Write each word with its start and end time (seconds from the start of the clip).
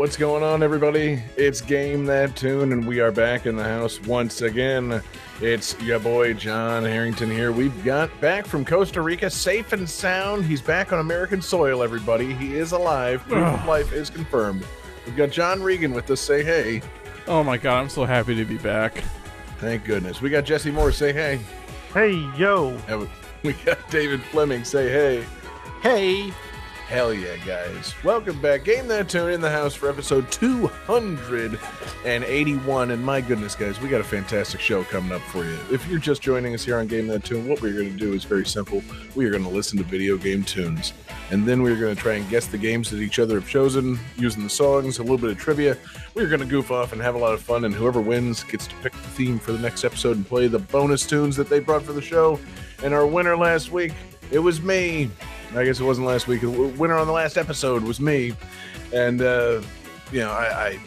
What's 0.00 0.16
going 0.16 0.42
on, 0.42 0.62
everybody? 0.62 1.22
It's 1.36 1.60
Game 1.60 2.06
That 2.06 2.34
Tune, 2.34 2.72
and 2.72 2.86
we 2.86 3.00
are 3.00 3.12
back 3.12 3.44
in 3.44 3.54
the 3.54 3.62
house 3.62 4.00
once 4.00 4.40
again. 4.40 5.02
It's 5.42 5.78
your 5.82 5.98
boy 5.98 6.32
John 6.32 6.84
Harrington 6.84 7.30
here. 7.30 7.52
We've 7.52 7.84
got 7.84 8.08
back 8.18 8.46
from 8.46 8.64
Costa 8.64 9.02
Rica, 9.02 9.28
safe 9.28 9.74
and 9.74 9.86
sound. 9.86 10.46
He's 10.46 10.62
back 10.62 10.94
on 10.94 11.00
American 11.00 11.42
soil, 11.42 11.82
everybody. 11.82 12.32
He 12.32 12.54
is 12.54 12.72
alive. 12.72 13.20
Proof 13.28 13.44
of 13.44 13.66
life 13.66 13.92
is 13.92 14.08
confirmed. 14.08 14.64
We've 15.04 15.16
got 15.16 15.32
John 15.32 15.62
Regan 15.62 15.92
with 15.92 16.10
us. 16.10 16.22
Say 16.22 16.42
hey. 16.44 16.80
Oh 17.26 17.44
my 17.44 17.58
god, 17.58 17.80
I'm 17.80 17.90
so 17.90 18.06
happy 18.06 18.34
to 18.36 18.46
be 18.46 18.56
back. 18.56 19.04
Thank 19.58 19.84
goodness. 19.84 20.22
We 20.22 20.30
got 20.30 20.46
Jesse 20.46 20.70
Moore. 20.70 20.92
Say 20.92 21.12
hey. 21.12 21.40
Hey, 21.92 22.12
yo. 22.38 22.70
And 22.88 23.06
we 23.42 23.52
got 23.52 23.76
David 23.90 24.22
Fleming. 24.22 24.64
Say 24.64 24.88
hey. 24.88 25.26
Hey. 25.82 26.32
Hell 26.90 27.14
yeah, 27.14 27.36
guys. 27.46 27.94
Welcome 28.02 28.40
back. 28.40 28.64
Game 28.64 28.88
That 28.88 29.08
Tune 29.08 29.30
in 29.30 29.40
the 29.40 29.48
house 29.48 29.76
for 29.76 29.88
episode 29.88 30.28
281. 30.32 32.90
And 32.90 33.04
my 33.04 33.20
goodness, 33.20 33.54
guys, 33.54 33.80
we 33.80 33.88
got 33.88 34.00
a 34.00 34.04
fantastic 34.04 34.60
show 34.60 34.82
coming 34.82 35.12
up 35.12 35.20
for 35.20 35.44
you. 35.44 35.56
If 35.70 35.86
you're 35.86 36.00
just 36.00 36.20
joining 36.20 36.52
us 36.52 36.64
here 36.64 36.80
on 36.80 36.88
Game 36.88 37.06
That 37.06 37.22
Tune, 37.22 37.46
what 37.46 37.62
we're 37.62 37.74
going 37.74 37.92
to 37.92 37.96
do 37.96 38.12
is 38.12 38.24
very 38.24 38.44
simple. 38.44 38.82
We 39.14 39.24
are 39.24 39.30
going 39.30 39.44
to 39.44 39.48
listen 39.48 39.78
to 39.78 39.84
video 39.84 40.16
game 40.16 40.42
tunes. 40.42 40.92
And 41.30 41.46
then 41.46 41.62
we're 41.62 41.78
going 41.78 41.94
to 41.94 42.02
try 42.02 42.14
and 42.14 42.28
guess 42.28 42.48
the 42.48 42.58
games 42.58 42.90
that 42.90 42.98
each 42.98 43.20
other 43.20 43.38
have 43.38 43.48
chosen 43.48 43.96
using 44.16 44.42
the 44.42 44.50
songs, 44.50 44.98
a 44.98 45.02
little 45.02 45.16
bit 45.16 45.30
of 45.30 45.38
trivia. 45.38 45.78
We're 46.14 46.26
going 46.26 46.40
to 46.40 46.46
goof 46.46 46.72
off 46.72 46.92
and 46.92 47.00
have 47.00 47.14
a 47.14 47.18
lot 47.18 47.34
of 47.34 47.40
fun. 47.40 47.66
And 47.66 47.72
whoever 47.72 48.00
wins 48.00 48.42
gets 48.42 48.66
to 48.66 48.74
pick 48.82 48.94
the 48.94 48.98
theme 48.98 49.38
for 49.38 49.52
the 49.52 49.60
next 49.60 49.84
episode 49.84 50.16
and 50.16 50.26
play 50.26 50.48
the 50.48 50.58
bonus 50.58 51.06
tunes 51.06 51.36
that 51.36 51.48
they 51.48 51.60
brought 51.60 51.84
for 51.84 51.92
the 51.92 52.02
show. 52.02 52.40
And 52.82 52.92
our 52.92 53.06
winner 53.06 53.36
last 53.36 53.70
week, 53.70 53.92
it 54.32 54.40
was 54.40 54.60
me. 54.60 55.08
I 55.54 55.64
guess 55.64 55.80
it 55.80 55.84
wasn't 55.84 56.06
last 56.06 56.28
week. 56.28 56.42
The 56.42 56.50
winner 56.50 56.96
on 56.96 57.06
the 57.06 57.12
last 57.12 57.36
episode 57.36 57.82
was 57.82 58.00
me, 58.00 58.32
and 58.92 59.20
uh, 59.20 59.60
you 60.12 60.20
know 60.20 60.30
I, 60.30 60.68
I 60.68 60.80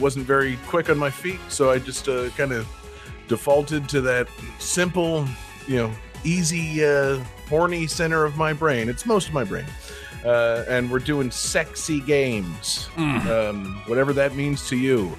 wasn't 0.00 0.26
very 0.26 0.56
quick 0.66 0.88
on 0.88 0.98
my 0.98 1.10
feet, 1.10 1.40
so 1.48 1.70
I 1.70 1.78
just 1.78 2.08
uh, 2.08 2.30
kind 2.30 2.52
of 2.52 2.66
defaulted 3.28 3.88
to 3.90 4.00
that 4.02 4.28
simple, 4.58 5.26
you 5.66 5.76
know, 5.76 5.92
easy, 6.24 6.84
uh, 6.84 7.22
horny 7.48 7.86
center 7.86 8.24
of 8.24 8.36
my 8.36 8.52
brain. 8.52 8.88
It's 8.88 9.04
most 9.04 9.28
of 9.28 9.34
my 9.34 9.44
brain, 9.44 9.66
uh, 10.24 10.64
and 10.68 10.90
we're 10.90 11.00
doing 11.00 11.30
sexy 11.30 12.00
games, 12.00 12.88
um, 12.96 13.82
whatever 13.86 14.12
that 14.14 14.34
means 14.34 14.66
to 14.68 14.76
you. 14.76 15.14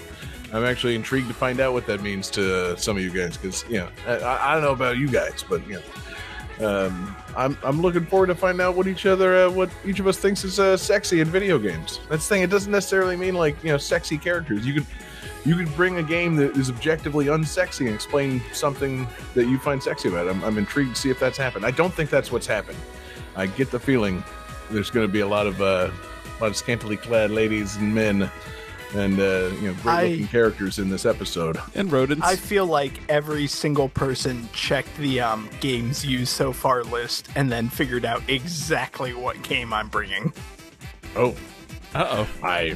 I'm 0.52 0.64
actually 0.66 0.96
intrigued 0.96 1.28
to 1.28 1.34
find 1.36 1.60
out 1.60 1.74
what 1.74 1.86
that 1.86 2.02
means 2.02 2.28
to 2.32 2.76
some 2.76 2.98
of 2.98 3.04
you 3.04 3.12
guys 3.12 3.38
because 3.38 3.64
you 3.70 3.78
know 3.78 3.90
I, 4.08 4.50
I 4.50 4.54
don't 4.56 4.64
know 4.64 4.72
about 4.72 4.98
you 4.98 5.08
guys, 5.08 5.46
but 5.48 5.66
you 5.68 5.76
know. 5.76 5.82
Um, 6.60 7.16
I'm 7.38 7.58
I'm 7.64 7.82
looking 7.82 8.06
forward 8.06 8.28
to 8.28 8.36
find 8.36 8.60
out 8.60 8.76
what 8.76 8.88
each 8.88 9.06
other 9.06 9.46
uh, 9.46 9.50
what 9.50 9.70
each 9.86 10.00
of 10.00 10.08
us 10.08 10.18
thinks 10.18 10.44
is 10.44 10.60
uh, 10.60 10.76
sexy 10.76 11.22
in 11.22 11.28
video 11.28 11.58
games. 11.58 12.00
That's 12.10 12.28
the 12.28 12.36
thing. 12.36 12.44
It 12.44 12.50
doesn't 12.50 12.72
necessarily 12.72 13.16
mean 13.16 13.36
like 13.36 13.62
you 13.64 13.72
know 13.72 13.78
sexy 13.78 14.18
characters. 14.18 14.66
You 14.66 14.74
could 14.74 14.86
you 15.46 15.56
could 15.56 15.74
bring 15.76 15.98
a 15.98 16.04
game 16.04 16.36
that 16.36 16.58
is 16.58 16.70
objectively 16.70 17.26
unsexy 17.28 17.86
and 17.86 17.96
explain 17.96 18.42
something 18.52 19.08
that 19.36 19.48
you 19.48 19.58
find 19.58 19.82
sexy 19.82 20.10
about. 20.10 20.28
it. 20.28 20.32
I'm, 20.32 20.44
I'm 20.44 20.58
intrigued 20.58 20.96
to 20.96 21.02
see 21.02 21.10
if 21.10 21.20
that's 21.20 21.38
happened. 21.38 21.66
I 21.66 21.72
don't 21.72 21.94
think 21.94 22.10
that's 22.10 22.32
what's 22.32 22.48
happened. 22.48 22.78
I 23.38 23.48
get 23.48 23.72
the 23.72 23.80
feeling 23.80 24.24
there's 24.70 24.90
going 24.90 25.08
to 25.08 25.12
be 25.12 25.22
a 25.22 25.28
lot 25.28 25.48
of 25.48 25.62
uh, 25.62 25.92
a 26.40 26.44
lot 26.44 26.48
of 26.48 26.58
scantily 26.58 26.98
clad 26.98 27.32
ladies 27.32 27.78
and 27.78 27.96
men 27.96 28.30
and 28.94 29.20
uh, 29.20 29.52
you 29.62 29.68
know 29.70 29.74
great 29.82 30.12
looking 30.12 30.26
I- 30.26 30.28
characters 30.28 30.80
in 30.80 30.90
this 30.90 31.06
episode. 31.06 31.58
And 31.76 31.92
rodents. 31.92 32.26
I 32.26 32.36
feel 32.36 32.66
like 32.66 32.94
every 33.10 33.48
single 33.48 33.90
person 33.90 34.50
checked 34.54 34.96
the 34.98 35.22
um, 35.22 35.50
games 35.60 36.06
used 36.06 36.34
so 36.34 36.54
far 36.54 36.84
list 36.84 37.30
and 37.36 37.52
then 37.52 37.70
figured 37.70 38.06
out 38.06 38.22
exactly 38.28 39.14
what 39.14 39.42
game 39.44 39.74
I'm 39.74 39.90
bringing. 39.90 40.34
Oh, 41.16 41.36
uh 41.94 42.26
oh. 42.26 42.28
I 42.44 42.76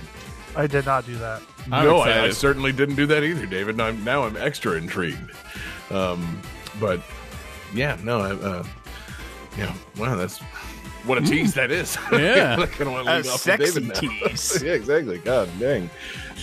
I 0.55 0.67
did 0.67 0.85
not 0.85 1.05
do 1.05 1.15
that. 1.17 1.41
I'm 1.71 1.85
no, 1.85 1.97
I, 1.99 2.25
I 2.25 2.29
certainly 2.31 2.71
didn't 2.71 2.95
do 2.95 3.05
that 3.07 3.23
either, 3.23 3.45
David. 3.45 3.75
And 3.75 3.81
I'm, 3.81 4.03
now 4.03 4.23
I'm 4.23 4.35
extra 4.37 4.73
intrigued. 4.73 5.31
Um, 5.89 6.41
but 6.79 7.01
yeah, 7.73 7.97
no, 8.03 8.19
I, 8.19 8.31
uh, 8.31 8.63
yeah, 9.57 9.73
wow, 9.97 10.15
that's 10.15 10.39
what 11.05 11.17
a 11.17 11.21
tease 11.21 11.53
that 11.55 11.71
is. 11.71 11.97
Yeah. 12.13 12.57
I 12.59 12.65
kind 12.67 12.81
of 12.81 12.91
want 12.93 13.05
to 13.05 13.13
A 13.13 13.15
lead 13.15 13.27
off 13.27 13.33
with 13.33 13.41
sexy 13.41 13.81
David 13.81 13.95
tease. 13.95 14.63
yeah, 14.65 14.73
exactly. 14.73 15.17
God 15.17 15.49
dang, 15.59 15.89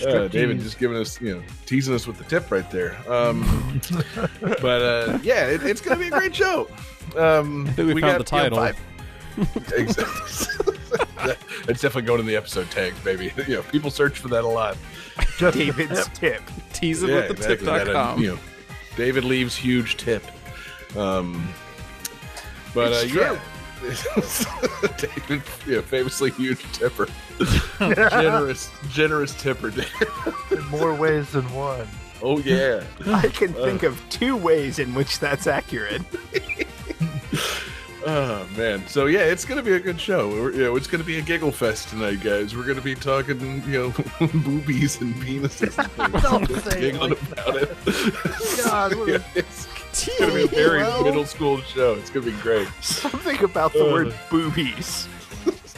uh, 0.05 0.27
David 0.27 0.59
just 0.59 0.79
giving 0.79 0.97
us, 0.97 1.19
you 1.21 1.35
know, 1.35 1.43
teasing 1.65 1.95
us 1.95 2.05
with 2.05 2.17
the 2.17 2.23
tip 2.25 2.51
right 2.51 2.69
there. 2.69 2.97
Um, 3.09 3.81
but 4.41 4.81
uh, 4.81 5.19
yeah, 5.23 5.47
it, 5.47 5.63
it's 5.63 5.81
going 5.81 5.97
to 5.97 6.01
be 6.01 6.07
a 6.07 6.11
great 6.11 6.35
show. 6.35 6.67
Um, 7.15 7.67
I 7.67 7.71
think 7.71 7.93
we 7.93 8.01
found 8.01 8.25
the 8.25 8.35
you 8.35 8.49
know, 8.49 8.59
title. 8.59 9.77
exactly. 9.77 10.77
it's 11.67 11.81
definitely 11.81 12.03
going 12.03 12.19
in 12.19 12.25
the 12.25 12.35
episode 12.35 12.69
tags, 12.69 12.99
baby. 12.99 13.31
You 13.47 13.55
know, 13.55 13.61
people 13.63 13.91
search 13.91 14.19
for 14.19 14.27
that 14.29 14.43
a 14.43 14.47
lot. 14.47 14.77
Just 15.37 15.57
David's 15.57 16.07
tip. 16.09 16.41
Tease 16.73 17.03
it 17.03 17.09
Yeah, 17.09 17.15
with 17.15 17.27
the 17.27 17.33
exactly. 17.33 17.65
That, 17.65 17.87
uh, 17.89 18.15
you 18.17 18.27
know, 18.31 18.39
David 18.97 19.23
leaves 19.23 19.55
huge 19.55 19.97
tip. 19.97 20.23
Um, 20.95 21.47
but 22.73 22.93
uh, 22.93 23.05
yeah, 23.07 23.39
David, 23.81 25.41
yeah, 25.67 25.81
famously 25.81 26.31
huge 26.31 26.61
tipper, 26.73 27.07
generous, 27.79 28.69
generous 28.89 29.33
tipper. 29.35 29.69
In 30.51 30.63
more 30.67 30.93
ways 30.95 31.31
than 31.31 31.51
one. 31.53 31.87
Oh 32.21 32.37
yeah, 32.39 32.83
I 33.07 33.27
can 33.27 33.55
uh. 33.55 33.63
think 33.65 33.83
of 33.83 33.99
two 34.09 34.37
ways 34.37 34.77
in 34.79 34.93
which 34.93 35.19
that's 35.19 35.47
accurate. 35.47 36.03
oh 38.05 38.47
man. 38.55 38.85
So 38.87 39.07
yeah, 39.07 39.21
it's 39.21 39.45
gonna 39.45 39.63
be 39.63 39.73
a 39.73 39.79
good 39.79 39.99
show. 39.99 40.29
We're, 40.29 40.51
you 40.51 40.63
know, 40.63 40.75
it's 40.75 40.87
gonna 40.87 41.03
be 41.03 41.17
a 41.17 41.21
giggle 41.21 41.51
fest 41.51 41.89
tonight, 41.89 42.21
guys. 42.21 42.55
We're 42.55 42.65
gonna 42.67 42.81
be 42.81 42.93
talking, 42.95 43.63
you 43.67 43.93
know, 44.19 44.27
boobies 44.27 45.01
and 45.01 45.15
penises. 45.15 45.77
And 45.97 46.11
things. 46.11 46.23
Don't 46.23 46.47
Just 46.47 46.65
say 46.71 46.89
it 46.91 46.95
like 47.01 47.19
about 47.31 47.55
it. 47.55 48.63
God, 48.63 48.95
what 48.95 49.07
Yeah, 49.07 49.23
a- 49.35 49.43
it's 49.91 50.19
gonna 50.19 50.33
be 50.33 50.43
a 50.43 50.47
very 50.47 50.79
Well. 50.83 51.03
middle 51.03 51.25
school 51.25 51.61
show. 51.61 51.93
It's 51.95 52.09
gonna 52.09 52.25
be 52.27 52.31
great. 52.33 52.67
Something 52.81 53.43
about 53.43 53.73
the 53.73 53.87
Uh. 53.87 53.91
word 53.91 54.13
boobies. 54.29 55.07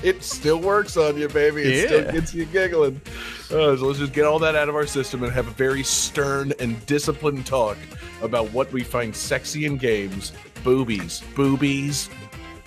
it 0.03 0.21
still 0.23 0.59
works 0.59 0.97
on 0.97 1.17
you, 1.17 1.27
baby. 1.29 1.61
It 1.63 1.87
still 1.87 2.11
gets 2.11 2.33
you 2.33 2.45
giggling. 2.45 3.01
Uh, 3.45 3.75
so 3.77 3.85
let's 3.85 3.99
just 3.99 4.13
get 4.13 4.25
all 4.25 4.39
that 4.39 4.55
out 4.55 4.67
of 4.69 4.75
our 4.75 4.85
system 4.87 5.23
and 5.23 5.31
have 5.31 5.47
a 5.47 5.51
very 5.51 5.83
stern 5.83 6.53
and 6.59 6.83
disciplined 6.85 7.45
talk 7.45 7.77
about 8.21 8.51
what 8.51 8.71
we 8.73 8.83
find 8.83 9.15
sexy 9.15 9.65
in 9.65 9.77
games. 9.77 10.31
Boobies, 10.63 11.21
boobies, 11.35 12.09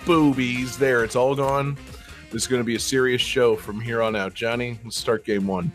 boobies. 0.05 0.77
There, 0.77 1.03
it's 1.03 1.15
all 1.15 1.35
gone. 1.35 1.77
This 2.31 2.43
is 2.43 2.47
going 2.47 2.61
to 2.61 2.65
be 2.65 2.75
a 2.75 2.79
serious 2.79 3.21
show 3.21 3.55
from 3.55 3.79
here 3.81 4.01
on 4.01 4.15
out. 4.15 4.33
Johnny, 4.33 4.79
let's 4.83 4.97
start 4.97 5.23
game 5.25 5.47
one. 5.47 5.71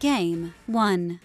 Game 0.00 0.54
1. 0.66 1.20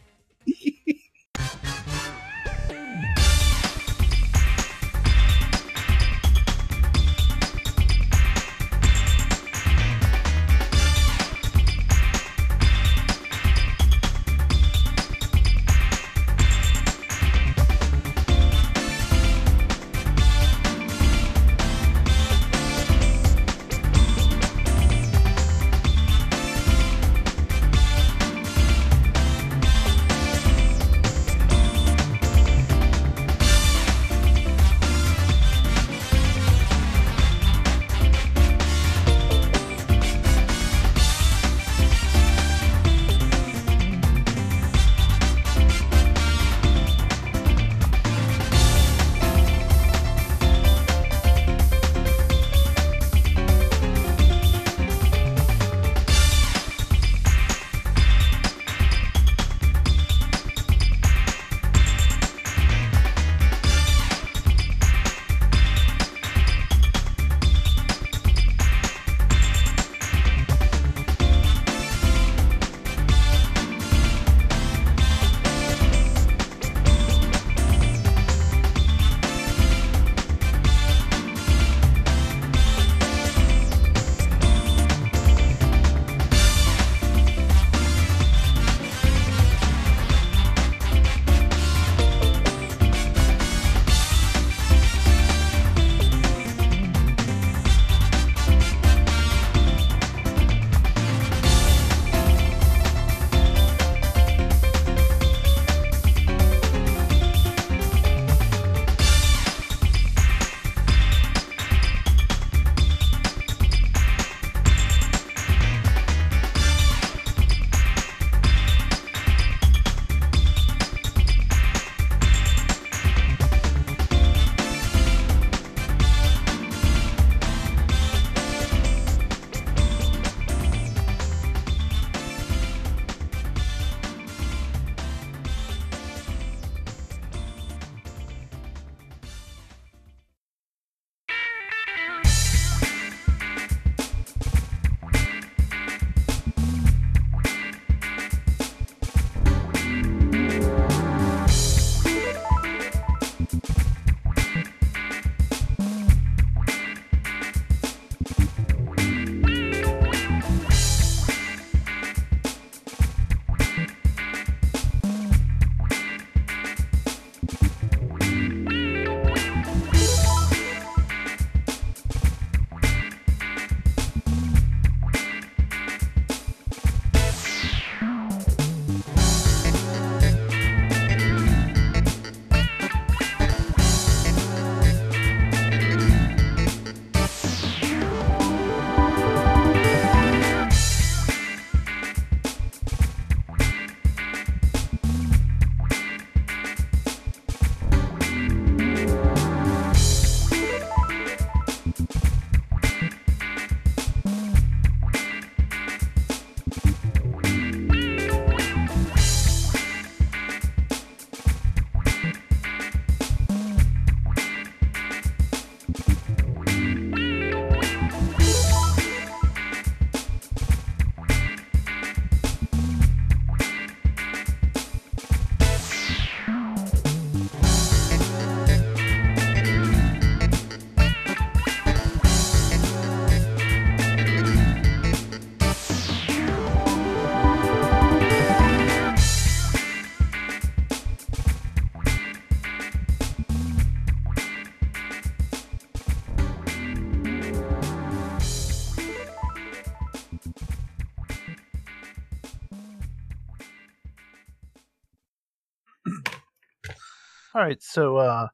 All 257.99 258.13
right, 258.13 258.17
so 258.17 258.17
uh, 258.17 258.47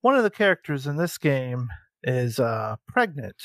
one 0.00 0.16
of 0.16 0.22
the 0.22 0.30
characters 0.30 0.86
in 0.86 0.96
this 0.96 1.18
game 1.18 1.68
is 2.02 2.38
uh, 2.38 2.76
pregnant, 2.88 3.36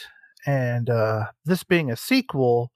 and 0.45 0.89
uh, 0.89 1.25
this 1.45 1.63
being 1.63 1.91
a 1.91 1.95
sequel, 1.95 2.71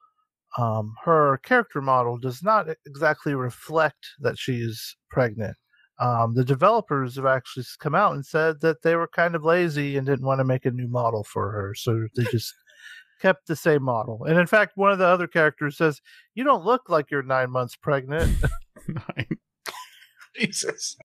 um, 0.58 0.96
her 1.04 1.38
character 1.44 1.82
model 1.82 2.18
does 2.18 2.44
not 2.44 2.68
exactly 2.86 3.34
reflect 3.36 4.08
that 4.20 4.38
she's 4.38 4.96
pregnant. 5.10 5.58
Um, 6.00 6.34
the 6.34 6.46
developers 6.46 7.16
have 7.18 7.26
actually 7.26 7.66
come 7.80 7.96
out 7.96 8.14
and 8.14 8.26
said 8.26 8.62
that 8.62 8.82
they 8.82 8.96
were 8.96 9.08
kind 9.08 9.36
of 9.36 9.44
lazy 9.44 9.96
and 9.98 10.06
didn't 10.06 10.26
want 10.26 10.40
to 10.40 10.46
make 10.46 10.66
a 10.66 10.72
new 10.72 10.88
model 10.88 11.24
for 11.24 11.52
her, 11.52 11.74
so 11.76 12.08
they 12.16 12.24
just 12.26 12.54
kept 13.22 13.48
the 13.48 13.56
same 13.56 13.84
model. 13.84 14.24
And 14.26 14.40
in 14.40 14.48
fact, 14.48 14.74
one 14.76 14.92
of 14.92 15.00
the 15.00 15.06
other 15.06 15.28
characters 15.28 15.78
says, 15.78 16.02
"You 16.36 16.44
don't 16.44 16.66
look 16.66 16.90
like 16.90 17.12
you're 17.12 17.24
nine 17.24 17.52
months 17.52 17.76
pregnant." 17.76 18.32
Nine. 18.88 19.28
Jesus. 20.36 20.98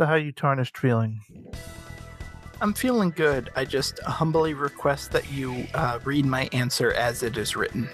So, 0.00 0.06
how 0.06 0.14
you 0.14 0.32
tarnished 0.32 0.78
feeling? 0.78 1.20
I'm 2.62 2.72
feeling 2.72 3.10
good. 3.10 3.50
I 3.54 3.66
just 3.66 3.98
humbly 3.98 4.54
request 4.54 5.12
that 5.12 5.30
you 5.30 5.66
uh, 5.74 5.98
read 6.04 6.24
my 6.24 6.48
answer 6.54 6.94
as 6.94 7.22
it 7.22 7.36
is 7.36 7.54
written. 7.54 7.86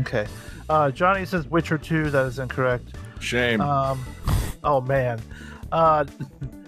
Okay. 0.00 0.26
Uh, 0.68 0.90
Johnny 0.90 1.24
says 1.24 1.46
Witcher 1.46 1.78
2. 1.78 2.10
That 2.10 2.26
is 2.26 2.40
incorrect. 2.40 2.96
Shame. 3.20 3.62
Um, 3.62 4.04
oh, 4.64 4.82
man. 4.82 5.18
Uh, 5.72 6.04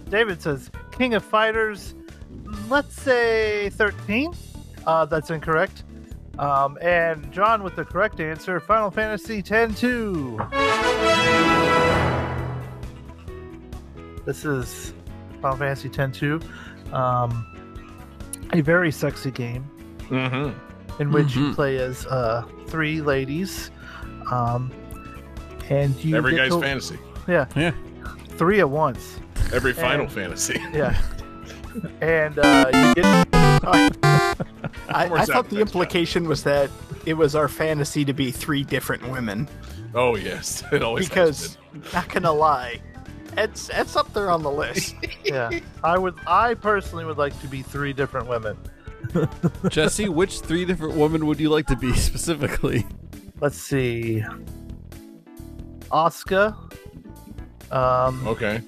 David 0.09 0.41
says 0.41 0.71
King 0.91 1.13
of 1.13 1.23
Fighters. 1.23 1.95
Let's 2.71 2.99
say 2.99 3.69
13. 3.69 4.33
Uh, 4.87 5.05
that's 5.05 5.29
incorrect. 5.29 5.85
Um, 6.39 6.79
and 6.81 7.31
John 7.31 7.63
with 7.63 7.77
the 7.77 7.85
correct 7.85 8.21
answer 8.21 8.59
Final 8.59 8.91
Fantasy 8.91 9.45
X 9.47 9.79
2. 9.79 10.39
This 14.29 14.45
is 14.45 14.93
Final 15.41 15.57
Fantasy 15.57 15.89
X 15.89 16.19
2. 16.19 16.39
Um, 16.93 17.47
a 18.53 18.61
very 18.61 18.93
sexy 18.93 19.31
game 19.31 19.65
mm-hmm. 20.01 21.01
in 21.01 21.11
which 21.13 21.35
you 21.35 21.47
Mhm. 21.47 21.55
play 21.55 21.79
as 21.79 22.05
uh, 22.09 22.45
three 22.67 23.01
ladies. 23.01 23.71
Um, 24.31 24.71
and 25.71 25.97
you 26.05 26.15
Every 26.15 26.37
guy's 26.37 26.51
to- 26.51 26.61
fantasy. 26.61 26.99
Yeah, 27.27 27.47
Yeah. 27.57 27.71
three 28.37 28.61
at 28.61 28.69
once. 28.69 29.19
Every 29.51 29.73
Final 29.73 30.03
And- 30.03 30.13
Fantasy. 30.13 30.61
Yeah. 30.75 30.95
and 32.03 32.39
uh, 32.39 32.71
you 32.75 32.95
get 32.97 33.29
I, 33.33 33.89
I 34.91 35.25
thought 35.25 35.49
the 35.49 35.57
effects, 35.57 35.73
implication 35.73 36.29
was 36.29 36.43
that 36.43 36.69
it 37.07 37.15
was 37.15 37.35
our 37.35 37.49
fantasy 37.49 38.05
to 38.05 38.13
be 38.13 38.31
three 38.31 38.63
different 38.63 39.09
women. 39.09 39.49
Oh 39.95 40.17
yes, 40.17 40.63
it 40.73 40.83
always 40.83 41.09
has 41.09 41.57
Because, 41.73 41.93
not 41.95 42.09
gonna 42.11 42.33
lie, 42.33 42.81
it's 43.37 43.71
it's 43.73 43.97
up 43.97 44.13
there 44.15 44.31
on 44.31 44.43
the 44.43 44.51
list. 44.51 44.95
yeah. 45.25 45.51
I 45.85 45.99
would. 45.99 46.15
I 46.27 46.55
personally 46.55 47.05
would 47.05 47.19
like 47.19 47.39
to 47.41 47.47
be 47.49 47.63
three 47.63 47.93
different 47.93 48.27
women. 48.29 48.57
Jesse, 49.69 50.09
which 50.09 50.41
three 50.41 50.65
different 50.65 50.95
women 50.95 51.27
would 51.27 51.39
you 51.41 51.49
like 51.51 51.67
to 51.67 51.77
be 51.77 51.93
specifically? 51.97 52.87
Let's 53.41 53.59
see. 53.59 54.25
Oscar. 55.91 56.55
Um. 57.71 58.27
Okay. 58.27 58.63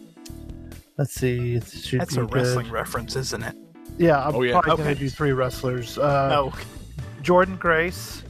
Let's 0.98 1.14
see. 1.14 1.58
That's 1.58 2.14
be 2.14 2.20
a 2.20 2.24
wrestling 2.24 2.66
good. 2.66 2.72
reference, 2.72 3.16
isn't 3.16 3.42
it? 3.42 3.56
Yeah. 3.98 4.22
I'm 4.26 4.34
Oh, 4.34 4.42
yeah. 4.42 4.52
probably 4.52 4.72
Okay. 4.72 4.82
gonna 4.82 4.94
do 4.94 5.08
three 5.10 5.32
wrestlers. 5.32 5.98
Uh, 5.98 6.28
No. 6.28 6.52
Jordynne 7.22 7.58
Grace. 7.58 8.22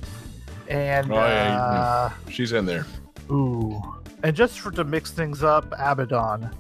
And 0.69 1.11
Oh, 1.11 1.17
yeah, 1.17 1.61
uh, 1.61 2.11
She's 2.31 2.53
in 2.53 2.65
there. 2.65 2.87
ooh, 3.31 3.83
and 4.23 4.35
just 4.37 4.61
for 4.61 4.71
to 4.73 4.85
mix 4.85 5.11
things 5.11 5.43
up, 5.43 5.73
Abaddon. 5.79 6.51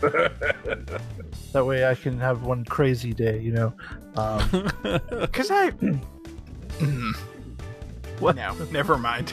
that 0.00 1.64
way, 1.64 1.86
I 1.86 1.94
can 1.94 2.18
have 2.18 2.42
one 2.42 2.64
crazy 2.64 3.12
day. 3.12 3.38
You 3.40 3.52
know. 3.52 3.72
Um, 4.16 4.70
Because 5.20 5.50
I. 5.50 5.70
Mm. 5.70 7.14
What? 8.20 8.36
No, 8.36 8.54
never 8.70 8.96
mind. 8.96 9.30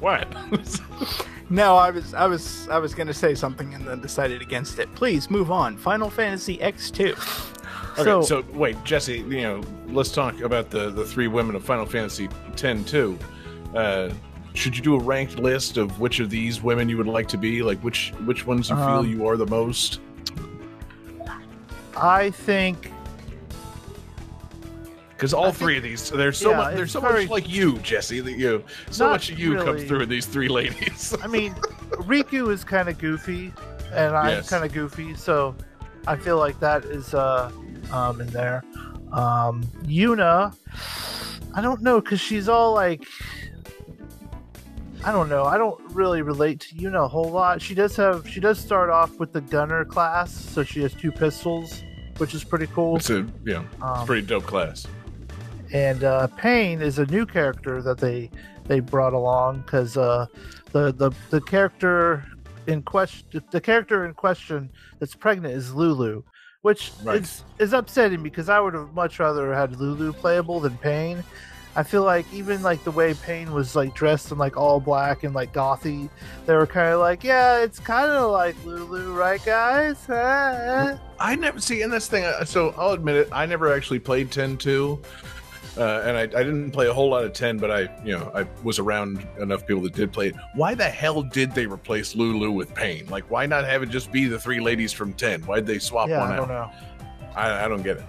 What? 0.00 0.26
No, 1.50 1.76
I 1.76 1.90
was 1.90 2.12
I 2.12 2.26
was 2.26 2.68
I 2.68 2.76
was 2.78 2.92
gonna 2.94 3.14
say 3.14 3.34
something 3.34 3.72
and 3.72 3.86
then 3.88 4.02
decided 4.02 4.42
against 4.42 4.78
it. 4.78 4.94
Please 4.94 5.30
move 5.30 5.50
on. 5.50 5.78
Final 5.78 6.10
Fantasy 6.10 6.58
X2. 6.58 7.12
Okay, 7.92 8.04
So- 8.04 8.20
so, 8.20 8.44
wait, 8.52 8.76
Jesse, 8.84 9.20
you 9.20 9.40
know, 9.40 9.62
let's 9.86 10.12
talk 10.12 10.40
about 10.42 10.68
the 10.68 10.90
the 10.90 11.06
three 11.06 11.26
women 11.26 11.56
of 11.56 11.64
Final 11.64 11.86
Fantasy 11.86 12.28
X 12.54 12.84
too. 12.84 13.18
Uh, 13.74 14.10
should 14.58 14.76
you 14.76 14.82
do 14.82 14.94
a 14.96 14.98
ranked 14.98 15.38
list 15.38 15.76
of 15.76 16.00
which 16.00 16.18
of 16.18 16.30
these 16.30 16.60
women 16.60 16.88
you 16.88 16.96
would 16.96 17.06
like 17.06 17.28
to 17.28 17.38
be? 17.38 17.62
Like 17.62 17.78
which 17.80 18.10
which 18.24 18.44
ones 18.46 18.68
you 18.68 18.76
feel 18.76 18.84
Um, 18.84 19.08
you 19.08 19.26
are 19.28 19.36
the 19.36 19.46
most? 19.46 20.00
I 21.96 22.30
think 22.30 22.92
Because 25.10 25.32
all 25.34 25.46
I 25.46 25.50
three 25.52 25.76
of 25.76 25.82
these, 25.82 26.10
there's 26.10 26.38
so 26.38 26.50
yeah, 26.50 26.56
much, 26.58 26.74
there's 26.76 26.92
so 26.92 27.00
very- 27.00 27.22
much 27.24 27.30
like 27.30 27.48
you, 27.48 27.78
Jesse, 27.78 28.20
that 28.20 28.32
you, 28.38 28.62
so 28.90 29.08
much 29.10 29.30
of 29.30 29.38
you 29.38 29.56
comes 29.56 29.82
through 29.84 30.00
in 30.02 30.08
these 30.08 30.26
three 30.26 30.48
ladies. 30.48 31.14
I 31.22 31.26
mean, 31.26 31.54
Rikku 32.12 32.52
is 32.52 32.62
kind 32.62 32.88
of 32.88 32.98
goofy, 32.98 33.52
and 33.92 34.16
I'm 34.16 34.28
Yes. 34.28 34.48
kind 34.50 34.64
of 34.64 34.72
goofy, 34.72 35.14
so 35.14 35.56
I 36.06 36.14
feel 36.16 36.38
like 36.38 36.60
that 36.60 36.84
is 36.84 37.14
uh, 37.14 37.50
um, 37.92 38.20
in 38.20 38.28
there. 38.28 38.62
Um, 39.12 39.64
Yuna, 39.86 40.54
I 41.54 41.62
don't 41.62 41.82
know, 41.82 42.00
because 42.00 42.20
she's 42.20 42.48
all 42.48 42.72
like, 42.74 43.02
I 45.04 45.12
don't 45.12 45.28
know. 45.28 45.44
I 45.44 45.56
don't 45.56 45.80
really 45.94 46.22
relate 46.22 46.60
to 46.60 46.74
Yuna 46.74 47.04
a 47.04 47.08
whole 47.08 47.30
lot. 47.30 47.62
She 47.62 47.74
does 47.74 47.94
have, 47.96 48.28
she 48.28 48.40
does 48.40 48.58
start 48.58 48.90
off 48.90 49.18
with 49.18 49.32
the 49.32 49.40
gunner 49.40 49.84
class, 49.84 50.32
so 50.32 50.62
she 50.64 50.82
has 50.82 50.92
two 50.92 51.12
pistols, 51.12 51.82
which 52.18 52.34
is 52.34 52.44
pretty 52.44 52.66
cool. 52.68 52.96
it's 52.96 53.08
a, 53.10 53.14
you 53.44 53.54
know, 53.54 53.64
it's 53.72 53.80
a 53.82 53.86
Um, 53.86 54.06
pretty 54.06 54.26
dope 54.26 54.44
class. 54.44 54.86
and 55.72 56.02
uh, 56.04 56.26
Paine 56.36 56.82
is 56.82 56.98
a 56.98 57.06
new 57.06 57.26
character 57.26 57.80
that 57.82 57.98
they 57.98 58.30
they 58.66 58.80
brought 58.80 59.14
along 59.14 59.60
because 59.60 59.96
uh, 59.96 60.26
the 60.72 60.92
the 60.92 61.10
the 61.30 61.40
character 61.40 62.24
in 62.66 62.82
question, 62.82 63.42
the 63.50 63.60
character 63.60 64.04
in 64.04 64.12
question 64.14 64.68
that's 64.98 65.14
pregnant 65.14 65.54
is 65.54 65.72
Lulu, 65.74 66.22
which 66.62 66.92
Right. 67.02 67.22
is 67.22 67.44
is 67.58 67.72
upsetting 67.72 68.22
because 68.22 68.48
I 68.50 68.60
would 68.60 68.74
have 68.74 68.92
much 68.94 69.18
rather 69.20 69.54
had 69.54 69.76
Lulu 69.76 70.12
playable 70.12 70.60
than 70.60 70.76
Paine. 70.78 71.22
I 71.78 71.84
feel 71.84 72.02
like 72.02 72.26
even 72.32 72.60
like 72.64 72.82
the 72.82 72.90
way 72.90 73.14
Paine 73.14 73.52
was 73.52 73.76
like 73.76 73.94
dressed 73.94 74.32
in 74.32 74.38
like 74.38 74.56
all 74.56 74.80
black 74.80 75.22
and 75.22 75.32
like 75.32 75.52
gothy, 75.52 76.10
they 76.44 76.54
were 76.54 76.66
kind 76.66 76.92
of 76.92 76.98
like, 76.98 77.22
yeah, 77.22 77.58
it's 77.62 77.78
kind 77.78 78.10
of 78.10 78.32
like 78.32 78.56
Lulu, 78.64 79.12
right, 79.14 79.40
guys? 79.44 79.96
I 80.10 81.36
never 81.36 81.60
see, 81.60 81.82
and 81.82 81.92
that's 81.92 82.08
the 82.08 82.16
thing. 82.16 82.24
uh, 82.24 82.44
So 82.44 82.74
I'll 82.76 82.90
admit 82.94 83.14
it. 83.14 83.28
I 83.30 83.46
never 83.46 83.72
actually 83.72 84.00
played 84.00 84.30
10-2. 84.30 85.04
Uh, 85.76 86.02
and 86.04 86.16
I, 86.16 86.22
I 86.22 86.42
didn't 86.42 86.72
play 86.72 86.88
a 86.88 86.92
whole 86.92 87.10
lot 87.10 87.22
of 87.22 87.32
10, 87.32 87.58
but 87.58 87.70
I, 87.70 87.82
you 88.04 88.18
know, 88.18 88.32
I 88.34 88.44
was 88.64 88.80
around 88.80 89.24
enough 89.38 89.64
people 89.64 89.82
that 89.84 89.94
did 89.94 90.12
play 90.12 90.28
it. 90.30 90.34
Why 90.54 90.74
the 90.74 90.88
hell 90.88 91.22
did 91.22 91.54
they 91.54 91.66
replace 91.66 92.16
Lulu 92.16 92.50
with 92.50 92.74
Paine? 92.74 93.06
Like, 93.06 93.30
why 93.30 93.46
not 93.46 93.64
have 93.66 93.84
it 93.84 93.88
just 93.90 94.10
be 94.10 94.24
the 94.26 94.40
three 94.40 94.58
ladies 94.58 94.92
from 94.92 95.12
10? 95.12 95.42
Why'd 95.42 95.64
they 95.66 95.78
swap 95.78 96.08
Yeah, 96.08 96.18
one 96.18 96.32
I 96.32 96.36
don't 96.36 96.50
out? 96.50 96.72
know. 96.72 97.30
I, 97.36 97.66
I 97.66 97.68
don't 97.68 97.82
get 97.84 97.98
it. 97.98 98.04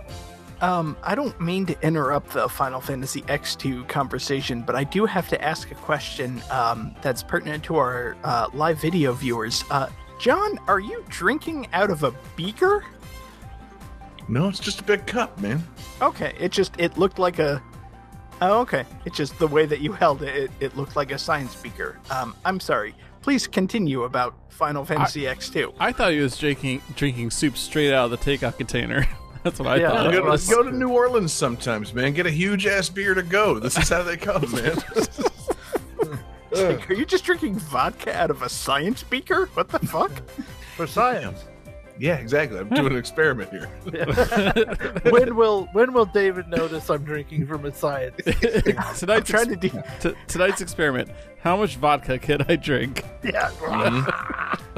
Um, 0.61 0.97
I 1.03 1.15
don't 1.15 1.39
mean 1.39 1.65
to 1.67 1.81
interrupt 1.85 2.31
the 2.31 2.49
Final 2.49 2.81
Fantasy 2.81 3.21
X2 3.23 3.87
conversation, 3.87 4.61
but 4.61 4.75
I 4.75 4.83
do 4.83 5.05
have 5.05 5.29
to 5.29 5.41
ask 5.41 5.71
a 5.71 5.75
question 5.75 6.41
um, 6.51 6.93
that's 7.01 7.23
pertinent 7.23 7.63
to 7.65 7.77
our 7.77 8.17
uh, 8.23 8.47
live 8.53 8.79
video 8.79 9.13
viewers. 9.13 9.63
Uh, 9.71 9.89
John, 10.19 10.59
are 10.67 10.81
you 10.81 11.05
drinking 11.07 11.67
out 11.71 11.89
of 11.89 12.03
a 12.03 12.13
beaker? 12.35 12.83
No, 14.27 14.49
it's 14.49 14.59
just 14.59 14.81
a 14.81 14.83
big 14.83 15.07
cup, 15.07 15.39
man. 15.39 15.63
Okay, 16.01 16.35
it 16.39 16.51
just 16.51 16.79
it 16.79 16.97
looked 16.97 17.19
like 17.19 17.39
a. 17.39 17.63
Oh, 18.41 18.59
okay. 18.61 18.85
It's 19.05 19.17
just 19.17 19.37
the 19.37 19.47
way 19.47 19.65
that 19.65 19.81
you 19.81 19.91
held 19.91 20.21
it. 20.23 20.33
It, 20.33 20.51
it 20.61 20.77
looked 20.77 20.95
like 20.95 21.11
a 21.11 21.17
science 21.17 21.55
beaker. 21.55 21.99
Um, 22.09 22.35
I'm 22.45 22.59
sorry. 22.61 22.95
Please 23.21 23.47
continue 23.47 24.03
about 24.03 24.33
Final 24.47 24.85
Fantasy 24.85 25.23
X2. 25.23 25.73
I 25.77 25.91
thought 25.91 26.13
he 26.13 26.19
was 26.19 26.37
drinking 26.37 26.81
drinking 26.95 27.31
soup 27.31 27.57
straight 27.57 27.93
out 27.93 28.05
of 28.05 28.11
the 28.11 28.17
takeout 28.17 28.57
container. 28.57 29.07
That's 29.43 29.57
what 29.59 29.67
I 29.69 29.75
Yeah, 29.77 29.89
thought. 29.89 30.11
that's 30.11 30.47
Go 30.49 30.55
I 30.59 30.63
to, 30.63 30.63
go 30.63 30.71
to 30.71 30.77
New 30.77 30.89
Orleans 30.89 31.31
sometimes, 31.31 31.93
man. 31.93 32.13
Get 32.13 32.25
a 32.25 32.31
huge 32.31 32.67
ass 32.67 32.89
beer 32.89 33.13
to 33.13 33.23
go. 33.23 33.57
This 33.59 33.77
is 33.77 33.87
how 33.89 34.03
they 34.03 34.17
come, 34.17 34.51
man. 34.51 34.77
Like, 36.51 36.89
are 36.89 36.93
you 36.93 37.05
just 37.05 37.23
drinking 37.23 37.55
vodka 37.59 38.13
out 38.17 38.31
of 38.31 38.41
a 38.41 38.49
science 38.49 39.03
beaker? 39.03 39.45
What 39.53 39.69
the 39.69 39.79
fuck? 39.79 40.11
For 40.75 40.87
science. 40.87 41.45
yeah, 41.99 42.15
exactly. 42.15 42.57
I'm 42.59 42.69
doing 42.69 42.93
an 42.93 42.97
experiment 42.97 43.49
here. 43.51 43.67
when 45.11 45.35
will 45.35 45.65
when 45.73 45.93
will 45.93 46.05
David 46.05 46.47
notice 46.47 46.89
I'm 46.89 47.03
drinking 47.03 47.45
from 47.47 47.65
a 47.65 47.73
science? 47.73 48.15
I'm 48.25 48.95
tonight's, 48.95 49.29
trying 49.29 49.51
ex- 49.51 49.59
to 49.61 49.69
do. 49.69 49.83
t- 49.99 50.15
tonight's 50.27 50.61
experiment. 50.61 51.09
How 51.41 51.55
much 51.55 51.75
vodka 51.77 52.17
can 52.17 52.45
I 52.49 52.55
drink? 52.55 53.03
yeah, 53.23 53.49
mm-hmm. 53.59 54.68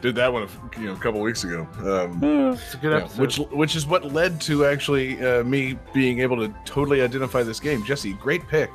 Did 0.00 0.14
that 0.16 0.32
one, 0.32 0.44
a, 0.44 0.80
you 0.80 0.86
know, 0.86 0.92
a 0.92 0.96
couple 0.98 1.20
weeks 1.20 1.44
ago. 1.44 1.66
Um, 1.80 2.22
it's 2.52 2.74
a 2.74 2.76
good 2.76 2.92
Yeah, 2.92 2.98
episode. 2.98 3.20
which 3.20 3.36
which 3.50 3.76
is 3.76 3.86
what 3.86 4.12
led 4.12 4.40
to 4.42 4.64
actually 4.66 5.20
uh, 5.24 5.42
me 5.44 5.78
being 5.92 6.20
able 6.20 6.36
to 6.36 6.54
totally 6.64 7.02
identify 7.02 7.42
this 7.42 7.58
game. 7.60 7.84
Jesse, 7.84 8.12
great 8.14 8.46
pick. 8.48 8.70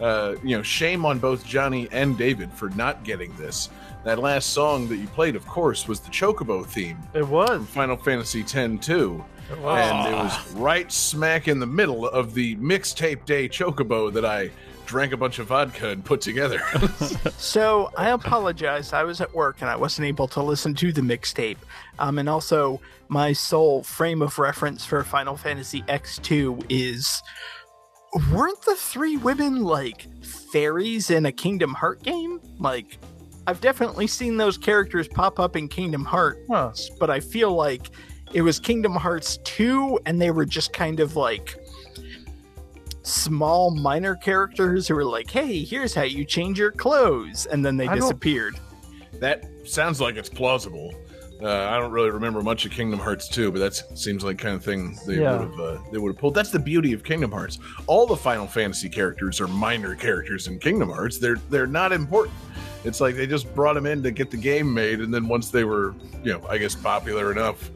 Uh, 0.00 0.34
you 0.44 0.54
know, 0.56 0.62
shame 0.62 1.06
on 1.06 1.18
both 1.18 1.44
Johnny 1.46 1.88
and 1.92 2.18
David 2.18 2.52
for 2.52 2.68
not 2.70 3.02
getting 3.04 3.34
this. 3.36 3.70
That 4.04 4.18
last 4.18 4.50
song 4.50 4.88
that 4.88 4.96
you 4.98 5.06
played, 5.08 5.34
of 5.36 5.46
course, 5.46 5.88
was 5.88 6.00
the 6.00 6.10
Chocobo 6.10 6.64
theme 6.66 6.98
it 7.14 7.26
was. 7.26 7.66
Final 7.68 7.96
Fantasy 7.96 8.40
X 8.42 8.52
2. 8.52 9.24
It. 9.48 9.58
And 9.58 10.08
it 10.14 10.16
was 10.18 10.52
right 10.52 10.90
smack 10.92 11.48
in 11.48 11.58
the 11.60 11.66
middle 11.66 12.06
of 12.08 12.34
the 12.34 12.56
mixtape 12.56 13.24
day 13.24 13.48
Chocobo 13.48 14.12
that 14.12 14.24
I 14.24 14.50
drank 14.86 15.12
a 15.12 15.16
bunch 15.16 15.38
of 15.38 15.48
vodka 15.48 15.90
and 15.90 16.04
put 16.04 16.20
together. 16.20 16.60
So 17.38 17.90
I 17.96 18.10
apologize. 18.10 18.92
I 18.92 19.02
was 19.04 19.20
at 19.20 19.34
work 19.34 19.58
and 19.60 19.68
I 19.70 19.76
wasn't 19.76 20.06
able 20.08 20.26
to 20.28 20.42
listen 20.42 20.74
to 20.76 20.92
the 20.92 21.00
mixtape. 21.02 21.58
Um, 21.98 22.18
and 22.18 22.28
also, 22.28 22.80
my 23.08 23.32
sole 23.32 23.82
frame 23.82 24.20
of 24.22 24.38
reference 24.38 24.84
for 24.84 25.02
Final 25.04 25.36
Fantasy 25.36 25.82
X2 25.82 26.66
is 26.68 27.22
weren't 28.32 28.60
the 28.62 28.74
three 28.76 29.16
women 29.16 29.62
like 29.62 30.06
fairies 30.24 31.10
in 31.10 31.26
a 31.26 31.32
Kingdom 31.32 31.74
Heart 31.74 32.02
game? 32.02 32.40
Like, 32.58 32.98
I've 33.46 33.60
definitely 33.60 34.06
seen 34.06 34.36
those 34.38 34.58
characters 34.58 35.06
pop 35.08 35.38
up 35.38 35.54
in 35.56 35.68
Kingdom 35.68 36.04
Hearts, 36.04 36.40
Huh. 36.50 36.72
but 36.98 37.10
I 37.10 37.20
feel 37.20 37.52
like 37.54 37.90
it 38.32 38.42
was 38.42 38.58
Kingdom 38.58 38.94
Hearts 38.94 39.38
2 39.44 40.00
and 40.06 40.20
they 40.20 40.30
were 40.30 40.46
just 40.46 40.72
kind 40.72 40.98
of 41.00 41.14
like 41.16 41.56
small 43.06 43.70
minor 43.70 44.16
characters 44.16 44.88
who 44.88 44.94
were 44.94 45.04
like, 45.04 45.30
"Hey, 45.30 45.62
here's 45.64 45.94
how 45.94 46.02
you 46.02 46.24
change 46.24 46.58
your 46.58 46.72
clothes," 46.72 47.46
and 47.46 47.64
then 47.64 47.76
they 47.76 47.86
I 47.88 47.94
disappeared. 47.94 48.56
that 49.20 49.44
sounds 49.64 50.00
like 50.00 50.16
it's 50.16 50.28
plausible. 50.28 50.92
Uh, 51.42 51.48
I 51.68 51.78
don't 51.78 51.92
really 51.92 52.08
remember 52.10 52.42
much 52.42 52.64
of 52.64 52.72
Kingdom 52.72 52.98
Hearts 52.98 53.28
2, 53.28 53.52
but 53.52 53.58
that 53.58 53.74
seems 53.98 54.24
like 54.24 54.38
kind 54.38 54.54
of 54.54 54.64
thing 54.64 54.98
they 55.06 55.20
Yeah. 55.20 55.38
would 55.38 55.50
have 55.50 55.60
uh, 55.60 55.78
they 55.92 55.98
would 55.98 56.12
have 56.14 56.18
pulled. 56.18 56.34
That's 56.34 56.50
the 56.50 56.58
beauty 56.58 56.92
of 56.94 57.04
Kingdom 57.04 57.30
Hearts. 57.30 57.58
All 57.86 58.06
the 58.06 58.16
Final 58.16 58.46
Fantasy 58.46 58.88
characters 58.88 59.38
are 59.40 59.46
minor 59.46 59.94
characters 59.94 60.46
in 60.48 60.58
Kingdom 60.58 60.88
Hearts. 60.88 61.18
They're 61.18 61.36
they're 61.50 61.66
not 61.66 61.92
important. 61.92 62.34
It's 62.84 63.00
like 63.00 63.16
they 63.16 63.26
just 63.26 63.52
brought 63.54 63.74
them 63.74 63.84
in 63.86 64.02
to 64.02 64.10
get 64.10 64.30
the 64.30 64.36
game 64.36 64.72
made, 64.72 65.00
and 65.00 65.12
then 65.12 65.28
once 65.28 65.50
they 65.50 65.64
were, 65.64 65.94
you 66.24 66.32
know, 66.32 66.42
I 66.48 66.56
guess 66.58 66.74
popular 66.74 67.32
enough 67.32 67.70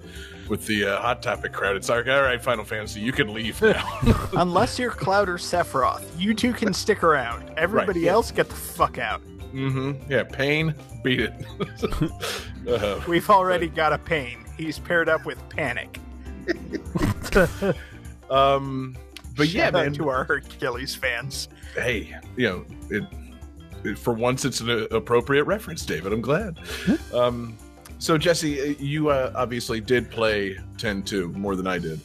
with 0.50 0.66
the 0.66 0.85
uh, 0.85 1.00
Hot 1.00 1.23
Topic 1.23 1.52
crowd, 1.52 1.76
it's 1.76 1.88
like, 1.88 2.09
all 2.09 2.23
right, 2.23 2.42
Final 2.42 2.64
Fantasy, 2.64 3.00
you 3.00 3.12
can 3.12 3.33
leave 3.33 3.62
now. 3.62 4.00
Unless 4.35 4.78
you're 4.78 4.90
Cloud 4.90 5.28
or 5.28 5.38
Sephiroth, 5.38 6.04
you 6.19 6.35
two 6.35 6.52
can 6.52 6.75
stick 6.75 7.02
around. 7.04 7.50
Everybody 7.57 8.00
yeah. 8.00 8.12
else, 8.12 8.30
get 8.30 8.49
the 8.49 8.54
fuck 8.57 8.99
out. 8.99 9.23
Mm-hmm. 9.54 10.11
Yeah, 10.11 10.25
Paine, 10.25 10.75
beat 11.02 11.21
it. 11.21 11.33
uh, 12.69 13.00
We've 13.09 13.30
already 13.30 13.69
got 13.69 13.92
a 13.92 13.99
pain. 13.99 14.45
He's 14.59 14.78
paired 14.78 15.09
up 15.09 15.25
with 15.25 15.38
Panic. 15.49 15.99
um, 18.30 18.97
but 19.37 19.49
yeah, 19.49 19.66
Shout 19.66 19.75
out 19.76 19.85
man. 19.85 19.92
to 19.95 20.09
our 20.09 20.25
Hercules 20.25 20.95
fans. 20.95 21.49
hey, 21.75 22.16
you 22.37 22.49
know, 22.49 22.64
it, 22.90 23.04
it 23.85 23.99
for 23.99 24.12
once 24.12 24.45
it's 24.45 24.61
an 24.61 24.88
appropriate 24.90 25.45
reference, 25.45 25.87
David. 25.87 26.12
I'm 26.12 26.21
glad. 26.21 26.59
Um, 27.14 27.57
so 28.00 28.19
Jesse, 28.19 28.61
uh, 28.61 28.75
you 28.78 29.11
uh, 29.11 29.30
obviously 29.37 29.80
did 29.80 30.11
play 30.11 30.59
10-2 30.78 31.35
more 31.35 31.54
than 31.54 31.66
I 31.66 31.78
did. 31.78 32.00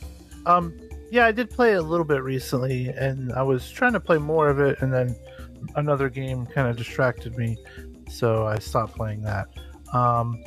Um, 0.46 0.78
yeah, 1.10 1.25
I 1.25 1.32
did 1.32 1.50
play 1.50 1.74
a 1.74 1.82
little 1.82 2.06
bit 2.06 2.22
recently, 2.22 2.90
and 2.90 3.32
I 3.34 3.42
was 3.42 3.72
trying 3.72 3.94
to 3.94 4.00
play 4.00 4.18
more 4.18 4.50
of 4.50 4.60
it, 4.60 4.82
and 4.82 4.94
then 4.94 5.16
another 5.75 6.10
game 6.10 6.46
kind 6.46 6.68
of 6.68 6.75
distracted 6.75 7.38
me, 7.38 7.58
so 8.10 8.46
I 8.46 8.60
stopped 8.60 8.96
playing 8.96 9.22
that. 9.24 9.48
Um, 9.94 10.44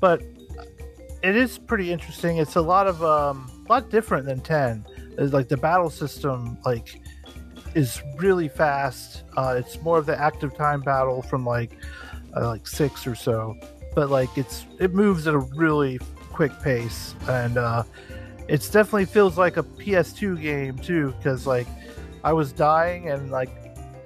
but 0.00 0.22
it 1.22 1.36
is 1.36 1.58
pretty 1.58 1.92
interesting. 1.92 2.38
It's 2.38 2.56
a 2.56 2.62
lot 2.62 2.86
of 2.86 3.04
um, 3.04 3.50
a 3.68 3.72
lot 3.72 3.90
different 3.90 4.24
than 4.26 4.40
ten. 4.40 4.86
It's 5.18 5.34
like 5.34 5.48
the 5.48 5.56
battle 5.58 5.90
system, 5.90 6.56
like 6.64 7.00
is 7.74 8.02
really 8.16 8.48
fast. 8.48 9.24
Uh, 9.36 9.56
it's 9.58 9.80
more 9.82 9.98
of 9.98 10.06
the 10.06 10.18
active 10.18 10.56
time 10.56 10.80
battle 10.80 11.22
from 11.22 11.44
like 11.44 11.72
uh, 12.36 12.46
like 12.46 12.66
six 12.66 13.06
or 13.06 13.14
so, 13.14 13.54
but 13.94 14.10
like 14.10 14.36
it's 14.36 14.66
it 14.78 14.92
moves 14.94 15.26
at 15.26 15.34
a 15.34 15.38
really 15.38 15.98
quick 16.32 16.52
pace, 16.62 17.14
and 17.28 17.58
uh, 17.58 17.82
it's 18.48 18.70
definitely 18.70 19.06
feels 19.06 19.36
like 19.38 19.56
a 19.56 19.62
PS2 19.62 20.40
game 20.40 20.78
too. 20.78 21.12
Because 21.18 21.46
like 21.46 21.66
I 22.24 22.32
was 22.32 22.52
dying, 22.52 23.08
and 23.08 23.30
like 23.30 23.50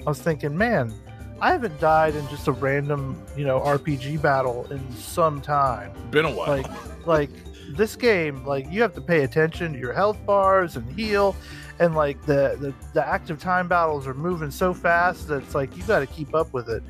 I 0.07 0.09
was 0.09 0.21
thinking, 0.21 0.57
man, 0.57 0.93
I 1.41 1.53
haven't 1.53 1.79
died 1.81 2.15
in 2.15 2.27
just 2.29 2.49
a 2.49 2.53
random 2.53 3.21
you 3.37 3.45
know 3.45 3.61
RPG 3.61 4.23
battle 4.23 4.67
in 4.71 4.81
some 4.93 5.41
time 5.41 5.93
Been 6.11 6.25
a 6.25 6.31
while. 6.31 6.49
like 6.49 7.07
like 7.07 7.31
this 7.77 7.97
game 7.97 8.45
like 8.45 8.71
you 8.71 8.81
have 8.83 8.95
to 8.95 9.01
pay 9.01 9.25
attention 9.25 9.73
to 9.73 9.79
your 9.79 9.93
health 9.93 10.19
bars 10.25 10.77
and 10.77 10.91
heal 10.99 11.35
and 11.81 11.95
like 11.95 12.21
the 12.23 12.57
the, 12.61 12.73
the 12.93 13.05
active 13.05 13.41
time 13.41 13.67
battles 13.67 14.07
are 14.07 14.15
moving 14.15 14.51
so 14.51 14.73
fast 14.73 15.29
that 15.29 15.43
it's 15.43 15.55
like 15.55 15.77
you 15.77 15.83
got 15.85 15.99
to 16.01 16.07
keep 16.07 16.35
up 16.35 16.53
with 16.53 16.69
it 16.69 16.83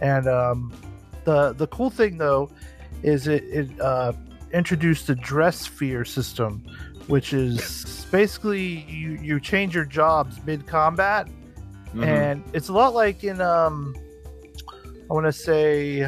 and 0.00 0.28
um 0.28 0.72
the 1.28 1.52
the 1.52 1.66
cool 1.68 1.90
thing 1.90 2.16
though 2.18 2.50
is 3.02 3.26
it 3.28 3.44
it 3.60 3.68
uh 3.80 4.12
introduced 4.52 5.06
the 5.08 5.14
dressphere 5.16 6.04
system 6.06 6.52
which 7.06 7.32
is 7.34 8.06
basically 8.10 8.66
you 9.00 9.10
you 9.28 9.38
change 9.38 9.74
your 9.74 9.84
jobs 9.84 10.40
mid 10.46 10.66
combat 10.66 11.28
Mhm. 11.94 12.04
and 12.06 12.44
it's 12.52 12.68
a 12.68 12.72
lot 12.80 12.92
like 12.94 13.24
in 13.24 13.40
um 13.40 13.94
i 15.08 15.12
want 15.16 15.24
to 15.26 15.32
say 15.32 16.02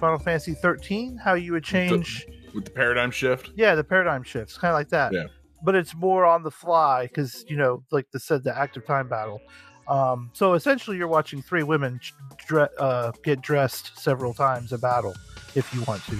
final 0.00 0.18
fantasy 0.18 0.54
13 0.54 1.16
how 1.16 1.34
you 1.34 1.52
would 1.52 1.64
change 1.64 2.26
with 2.54 2.64
the 2.64 2.70
paradigm 2.70 3.10
shift. 3.10 3.50
yeah 3.56 3.74
the 3.74 3.82
paradigm 3.84 4.22
shifts 4.22 4.56
kind 4.58 4.70
of 4.72 4.76
like 4.80 4.88
that 4.90 5.12
Yeah. 5.12 5.24
but 5.64 5.74
it's 5.74 5.94
more 5.94 6.24
on 6.24 6.42
the 6.44 6.50
fly 6.50 7.06
because 7.08 7.44
you 7.48 7.56
know 7.56 7.82
like 7.90 8.06
they 8.12 8.18
said 8.20 8.42
the 8.44 8.56
active 8.64 8.84
time 8.86 9.08
battle 9.08 9.40
um 9.88 10.30
so 10.32 10.54
essentially 10.54 10.96
you're 10.96 11.08
watching 11.08 11.42
three 11.42 11.62
women 11.62 12.00
dre- 12.46 12.68
uh, 12.78 13.12
get 13.22 13.40
dressed 13.40 13.96
several 13.98 14.32
times 14.34 14.72
a 14.72 14.78
battle 14.78 15.14
if 15.54 15.72
you 15.74 15.82
want 15.82 16.02
to 16.04 16.16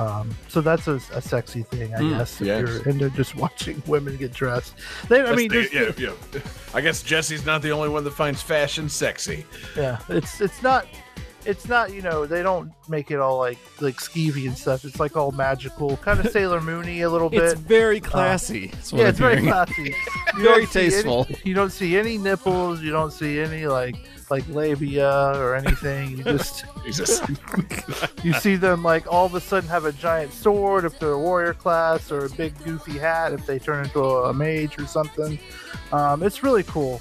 um 0.00 0.30
so 0.48 0.60
that's 0.62 0.88
a, 0.88 0.94
a 1.12 1.20
sexy 1.20 1.62
thing 1.64 1.94
i 1.94 1.98
Mm, 1.98 2.16
guess 2.18 2.40
if 2.40 2.46
yes. 2.46 2.60
you're 2.60 2.88
into 2.88 3.10
just 3.10 3.36
watching 3.44 3.82
women 3.86 4.16
get 4.16 4.32
dressed 4.32 4.74
they, 5.08 5.20
i 5.20 5.24
That's 5.24 5.36
mean 5.36 5.50
the- 5.50 5.68
yeah, 5.72 6.08
yeah. 6.32 6.40
I 6.74 6.80
guess 6.80 7.02
Jesse's 7.02 7.44
not 7.44 7.60
the 7.62 7.70
only 7.72 7.90
one 7.90 8.02
that 8.04 8.12
finds 8.12 8.40
fashion 8.40 8.88
sexy. 8.88 9.44
yeah 9.76 9.98
it's 10.08 10.40
it's 10.40 10.62
not 10.62 10.86
it's 11.44 11.66
not 11.68 11.92
you 11.92 12.00
know 12.02 12.24
they 12.24 12.40
don't 12.42 12.70
make 12.88 13.10
it 13.10 13.18
all 13.18 13.36
like 13.36 13.58
like 13.80 13.96
skeevy 13.96 14.46
and 14.46 14.56
stuff. 14.56 14.84
It's 14.84 15.00
like 15.00 15.16
all 15.16 15.32
magical, 15.32 15.96
kind 15.96 16.20
of 16.20 16.28
Sailor 16.30 16.60
Moony 16.60 17.00
a 17.02 17.10
little 17.10 17.28
bit. 17.28 17.42
It's 17.42 17.54
very 17.60 17.98
classy. 17.98 18.68
What 18.90 18.92
yeah, 18.92 19.08
it's 19.08 19.18
very 19.18 19.42
classy. 19.42 19.92
You 20.36 20.44
Very 20.44 20.64
don't 20.66 20.76
any- 20.76 20.90
tasteful. 20.90 21.26
you 21.44 21.54
don't 21.54 21.70
see 21.70 21.96
any 21.96 22.18
nipples. 22.18 22.80
You 22.80 22.90
don't 22.90 23.12
see 23.12 23.40
any 23.40 23.66
like 23.66 23.96
like 24.30 24.48
labia 24.48 25.32
or 25.36 25.54
anything. 25.54 26.18
You 26.18 26.24
just 26.24 26.64
you 28.24 28.32
see 28.34 28.56
them 28.56 28.82
like 28.82 29.10
all 29.12 29.26
of 29.26 29.34
a 29.34 29.40
sudden 29.40 29.68
have 29.68 29.84
a 29.84 29.92
giant 29.92 30.32
sword 30.32 30.84
if 30.84 30.98
they're 30.98 31.12
a 31.12 31.18
warrior 31.18 31.54
class, 31.54 32.10
or 32.10 32.24
a 32.26 32.30
big 32.30 32.56
goofy 32.64 32.98
hat 32.98 33.32
if 33.32 33.44
they 33.46 33.58
turn 33.58 33.84
into 33.84 34.00
a, 34.00 34.30
a 34.30 34.32
mage 34.34 34.78
or 34.78 34.86
something. 34.86 35.38
Um, 35.92 36.22
it's 36.22 36.42
really 36.42 36.62
cool. 36.64 37.00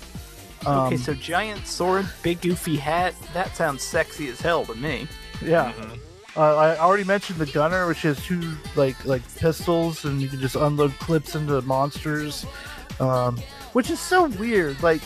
Um, 0.65 0.87
okay, 0.87 0.97
so 0.97 1.13
giant 1.13 1.65
sword, 1.65 2.07
big 2.21 2.41
goofy 2.41 2.75
hat. 2.77 3.15
That 3.33 3.55
sounds 3.55 3.81
sexy 3.81 4.27
as 4.27 4.39
hell 4.41 4.65
to 4.65 4.75
me. 4.75 5.07
yeah. 5.43 5.73
Uh, 6.37 6.55
I 6.55 6.77
already 6.77 7.03
mentioned 7.03 7.39
the 7.39 7.45
gunner, 7.45 7.87
which 7.87 8.03
has 8.03 8.23
two 8.23 8.53
like 8.77 9.03
like 9.05 9.21
pistols, 9.37 10.05
and 10.05 10.21
you 10.21 10.29
can 10.29 10.39
just 10.39 10.55
unload 10.55 10.91
clips 10.99 11.35
into 11.35 11.61
monsters, 11.63 12.45
um, 13.01 13.37
which 13.73 13.89
is 13.89 13.99
so 13.99 14.27
weird. 14.27 14.81
Like 14.83 15.01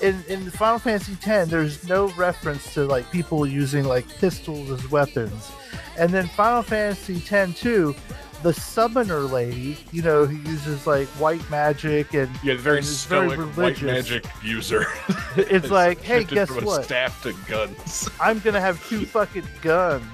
in 0.00 0.22
in 0.28 0.50
Final 0.50 0.78
Fantasy 0.78 1.16
X, 1.26 1.50
there's 1.50 1.86
no 1.88 2.08
reference 2.12 2.72
to 2.74 2.84
like 2.84 3.10
people 3.10 3.46
using 3.46 3.84
like 3.84 4.08
pistols 4.18 4.70
as 4.70 4.90
weapons, 4.90 5.50
and 5.98 6.10
then 6.10 6.26
Final 6.28 6.62
Fantasy 6.62 7.22
X 7.30 7.60
too. 7.60 7.94
The 8.42 8.52
summoner 8.52 9.20
lady, 9.20 9.78
you 9.90 10.02
know, 10.02 10.26
who 10.26 10.36
uses 10.50 10.86
like 10.86 11.08
white 11.18 11.48
magic 11.50 12.12
and 12.12 12.28
Yeah, 12.42 12.56
very 12.56 12.78
and 12.78 12.86
is 12.86 13.06
very 13.06 13.38
white 13.38 13.80
magic 13.80 14.26
user. 14.42 14.86
It's 15.36 15.70
like, 15.70 16.00
hey, 16.02 16.20
Shifted 16.20 16.34
guess 16.34 16.48
from 16.48 16.64
a 16.64 16.66
what? 16.66 16.84
staff 16.84 17.22
to 17.22 17.32
guns. 17.48 18.08
I'm 18.20 18.38
gonna 18.40 18.60
have 18.60 18.86
two 18.86 19.06
fucking 19.16 19.46
guns. 19.62 20.04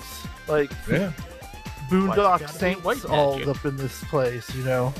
Like 0.46 0.70
Yeah. 0.88 1.10
Why 1.10 1.96
you 1.98 2.06
boondock 2.08 2.40
gotta 2.40 2.48
saints 2.48 3.04
all 3.04 3.50
up 3.50 3.64
in 3.64 3.76
this 3.76 4.02
place, 4.04 4.54
you 4.54 4.62
know. 4.62 4.94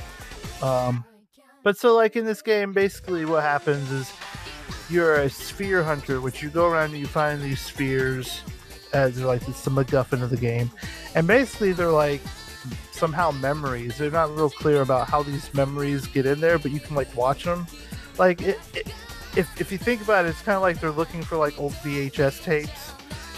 Um, 0.60 1.04
but 1.62 1.76
so 1.76 1.94
like 1.94 2.16
in 2.16 2.24
this 2.24 2.42
game, 2.42 2.72
basically 2.72 3.24
what 3.24 3.42
happens 3.42 3.90
is 3.90 4.12
you're 4.88 5.16
a 5.16 5.30
sphere 5.30 5.82
hunter, 5.82 6.20
which 6.20 6.42
you 6.42 6.50
go 6.50 6.66
around 6.66 6.90
and 6.90 6.98
you 6.98 7.06
find 7.06 7.40
these 7.40 7.60
spheres 7.60 8.42
as 8.92 9.20
like 9.20 9.46
it's 9.48 9.64
the 9.64 9.70
MacGuffin 9.70 10.22
of 10.22 10.30
the 10.30 10.36
game, 10.36 10.70
and 11.14 11.26
basically 11.26 11.72
they're 11.72 11.90
like 11.90 12.20
somehow 12.92 13.30
memories. 13.30 13.98
They're 13.98 14.10
not 14.10 14.34
real 14.34 14.50
clear 14.50 14.82
about 14.82 15.08
how 15.08 15.22
these 15.22 15.52
memories 15.54 16.06
get 16.06 16.26
in 16.26 16.40
there, 16.40 16.58
but 16.58 16.70
you 16.70 16.80
can 16.80 16.96
like 16.96 17.14
watch 17.16 17.44
them. 17.44 17.66
Like 18.18 18.42
it, 18.42 18.58
it, 18.74 18.92
if 19.36 19.60
if 19.60 19.70
you 19.70 19.78
think 19.78 20.02
about 20.02 20.24
it, 20.24 20.28
it's 20.28 20.42
kind 20.42 20.56
of 20.56 20.62
like 20.62 20.80
they're 20.80 20.90
looking 20.90 21.22
for 21.22 21.36
like 21.36 21.58
old 21.58 21.72
VHS 21.74 22.42
tapes 22.42 22.92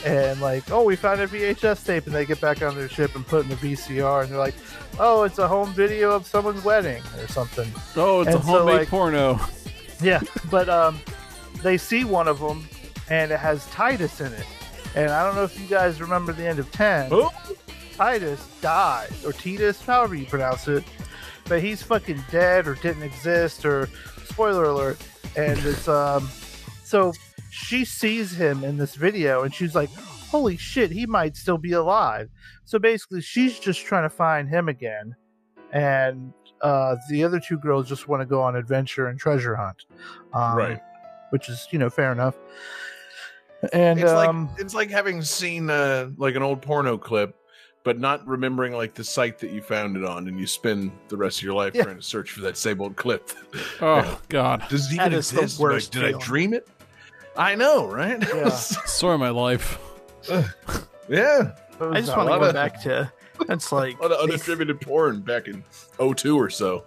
and 0.05 0.41
like, 0.41 0.71
oh, 0.71 0.83
we 0.85 0.97
found 0.97 1.21
a 1.21 1.27
VHS 1.27 1.85
tape, 1.87 2.07
and 2.07 2.15
they 2.15 2.25
get 2.25 2.41
back 2.41 2.63
on 2.63 2.75
their 2.75 2.89
ship 2.89 3.15
and 3.15 3.27
put 3.27 3.45
in 3.45 3.49
the 3.49 3.57
VCR, 3.57 4.23
and 4.23 4.31
they're 4.33 4.39
like, 4.39 4.55
oh, 4.99 5.23
it's 5.23 5.39
a 5.39 5.47
home 5.49 5.73
video 5.73 6.11
of 6.11 6.27
someone's 6.27 6.65
wedding 6.65 7.03
or 7.21 7.29
something. 7.29 7.71
Oh, 7.97 8.21
it's 8.23 8.31
a 8.31 8.35
And 8.35 8.45
so, 8.45 8.51
homemade 8.51 8.79
like- 8.81 8.89
porno. 8.89 9.41
Yeah, 10.01 10.21
but 10.51 10.69
um, 10.69 10.99
they 11.63 11.79
see 11.79 12.05
one 12.05 12.27
of 12.27 12.41
them, 12.41 12.69
and 13.09 13.31
it 13.31 13.39
has 13.39 13.65
Titus 13.71 14.21
in 14.21 14.33
it, 14.33 14.47
and 14.97 15.11
I 15.11 15.25
don't 15.25 15.37
know 15.37 15.45
if 15.45 15.59
you 15.61 15.67
guys 15.69 16.01
remember 16.01 16.33
the 16.33 16.45
end 16.47 16.59
of 16.59 16.71
ten. 16.73 17.11
Titus 17.97 18.45
dies, 18.61 19.25
or 19.25 19.33
Titus, 19.33 19.81
however 19.85 20.15
you 20.15 20.27
pronounce 20.27 20.67
it, 20.67 20.83
but 21.47 21.63
he's 21.63 21.83
fucking 21.83 22.21
dead 22.31 22.67
or 22.67 22.75
didn't 22.75 23.03
exist, 23.03 23.65
or 23.65 23.89
spoiler 24.25 24.65
alert. 24.65 24.99
And 25.37 25.59
it's 25.61 25.87
um, 25.89 26.29
so 26.85 27.13
she 27.53 27.85
sees 27.85 28.33
him 28.33 28.65
in 28.65 28.79
this 28.79 28.95
video, 28.95 29.43
and 29.43 29.55
she's 29.55 29.75
like, 29.75 29.93
"Holy 30.31 30.57
shit, 30.57 30.91
he 30.91 31.05
might 31.05 31.37
still 31.37 31.59
be 31.59 31.73
alive." 31.73 32.31
So 32.65 32.79
basically, 32.79 33.21
she's 33.21 33.59
just 33.59 33.85
trying 33.85 34.05
to 34.05 34.11
find 34.11 34.49
him 34.49 34.71
again, 34.71 35.15
and 35.71 36.33
uh, 36.63 36.97
the 37.11 37.23
other 37.23 37.39
two 37.39 37.59
girls 37.59 37.87
just 37.89 38.09
want 38.09 38.23
to 38.23 38.27
go 38.27 38.41
on 38.41 38.57
adventure 38.57 39.09
and 39.09 39.19
treasure 39.19 39.55
hunt, 39.55 39.85
um, 40.33 40.57
Right. 40.57 40.81
Which 41.29 41.51
is 41.51 41.69
you 41.71 41.79
know 41.79 41.91
fair 41.91 42.11
enough. 42.11 42.37
And 43.75 44.01
it's 44.01 44.11
um, 44.11 44.49
like 44.49 44.59
it's 44.61 44.75
like 44.75 44.91
having 44.91 45.21
seen 45.23 45.69
uh, 45.69 46.09
like 46.17 46.35
an 46.35 46.43
old 46.43 46.63
porno 46.63 46.97
clip, 46.97 47.37
but 47.85 47.99
not 48.01 48.27
remembering 48.27 48.73
like 48.73 48.95
the 48.95 49.05
site 49.05 49.39
that 49.41 49.51
you 49.51 49.61
found 49.61 49.97
it 49.99 50.05
on, 50.05 50.27
and 50.27 50.41
you 50.41 50.47
spend 50.47 50.91
the 51.09 51.19
rest 51.19 51.39
of 51.41 51.43
your 51.45 51.55
life 51.55 51.75
Yeah. 51.75 51.85
trying 51.85 51.97
to 51.97 52.03
search 52.03 52.31
for 52.31 52.41
that 52.41 52.57
same 52.57 52.81
old 52.81 52.97
clip. 52.97 53.31
Oh 53.83 54.19
God, 54.31 54.65
Does 54.71 54.91
it 54.91 54.97
That 54.97 55.07
even 55.09 55.19
is 55.19 55.31
the 55.31 55.43
exist? 55.43 55.61
Like, 55.61 55.91
did 55.91 56.15
I 56.15 56.19
dream 56.19 56.55
it? 56.55 56.67
I 57.37 57.55
know, 57.55 57.87
right? 57.87 58.23
Yeah. 58.23 58.49
story 58.51 59.15
of 59.15 59.21
my 59.21 59.31
life. 59.31 59.79
yeah. 61.09 61.53
I 61.81 62.01
just 62.01 62.17
want 62.17 62.29
to 62.31 62.39
go 62.39 62.45
of- 62.45 62.55
back 62.55 62.81
to. 62.83 63.11
That's 63.47 63.73
like 63.73 63.99
A 63.99 64.03
lot 64.03 64.13
of 64.13 64.45
they, 64.47 64.75
porn 64.75 65.21
back 65.21 65.49
in 65.49 65.65
02 65.99 66.39
or 66.39 66.51
so. 66.51 66.85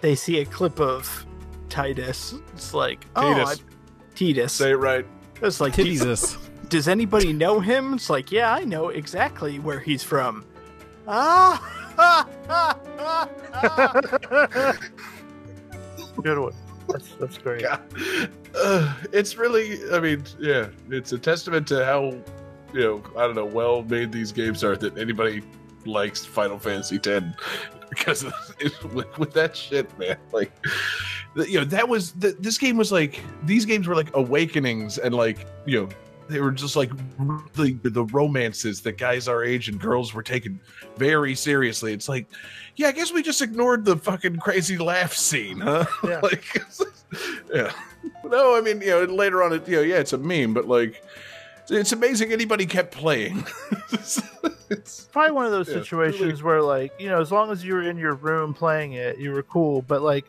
they 0.00 0.14
see 0.14 0.38
a 0.40 0.44
clip 0.44 0.80
of 0.80 1.26
Titus. 1.68 2.34
It's 2.54 2.72
like, 2.72 3.04
oh, 3.16 3.34
Titus. 3.34 3.60
I, 3.60 4.14
Titus. 4.14 4.52
Say 4.52 4.70
it 4.70 4.76
right. 4.76 5.06
It's 5.42 5.60
like, 5.60 5.74
Titties. 5.74 6.38
does 6.68 6.88
anybody 6.88 7.32
know 7.32 7.60
him? 7.60 7.94
It's 7.94 8.10
like, 8.10 8.30
yeah, 8.32 8.52
I 8.52 8.64
know 8.64 8.88
exactly 8.88 9.58
where 9.58 9.80
he's 9.80 10.02
from. 10.02 10.44
Ah! 11.08 11.60
Good 16.22 16.38
one. 16.38 16.52
That's, 16.92 17.14
that's 17.14 17.38
great. 17.38 17.64
Uh, 18.54 18.94
it's 19.12 19.36
really, 19.36 19.78
I 19.92 20.00
mean, 20.00 20.24
yeah, 20.38 20.68
it's 20.90 21.12
a 21.12 21.18
testament 21.18 21.66
to 21.68 21.84
how, 21.84 22.16
you 22.72 22.80
know, 22.80 23.02
I 23.16 23.26
don't 23.26 23.36
know, 23.36 23.44
well 23.44 23.82
made 23.84 24.12
these 24.12 24.32
games 24.32 24.64
are 24.64 24.76
that 24.76 24.98
anybody 24.98 25.42
likes 25.86 26.24
Final 26.24 26.58
Fantasy 26.58 26.96
X 26.96 27.24
because 27.88 28.24
it, 28.60 28.94
with, 28.94 29.18
with 29.18 29.32
that 29.34 29.56
shit, 29.56 29.96
man. 29.98 30.16
Like, 30.32 30.52
you 31.36 31.58
know, 31.58 31.64
that 31.64 31.88
was 31.88 32.12
the, 32.12 32.36
this 32.40 32.58
game 32.58 32.76
was 32.76 32.90
like 32.90 33.20
these 33.44 33.64
games 33.64 33.86
were 33.86 33.94
like 33.94 34.14
awakenings 34.14 34.98
and 34.98 35.14
like 35.14 35.46
you 35.66 35.82
know 35.82 35.88
they 36.30 36.40
were 36.40 36.52
just 36.52 36.76
like 36.76 36.90
the 37.54 37.78
the 37.82 38.04
romances 38.04 38.80
that 38.82 38.96
guys 38.96 39.28
our 39.28 39.44
age 39.44 39.68
and 39.68 39.80
girls 39.80 40.14
were 40.14 40.22
taking 40.22 40.60
very 40.96 41.34
seriously. 41.34 41.92
It's 41.92 42.08
like, 42.08 42.26
yeah, 42.80 42.88
I 42.88 42.92
guess 42.92 43.12
we 43.12 43.22
just 43.22 43.42
ignored 43.42 43.84
the 43.84 43.96
fucking 43.96 44.38
crazy 44.38 44.78
laugh 44.78 45.12
scene, 45.12 45.60
huh? 45.60 45.84
Yeah. 46.02 46.20
like, 46.22 46.44
yeah. 47.54 47.72
No, 48.24 48.56
I 48.56 48.62
mean, 48.62 48.80
you 48.80 48.88
know, 48.88 49.04
later 49.04 49.42
on, 49.42 49.52
it, 49.52 49.68
you 49.68 49.76
know, 49.76 49.82
yeah, 49.82 49.96
it's 49.96 50.14
a 50.14 50.18
meme, 50.18 50.54
but 50.54 50.66
like, 50.66 51.04
it's 51.68 51.92
amazing 51.92 52.32
anybody 52.32 52.64
kept 52.64 52.92
playing. 52.92 53.44
it's, 53.92 55.04
probably 55.12 55.32
one 55.32 55.44
of 55.44 55.52
those 55.52 55.68
Yeah, 55.68 55.74
situations 55.74 56.42
where 56.42 56.62
like 56.62 56.92
you 56.98 57.08
know 57.08 57.20
as 57.20 57.32
long 57.32 57.50
as 57.50 57.64
you 57.64 57.74
were 57.74 57.82
in 57.82 57.98
your 57.98 58.14
room 58.14 58.54
playing 58.54 58.92
it 58.92 59.18
you 59.18 59.32
were 59.32 59.42
cool 59.42 59.82
but 59.82 60.00
like 60.00 60.26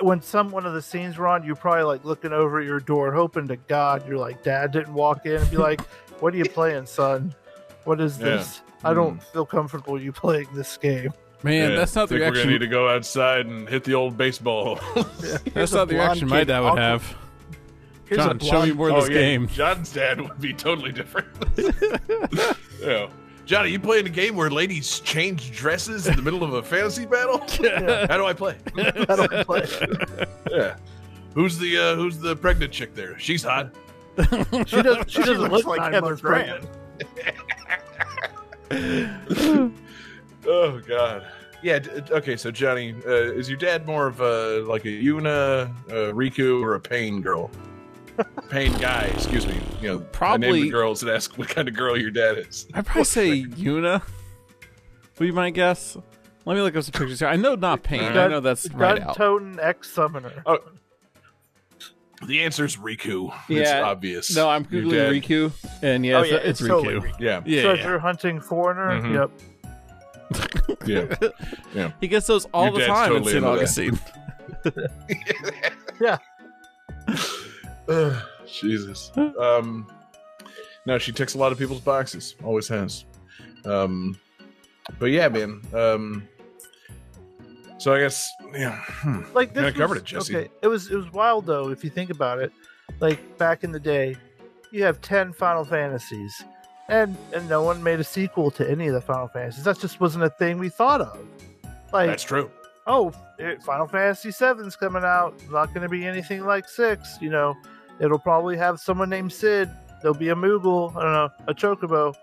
when 0.00 0.20
some 0.20 0.50
one 0.50 0.66
of 0.66 0.74
the 0.74 0.82
scenes 0.82 1.16
were 1.16 1.28
on 1.28 1.44
you're 1.44 1.54
probably 1.54 1.84
like 1.84 2.04
looking 2.04 2.32
over 2.32 2.58
at 2.58 2.66
your 2.66 2.80
door 2.80 3.12
hoping 3.12 3.46
to 3.46 3.56
god 3.56 4.06
you're 4.08 4.18
like 4.18 4.42
dad 4.42 4.72
didn't 4.72 4.92
walk 4.92 5.26
in 5.26 5.36
and 5.36 5.48
be 5.48 5.56
like 5.56 5.80
what 6.18 6.34
are 6.34 6.36
you 6.36 6.44
playing 6.44 6.86
son 6.86 7.32
what 7.84 8.00
is 8.00 8.18
Yeah. 8.18 8.24
this 8.24 8.62
i 8.82 8.92
don't 8.92 9.20
mm. 9.20 9.22
feel 9.32 9.46
comfortable 9.46 10.00
you 10.00 10.10
playing 10.10 10.48
this 10.52 10.76
game 10.76 11.12
Man, 11.42 11.70
yeah, 11.70 11.76
that's 11.76 11.94
not 11.94 12.08
the 12.08 12.18
think 12.18 12.34
We're 12.34 12.42
gonna 12.42 12.50
need 12.52 12.58
to 12.58 12.66
go 12.66 12.88
outside 12.88 13.46
and 13.46 13.68
hit 13.68 13.84
the 13.84 13.94
old 13.94 14.16
baseball. 14.16 14.80
That's 15.54 15.72
a 15.72 15.76
not 15.76 15.88
the 15.88 15.94
blonde 15.94 16.20
reaction 16.20 16.28
my 16.28 16.42
dad 16.42 16.60
would 16.60 16.70
uncle- 16.70 16.82
have. 16.82 17.16
Here's 18.06 18.24
a 18.24 18.24
John, 18.24 18.38
show 18.40 18.46
me 18.46 18.72
blonde- 18.72 18.74
more 18.74 18.88
of 18.88 18.94
oh 18.96 19.00
this 19.02 19.10
yeah, 19.10 19.20
game. 19.20 19.48
John's 19.48 19.92
dad 19.92 20.20
would 20.20 20.40
be 20.40 20.52
totally 20.52 20.90
different. 20.90 21.28
yeah. 22.80 23.06
are 23.56 23.66
you 23.66 23.78
playing 23.78 24.06
a 24.06 24.10
game 24.10 24.34
where 24.34 24.50
ladies 24.50 24.98
change 25.00 25.56
dresses 25.56 26.08
in 26.08 26.16
the 26.16 26.22
middle 26.22 26.42
of 26.42 26.54
a 26.54 26.62
fantasy 26.62 27.06
battle? 27.06 27.38
How 27.38 28.16
do 28.16 28.24
I 28.26 28.32
play? 28.32 28.56
i 28.76 28.90
don't 29.04 29.46
play 29.46 29.64
yeah. 30.50 30.76
Who's 31.34 31.56
the 31.56 31.78
uh, 31.78 31.94
who's 31.94 32.18
the 32.18 32.34
pregnant 32.34 32.72
chick 32.72 32.96
there? 32.96 33.16
She's 33.18 33.44
hot. 33.44 33.72
she 34.66 34.82
doesn't 34.82 35.08
she 35.08 35.20
doesn't 35.20 35.38
looks 35.38 35.64
look 35.64 35.66
like 35.66 35.80
nine 35.80 35.92
Heather 35.92 36.06
months 36.06 36.20
Graham. 36.20 36.66
pregnant. 38.68 39.78
Oh 40.48 40.80
God. 40.86 41.26
Yeah. 41.62 41.80
Okay. 42.10 42.36
So 42.36 42.50
Johnny, 42.50 42.94
uh, 43.06 43.10
is 43.10 43.48
your 43.48 43.58
dad 43.58 43.86
more 43.86 44.06
of 44.06 44.20
a 44.20 44.60
like 44.66 44.84
a 44.84 44.88
Yuna, 44.88 45.70
a 45.88 46.12
Rikku, 46.12 46.62
or 46.62 46.74
a 46.74 46.80
Paine 46.80 47.20
girl? 47.20 47.50
Paine 48.50 48.72
guy. 48.78 49.02
Excuse 49.14 49.46
me. 49.46 49.54
You 49.80 49.88
know, 49.88 49.94
I 49.94 49.98
name 49.98 50.06
Probably- 50.12 50.62
the 50.62 50.70
girls 50.70 51.02
and 51.02 51.10
ask 51.12 51.36
what 51.38 51.48
kind 51.48 51.68
of 51.68 51.74
girl 51.74 51.96
your 51.96 52.10
dad 52.10 52.38
is. 52.38 52.66
I'd 52.74 52.86
probably 52.86 53.04
say 53.04 53.42
Yuna. 53.44 54.02
Would 55.18 55.26
be 55.26 55.32
my 55.32 55.50
guess. 55.50 55.96
Let 56.44 56.54
me 56.54 56.62
look 56.62 56.76
up 56.76 56.84
some 56.84 56.92
pictures 56.92 57.18
here. 57.18 57.28
I 57.28 57.36
know 57.36 57.54
not 57.56 57.82
Paine. 57.82 58.02
I 58.16 58.26
know 58.28 58.40
that's 58.40 58.68
right 58.72 58.98
gun 58.98 59.08
out. 59.08 59.16
toting 59.16 59.58
ex 59.60 59.90
summoner 59.90 60.42
The 62.26 62.40
answer 62.40 62.64
is 62.64 62.76
Rikku. 62.76 63.32
it's 63.48 63.68
Yeah. 63.70 63.82
obvious. 63.82 64.34
No, 64.34 64.48
I'm 64.48 64.66
Your 64.70 64.82
googling 64.82 64.90
dad- 64.92 65.12
Rikku, 65.12 65.52
and 65.82 66.06
yeah, 66.06 66.16
Oh, 66.18 66.22
it's, 66.22 66.30
yeah, 66.30 66.36
it's, 66.38 66.48
it's 66.48 66.62
Rikku. 66.62 66.68
totally 66.68 66.94
Rikku. 67.10 67.20
Yeah. 67.20 67.42
Yeah, 67.44 67.62
treasure 67.62 67.92
yeah. 67.94 67.98
hunting 67.98 68.40
foreigner 68.40 69.00
Mhm. 69.02 69.14
yep 69.14 69.30
Yeah. 70.86 71.14
Yeah. 71.74 71.90
He 72.00 72.08
gets 72.08 72.26
those 72.26 72.44
all 72.46 72.66
Your 72.70 72.78
the 72.80 72.86
time 72.86 73.08
totally 73.10 73.36
in 73.36 73.44
into 73.44 73.66
St. 73.66 73.98
that. 74.64 74.72
Augustine. 76.00 76.18
Ugh, 77.88 78.22
Jesus. 78.46 79.10
Um, 79.16 79.86
No, 80.86 80.98
she 80.98 81.12
ticks 81.12 81.34
a 81.34 81.38
lot 81.38 81.52
of 81.52 81.58
people's 81.58 81.80
boxes. 81.80 82.34
Always 82.42 82.68
has. 82.68 83.04
Um, 83.64 84.18
but 84.98 85.06
yeah, 85.06 85.28
man. 85.28 85.60
Um, 85.74 86.26
so 87.78 87.92
I 87.94 88.00
guess 88.00 88.30
yeah. 88.54 88.80
Hmm. 88.86 89.20
like 89.34 89.52
this 89.54 89.62
Yeah, 89.62 89.68
I 89.68 89.72
covered 89.72 89.94
was- 89.94 90.02
it, 90.02 90.04
Jesse. 90.06 90.36
Okay, 90.36 90.50
it 90.62 90.68
was 90.68 90.90
it 90.90 90.96
was 90.96 91.12
wild 91.12 91.46
though 91.46 91.68
if 91.70 91.84
you 91.84 91.90
think 91.90 92.10
about 92.10 92.38
it. 92.38 92.52
Like 93.00 93.36
back 93.38 93.64
in 93.64 93.72
the 93.72 93.80
day, 93.80 94.16
you 94.72 94.82
have 94.84 95.00
ten 95.02 95.32
Final 95.32 95.64
Fantasies, 95.64 96.42
and 96.88 97.16
and 97.34 97.48
no 97.48 97.62
one 97.62 97.82
made 97.82 98.00
a 98.00 98.04
sequel 98.04 98.50
to 98.52 98.68
any 98.70 98.86
of 98.88 98.94
the 98.94 99.00
Final 99.00 99.28
Fantasies. 99.28 99.64
That 99.64 99.78
just 99.78 100.00
wasn't 100.00 100.24
a 100.24 100.30
thing 100.30 100.58
we 100.58 100.68
thought 100.68 101.00
of. 101.00 101.18
Like, 101.92 102.08
That's 102.08 102.22
true. 102.22 102.50
oh, 102.86 103.12
it, 103.38 103.62
Final 103.62 103.86
Fantasy 103.86 104.30
VII's 104.30 104.76
coming 104.76 105.04
out. 105.04 105.34
Not 105.50 105.68
going 105.74 105.82
to 105.82 105.88
be 105.88 106.04
anything 106.06 106.44
like 106.44 106.68
six. 106.68 107.16
You 107.20 107.30
know, 107.30 107.54
it'll 108.00 108.18
probably 108.18 108.56
have 108.56 108.78
someone 108.80 109.08
named 109.10 109.32
Cid. 109.32 109.70
There'll 110.02 110.16
be 110.16 110.28
a 110.28 110.34
Moogle. 110.34 110.94
I 110.96 111.02
don't 111.02 111.12
know, 111.12 111.30
a 111.48 111.54
Chocobo. 111.54 112.14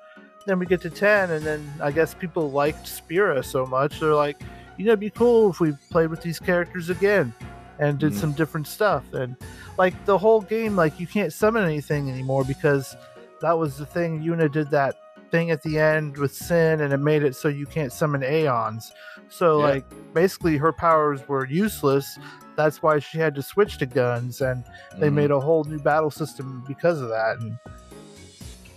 Then 0.46 0.60
we 0.60 0.66
get 0.68 0.82
to 0.82 0.90
ten, 0.92 1.32
and 1.32 1.44
then 1.46 1.68
I 1.82 1.92
guess 1.92 2.14
people 2.14 2.52
liked 2.52 2.88
Spira 2.88 3.44
so 3.44 3.66
much 3.66 4.00
they're 4.00 4.14
like, 4.14 4.40
you 4.78 4.86
know, 4.86 4.92
it'd 4.92 5.00
be 5.00 5.10
cool 5.10 5.50
if 5.50 5.60
we 5.60 5.74
played 5.90 6.10
with 6.12 6.22
these 6.22 6.40
characters 6.40 6.90
again 6.92 7.34
and 7.80 7.98
did 7.98 8.14
Mhm. 8.14 8.20
some 8.20 8.32
different 8.34 8.68
stuff. 8.68 9.04
And 9.14 9.36
like 9.80 9.94
the 10.06 10.18
whole 10.18 10.42
game, 10.42 10.76
like 10.76 11.00
you 11.00 11.08
can't 11.08 11.34
summon 11.34 11.64
anything 11.64 12.10
anymore 12.12 12.44
because 12.46 12.96
that 13.42 13.58
was 13.58 13.78
the 13.78 13.86
thing. 13.86 14.22
Yuna 14.22 14.52
did 14.52 14.70
that 14.72 14.96
thing 15.32 15.52
at 15.52 15.62
the 15.64 15.80
end 15.80 16.18
with 16.18 16.34
Sin, 16.34 16.82
and 16.82 16.94
it 16.94 16.98
made 16.98 17.24
it 17.24 17.36
so 17.36 17.48
you 17.48 17.66
can't 17.66 17.92
summon 17.92 18.24
Aeons. 18.24 18.92
So 19.30 19.60
Yeah. 19.60 19.66
like 19.66 19.86
basically 20.14 20.58
her 20.58 20.72
powers 20.72 21.28
were 21.28 21.46
useless. 21.48 22.18
That's 22.56 22.82
why 22.82 23.00
she 23.00 23.18
had 23.18 23.36
to 23.36 23.42
switch 23.42 23.78
to 23.80 23.86
guns, 23.86 24.40
and 24.42 24.64
they 24.98 25.10
Mhm. 25.10 25.14
made 25.14 25.32
a 25.32 25.40
whole 25.40 25.64
new 25.66 25.80
battle 25.80 26.12
system 26.12 26.64
because 26.68 27.02
of 27.02 27.10
that. 27.10 27.40
And 27.40 27.58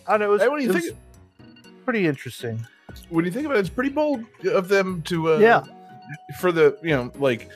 I 0.07 0.13
don't 0.17 0.21
know. 0.21 0.27
It 0.27 0.31
was, 0.31 0.43
Hey, 0.43 0.49
what 0.49 0.59
do 0.61 0.65
you 0.67 0.73
think? 0.73 0.97
pretty 1.85 2.07
interesting. 2.07 2.67
when 3.11 3.25
you 3.25 3.31
think 3.31 3.45
about 3.47 3.57
it, 3.59 3.61
it's 3.61 3.69
pretty 3.69 3.91
bold 3.91 4.25
of 4.51 4.69
them 4.69 5.03
to 5.03 5.35
uh, 5.35 5.39
Yeah. 5.39 5.63
for 6.41 6.51
the 6.53 6.77
you 6.83 6.91
know 6.91 7.13
like 7.19 7.49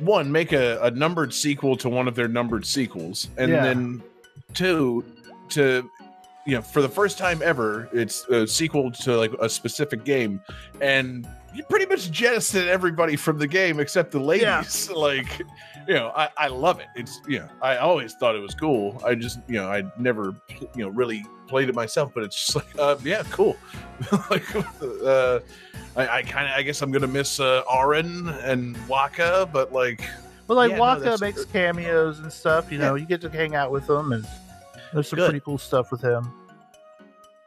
one 0.00 0.32
make 0.32 0.52
a, 0.52 0.78
a 0.82 0.90
numbered 0.90 1.32
sequel 1.34 1.76
to 1.76 1.88
one 1.88 2.08
of 2.08 2.14
their 2.14 2.28
numbered 2.28 2.64
sequels, 2.66 3.28
and 3.36 3.50
Yeah. 3.52 3.62
then 3.62 4.02
two 4.54 5.04
to 5.50 5.88
you 6.48 6.54
know 6.54 6.62
for 6.62 6.80
the 6.80 6.88
first 6.88 7.18
time 7.18 7.42
ever, 7.44 7.90
it's 7.92 8.24
a 8.28 8.46
sequel 8.46 8.90
to 8.90 9.18
like 9.18 9.32
a 9.38 9.50
specific 9.50 10.02
game, 10.02 10.40
and 10.80 11.28
you 11.54 11.62
pretty 11.64 11.84
much 11.84 12.10
jettisoned 12.10 12.68
everybody 12.70 13.16
from 13.16 13.36
the 13.38 13.46
game 13.46 13.78
except 13.78 14.12
the 14.12 14.18
ladies. 14.18 14.88
Like 14.96 15.40
you 15.86 15.94
know, 15.94 16.10
I, 16.16 16.30
I 16.38 16.48
love 16.48 16.80
it. 16.80 16.86
It's 16.96 17.20
you 17.28 17.40
know, 17.40 17.48
I 17.60 17.76
always 17.76 18.14
thought 18.14 18.34
it 18.34 18.40
was 18.40 18.54
cool. 18.54 18.98
I 19.04 19.14
just 19.14 19.40
you 19.46 19.56
know, 19.56 19.68
I 19.70 19.82
never 19.98 20.34
you 20.74 20.84
know 20.84 20.88
really 20.88 21.22
played 21.48 21.68
it 21.68 21.74
myself, 21.74 22.12
but 22.14 22.22
it's 22.22 22.34
just 22.46 22.56
like 22.56 22.78
uh, 22.78 22.96
yeah, 23.04 23.22
cool. 23.30 23.58
like 24.30 24.56
uh, 24.56 25.40
I, 25.96 26.08
I 26.08 26.22
kind 26.22 26.46
of 26.50 26.52
I 26.56 26.62
guess 26.62 26.80
I'm 26.80 26.90
gonna 26.90 27.06
miss 27.06 27.40
uh, 27.40 27.62
and 27.68 28.74
Wakka, 28.88 29.52
but 29.52 29.70
like 29.74 30.00
But 30.46 30.54
like 30.54 30.70
Yeah, 30.70 30.78
Wakka 30.78 31.00
that's- 31.00 31.20
makes 31.20 31.44
cameos 31.44 32.20
and 32.20 32.32
stuff. 32.32 32.72
You 32.72 32.78
know, 32.78 32.94
you 32.94 33.04
get 33.04 33.20
to 33.20 33.28
hang 33.28 33.54
out 33.54 33.70
with 33.70 33.86
them 33.86 34.12
and 34.12 34.26
there's 34.92 35.08
some 35.08 35.18
Good. 35.18 35.30
pretty 35.30 35.44
cool 35.44 35.58
stuff 35.58 35.90
with 35.90 36.02
him. 36.02 36.30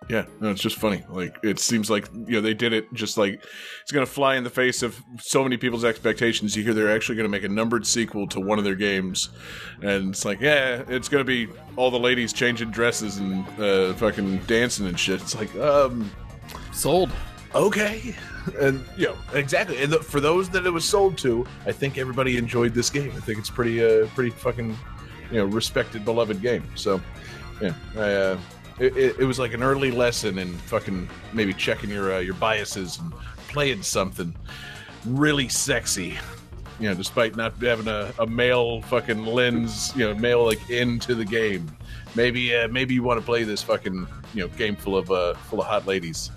yeah, 0.10 0.26
no, 0.40 0.50
it's 0.52 0.62
just 0.62 0.78
funny. 0.78 1.04
Like 1.10 1.38
it 1.44 1.60
seems 1.60 1.90
like 1.90 2.10
you 2.14 2.34
know 2.34 2.42
they 2.42 2.54
did 2.54 2.74
it 2.74 2.92
just 2.94 3.18
like 3.18 3.44
it's 3.82 3.92
gonna 3.92 4.06
fly 4.06 4.36
in 4.36 4.44
the 4.44 4.50
face 4.50 4.84
of 4.84 5.00
so 5.20 5.44
many 5.44 5.58
people's 5.58 5.86
expectations. 5.86 6.56
You 6.56 6.64
hear 6.64 6.74
they're 6.74 6.94
actually 6.94 7.16
gonna 7.16 7.30
make 7.30 7.44
a 7.44 7.50
numbered 7.50 7.86
sequel 7.86 8.28
to 8.30 8.40
one 8.40 8.58
of 8.58 8.64
their 8.66 8.76
games, 8.76 9.30
and 9.82 10.10
it's 10.10 10.26
like 10.26 10.42
yeah, 10.42 10.84
it's 10.88 11.08
gonna 11.08 11.24
be 11.24 11.48
all 11.76 11.92
the 11.92 12.00
ladies 12.00 12.34
changing 12.34 12.72
dresses 12.72 13.18
and 13.18 13.48
uh, 13.60 13.94
fucking 13.94 14.40
dancing 14.48 14.88
and 14.88 15.00
shit. 15.00 15.22
It's 15.22 15.36
like 15.36 15.54
um 15.56 16.10
Sold. 16.74 17.12
okay 17.54 18.16
and 18.60 18.84
you 18.98 19.06
know 19.06 19.16
exactly 19.34 19.82
and 19.84 19.94
the, 19.94 20.00
for 20.00 20.20
those 20.20 20.50
that 20.50 20.66
it 20.66 20.70
was 20.72 20.84
sold 20.84 21.16
to 21.16 21.46
i 21.68 21.72
think 21.72 21.98
everybody 22.00 22.38
enjoyed 22.38 22.74
this 22.74 22.90
game 22.90 23.12
i 23.16 23.20
think 23.20 23.38
it's 23.38 23.52
pretty 23.52 23.84
uh 23.84 24.08
pretty 24.16 24.32
fucking 24.32 24.76
you 25.32 25.38
know 25.38 25.46
respected 25.46 26.04
beloved 26.06 26.42
game 26.42 26.64
so 26.76 27.02
yeah 27.62 27.74
i 27.96 28.14
uh 28.14 28.38
it, 28.80 29.20
it, 29.20 29.26
was 29.26 29.38
like 29.38 29.54
an 29.54 29.62
early 29.62 29.92
lesson 29.92 30.40
in 30.40 30.58
fucking 30.58 31.08
maybe 31.34 31.54
checking 31.54 31.90
your 31.92 32.16
uh, 32.16 32.20
your 32.20 32.34
biases 32.36 32.98
and 32.98 33.14
playing 33.48 33.84
something 33.84 34.36
really 35.06 35.48
sexy 35.48 36.18
you 36.80 36.90
know 36.90 36.96
despite 36.96 37.36
not 37.36 37.54
having 37.62 37.88
a, 37.88 38.12
a 38.18 38.26
male 38.26 38.82
fucking 38.84 39.24
lens 39.26 39.96
you 39.96 40.08
know 40.08 40.16
male 40.16 40.44
like 40.44 40.70
into 40.72 41.14
the 41.14 41.26
game 41.26 41.70
maybe 42.16 42.56
uh, 42.56 42.68
maybe 42.70 42.96
you 42.96 43.04
want 43.04 43.20
to 43.20 43.26
play 43.26 43.44
this 43.44 43.62
fucking 43.62 44.08
you 44.34 44.42
know 44.42 44.48
game 44.56 44.76
full 44.76 44.98
of 44.98 45.12
uh 45.12 45.36
full 45.36 45.62
of 45.62 45.68
hot 45.68 45.86
ladies 45.86 46.32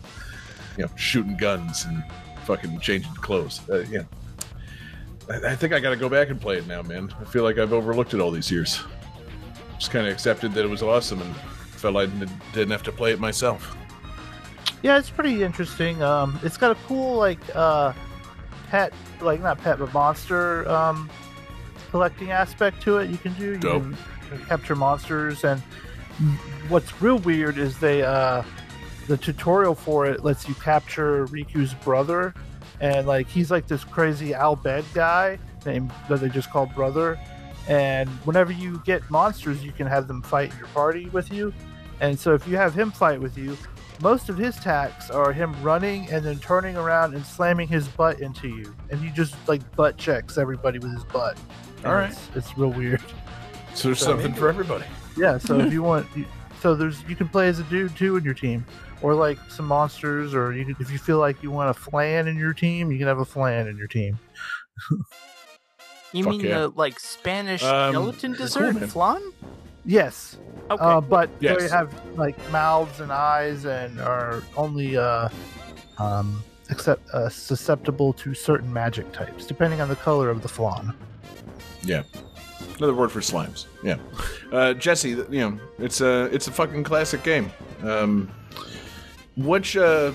you 0.76 0.84
know, 0.84 0.90
shooting 0.96 1.36
guns 1.36 1.84
and 1.84 2.02
fucking 2.44 2.80
changing 2.80 3.12
clothes. 3.14 3.60
Uh, 3.68 3.84
yeah. 3.90 4.02
I, 5.28 5.52
I 5.52 5.56
think 5.56 5.72
I 5.72 5.80
got 5.80 5.90
to 5.90 5.96
go 5.96 6.08
back 6.08 6.30
and 6.30 6.40
play 6.40 6.58
it 6.58 6.66
now, 6.66 6.82
man. 6.82 7.12
I 7.20 7.24
feel 7.24 7.42
like 7.42 7.58
I've 7.58 7.72
overlooked 7.72 8.14
it 8.14 8.20
all 8.20 8.30
these 8.30 8.50
years. 8.50 8.80
Just 9.78 9.90
kind 9.90 10.06
of 10.06 10.12
accepted 10.12 10.52
that 10.54 10.64
it 10.64 10.68
was 10.68 10.82
awesome 10.82 11.20
and 11.20 11.34
felt 11.36 11.96
I 11.96 12.06
didn't 12.52 12.70
have 12.70 12.82
to 12.84 12.92
play 12.92 13.12
it 13.12 13.20
myself. 13.20 13.76
Yeah, 14.82 14.98
it's 14.98 15.10
pretty 15.10 15.42
interesting. 15.42 16.02
Um, 16.02 16.38
it's 16.42 16.56
got 16.56 16.70
a 16.70 16.74
cool 16.86 17.16
like 17.16 17.40
uh, 17.54 17.92
pet, 18.68 18.92
like 19.20 19.40
not 19.40 19.58
pet, 19.58 19.78
but 19.78 19.92
monster 19.94 20.68
um, 20.68 21.10
collecting 21.90 22.30
aspect 22.30 22.82
to 22.82 22.98
it. 22.98 23.10
You 23.10 23.16
can 23.16 23.32
do 23.34 23.52
you 23.52 23.58
can, 23.58 23.90
you 23.90 24.28
can 24.36 24.46
capture 24.46 24.76
monsters, 24.76 25.44
and 25.44 25.60
what's 26.68 27.00
real 27.00 27.18
weird 27.18 27.56
is 27.56 27.78
they 27.78 28.02
uh, 28.02 28.42
the 29.06 29.16
tutorial 29.16 29.74
for 29.74 30.06
it 30.06 30.24
lets 30.24 30.48
you 30.48 30.54
capture 30.56 31.26
Rikku's 31.28 31.74
brother, 31.74 32.34
and 32.84 33.06
like 33.06 33.26
he's 33.28 33.50
like 33.50 33.66
this 33.66 33.82
crazy 33.82 34.34
Al 34.34 34.56
Bhed 34.56 34.84
guy 34.92 35.38
named 35.64 35.90
that 36.10 36.20
they 36.20 36.28
just 36.28 36.50
call 36.50 36.66
brother. 36.66 37.18
And 37.66 38.10
whenever 38.26 38.52
you 38.52 38.82
get 38.84 39.08
monsters, 39.10 39.64
you 39.64 39.72
can 39.72 39.86
have 39.86 40.06
them 40.06 40.20
fight 40.20 40.52
in 40.52 40.58
your 40.58 40.66
party 40.68 41.06
with 41.06 41.32
you. 41.32 41.54
And 42.00 42.20
so 42.20 42.34
if 42.34 42.46
you 42.46 42.56
have 42.56 42.74
him 42.74 42.90
fight 42.90 43.18
with 43.18 43.38
you, 43.38 43.56
most 44.02 44.28
of 44.28 44.36
his 44.36 44.58
attacks 44.58 45.08
are 45.08 45.32
him 45.32 45.54
running 45.62 46.10
and 46.10 46.22
then 46.22 46.38
turning 46.40 46.76
around 46.76 47.14
and 47.14 47.24
slamming 47.24 47.68
his 47.68 47.88
butt 47.88 48.20
into 48.20 48.48
you, 48.48 48.74
and 48.90 49.00
he 49.00 49.08
just 49.10 49.34
like 49.48 49.62
butt 49.76 49.96
checks 49.96 50.36
everybody 50.36 50.78
with 50.78 50.92
his 50.92 51.04
butt. 51.04 51.38
And 51.78 51.86
All 51.86 51.94
right. 51.94 52.10
it's, 52.10 52.28
it's 52.34 52.58
real 52.58 52.70
weird. 52.70 53.02
So 53.74 53.88
there's 53.88 53.98
So 53.98 54.06
something 54.06 54.32
for 54.34 54.48
everybody. 54.48 54.84
Yeah, 55.16 55.36
so 55.36 55.58
if 55.58 55.72
you 55.72 55.82
want, 55.82 56.06
so 56.60 56.76
there's 56.76 57.02
you 57.08 57.16
can 57.16 57.28
play 57.28 57.48
as 57.48 57.58
a 57.58 57.64
dude 57.64 57.96
too 57.96 58.16
in 58.16 58.22
your 58.22 58.32
team, 58.32 58.64
or 59.04 59.14
like 59.14 59.38
some 59.48 59.66
monsters, 59.66 60.34
or 60.34 60.54
you 60.54 60.64
could, 60.64 60.80
if 60.80 60.90
you 60.90 60.96
feel 60.98 61.18
like 61.18 61.42
you 61.42 61.50
want 61.50 61.68
a 61.68 61.74
flan 61.74 62.26
in 62.26 62.38
your 62.38 62.54
team, 62.54 62.90
you 62.90 62.96
can 62.96 63.06
have 63.06 63.18
a 63.18 63.24
flan 63.24 63.68
in 63.68 63.76
your 63.76 63.86
team. 63.86 64.18
You 66.12 66.24
Fuck 66.24 66.30
mean 66.32 66.40
yeah. 66.40 66.58
the 66.60 66.68
like 66.70 66.98
Spanish 66.98 67.62
Um, 67.62 67.92
gelatin 67.92 68.32
dessert, 68.32 68.74
man. 68.74 68.88
flan? 68.88 69.20
Yes, 69.84 70.38
Okay. 70.70 70.82
uh, 70.82 71.00
but 71.02 71.28
Yes. 71.40 71.60
they 71.60 71.68
have 71.68 71.92
like 72.16 72.36
mouths 72.50 73.00
and 73.00 73.12
eyes 73.12 73.66
and 73.66 74.00
are 74.00 74.42
only 74.56 74.96
uh, 74.96 75.28
um, 75.98 76.42
except 76.70 77.06
uh, 77.10 77.28
susceptible 77.28 78.12
to 78.14 78.32
certain 78.32 78.72
magic 78.72 79.12
types, 79.12 79.44
depending 79.44 79.82
on 79.82 79.88
the 79.90 79.96
color 79.96 80.30
of 80.30 80.40
the 80.40 80.48
flan. 80.48 80.94
Yeah. 81.82 82.04
Another 82.78 82.94
word 82.94 83.12
for 83.12 83.20
slimes. 83.20 83.66
Yeah. 83.82 83.98
Uh, 84.50 84.72
Jesse, 84.72 85.10
you 85.10 85.26
know, 85.30 85.58
it's 85.78 86.00
a 86.00 86.24
it's 86.32 86.48
a 86.48 86.52
fucking 86.52 86.84
classic 86.84 87.22
game. 87.22 87.52
Um, 87.82 88.30
which 89.36 89.76
uh, 89.76 90.12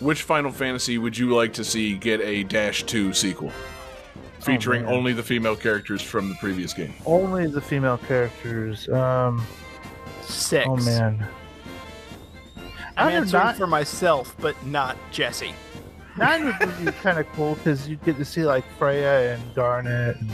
which 0.00 0.22
Final 0.22 0.50
Fantasy 0.52 0.98
would 0.98 1.16
you 1.16 1.34
like 1.34 1.52
to 1.54 1.64
see 1.64 1.94
get 1.96 2.20
a 2.20 2.44
Dash 2.44 2.82
Two 2.84 3.12
sequel, 3.12 3.50
featuring 4.40 4.84
man. 4.84 4.94
only 4.94 5.12
the 5.12 5.22
female 5.22 5.56
characters 5.56 6.02
from 6.02 6.28
the 6.28 6.34
previous 6.36 6.72
game? 6.72 6.94
Only 7.06 7.46
the 7.46 7.60
female 7.60 7.98
characters. 7.98 8.88
Um, 8.88 9.44
Six. 10.22 10.66
oh 10.68 10.76
man, 10.76 11.26
I'm 12.96 13.08
I 13.08 13.10
don't 13.10 13.22
answering 13.22 13.44
not- 13.44 13.56
for 13.56 13.66
myself, 13.66 14.34
but 14.38 14.54
not 14.66 14.96
Jesse. 15.10 15.54
nine 16.16 16.44
would 16.46 16.58
be 16.84 16.92
kind 17.02 17.18
of 17.18 17.26
cool 17.32 17.54
because 17.56 17.88
you'd 17.88 18.04
get 18.04 18.16
to 18.18 18.24
see 18.24 18.44
like 18.44 18.64
Freya 18.78 19.34
and 19.34 19.54
Garnet 19.54 20.16
and 20.20 20.30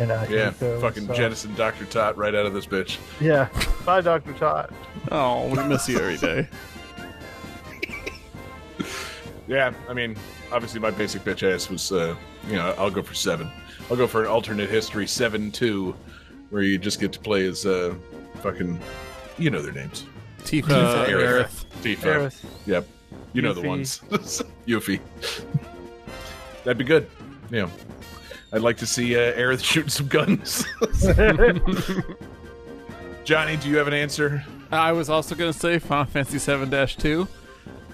and 0.00 0.12
uh, 0.12 0.24
Yeah, 0.30 0.50
Eiko 0.52 0.80
fucking 0.80 1.04
stuff. 1.04 1.16
jettison 1.16 1.54
Doctor 1.56 1.84
Tot 1.86 2.16
right 2.16 2.32
out 2.34 2.46
of 2.46 2.54
this 2.54 2.66
bitch. 2.66 2.98
Yeah, 3.20 3.48
bye, 3.84 4.00
Doctor 4.00 4.32
Tot. 4.34 4.72
Oh, 5.10 5.48
we 5.48 5.60
miss 5.64 5.88
you 5.88 5.98
every 5.98 6.16
day. 6.16 6.48
Yeah, 9.48 9.72
I 9.88 9.94
mean, 9.94 10.14
obviously 10.52 10.78
my 10.78 10.90
basic 10.90 11.24
bitch 11.24 11.42
ass 11.42 11.70
was, 11.70 11.90
uh, 11.90 12.14
you 12.46 12.56
know, 12.56 12.74
I'll 12.76 12.90
go 12.90 13.02
for 13.02 13.14
seven. 13.14 13.50
I'll 13.90 13.96
go 13.96 14.06
for 14.06 14.22
an 14.22 14.28
alternate 14.28 14.68
history 14.68 15.06
seven 15.06 15.50
two, 15.50 15.96
where 16.50 16.62
you 16.62 16.76
just 16.76 17.00
get 17.00 17.12
to 17.14 17.18
play 17.18 17.46
as 17.46 17.64
uh, 17.64 17.94
fucking, 18.42 18.78
you 19.38 19.48
know 19.48 19.62
their 19.62 19.72
names. 19.72 20.04
Tifa, 20.40 21.06
Aerith. 21.06 21.08
Aerith. 21.08 21.64
Tifa. 21.82 21.96
Aerith. 21.96 22.44
Yep. 22.66 22.86
You 23.32 23.42
know 23.42 23.54
the 23.54 23.62
Yuffie. 23.62 23.66
ones. 23.66 24.00
Yuffie. 24.66 25.00
That'd 26.64 26.78
be 26.78 26.84
good. 26.84 27.08
Yeah. 27.50 27.68
I'd 28.52 28.62
like 28.62 28.76
to 28.78 28.86
see 28.86 29.16
uh, 29.16 29.32
Aerith 29.32 29.64
shooting 29.64 29.90
some 29.90 30.08
guns. 30.08 30.64
Johnny, 33.24 33.56
do 33.56 33.68
you 33.68 33.76
have 33.76 33.88
an 33.88 33.94
answer? 33.94 34.44
I 34.70 34.92
was 34.92 35.08
also 35.08 35.34
going 35.34 35.52
to 35.52 35.58
say 35.58 35.78
Final 35.78 36.06
Fantasy 36.06 36.38
7-2. 36.38 37.28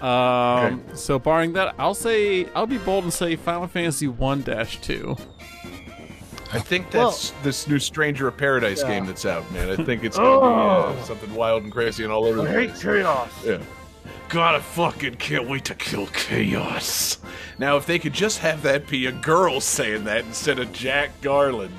Um, 0.01 0.83
So, 0.93 1.17
barring 1.19 1.53
that, 1.53 1.75
I'll 1.77 1.93
say 1.95 2.47
I'll 2.55 2.67
be 2.67 2.77
bold 2.77 3.03
and 3.05 3.13
say 3.13 3.35
Final 3.35 3.67
Fantasy 3.67 4.07
One 4.07 4.41
Dash 4.41 4.79
Two. 4.81 5.15
I 6.53 6.59
think 6.59 6.89
that's 6.91 7.31
this 7.43 7.67
new 7.67 7.79
Stranger 7.79 8.27
of 8.27 8.37
Paradise 8.37 8.81
Yeah. 8.81 8.87
game 8.89 9.05
that's 9.07 9.25
out, 9.25 9.49
man. 9.51 9.69
I 9.69 9.83
think 9.83 10.03
it's 10.03 10.15
gonna 10.17 10.93
be 10.93 10.99
uh, 10.99 11.03
something 11.03 11.33
wild 11.33 11.63
and 11.63 11.71
crazy 11.71 12.03
and 12.03 12.13
all 12.13 12.25
over 12.25 12.41
the 12.43 12.49
I 12.49 12.51
hate 12.51 12.69
place. 12.69 12.83
chaos. 12.83 13.29
Yeah. 13.45 13.57
God, 14.29 14.55
I 14.55 14.59
fucking 14.59 15.15
can't 15.15 15.47
wait 15.47 15.65
to 15.65 15.75
kill 15.75 16.07
chaos. 16.07 17.19
Now, 17.59 17.77
if 17.77 17.85
they 17.85 17.99
could 17.99 18.13
just 18.13 18.39
have 18.39 18.63
that 18.63 18.87
be 18.87 19.05
a 19.05 19.11
girl 19.11 19.59
saying 19.61 20.05
that 20.05 20.25
instead 20.25 20.59
of 20.59 20.71
Jack 20.73 21.21
Garland, 21.21 21.73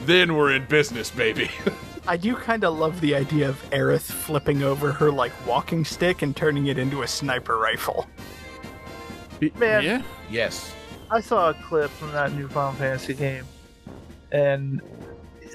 then 0.00 0.34
we're 0.34 0.52
in 0.52 0.64
business, 0.66 1.10
baby. 1.10 1.50
I 2.06 2.16
do 2.16 2.34
kind 2.34 2.64
of 2.64 2.76
love 2.78 3.00
the 3.00 3.14
idea 3.14 3.48
of 3.48 3.62
Aerith 3.70 4.10
flipping 4.10 4.62
over 4.62 4.92
her 4.92 5.10
like 5.12 5.32
walking 5.46 5.84
stick 5.84 6.22
and 6.22 6.36
turning 6.36 6.66
it 6.66 6.78
into 6.78 7.02
a 7.02 7.08
sniper 7.08 7.58
rifle. 7.58 8.06
Man, 9.56 9.82
Yeah. 9.82 10.02
yes. 10.30 10.72
I 11.10 11.20
saw 11.20 11.50
a 11.50 11.54
clip 11.54 11.90
from 11.90 12.12
that 12.12 12.32
new 12.32 12.48
Final 12.48 12.72
Fantasy 12.72 13.14
game, 13.14 13.44
and 14.30 14.80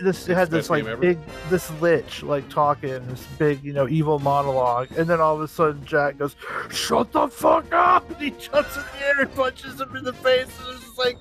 this 0.03 0.29
it 0.29 0.35
had 0.35 0.51
this 0.51 0.69
like 0.69 0.85
big 0.99 1.17
this 1.49 1.71
lich 1.81 2.21
like 2.21 2.47
talking 2.49 3.05
this 3.07 3.25
big 3.39 3.63
you 3.63 3.73
know 3.73 3.87
evil 3.87 4.19
monologue, 4.19 4.87
and 4.97 5.07
then 5.07 5.19
all 5.19 5.33
of 5.35 5.41
a 5.41 5.47
sudden 5.47 5.83
Jack 5.83 6.19
goes, 6.19 6.35
"Shut 6.69 7.11
the 7.11 7.27
fuck 7.27 7.73
up!" 7.73 8.07
and 8.09 8.17
he 8.17 8.29
jumps 8.31 8.75
in 8.75 8.83
the 8.83 9.05
air 9.05 9.21
and 9.21 9.33
punches 9.35 9.81
him 9.81 9.95
in 9.95 10.03
the 10.03 10.13
face, 10.13 10.47
and 10.59 10.75
it's 10.75 10.85
just 10.85 10.97
like, 10.99 11.17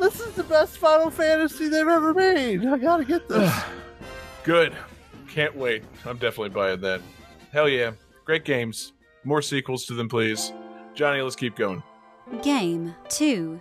"This 0.00 0.20
is 0.20 0.32
the 0.34 0.44
best 0.44 0.78
Final 0.78 1.10
Fantasy 1.10 1.68
they've 1.68 1.86
ever 1.86 2.14
made. 2.14 2.64
I 2.66 2.78
gotta 2.78 3.04
get 3.04 3.28
this." 3.28 3.52
Good. 4.46 4.76
Can't 5.28 5.56
wait. 5.56 5.82
I'm 6.04 6.18
definitely 6.18 6.50
buying 6.50 6.80
that. 6.82 7.00
Hell 7.52 7.68
yeah. 7.68 7.90
Great 8.24 8.44
games. 8.44 8.92
More 9.24 9.42
sequels 9.42 9.86
to 9.86 9.94
them, 9.94 10.08
please. 10.08 10.52
Johnny, 10.94 11.20
let's 11.20 11.34
keep 11.34 11.56
going. 11.56 11.82
Game 12.44 12.94
2. 13.08 13.60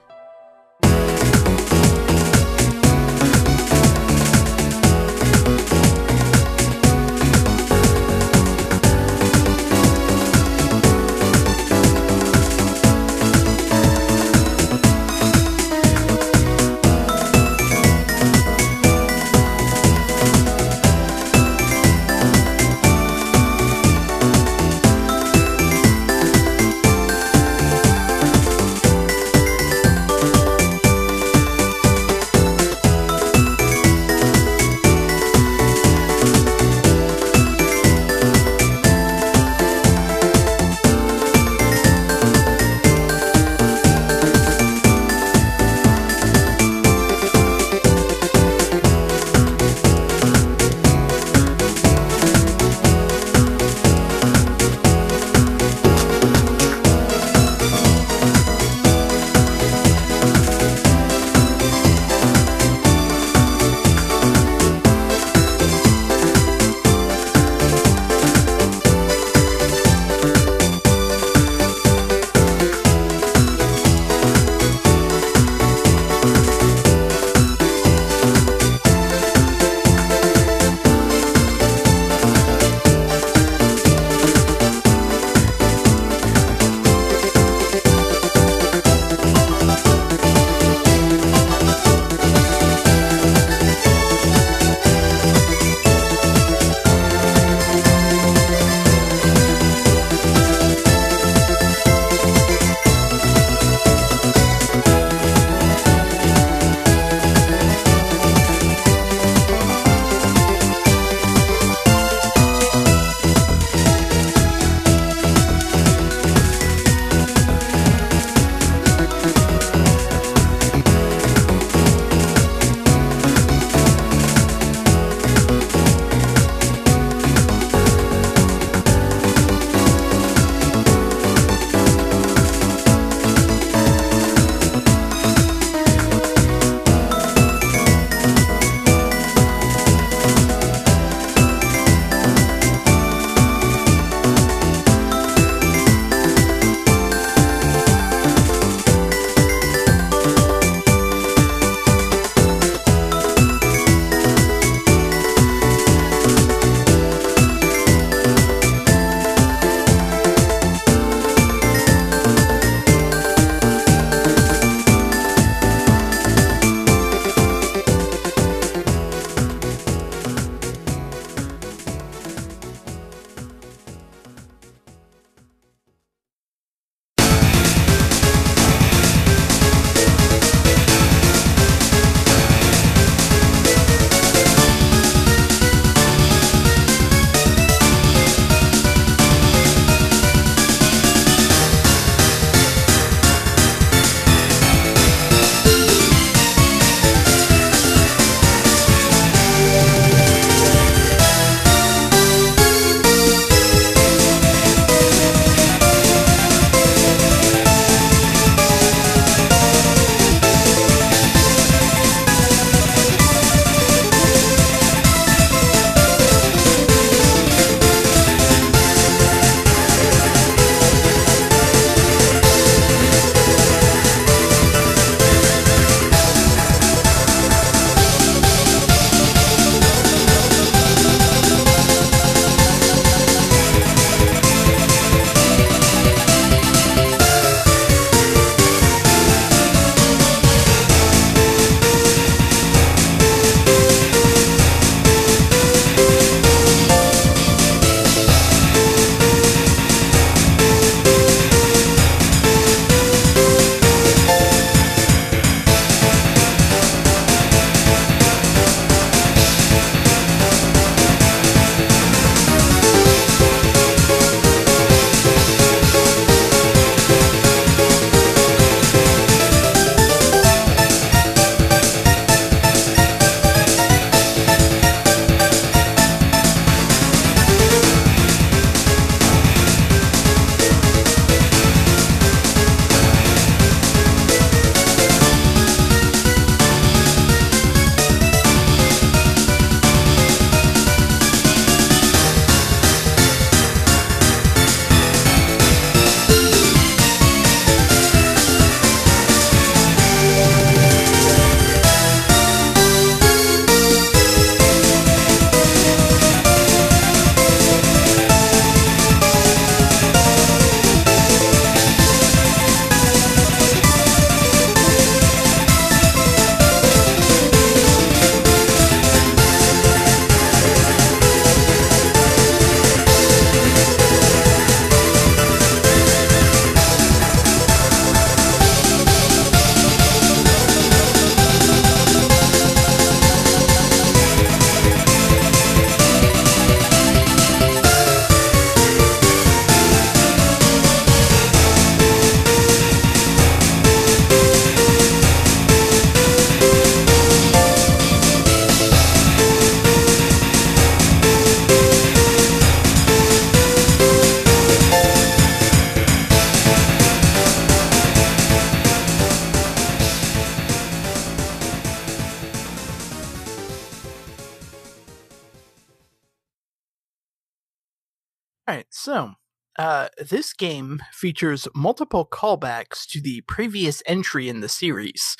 Game 370.56 371.02
features 371.12 371.68
multiple 371.76 372.26
callbacks 372.26 373.06
to 373.08 373.22
the 373.22 373.42
previous 373.42 374.02
entry 374.06 374.50
in 374.50 374.62
the 374.62 374.70
series. 374.70 375.38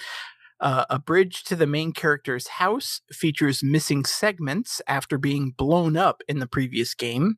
Uh, 0.60 0.86
a 0.90 0.98
bridge 0.98 1.44
to 1.44 1.56
the 1.56 1.68
main 1.68 1.92
character's 1.92 2.48
house 2.48 3.02
features 3.12 3.62
missing 3.62 4.06
segments 4.06 4.82
after 4.88 5.18
being 5.18 5.52
blown 5.52 5.98
up 5.98 6.22
in 6.30 6.40
the 6.40 6.48
previous 6.48 6.94
game. 6.94 7.36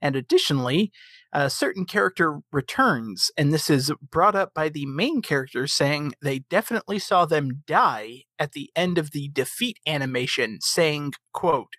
And 0.00 0.14
additionally, 0.14 0.92
a 1.32 1.50
certain 1.50 1.84
character 1.84 2.40
returns, 2.52 3.30
and 3.36 3.52
this 3.52 3.70
is 3.70 3.92
brought 4.10 4.34
up 4.34 4.54
by 4.54 4.68
the 4.68 4.86
main 4.86 5.22
character 5.22 5.66
saying 5.66 6.12
they 6.22 6.40
definitely 6.40 6.98
saw 6.98 7.24
them 7.24 7.62
die 7.66 8.22
at 8.38 8.52
the 8.52 8.70
end 8.74 8.98
of 8.98 9.12
the 9.12 9.28
defeat 9.28 9.78
animation, 9.86 10.58
saying, 10.60 11.12
quote, 11.32 11.74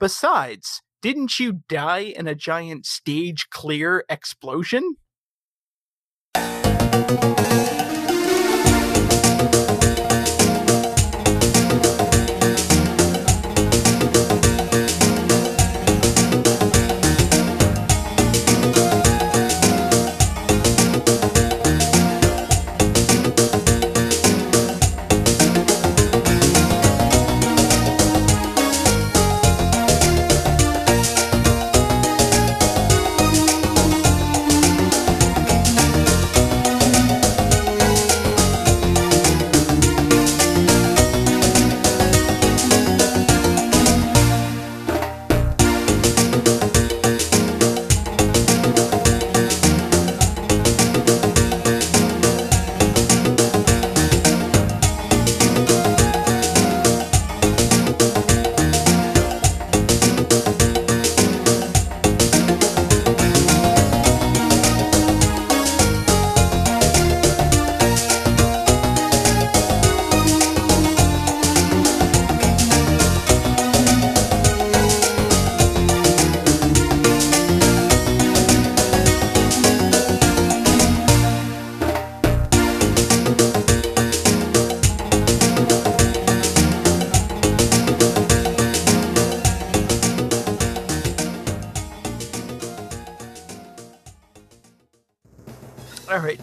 Besides, 0.00 0.82
didn't 1.00 1.38
you 1.38 1.60
die 1.68 2.00
in 2.00 2.26
a 2.26 2.34
giant 2.34 2.86
stage 2.86 3.48
clear 3.50 4.04
explosion? 4.08 4.96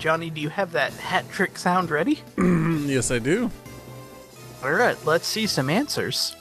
Johnny, 0.06 0.30
do 0.30 0.40
you 0.40 0.50
have 0.50 0.74
that 0.74 0.94
hat 0.94 1.28
trick 1.32 1.58
sound 1.58 1.90
ready? 1.90 2.20
yes, 2.38 3.10
I 3.10 3.18
do. 3.18 3.50
All 4.64 4.72
right, 4.72 4.96
let's 5.04 5.26
see 5.26 5.48
some 5.48 5.68
answers. 5.68 6.36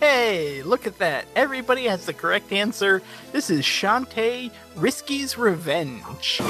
Hey, 0.00 0.64
look 0.64 0.88
at 0.88 0.98
that. 0.98 1.26
Everybody 1.36 1.84
has 1.84 2.06
the 2.06 2.12
correct 2.12 2.50
answer. 2.50 3.02
This 3.30 3.50
is 3.50 3.64
Shantae 3.64 4.50
Risky's 4.74 5.38
Revenge. 5.38 6.40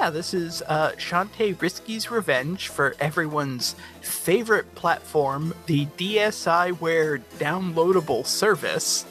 Yeah, 0.00 0.08
this 0.08 0.32
is 0.32 0.62
uh, 0.66 0.92
Shantae 0.92 1.54
Risky's 1.54 2.10
Revenge 2.10 2.68
for 2.68 2.96
everyone's 3.00 3.76
favorite 4.00 4.74
platform, 4.74 5.52
the 5.66 5.84
DSiWare 5.98 7.20
downloadable 7.38 8.24
service. 8.24 9.04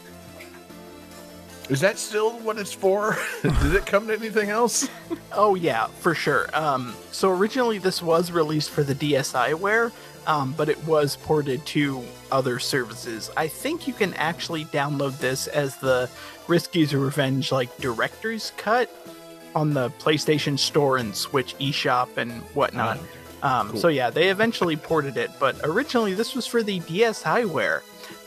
Is 1.70 1.80
that 1.82 2.00
still 2.00 2.40
what 2.40 2.58
it's 2.58 2.74
for? 2.74 3.16
Did 3.44 3.76
it 3.76 3.86
come 3.86 4.08
to 4.08 4.14
anything 4.14 4.50
else? 4.50 4.90
Oh 5.32 5.54
yeah, 5.54 5.86
for 5.86 6.16
sure. 6.16 6.50
Um, 6.56 6.96
so 7.12 7.30
originally 7.30 7.78
this 7.78 8.02
was 8.02 8.32
released 8.32 8.72
for 8.72 8.82
the 8.82 8.96
DSiWare, 8.96 9.92
um, 10.26 10.56
but 10.58 10.68
it 10.68 10.84
was 10.86 11.16
ported 11.18 11.64
to 11.68 12.04
other 12.32 12.58
services. 12.58 13.30
I 13.38 13.48
think 13.48 13.88
you 13.88 13.94
can 13.94 14.16
actually 14.16 14.66
download 14.66 15.20
this 15.20 15.46
as 15.46 15.78
the 15.78 16.10
Risky's 16.48 16.96
Revenge 16.96 17.52
like 17.52 17.78
director's 17.78 18.54
cut 18.58 18.90
on 19.56 19.74
the 19.74 19.90
PlayStation 19.92 20.58
Store 20.58 20.98
and 20.98 21.16
Switch 21.16 21.56
eShop 21.60 22.18
and 22.18 22.32
whatnot. 22.54 23.00
um, 23.44 23.76
So 23.78 23.88
yeah, 23.88 24.10
they 24.10 24.30
eventually 24.30 24.76
ported 24.76 25.18
it, 25.18 25.32
but 25.40 25.56
originally 25.64 26.14
this 26.14 26.36
was 26.36 26.46
for 26.46 26.62
the 26.64 26.80
DS 26.80 27.24
DSiWare. 27.24 27.82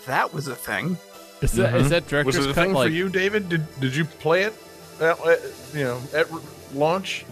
That 0.06 0.32
was 0.34 0.48
a 0.48 0.54
thing. 0.56 0.96
Is 1.40 1.52
that 1.52 1.74
is 1.74 1.90
that 1.90 2.06
director's 2.06 2.36
Was 2.36 2.46
it 2.46 2.50
a 2.50 2.54
cut 2.54 2.62
thing 2.64 2.72
like 2.72 2.88
for 2.88 2.92
you, 2.94 3.08
David? 3.08 3.48
Did 3.48 3.80
Did 3.80 3.94
you 3.96 4.04
play 4.04 4.42
it? 4.42 4.54
At, 5.00 5.18
at, 5.26 5.40
you 5.74 5.82
know, 5.84 6.00
at 6.14 6.26
launch. 6.74 7.24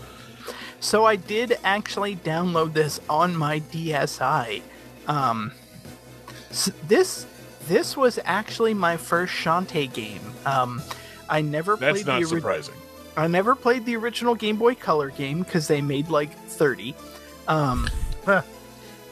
So 0.81 1.05
I 1.05 1.17
did 1.17 1.59
actually 1.63 2.17
download 2.17 2.73
this 2.73 3.01
on 3.09 3.37
my 3.37 3.61
DSi. 3.61 4.63
Um, 5.07 5.53
s- 6.51 6.73
this 6.89 7.27
this 7.69 7.97
was 7.97 8.19
actually 8.25 8.75
my 8.75 8.97
first 8.97 9.33
Shantae 9.33 9.93
game. 9.93 10.21
Um, 10.47 10.83
I 11.29 11.43
never 11.43 11.77
That's 11.77 12.03
played 12.03 12.07
not 12.07 12.21
the 12.23 12.27
ori- 12.27 12.41
surprising. 12.41 12.75
I 13.17 13.27
never 13.27 13.55
played 13.55 13.85
the 13.85 13.97
original 13.97 14.35
Game 14.35 14.57
Boy 14.57 14.75
Color 14.75 15.11
game 15.11 15.43
because 15.43 15.69
they 15.69 15.81
made 15.81 16.09
like 16.09 16.33
thirty. 16.33 16.95
Um, 17.49 17.89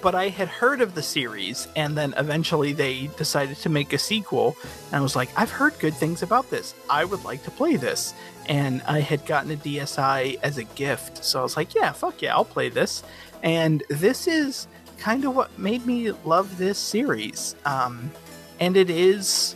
but 0.00 0.14
I 0.14 0.28
had 0.28 0.48
heard 0.48 0.80
of 0.80 0.94
the 0.94 1.02
series, 1.02 1.66
and 1.74 1.96
then 1.96 2.14
eventually 2.16 2.72
they 2.72 3.08
decided 3.16 3.56
to 3.58 3.68
make 3.68 3.92
a 3.92 3.98
sequel. 3.98 4.56
And 4.86 4.96
I 4.96 5.00
was 5.00 5.16
like, 5.16 5.28
I've 5.36 5.50
heard 5.50 5.78
good 5.78 5.94
things 5.94 6.22
about 6.22 6.50
this. 6.50 6.74
I 6.88 7.04
would 7.04 7.24
like 7.24 7.42
to 7.44 7.50
play 7.50 7.76
this. 7.76 8.14
And 8.48 8.80
I 8.82 9.00
had 9.00 9.26
gotten 9.26 9.50
a 9.50 9.56
DSi 9.56 10.38
as 10.42 10.56
a 10.56 10.64
gift, 10.64 11.24
so 11.24 11.40
I 11.40 11.42
was 11.42 11.56
like, 11.56 11.74
yeah, 11.74 11.92
fuck 11.92 12.22
yeah, 12.22 12.34
I'll 12.34 12.44
play 12.44 12.68
this. 12.68 13.02
And 13.42 13.82
this 13.90 14.26
is 14.26 14.68
kind 14.98 15.24
of 15.24 15.36
what 15.36 15.58
made 15.58 15.84
me 15.84 16.12
love 16.24 16.58
this 16.58 16.78
series. 16.78 17.54
Um, 17.64 18.10
and 18.58 18.76
it 18.76 18.90
is, 18.90 19.54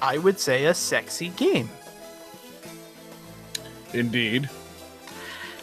I 0.00 0.18
would 0.18 0.38
say, 0.38 0.66
a 0.66 0.74
sexy 0.74 1.28
game. 1.30 1.68
Indeed. 3.92 4.48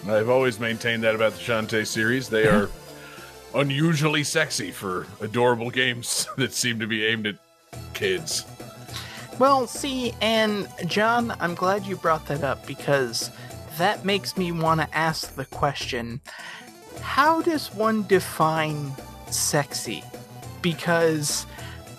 I've 0.07 0.29
always 0.29 0.59
maintained 0.59 1.03
that 1.03 1.15
about 1.15 1.33
the 1.33 1.39
Shantae 1.39 1.87
series. 1.87 2.27
They 2.29 2.47
are 2.47 2.69
unusually 3.55 4.23
sexy 4.23 4.71
for 4.71 5.07
adorable 5.21 5.69
games 5.69 6.27
that 6.37 6.53
seem 6.53 6.79
to 6.79 6.87
be 6.87 7.05
aimed 7.05 7.27
at 7.27 7.35
kids. 7.93 8.45
Well, 9.39 9.65
see, 9.65 10.13
and 10.21 10.67
John, 10.85 11.35
I'm 11.39 11.55
glad 11.55 11.85
you 11.85 11.95
brought 11.95 12.27
that 12.27 12.43
up 12.43 12.67
because 12.67 13.31
that 13.77 14.05
makes 14.05 14.37
me 14.37 14.51
want 14.51 14.81
to 14.81 14.95
ask 14.95 15.35
the 15.35 15.45
question 15.45 16.21
how 17.01 17.41
does 17.41 17.73
one 17.73 18.05
define 18.07 18.93
sexy? 19.29 20.03
Because 20.61 21.45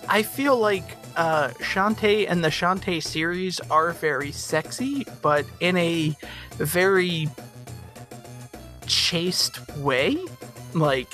I 0.09 0.23
feel 0.23 0.57
like 0.57 0.97
uh, 1.17 1.49
Shantae 1.61 2.27
and 2.29 2.45
the 2.45 2.49
Shantae 2.49 3.03
series 3.03 3.61
are 3.71 3.93
very 3.93 4.33
sexy, 4.33 5.07
but 5.23 5.45
in 5.61 5.77
a 5.77 6.17
very 6.57 7.29
chaste 8.87 9.67
way. 9.79 10.19
Like, 10.75 11.13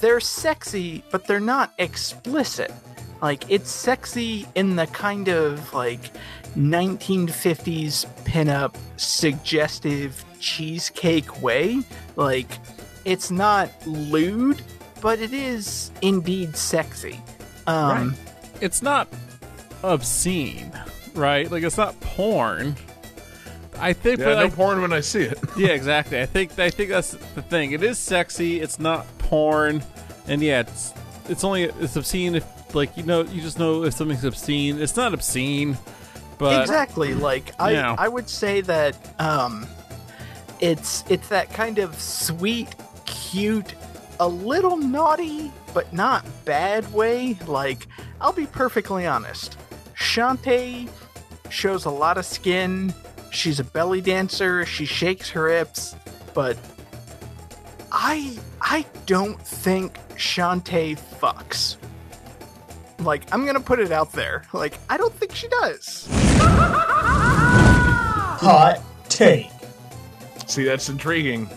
they're 0.00 0.20
sexy, 0.20 1.04
but 1.10 1.26
they're 1.26 1.40
not 1.40 1.72
explicit. 1.78 2.72
Like, 3.20 3.48
it's 3.50 3.70
sexy 3.70 4.46
in 4.54 4.76
the 4.76 4.86
kind 4.88 5.28
of 5.28 5.72
like 5.72 6.12
1950s 6.56 8.06
pinup 8.24 8.74
suggestive 8.96 10.24
cheesecake 10.40 11.40
way. 11.40 11.82
Like, 12.16 12.58
it's 13.04 13.30
not 13.30 13.70
lewd, 13.86 14.62
but 15.00 15.20
it 15.20 15.32
is 15.32 15.90
indeed 16.02 16.56
sexy. 16.56 17.20
Um, 17.66 18.16
it's 18.60 18.82
not 18.82 19.08
obscene, 19.82 20.72
right? 21.14 21.50
Like 21.50 21.62
it's 21.62 21.76
not 21.76 21.98
porn, 22.00 22.76
I 23.78 23.92
think, 23.92 24.18
Yeah, 24.18 24.24
but 24.26 24.34
no 24.36 24.44
I, 24.46 24.50
porn 24.50 24.80
when 24.82 24.92
I 24.92 25.00
see 25.00 25.22
it. 25.22 25.38
yeah, 25.56 25.68
exactly. 25.68 26.20
I 26.20 26.26
think 26.26 26.58
I 26.58 26.70
think 26.70 26.90
that's 26.90 27.12
the 27.34 27.42
thing. 27.42 27.72
It 27.72 27.82
is 27.82 27.98
sexy. 27.98 28.60
It's 28.60 28.78
not 28.78 29.06
porn, 29.18 29.82
and 30.26 30.42
yeah, 30.42 30.60
it's 30.60 30.92
it's 31.28 31.44
only 31.44 31.64
it's 31.64 31.96
obscene 31.96 32.34
if 32.34 32.74
like 32.74 32.96
you 32.96 33.02
know 33.02 33.22
you 33.22 33.40
just 33.42 33.58
know 33.58 33.84
if 33.84 33.94
something's 33.94 34.24
obscene. 34.24 34.80
It's 34.80 34.96
not 34.96 35.12
obscene, 35.14 35.76
but 36.38 36.60
exactly 36.62 37.14
like 37.14 37.52
i 37.60 37.72
Yeah. 37.72 37.94
i 37.98 38.08
would 38.08 38.28
say 38.28 38.62
that 38.62 38.96
um 39.20 39.66
it's 40.60 41.04
it's 41.08 41.28
that 41.28 41.52
kind 41.52 41.78
of 41.78 41.98
sweet 42.00 42.74
cute 43.04 43.74
a 44.20 44.26
little 44.28 44.76
naughty 44.76 45.52
but 45.74 45.92
not 45.92 46.24
bad 46.44 46.90
way 46.92 47.36
like 47.46 47.86
i'll 48.20 48.32
be 48.32 48.46
perfectly 48.46 49.06
honest 49.06 49.56
shantae 50.02 50.88
shows 51.50 51.84
a 51.84 51.90
lot 51.90 52.18
of 52.18 52.24
skin 52.24 52.92
she's 53.30 53.60
a 53.60 53.64
belly 53.64 54.00
dancer 54.00 54.66
she 54.66 54.84
shakes 54.84 55.30
her 55.30 55.48
hips 55.48 55.94
but 56.34 56.56
i 57.92 58.36
i 58.60 58.84
don't 59.06 59.40
think 59.40 59.94
shantae 60.16 60.98
fucks 61.20 61.76
like 62.98 63.22
i'm 63.32 63.46
gonna 63.46 63.60
put 63.60 63.78
it 63.78 63.92
out 63.92 64.12
there 64.12 64.44
like 64.52 64.74
i 64.90 64.96
don't 64.96 65.14
think 65.14 65.34
she 65.34 65.48
does 65.48 66.08
Hot 68.42 68.82
take. 69.08 69.50
See, 70.48 70.64
that's 70.64 70.88
intriguing. 70.88 71.48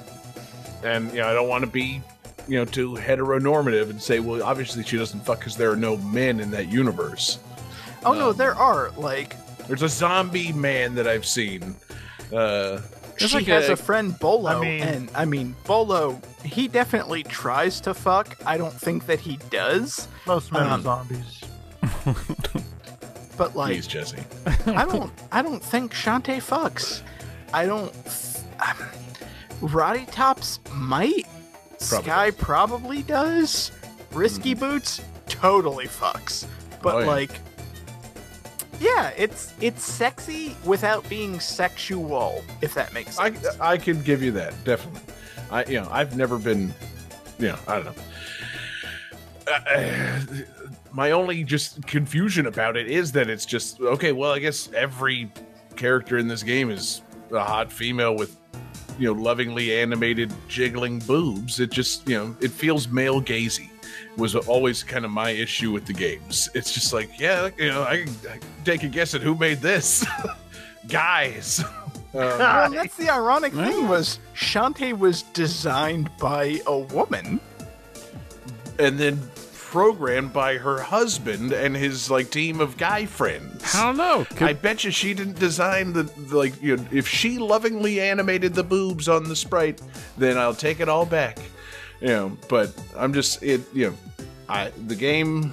And, 0.84 1.10
you 1.12 1.18
know, 1.18 1.28
I 1.28 1.34
don't 1.34 1.50
want 1.50 1.64
to 1.64 1.70
be, 1.70 2.00
you 2.48 2.60
know, 2.60 2.66
too 2.66 2.93
heteronormative 2.93 3.89
and 3.89 4.00
say, 4.00 4.20
well, 4.20 4.43
obviously 4.43 4.84
she 4.84 4.96
doesn't 4.96 5.22
fuck 5.22 5.39
because 5.39 5.58
there 5.58 5.72
are 5.72 5.76
no 5.76 5.98
men 5.98 6.39
in 6.39 6.52
that 6.52 6.72
universe. 6.72 7.39
Oh 8.06 8.14
no, 8.14 8.32
there 8.34 8.56
are 8.56 8.91
like 8.97 9.36
There's 9.68 9.82
a 9.82 9.89
zombie 9.89 10.53
man 10.53 10.95
that 10.95 11.08
I've 11.08 11.26
seen. 11.26 11.76
Uh, 12.34 12.80
It's 13.18 13.28
she 13.30 13.36
like 13.38 13.45
has 13.47 13.70
a- 13.70 13.74
a, 13.74 13.76
friend 13.76 14.18
Bolo, 14.20 14.49
I 14.49 14.60
mean- 14.62 14.84
and 14.84 15.10
I 15.16 15.26
mean 15.26 15.56
Bolo. 15.66 16.22
He 16.43 16.68
definitely 16.68 17.24
tries 17.24 17.80
to 17.82 17.93
fuck. 17.93 18.38
I 18.45 18.58
don't 18.58 18.74
think 18.74 19.06
that 19.08 19.20
he 19.20 19.38
does, 19.49 20.08
Most 20.28 20.51
men 20.51 20.64
are 20.64 20.72
Um, 20.76 20.82
zombies. 20.84 21.41
but 23.38 23.56
like 23.56 23.74
please, 23.74 23.88
Jesse. 23.88 24.24
I 24.68 24.86
don't. 24.86 25.12
I 25.32 25.41
don't 25.41 25.64
think 25.64 25.93
Shantae 25.93 26.38
fucks. 26.38 27.01
I 27.53 27.66
don't. 27.66 27.91
Um, 28.60 28.78
Rottytops 29.62 30.60
might. 30.74 31.26
Probably 31.89 32.06
Sky 32.10 32.32
probably 32.32 33.01
does. 33.03 33.72
Risky 34.12 34.53
Boots 34.53 35.01
totally 35.28 35.88
fucks. 35.88 36.45
But. 36.82 36.95
Oh, 36.95 36.99
yeah. 36.99 37.06
like, 37.08 37.32
yeah, 38.80 39.11
it's 39.17 39.53
it's 39.61 39.84
sexy 39.84 40.55
without 40.65 41.07
being 41.09 41.39
sexual. 41.39 42.43
If 42.61 42.73
that 42.73 42.93
makes 42.93 43.17
sense. 43.17 43.45
I 43.59 43.73
I 43.73 43.78
can 43.78 44.01
give 44.01 44.21
you 44.21 44.32
that, 44.34 44.53
definitely. 44.63 45.01
I, 45.51 45.65
you 45.65 45.80
know, 45.82 45.88
I've 45.91 46.17
never 46.17 46.38
been, 46.38 46.73
you 47.38 47.49
know, 47.49 47.59
I 47.67 47.76
don't 47.76 47.86
know. 47.86 47.93
Uh, 49.47 50.21
my 50.91 51.11
only 51.11 51.43
just 51.43 51.86
confusion 51.86 52.47
about 52.47 52.78
it 52.78 52.88
is 52.88 53.11
that 53.11 53.30
it's 53.30 53.45
just 53.45 53.80
okay. 53.82 54.11
Well, 54.11 54.32
I 54.32 54.39
guess 54.39 54.71
every 54.73 55.32
character 55.76 56.17
in 56.17 56.28
this 56.28 56.41
game 56.41 56.71
is 56.71 57.01
a 57.32 57.43
hot 57.43 57.71
female 57.71 58.15
with, 58.15 58.38
you 58.97 59.13
know, 59.13 59.21
lovingly 59.21 59.76
animated 59.76 60.34
jiggling 60.47 60.99
boobs. 60.99 61.59
It 61.59 61.69
just, 61.71 62.07
you 62.07 62.17
know, 62.17 62.36
it 62.41 62.49
feels 62.49 62.88
male 62.88 63.21
gazy. 63.21 63.69
Was 64.18 64.36
always 64.36 64.82
kind 64.84 65.03
of 65.05 65.11
my 65.11 65.32
issue 65.32 65.72
with 65.72 65.86
the 65.86 65.93
games. 65.93 66.49
It's 66.53 66.74
just 66.74 66.93
like, 66.93 67.20
yeah, 67.20 67.49
you 67.57 67.68
know, 67.70 67.82
I, 67.84 68.05
I 68.30 68.39
take 68.63 68.84
a 68.84 68.88
guess 68.88 69.13
at 69.13 69.22
who 69.22 69.36
made 69.36 69.59
this, 69.59 70.05
guys. 70.88 71.59
Uh, 71.61 71.66
Well, 72.13 72.72
that's 72.72 72.95
the 72.95 73.09
ironic 73.09 73.51
thing 73.51 73.89
was 73.89 74.20
Shantae 74.34 74.97
was 74.97 75.24
designed 75.24 76.09
by 76.18 76.61
a 76.66 76.80
woman. 76.80 77.41
and 78.80 78.97
then 78.97 79.20
programmed 79.53 80.32
by 80.32 80.55
her 80.57 80.80
husband 80.80 81.51
and 81.51 81.76
his 81.76 82.09
like 82.09 82.30
team 82.32 82.61
of 82.61 82.78
guy 82.78 83.05
friends. 83.05 83.76
I 83.76 83.84
don't 83.88 83.97
know. 83.97 84.24
Could- 84.30 84.47
I 84.47 84.53
bet 84.53 84.86
you 84.86 84.91
she 84.91 85.13
didn't 85.13 85.38
design 85.39 85.91
the, 85.91 86.03
the 86.03 86.38
like 86.38 86.61
you 86.61 86.78
know, 86.78 86.86
if 86.91 87.05
she 87.05 87.38
lovingly 87.38 87.99
animated 87.99 88.53
the 88.53 88.63
boobs 88.63 89.09
on 89.09 89.26
the 89.26 89.36
sprite, 89.36 89.82
then 90.18 90.38
I'll 90.38 90.55
take 90.55 90.80
it 90.80 90.88
all 90.88 91.05
back. 91.05 91.38
You 92.02 92.08
know, 92.08 92.38
but 92.50 92.74
I'm 92.96 93.14
just 93.14 93.41
it 93.43 93.62
you 93.74 93.89
know, 93.89 93.96
I 94.50 94.72
the 94.88 94.96
game 94.96 95.52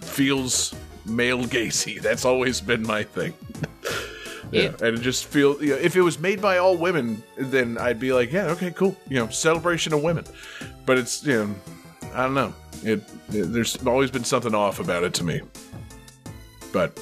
feels 0.00 0.74
male 1.04 1.44
gazy. 1.44 2.00
That's 2.06 2.24
always 2.24 2.60
been 2.60 2.82
my 2.82 3.02
thing. 3.02 3.34
Yeah, 4.52 4.68
and 4.80 4.96
it 4.96 5.00
just 5.00 5.24
feels. 5.24 5.60
You 5.60 5.70
know, 5.70 5.76
if 5.76 5.96
it 5.96 6.02
was 6.02 6.20
made 6.20 6.40
by 6.40 6.58
all 6.58 6.76
women, 6.76 7.20
then 7.36 7.76
I'd 7.78 7.98
be 7.98 8.12
like, 8.12 8.32
yeah, 8.32 8.46
okay, 8.52 8.70
cool. 8.70 8.96
You 9.08 9.16
know, 9.16 9.28
celebration 9.28 9.92
of 9.92 10.02
women. 10.04 10.24
But 10.86 10.98
it's 10.98 11.24
you 11.26 11.34
know, 11.34 11.54
I 12.14 12.22
don't 12.22 12.34
know. 12.34 12.54
It, 12.84 13.02
it 13.30 13.52
there's 13.52 13.84
always 13.84 14.12
been 14.12 14.22
something 14.22 14.54
off 14.54 14.78
about 14.78 15.02
it 15.02 15.14
to 15.14 15.24
me. 15.24 15.40
But 16.72 17.00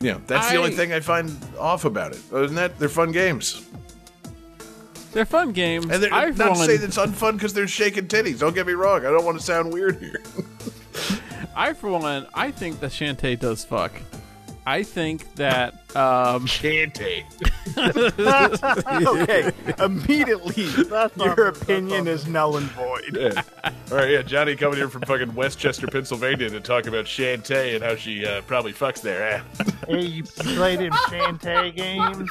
yeah, 0.00 0.18
that's 0.26 0.50
the 0.50 0.56
only 0.56 0.70
thing 0.70 0.92
I 0.92 1.00
find 1.00 1.36
off 1.58 1.84
about 1.84 2.12
it. 2.12 2.20
Other 2.32 2.46
than 2.46 2.56
that, 2.56 2.78
they're 2.78 2.88
fun 2.88 3.12
games. 3.12 3.66
They're 5.12 5.24
fun 5.24 5.52
games. 5.52 5.86
And 5.90 6.02
they're, 6.02 6.12
I've 6.14 6.38
not 6.38 6.44
to 6.54 6.58
won- 6.58 6.66
say 6.66 6.76
that's 6.76 6.96
unfun 6.98 7.32
because 7.34 7.52
they're 7.54 7.66
shaking 7.68 8.06
titties. 8.08 8.38
Don't 8.38 8.54
get 8.54 8.66
me 8.66 8.72
wrong. 8.74 9.00
I 9.00 9.10
don't 9.10 9.24
want 9.24 9.38
to 9.38 9.44
sound 9.44 9.72
weird 9.72 9.98
here. 10.00 10.22
I 11.56 11.72
for 11.72 11.90
one, 11.90 12.26
I 12.34 12.50
think 12.50 12.80
that 12.80 12.90
Shantae 12.92 13.38
does 13.38 13.64
fuck. 13.64 13.92
I 14.66 14.82
think 14.82 15.34
that 15.36 15.74
um 15.96 16.46
Shanty. 16.58 17.24
Okay, 17.76 19.52
immediately 19.78 20.64
your 21.16 21.46
opinion 21.48 22.06
is 22.08 22.26
null 22.26 22.56
and 22.56 22.66
void. 22.72 23.16
Yeah. 23.16 23.42
All 23.64 23.96
right, 23.98 24.10
yeah, 24.10 24.22
Johnny 24.22 24.56
coming 24.56 24.76
here 24.78 24.88
from 24.88 25.02
fucking 25.02 25.34
Westchester, 25.34 25.86
Pennsylvania 25.86 26.50
to 26.50 26.60
talk 26.60 26.86
about 26.86 27.04
Shantae 27.04 27.74
and 27.76 27.84
how 27.84 27.94
she 27.96 28.26
uh, 28.26 28.42
probably 28.42 28.72
fucks 28.72 29.00
there. 29.00 29.22
Eh? 29.22 29.64
Hey, 29.86 30.00
you 30.04 30.24
played 30.24 30.80
in 30.80 30.92
Shantae 30.92 31.74
games? 31.76 32.28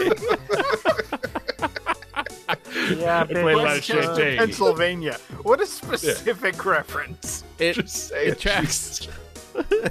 Yeah, 2.97 3.23
play 3.23 3.41
a 3.41 3.45
lot 3.45 3.57
of 3.57 3.63
Westchester, 3.63 4.13
Shantae. 4.13 4.37
Pennsylvania. 4.37 5.17
What 5.43 5.61
a 5.61 5.65
specific 5.65 6.65
reference. 6.65 7.43
it, 7.57 7.73
Just 7.73 8.09
saying. 8.09 8.31
it 8.31 8.39
tracks. 8.39 9.07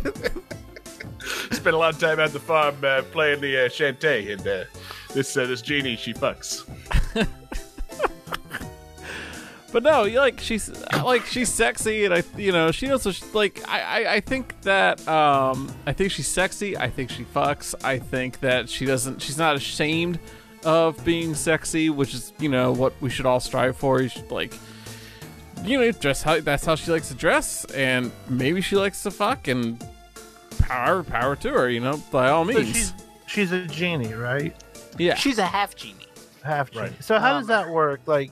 Spent 1.50 1.74
a 1.74 1.78
lot 1.78 1.94
of 1.94 2.00
time 2.00 2.20
at 2.20 2.32
the 2.32 2.40
farm 2.40 2.76
uh, 2.82 3.02
playing 3.12 3.40
the 3.40 3.66
uh, 3.66 3.68
Shantae, 3.68 4.32
and 4.32 4.46
uh, 4.46 4.64
this 5.12 5.36
uh, 5.36 5.46
this 5.46 5.62
genie 5.62 5.96
she 5.96 6.14
fucks. 6.14 6.64
But 9.70 9.82
no, 9.82 10.04
you 10.04 10.18
like 10.18 10.40
she's 10.40 10.70
like 11.04 11.26
she's 11.26 11.50
sexy, 11.50 12.06
and 12.06 12.14
I, 12.14 12.22
you 12.38 12.52
know, 12.52 12.70
she 12.70 12.90
also 12.90 13.12
like 13.34 13.62
I, 13.68 13.80
I, 13.80 14.14
I 14.14 14.20
think 14.20 14.58
that 14.62 15.06
um, 15.06 15.70
I 15.86 15.92
think 15.92 16.10
she's 16.10 16.26
sexy. 16.26 16.76
I 16.76 16.88
think 16.88 17.10
she 17.10 17.24
fucks. 17.24 17.74
I 17.84 17.98
think 17.98 18.40
that 18.40 18.70
she 18.70 18.86
doesn't. 18.86 19.20
She's 19.20 19.36
not 19.36 19.56
ashamed 19.56 20.20
of 20.64 21.02
being 21.04 21.34
sexy, 21.34 21.90
which 21.90 22.14
is 22.14 22.32
you 22.38 22.48
know 22.48 22.72
what 22.72 22.92
we 23.00 23.10
should 23.10 23.26
all 23.26 23.40
strive 23.40 23.76
for. 23.76 24.00
You 24.02 24.08
should 24.08 24.30
like, 24.30 24.54
you 25.64 25.78
know, 25.80 25.90
dress 25.92 26.22
how 26.22 26.40
that's 26.40 26.64
how 26.64 26.74
she 26.74 26.90
likes 26.90 27.08
to 27.08 27.14
dress, 27.14 27.64
and 27.66 28.10
maybe 28.28 28.60
she 28.60 28.76
likes 28.76 29.02
to 29.04 29.10
fuck, 29.10 29.48
and 29.48 29.82
power 30.60 31.02
power 31.02 31.36
to 31.36 31.50
her. 31.50 31.68
You 31.70 31.80
know, 31.80 32.02
by 32.10 32.28
all 32.30 32.44
So 32.44 32.52
means. 32.52 32.68
she's 32.74 32.92
she's 33.26 33.52
a 33.52 33.64
genie, 33.66 34.14
right? 34.14 34.54
yeah, 34.98 35.14
She's 35.14 35.38
a 35.38 35.46
half 35.46 35.76
genie. 35.76 35.94
Half 36.42 36.70
genie. 36.72 36.86
Right. 36.88 37.04
So 37.04 37.18
how 37.18 37.34
Um, 37.34 37.40
does 37.42 37.48
that 37.48 37.68
work? 37.68 38.00
Like, 38.06 38.30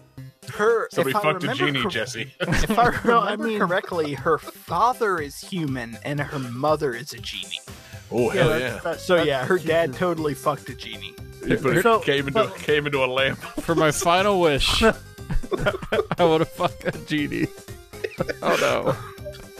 Her 0.54 0.88
Somebody 0.92 1.10
if 1.10 1.16
I 1.16 1.20
fucked 1.32 1.44
a 1.44 1.54
genie, 1.54 1.80
cor- 1.82 1.90
Jesse. 1.90 2.32
If 2.40 2.70
I 2.78 2.86
remember 2.86 3.08
No, 3.08 3.20
I 3.20 3.36
mean- 3.36 3.58
correctly, 3.58 4.14
her 4.14 4.38
father 4.38 5.18
is 5.20 5.40
human 5.40 5.98
and 6.04 6.18
her 6.20 6.38
mother 6.38 6.92
is 6.94 7.12
a 7.12 7.18
genie. 7.18 7.60
Oh 8.10 8.28
hell 8.30 8.48
that's- 8.48 8.60
yeah! 8.72 8.80
that's- 8.82 9.04
So 9.04 9.16
that's 9.16 9.26
yeah, 9.28 9.44
her 9.44 9.58
dad 9.58 9.92
totally 9.94 10.34
fucked 10.34 10.68
a 10.70 10.74
genie. 10.74 11.14
He 11.46 11.56
put, 11.56 11.82
So- 11.82 12.00
came 12.00 12.28
into 12.28 12.32
but- 12.44 12.56
came 12.56 12.86
into 12.86 13.04
a 13.04 13.06
lamp. 13.06 13.38
for 13.60 13.74
my 13.74 13.90
final 13.90 14.40
wish, 14.40 14.82
I 14.82 14.92
want 16.24 16.40
to 16.42 16.44
fuck 16.46 16.72
a 16.84 16.92
genie. 17.06 17.46
Oh 18.42 18.56
no. 18.60 18.92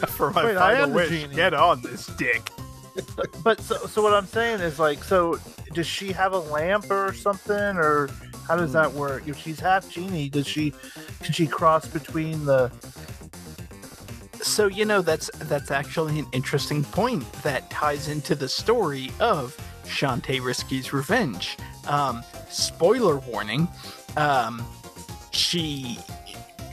For 0.08 0.30
my 0.32 0.44
Wait, 0.44 0.56
final 0.56 0.90
wish, 0.90 1.26
get 1.34 1.54
on 1.54 1.80
this 1.82 2.06
dick. 2.18 2.50
But 3.44 3.60
so, 3.60 3.76
so 3.86 4.02
what 4.02 4.14
I'm 4.14 4.26
saying 4.26 4.60
is 4.60 4.78
like, 4.78 5.04
so 5.04 5.38
does 5.74 5.86
she 5.86 6.12
have 6.12 6.32
a 6.32 6.38
lamp 6.38 6.90
or 6.90 7.12
something, 7.12 7.54
or 7.76 8.08
how 8.48 8.56
does 8.56 8.72
that 8.72 8.92
work? 8.92 9.28
If 9.28 9.38
she's 9.38 9.60
half 9.60 9.88
genie, 9.90 10.28
does 10.28 10.46
she 10.46 10.72
can 11.22 11.32
she 11.32 11.46
cross 11.46 11.86
between 11.86 12.44
the? 12.46 12.70
So 14.42 14.66
you 14.66 14.84
know 14.84 15.02
that's 15.02 15.30
that's 15.40 15.70
actually 15.70 16.18
an 16.20 16.26
interesting 16.32 16.84
point 16.84 17.30
that 17.42 17.68
ties 17.70 18.08
into 18.08 18.34
the 18.34 18.48
story 18.48 19.10
of 19.18 19.56
Shantae 19.86 20.40
Risky's 20.40 20.92
revenge. 20.92 21.56
Um, 21.86 22.22
spoiler 22.48 23.18
warning: 23.18 23.68
um, 24.16 24.64
she 25.30 25.98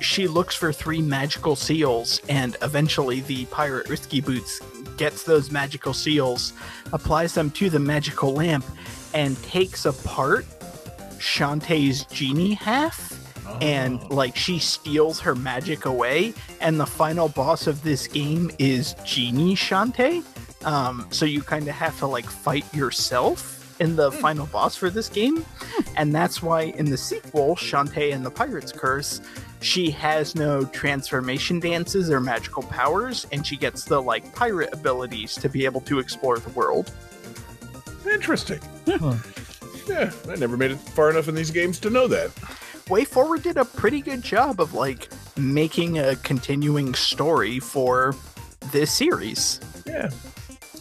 she 0.02 0.28
looks 0.28 0.56
for 0.56 0.74
three 0.74 1.02
magical 1.02 1.56
seals, 1.56 2.20
and 2.28 2.58
eventually 2.62 3.22
the 3.22 3.46
pirate 3.46 3.88
Risky 3.90 4.22
Boots 4.22 4.60
gets 4.98 5.24
those 5.24 5.50
magical 5.50 5.94
seals, 5.94 6.54
applies 6.92 7.34
them 7.34 7.50
to 7.52 7.70
the 7.70 7.80
magical 7.80 8.34
lamp, 8.34 8.66
and 9.14 9.42
takes 9.44 9.86
apart 9.86 10.46
Shantae's 11.18 12.06
genie 12.06 12.54
half. 12.54 13.12
And 13.62 14.02
like 14.10 14.36
she 14.36 14.60
steals 14.60 15.20
her 15.20 15.36
magic 15.36 15.86
away, 15.86 16.34
and 16.60 16.80
the 16.80 16.86
final 16.86 17.30
boss 17.30 17.68
of 17.68 17.84
this 17.84 18.08
game 18.08 18.52
is 18.58 18.96
Genie 19.06 19.56
Shantae. 19.56 20.24
Um, 20.66 21.08
so 21.12 21.26
you 21.26 21.42
kind 21.42 21.68
of 21.68 21.76
have 21.76 21.98
to 22.00 22.08
like 22.08 22.26
fight 22.26 22.72
yourself 22.74 23.60
in 23.80 23.96
the 23.96 24.12
final 24.12 24.46
boss 24.48 24.76
for 24.76 24.90
this 24.90 25.10
game, 25.10 25.46
and 25.98 26.14
that's 26.14 26.42
why 26.42 26.62
in 26.62 26.86
the 26.86 26.98
sequel, 26.98 27.56
Shantae 27.56 28.14
and 28.14 28.26
the 28.26 28.32
Pirate's 28.32 28.72
Curse, 28.72 29.22
she 29.62 29.90
has 29.92 30.36
no 30.36 30.66
transformation 30.66 31.60
dances 31.60 32.10
or 32.10 32.20
magical 32.20 32.64
powers, 32.64 33.26
and 33.32 33.46
she 33.46 33.58
gets 33.58 33.84
the 33.86 34.02
like 34.02 34.34
pirate 34.36 34.74
abilities 34.74 35.36
to 35.36 35.50
be 35.50 35.66
able 35.66 35.82
to 35.82 36.00
explore 36.00 36.38
the 36.38 36.50
world. 36.52 36.92
Interesting. 38.10 38.60
Yeah, 39.88 40.12
I 40.30 40.36
never 40.36 40.56
made 40.56 40.72
it 40.72 40.78
far 40.78 41.10
enough 41.10 41.28
in 41.28 41.36
these 41.36 41.52
games 41.52 41.80
to 41.82 41.90
know 41.90 42.08
that. 42.08 42.32
Way 42.90 43.06
Forward 43.06 43.44
did 43.44 43.58
a 43.58 43.66
pretty 43.66 44.02
good 44.02 44.22
job 44.22 44.62
of 44.62 44.74
like 44.74 45.10
making 45.36 46.00
a 46.00 46.16
continuing 46.18 46.94
story 46.94 47.60
for 47.60 48.16
this 48.72 48.92
series. 48.92 49.60
Yeah, 49.86 50.10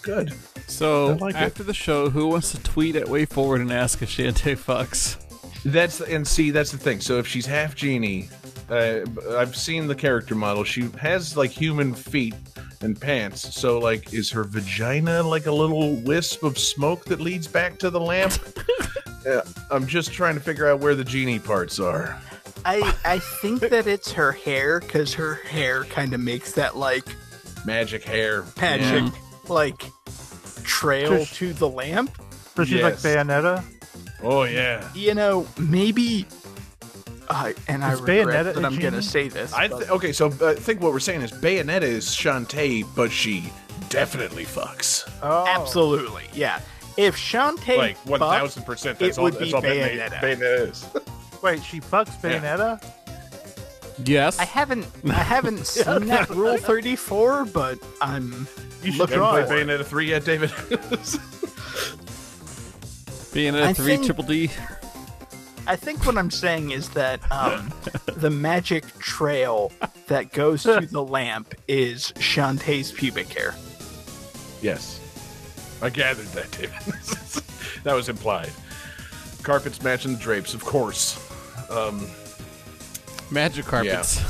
good. 0.02 0.32
So 0.66 1.10
I 1.10 1.12
like 1.14 1.34
it. 1.34 1.38
after 1.40 1.62
the 1.62 1.74
show, 1.74 2.10
who 2.10 2.28
wants 2.28 2.52
to 2.52 2.62
tweet 2.62 2.96
at 2.96 3.08
Way 3.08 3.24
Forward 3.26 3.60
and 3.60 3.72
ask 3.72 4.02
if 4.02 4.10
Shantae 4.10 4.56
fucks? 4.56 5.18
That's 5.64 6.00
and 6.00 6.26
see 6.26 6.50
that's 6.50 6.72
the 6.72 6.78
thing. 6.78 7.00
So 7.00 7.18
if 7.18 7.26
she's 7.26 7.46
half 7.46 7.74
genie, 7.76 8.28
uh, 8.68 9.00
I've 9.36 9.54
seen 9.56 9.86
the 9.86 9.94
character 9.94 10.34
model. 10.34 10.64
She 10.64 10.88
has 11.00 11.36
like 11.36 11.50
human 11.50 11.94
feet 11.94 12.34
and 12.80 13.00
pants. 13.00 13.54
So 13.54 13.78
like, 13.78 14.12
is 14.12 14.30
her 14.32 14.42
vagina 14.44 15.22
like 15.22 15.46
a 15.46 15.52
little 15.52 15.94
wisp 15.96 16.42
of 16.42 16.58
smoke 16.58 17.04
that 17.06 17.20
leads 17.20 17.46
back 17.46 17.78
to 17.80 17.90
the 17.90 18.00
lamp? 18.00 18.32
yeah, 19.24 19.42
I'm 19.70 19.86
just 19.86 20.12
trying 20.12 20.34
to 20.34 20.40
figure 20.40 20.68
out 20.68 20.80
where 20.80 20.94
the 20.96 21.04
genie 21.04 21.38
parts 21.38 21.78
are. 21.78 22.20
I 22.64 22.94
I 23.04 23.18
think 23.18 23.60
that 23.60 23.86
it's 23.86 24.10
her 24.12 24.32
hair 24.32 24.80
because 24.80 25.14
her 25.14 25.34
hair 25.34 25.84
kind 25.84 26.12
of 26.14 26.20
makes 26.20 26.52
that 26.52 26.76
like 26.76 27.04
Magic 27.64 28.02
hair. 28.02 28.44
magic 28.60 29.12
like 29.48 29.84
trail 30.64 31.18
Just- 31.18 31.34
to 31.36 31.52
the 31.52 31.68
lamp. 31.68 32.10
So 32.56 32.64
she's 32.64 32.74
Yes. 32.80 33.02
like 33.04 33.14
Bayonetta. 33.16 33.64
Oh 34.22 34.42
yeah. 34.44 34.86
You 34.94 35.14
know, 35.14 35.46
maybe. 35.58 36.26
Uh, 37.28 37.52
and 37.68 37.82
I 37.82 37.92
Is 37.94 38.00
regret 38.02 38.26
Bayonetta 38.26 38.54
that 38.54 38.62
a 38.62 38.66
I'm 38.66 38.78
gonna 38.78 39.00
say 39.02 39.28
this. 39.28 39.52
I 39.54 39.68
th- 39.68 39.88
okay. 39.88 40.12
So 40.12 40.26
uh, 40.40 40.48
I 40.50 40.54
think 40.54 40.82
what 40.82 40.92
we're 40.92 41.00
saying 41.00 41.22
is 41.22 41.32
Bayonetta 41.32 41.82
is 41.82 42.06
Shantae, 42.06 42.84
but 42.94 43.10
she 43.10 43.50
definitely 43.88 44.44
fucks. 44.44 45.08
Oh, 45.22 45.46
absolutely, 45.48 46.24
yeah. 46.34 46.60
If 46.98 47.16
Shantae 47.16 47.78
Like 47.78 47.96
thousand 48.04 48.64
percent. 48.64 49.00
it 49.00 49.04
That's 49.06 49.18
all. 49.18 49.24
would 49.24 49.34
That's 49.34 49.44
be 49.46 49.54
all 49.54 49.62
Bayonetta. 49.62 50.10
Bayonetta. 50.10 50.20
Bayonetta 50.20 50.70
is. 50.70 50.86
Wait, 51.42 51.62
she 51.64 51.80
fucks 51.80 52.10
Bayonetta? 52.20 52.84
Yes. 54.04 54.38
I 54.38 54.44
haven't 54.44 54.86
I 55.04 55.12
haven't 55.34 55.66
seen 55.66 56.06
that 56.06 56.30
Rule 56.30 56.56
Thirty 56.56 56.96
Four, 56.96 57.44
but 57.44 57.78
I'm 58.00 58.46
You 58.82 58.92
should 58.92 59.00
looking 59.00 59.18
Play 59.18 59.42
it. 59.42 59.48
for 59.48 59.56
it. 59.56 59.66
Bayonetta 59.66 59.84
three 59.84 60.08
yet, 60.08 60.24
David? 60.24 60.50
Being 63.32 63.54
I 63.54 63.70
a 63.70 63.74
three 63.74 63.94
think- 63.96 64.04
triple 64.06 64.24
D. 64.24 64.50
I 65.64 65.76
think 65.76 66.04
what 66.04 66.18
I'm 66.18 66.30
saying 66.30 66.72
is 66.72 66.88
that 66.90 67.20
um, 67.30 67.72
the 68.16 68.30
magic 68.30 68.84
trail 68.98 69.70
that 70.08 70.32
goes 70.32 70.64
to 70.64 70.80
the 70.90 71.04
lamp 71.04 71.54
is 71.68 72.12
Shantae's 72.16 72.90
pubic 72.90 73.28
hair. 73.28 73.54
yes. 74.60 74.98
I 75.80 75.88
gathered 75.90 76.26
that, 76.28 76.50
David. 76.52 76.74
that 77.84 77.94
was 77.94 78.08
implied. 78.08 78.50
Carpets 79.44 79.80
matching 79.82 80.14
the 80.14 80.18
drapes, 80.18 80.52
of 80.54 80.64
course. 80.64 81.16
Um, 81.70 82.08
Magic 83.32 83.64
carpets. 83.64 84.20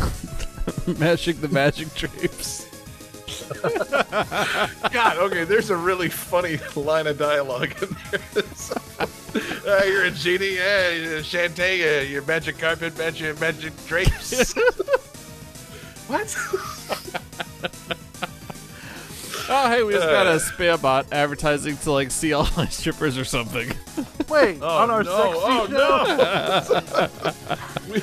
Magic 0.98 1.40
the 1.40 1.48
magic 1.48 1.92
drapes. 1.94 2.66
God, 4.92 5.16
okay, 5.18 5.42
there's 5.44 5.70
a 5.70 5.76
really 5.76 6.08
funny 6.08 6.58
line 6.76 7.06
of 7.08 7.18
dialogue 7.18 7.74
in 7.82 7.88
there. 8.10 8.42
So, 8.54 8.76
uh, 9.66 9.82
you're 9.86 10.04
a 10.04 10.10
genie, 10.10 10.56
yeah, 10.56 11.20
Shantae, 11.20 12.00
uh, 12.00 12.02
your 12.02 12.22
magic 12.22 12.58
carpet, 12.58 12.96
magic, 12.98 13.40
magic 13.40 13.72
drapes. 13.86 14.52
what? 16.06 16.36
Oh, 19.48 19.68
hey, 19.70 19.82
we 19.82 19.92
just 19.94 20.06
got 20.06 20.26
Uh. 20.26 20.30
a 20.30 20.36
spam 20.38 20.80
bot 20.80 21.06
advertising 21.12 21.76
to 21.78 21.92
like 21.92 22.10
see 22.10 22.32
all 22.32 22.46
my 22.56 22.66
strippers 22.66 23.16
or 23.18 23.24
something. 23.24 23.72
Wait, 24.28 24.58
Oh, 24.62 24.68
on 24.68 24.90
our 24.90 25.02
no, 25.02 25.16
sexy 25.16 25.76
oh, 25.78 27.08
show? 27.88 27.92
We- 27.92 28.02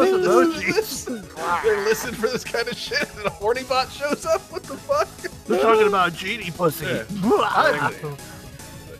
Those 0.00 0.56
they, 0.56 0.62
emojis. 0.62 0.74
listen, 0.74 1.22
they 1.64 1.76
listen 1.84 2.14
for 2.14 2.28
this 2.28 2.44
kind 2.44 2.66
of 2.68 2.76
shit, 2.76 3.08
and 3.16 3.26
a 3.26 3.30
horny 3.30 3.62
bot 3.64 3.90
shows 3.90 4.24
up. 4.26 4.40
What 4.52 4.62
the 4.64 4.76
fuck? 4.76 5.08
They're 5.46 5.60
talking 5.60 5.86
about 5.86 6.14
genie 6.14 6.50
pussy. 6.50 6.86
Yeah. 6.86 7.04
I, 7.22 7.92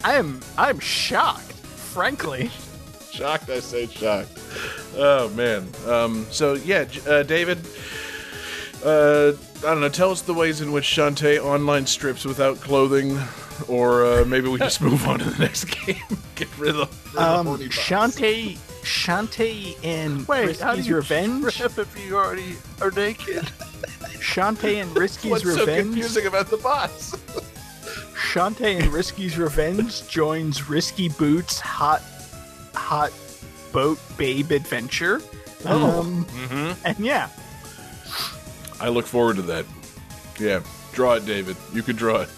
I 0.04 0.14
am 0.14 0.40
I'm 0.58 0.78
shocked, 0.78 1.52
frankly. 1.52 2.50
Shocked, 3.10 3.48
I 3.50 3.60
say 3.60 3.86
shocked. 3.86 4.30
Oh 4.96 5.28
man. 5.30 5.68
Um, 5.86 6.26
so 6.30 6.54
yeah, 6.54 6.84
uh, 7.06 7.22
David. 7.22 7.58
Uh, 8.84 9.32
I 9.58 9.68
don't 9.68 9.80
know. 9.80 9.88
Tell 9.88 10.10
us 10.10 10.20
the 10.20 10.34
ways 10.34 10.60
in 10.60 10.70
which 10.72 10.84
Shantae 10.84 11.42
online 11.42 11.86
strips 11.86 12.24
without 12.26 12.60
clothing, 12.60 13.18
or 13.66 14.04
uh, 14.04 14.24
maybe 14.26 14.48
we 14.48 14.58
just 14.58 14.82
move 14.82 15.06
on 15.08 15.20
to 15.20 15.24
the 15.30 15.38
next 15.38 15.64
game. 15.86 15.96
Get 16.34 16.48
rid 16.58 16.76
of 16.76 17.12
the, 17.12 17.18
rid 17.18 17.24
of 17.24 17.46
Um. 17.46 17.58
Shantae, 17.70 18.58
Shantae 18.84 19.82
in 19.82 20.24
Wait, 20.26 20.60
how 20.60 20.72
do 20.72 20.76
Risky's 20.78 20.88
you 20.88 20.96
Revenge. 20.96 21.44
strip 21.54 21.78
if 21.78 22.06
you 22.06 22.16
already 22.16 22.56
are 22.80 22.90
naked? 22.90 23.44
Shantae 24.20 24.74
in 24.82 24.88
Risky's 24.94 25.30
What's 25.30 25.44
so 25.44 25.60
Revenge. 25.60 25.86
confusing 25.94 26.26
about 26.26 26.48
the 26.50 26.58
bots? 26.58 27.12
Shantae 28.14 28.80
in 28.80 28.90
Risky's 28.90 29.38
Revenge 29.38 30.06
joins 30.08 30.68
Risky 30.68 31.08
Boots' 31.08 31.58
hot, 31.60 32.02
hot 32.74 33.12
boat 33.72 33.98
babe 34.16 34.50
adventure. 34.50 35.20
Oh. 35.66 36.00
Um, 36.00 36.24
Mm-hmm. 36.26 36.86
and 36.86 36.98
yeah, 36.98 37.28
I 38.80 38.88
look 38.90 39.06
forward 39.06 39.36
to 39.36 39.42
that. 39.42 39.64
Yeah, 40.38 40.60
draw 40.92 41.14
it, 41.14 41.24
David. 41.24 41.56
You 41.72 41.82
can 41.82 41.96
draw 41.96 42.20
it. 42.22 42.28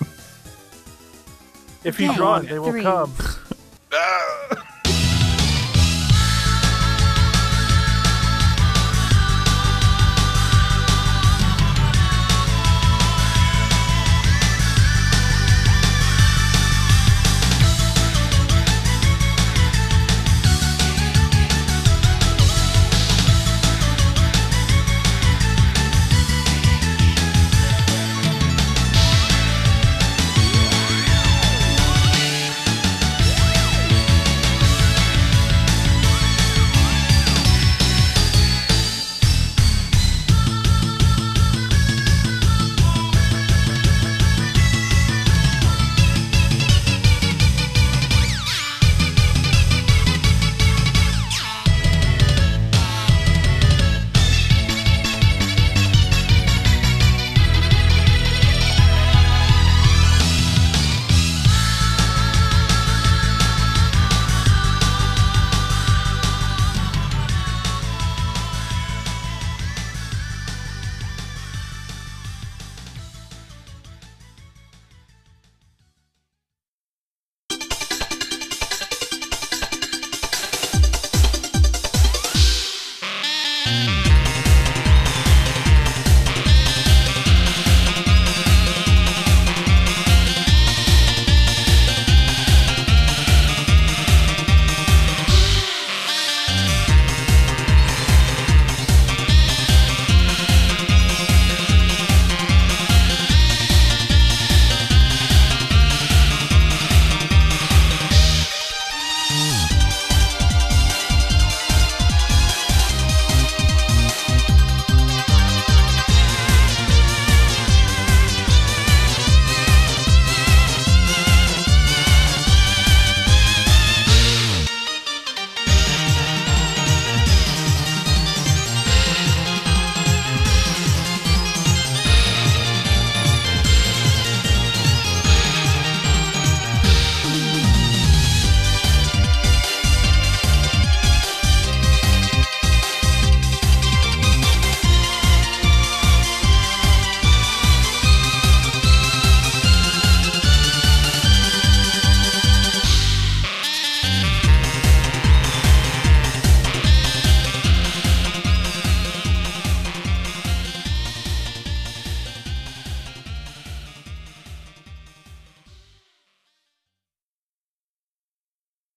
If 1.82 1.98
you 1.98 2.14
draw 2.14 2.36
it, 2.36 2.48
they 2.48 2.58
will 2.60 2.70
three. 2.70 2.82
come. 2.82 3.12
Ah! 3.92 4.72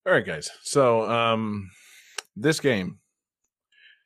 All 0.10 0.16
right, 0.16 0.26
guys. 0.26 0.49
So, 0.64 1.07
um, 1.07 1.70
this 2.36 2.60
game 2.60 2.97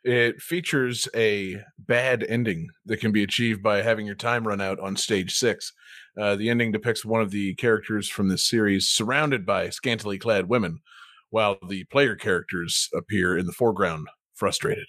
it 0.04 0.41
features 0.41 1.08
a 1.16 1.62
bad 1.80 2.26
ending 2.28 2.68
that 2.88 2.99
can 2.99 3.14
be 3.14 3.24
achieved 3.24 3.64
by 3.64 3.82
having 3.84 4.06
your 4.06 4.16
time 4.16 4.45
run 4.45 4.60
out 4.60 4.82
on 4.82 4.97
stage 4.97 5.34
six. 5.34 5.72
Uh, 6.20 6.36
the 6.36 6.49
ending 6.49 6.74
depicts 6.74 7.06
one 7.06 7.22
of 7.22 7.32
the 7.32 7.56
characters 7.56 8.10
from 8.10 8.28
this 8.28 8.45
series 8.45 8.89
surrounded 8.89 9.45
by 9.45 9.70
scantily 9.70 10.20
clad 10.20 10.49
women, 10.49 10.80
while 11.30 11.58
the 11.70 11.86
player 11.86 12.18
characters 12.18 12.89
appear 12.93 13.38
in 13.38 13.45
the 13.45 13.54
foreground, 13.54 14.10
frustrated. 14.34 14.88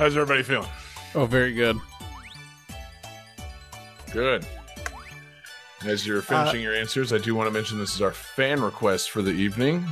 How's 0.00 0.16
everybody 0.16 0.42
feeling? 0.42 0.66
Oh, 1.14 1.26
very 1.26 1.52
good. 1.52 1.76
Good. 4.10 4.46
As 5.84 6.06
you're 6.06 6.22
finishing 6.22 6.62
your 6.62 6.74
answers, 6.74 7.12
I 7.12 7.18
do 7.18 7.34
want 7.34 7.48
to 7.48 7.50
mention 7.50 7.78
this 7.78 7.94
is 7.94 8.00
our 8.00 8.12
fan 8.12 8.62
request 8.62 9.10
for 9.10 9.20
the 9.20 9.32
evening. 9.32 9.86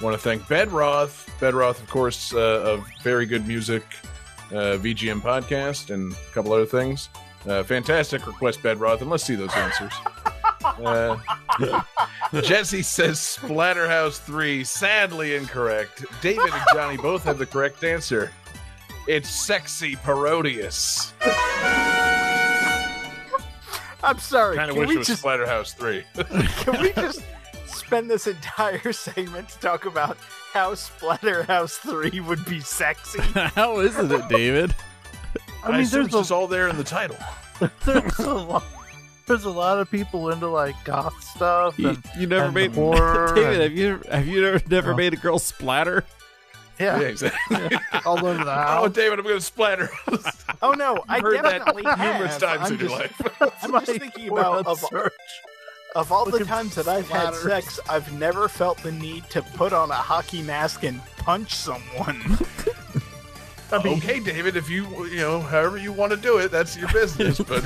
want 0.00 0.16
to 0.16 0.18
thank 0.18 0.40
Bedroth. 0.44 1.28
Bedroth, 1.38 1.78
of 1.78 1.90
course, 1.90 2.32
uh, 2.32 2.38
of 2.38 2.86
very 3.02 3.26
good 3.26 3.46
music, 3.46 3.82
uh, 4.50 4.78
VGM 4.80 5.20
podcast, 5.20 5.92
and 5.92 6.14
a 6.14 6.32
couple 6.32 6.54
other 6.54 6.64
things. 6.64 7.10
Uh, 7.46 7.62
fantastic 7.62 8.26
request, 8.26 8.62
Bedroth, 8.62 9.02
and 9.02 9.10
let's 9.10 9.24
see 9.24 9.34
those 9.34 9.52
answers. 9.52 9.92
Uh, 10.62 11.16
Jesse 12.42 12.82
says 12.82 13.18
Splatterhouse 13.18 14.18
3, 14.20 14.62
sadly 14.62 15.34
incorrect. 15.34 16.04
David 16.20 16.52
and 16.52 16.62
Johnny 16.74 16.98
both 16.98 17.24
have 17.24 17.38
the 17.38 17.46
correct 17.46 17.82
answer. 17.82 18.30
It's 19.06 19.28
sexy 19.28 19.96
Parodius. 19.96 21.12
I'm 24.02 24.18
sorry. 24.18 24.56
Kind 24.56 24.70
of 24.70 24.76
can 24.76 24.80
wish 24.80 24.88
we 24.88 24.94
it 24.94 24.98
was 24.98 25.06
just 25.08 25.22
Splatterhouse 25.24 25.74
3. 25.74 26.04
can 26.64 26.80
we 26.82 26.92
just 26.92 27.22
spend 27.66 28.10
this 28.10 28.26
entire 28.26 28.92
segment 28.94 29.48
to 29.50 29.58
talk 29.60 29.84
about 29.84 30.16
how 30.52 30.72
Splatterhouse 30.74 31.76
3 31.78 32.20
would 32.20 32.44
be 32.46 32.60
sexy? 32.60 33.20
How 33.54 33.80
isn't 33.80 34.10
it, 34.10 34.28
David? 34.28 34.74
I 35.62 35.72
mean, 35.72 35.80
assume 35.82 36.00
there's 36.00 36.06
it's 36.06 36.14
a, 36.14 36.18
just 36.18 36.32
all 36.32 36.46
there 36.48 36.68
in 36.68 36.76
the 36.76 36.84
title. 36.84 37.16
there's 37.84 38.18
a 38.20 38.34
lot. 38.34 38.64
There's 39.26 39.44
a 39.44 39.50
lot 39.50 39.78
of 39.78 39.88
people 39.90 40.30
into 40.30 40.48
like 40.48 40.74
goth 40.84 41.22
stuff. 41.22 41.78
You, 41.78 41.90
And, 41.90 42.02
you 42.18 42.26
never 42.26 42.46
and 42.46 42.54
made 42.54 42.72
horror 42.74 43.32
David. 43.34 43.52
and- 43.52 43.62
Have 43.62 43.72
you 43.72 44.00
have 44.10 44.26
you 44.26 44.40
never, 44.42 44.60
never 44.68 44.90
No. 44.92 44.96
made 44.96 45.12
a 45.12 45.16
girl 45.16 45.38
splatter? 45.38 46.04
Yeah, 46.80 47.00
Yeah, 47.00 47.06
exactly. 47.06 47.78
all 48.04 48.24
over 48.26 48.42
the 48.44 48.54
oh. 48.78 48.88
David, 48.88 49.18
I'm 49.18 49.24
going 49.24 49.38
to 49.38 49.44
splatter. 49.44 49.90
Oh 50.62 50.72
no, 50.72 51.02
I 51.08 51.20
heard 51.20 51.42
that 51.42 51.64
definitely 51.64 51.84
numerous 51.84 52.32
have. 52.32 52.40
times 52.42 52.70
I'm 52.70 52.74
in 52.74 52.80
your 52.80 52.90
life. 52.90 53.42
I'm 53.62 53.72
just 53.72 53.98
thinking 53.98 54.28
about 54.28 54.66
of, 54.66 54.78
search. 54.78 55.14
of 55.96 56.12
all 56.12 56.26
the 56.26 56.44
times 56.44 56.74
that 56.74 56.86
I've 56.86 57.08
had 57.08 57.34
sex, 57.34 57.80
I've 57.88 58.12
never 58.18 58.46
felt 58.46 58.76
the 58.82 58.92
need 58.92 59.24
to 59.30 59.40
put 59.40 59.72
on 59.72 59.90
a 59.90 59.94
hockey 59.94 60.42
mask 60.42 60.84
and 60.84 61.00
punch 61.16 61.54
someone. 61.54 62.36
I 63.72 63.82
mean, 63.82 63.96
okay, 63.96 64.20
David, 64.20 64.54
if 64.54 64.68
you, 64.68 65.06
you 65.06 65.16
know, 65.16 65.40
however 65.40 65.78
you 65.78 65.94
want 65.94 66.10
to 66.10 66.18
do 66.18 66.36
it, 66.36 66.50
that's 66.50 66.76
your 66.76 66.92
business. 66.92 67.38
But, 67.38 67.64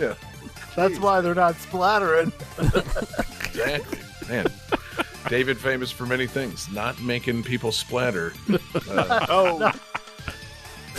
yeah, 0.00 0.14
that's 0.74 0.98
why 0.98 1.20
they're 1.20 1.34
not 1.34 1.56
splattering. 1.56 2.32
exactly. 2.58 3.98
Man, 4.26 4.46
David 5.28 5.58
famous 5.58 5.90
for 5.90 6.06
many 6.06 6.26
things, 6.26 6.70
not 6.70 7.00
making 7.00 7.42
people 7.44 7.72
splatter. 7.72 8.32
Uh, 8.90 9.26
oh, 9.28 9.72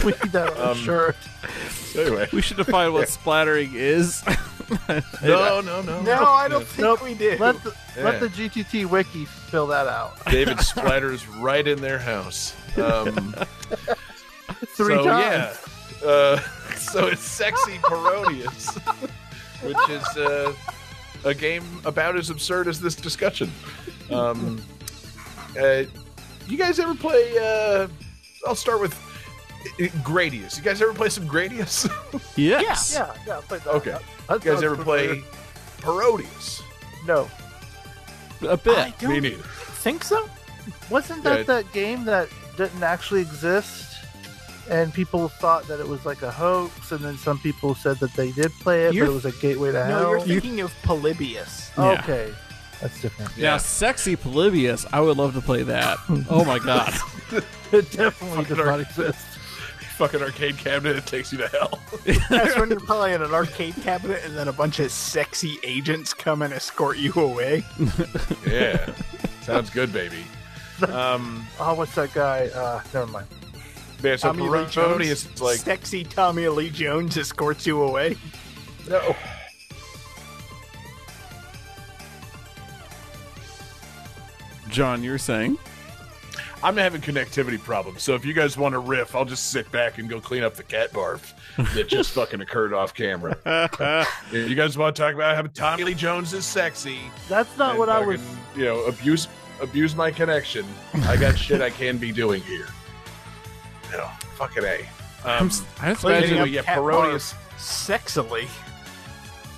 We 0.03 0.11
need 0.11 0.31
that 0.31 0.51
on 0.53 0.57
a 0.57 0.71
Um, 0.71 0.77
shirt. 0.77 1.15
anyway. 1.95 2.27
We 2.33 2.41
should 2.41 2.57
define 2.57 2.93
what 2.93 3.09
splattering 3.19 3.71
is. 3.73 4.23
No, 5.21 5.61
no, 5.61 5.81
no. 5.81 6.01
no, 6.01 6.23
I 6.25 6.47
don't 6.47 6.65
think 6.65 6.79
Nope. 6.79 7.03
we 7.03 7.13
did. 7.13 7.39
Let 7.39 7.61
the, 7.63 7.75
Yeah. 7.97 8.03
let 8.05 8.19
the 8.21 8.29
GTT 8.29 8.85
wiki 8.85 9.25
fill 9.25 9.67
that 9.67 9.87
out. 9.87 10.25
David 10.31 10.57
splatters 10.59 11.25
right 11.41 11.67
in 11.67 11.79
their 11.81 11.99
house. 11.99 12.55
Um, 12.77 13.35
Three 14.75 14.95
so, 14.95 15.03
times. 15.03 15.59
Yeah. 16.01 16.07
Uh, 16.07 16.39
so 16.77 17.07
it's 17.07 17.21
sexy 17.21 17.77
Parodius, 17.79 18.75
which 19.61 19.89
is 19.89 20.03
uh, 20.17 20.53
a 21.25 21.33
game 21.33 21.63
about 21.85 22.15
as 22.17 22.29
absurd 22.29 22.67
as 22.67 22.79
this 22.79 22.95
discussion. 22.95 23.51
Um, 24.11 24.61
uh, 25.59 25.83
you 26.47 26.57
guys 26.57 26.79
ever 26.79 26.95
play? 26.95 27.37
Uh, 27.37 27.87
I'll 28.47 28.55
start 28.55 28.81
with 28.81 28.93
uh, 29.79 29.85
Gradius. 30.03 30.57
You 30.57 30.63
guys 30.63 30.81
ever 30.81 30.93
play 30.93 31.09
some 31.09 31.27
Gradius? 31.27 31.89
yes. 32.35 32.93
Yeah, 32.95 33.13
yeah. 33.25 33.37
I 33.37 33.41
played 33.41 33.61
that. 33.61 33.69
Okay. 33.75 33.97
That 34.27 34.43
you 34.45 34.51
guys 34.51 34.63
ever 34.63 34.75
familiar. 34.75 35.15
play 35.15 35.23
Parodius? 35.81 36.61
No. 37.05 37.29
A 38.47 38.57
bit. 38.57 38.77
I 38.77 38.93
don't 38.99 39.11
Me 39.11 39.19
neither. 39.21 39.43
think 39.43 40.03
so. 40.03 40.29
Wasn't 40.89 41.23
that 41.23 41.39
Yeah. 41.39 41.43
that 41.43 41.71
game 41.73 42.03
that 42.05 42.27
didn't 42.57 42.83
actually 42.83 43.21
exist? 43.21 43.92
And 44.69 44.93
people 44.93 45.27
thought 45.27 45.67
that 45.67 45.79
it 45.79 45.87
was 45.87 46.05
like 46.05 46.21
a 46.21 46.31
hoax, 46.31 46.91
and 46.91 47.03
then 47.03 47.17
some 47.17 47.37
people 47.39 47.75
said 47.75 47.97
that 47.97 48.13
they 48.13 48.31
did 48.31 48.51
play 48.61 48.85
it, 48.85 48.93
You're- 48.93 49.07
but 49.07 49.11
it 49.11 49.15
was 49.15 49.25
a 49.25 49.31
gateway 49.41 49.71
to 49.73 49.87
No, 49.87 49.99
hell. 49.99 50.09
you're 50.27 50.39
thinking 50.41 50.61
of 50.61 50.73
Polybius. 50.83 51.71
Yeah. 51.77 51.91
Okay, 52.01 52.33
that's 52.81 53.01
different. 53.01 53.37
Now, 53.37 53.57
sexy 53.57 54.15
Polybius. 54.15 54.85
I 54.93 55.01
would 55.01 55.17
love 55.17 55.33
to 55.33 55.41
play 55.41 55.63
that. 55.63 55.97
oh 56.29 56.45
my 56.45 56.59
god. 56.59 56.93
It 57.71 57.89
definitely 57.91 58.45
does 58.45 58.47
Fucking 58.57 58.57
not 58.65 58.79
exist. 58.79 59.19
Fucking 59.97 60.21
arcade 60.23 60.57
cabinet. 60.57 60.95
It 60.97 61.05
takes 61.05 61.31
you 61.31 61.37
to 61.39 61.47
hell. 61.49 61.79
That's 62.29 62.57
when 62.57 62.69
you're 62.69 62.79
playing 62.79 63.21
an 63.21 63.31
arcade 63.33 63.75
cabinet 63.83 64.21
and 64.25 64.35
then 64.35 64.47
a 64.47 64.53
bunch 64.53 64.79
of 64.79 64.91
sexy 64.91 65.57
agents 65.63 66.13
come 66.15 66.41
and 66.41 66.51
escort 66.53 66.97
you 66.97 67.13
away. 67.13 67.63
yeah. 68.47 68.91
Sounds 69.41 69.69
good, 69.69 69.91
baby. 69.93 70.23
Um, 70.87 71.45
Oh, 71.59 71.73
what's 71.75 71.93
that 71.95 72.13
guy? 72.13 72.47
Uh, 72.47 72.81
never 72.93 73.07
mind. 73.07 73.27
Yeah, 74.03 74.15
so 74.17 74.27
Tommy 74.29 74.43
Lee 74.43 74.65
Parodius 74.65 74.71
Jones, 74.71 75.25
is 75.35 75.41
like 75.41 75.57
sexy 75.59 76.03
Tommy 76.03 76.47
Lee 76.47 76.69
Jones 76.69 77.17
escorts 77.17 77.65
you 77.65 77.81
away. 77.81 78.15
no. 78.87 79.15
John, 84.69 85.03
you're 85.03 85.17
saying? 85.17 85.57
I'm 86.63 86.77
having 86.77 87.01
connectivity 87.01 87.59
problems, 87.59 88.03
so 88.03 88.15
if 88.15 88.23
you 88.23 88.33
guys 88.33 88.57
want 88.57 88.71
to 88.71 88.79
riff, 88.79 89.15
I'll 89.15 89.25
just 89.25 89.49
sit 89.51 89.69
back 89.71 89.97
and 89.97 90.07
go 90.07 90.21
clean 90.21 90.43
up 90.43 90.55
the 90.55 90.63
cat 90.63 90.93
barf 90.93 91.33
that 91.75 91.89
just 91.89 92.11
fucking 92.15 92.39
occurred 92.39 92.73
off 92.73 92.93
camera. 92.93 93.37
If 94.31 94.49
you 94.49 94.55
guys 94.55 94.77
want 94.77 94.95
to 94.95 95.01
talk 95.01 95.13
about 95.13 95.35
how 95.35 95.41
Tommy 95.53 95.83
Lee 95.83 95.93
Jones 95.93 96.31
is 96.33 96.45
sexy, 96.45 96.99
That's 97.27 97.55
not 97.57 97.71
and 97.71 97.79
what 97.79 97.89
I 97.89 97.99
was. 97.99 98.21
you 98.55 98.63
know, 98.63 98.85
abuse 98.85 99.27
abuse 99.61 99.93
my 99.95 100.09
connection. 100.09 100.65
I 101.03 101.17
got 101.17 101.37
shit 101.37 101.61
I 101.61 101.69
can 101.69 101.97
be 101.97 102.13
doing 102.13 102.41
here. 102.43 102.67
No, 103.93 104.07
fucking 104.35 104.63
a. 104.63 104.85
I'm 105.25 105.43
Um, 105.43 105.47
s- 105.47 105.63
I 105.81 105.93
just 105.93 106.03
imagine, 106.03 106.31
anyway, 106.31 106.49
yeah, 106.49 106.61
Cat 106.63 106.77
Parodius. 106.79 107.33
Sexily. 107.57 108.47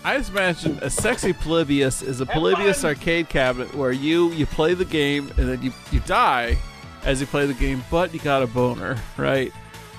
I 0.03 0.17
just 0.17 0.29
imagine 0.29 0.77
a 0.83 0.89
sexy 0.91 1.33
Polybius 1.33 2.03
is 2.03 2.21
a 2.21 2.25
Polybius 2.27 2.85
arcade 2.85 3.27
cabinet 3.29 3.73
where 3.73 3.91
you 3.91 4.31
you 4.33 4.45
play 4.45 4.75
the 4.75 4.85
game 4.85 5.31
and 5.37 5.49
then 5.49 5.61
you 5.63 5.73
you 5.91 5.99
die, 6.01 6.57
as 7.03 7.19
you 7.19 7.25
play 7.27 7.47
the 7.47 7.55
game, 7.55 7.83
but 7.89 8.13
you 8.13 8.19
got 8.19 8.43
a 8.43 8.47
boner, 8.47 8.97
right? 9.17 9.51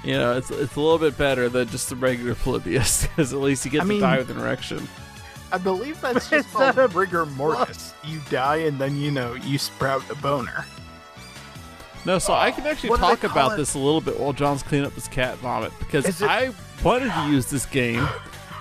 You 0.05 0.13
know, 0.13 0.37
it's 0.37 0.51
it's 0.53 0.77
a 0.77 0.81
little 0.81 0.99
bit 0.99 1.19
better 1.19 1.49
than 1.49 1.67
just 1.69 1.89
the 1.89 1.97
regular 1.97 2.35
Polybius 2.37 3.03
because 3.09 3.33
at 3.33 3.41
least 3.41 3.65
you 3.65 3.71
get 3.73 3.81
I 3.81 3.85
to 3.85 3.89
mean- 3.89 4.01
die 4.01 4.19
with 4.19 4.31
an 4.31 4.39
erection. 4.39 4.87
I 5.51 5.59
believe 5.59 6.01
that's 6.01 6.25
Is 6.27 6.31
just 6.45 6.53
called 6.53 6.77
that 6.77 6.95
a 6.95 6.97
rigor 6.99 7.25
mortis. 7.27 7.93
You 8.05 8.21
die 8.31 8.57
and 8.59 8.79
then 8.79 8.97
you 8.97 9.11
know 9.11 9.35
you 9.35 9.59
sprout 9.59 10.09
a 10.11 10.15
boner. 10.17 10.65
No, 12.07 12.19
so 12.21 12.33
I 12.33 12.53
can 12.53 12.65
actually 12.67 12.91
What 12.91 13.01
talk 13.01 13.25
about 13.25 13.55
it? 13.55 13.57
this 13.57 13.75
a 13.75 13.79
little 13.79 14.01
bit 14.01 14.19
while 14.19 14.33
John's 14.33 14.63
cleaning 14.63 14.87
up 14.87 14.93
his 14.95 15.09
cat 15.09 15.37
vomit 15.39 15.73
because 15.81 16.07
it- 16.07 16.23
I 16.23 16.53
wanted 16.85 17.13
to 17.13 17.29
use 17.29 17.47
this 17.51 17.67
game, 17.67 18.07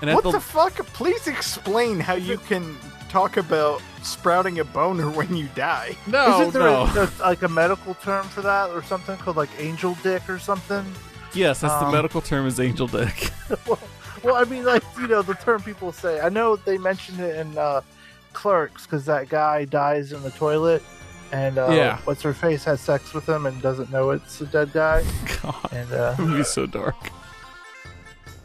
and 0.02 0.10
at 0.10 0.16
What 0.16 0.24
the, 0.24 0.32
the 0.32 0.40
fuck? 0.40 0.74
Please 0.88 1.28
explain 1.28 2.00
how 2.00 2.16
you 2.16 2.38
can 2.40 2.76
talk 3.10 3.38
about 3.38 3.82
sprouting 4.02 4.60
a 4.60 4.64
boner 4.66 5.10
when 5.12 5.36
you 5.36 5.48
die. 5.56 5.96
no 6.08 6.42
Isn't 6.42 6.54
there 6.54 6.64
no 6.64 6.84
a, 6.86 6.92
there's 6.94 7.20
like 7.20 7.44
a 7.44 7.48
medical 7.48 7.94
term 7.94 8.26
for 8.28 8.42
that 8.42 8.72
or 8.72 8.82
something 8.84 9.16
called 9.18 9.38
like 9.38 9.50
angel 9.60 9.96
dick 10.02 10.28
or 10.28 10.40
something? 10.40 10.84
yes, 11.34 11.62
that's 11.62 11.74
the 11.76 11.86
um, 11.86 11.92
medical 11.92 12.22
term 12.22 12.48
is 12.48 12.60
angel 12.60 12.88
dick. 12.88 13.30
well, 13.68 13.80
well, 14.24 14.36
I 14.36 14.44
mean, 14.46 14.66
like 14.66 14.84
you 15.00 15.08
know, 15.08 15.22
the 15.22 15.36
term 15.36 15.62
people 15.62 15.92
say. 15.92 16.20
I 16.20 16.30
know 16.30 16.56
they 16.56 16.80
mentioned 16.80 17.20
it 17.20 17.36
in 17.38 17.56
uh, 17.60 17.82
Clerks 18.34 18.86
because 18.88 19.06
that 19.06 19.30
guy 19.30 19.66
dies 19.66 20.12
in 20.14 20.24
the 20.24 20.32
toilet, 20.32 20.82
and 21.32 21.58
uh, 21.58 21.70
Yeah. 21.72 21.98
what's 22.06 22.22
her 22.22 22.34
face 22.34 22.64
has 22.66 22.80
sex 22.82 23.14
with 23.14 23.28
him 23.28 23.46
and 23.46 23.62
doesn't 23.62 23.92
know 23.92 24.12
it's 24.12 24.42
a 24.42 24.46
dead 24.46 24.72
guy, 24.74 25.04
God. 25.42 25.72
and 25.74 25.92
uh, 25.92 26.16
would 26.20 26.38
be 26.38 26.44
so 26.44 26.66
dark. 26.66 26.96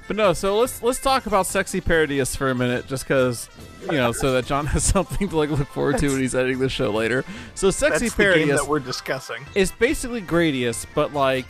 But 0.06 0.16
no, 0.16 0.32
so 0.32 0.58
let's 0.58 0.82
let's 0.82 0.98
talk 1.00 1.26
about 1.26 1.46
sexy 1.46 1.80
Parodius 1.80 2.36
for 2.36 2.50
a 2.50 2.54
minute, 2.54 2.88
just 2.88 3.04
because 3.04 3.48
you 3.82 3.92
know, 3.92 4.10
so 4.10 4.32
that 4.32 4.44
John 4.44 4.66
has 4.74 4.82
something 4.82 5.28
to 5.28 5.36
like 5.36 5.50
look 5.50 5.68
forward 5.68 5.98
to 5.98 6.08
when 6.08 6.20
he's 6.20 6.34
editing 6.34 6.58
the 6.58 6.68
show 6.68 6.90
later. 6.90 7.24
So 7.54 7.70
sexy 7.70 8.06
That's 8.06 8.16
the 8.16 8.22
game 8.24 8.48
Parodius 8.48 8.56
that 8.56 8.66
we're 8.68 8.80
discussing. 8.80 9.44
is 9.54 9.70
basically 9.70 10.20
Gradius, 10.20 10.84
but 10.96 11.14
like 11.14 11.46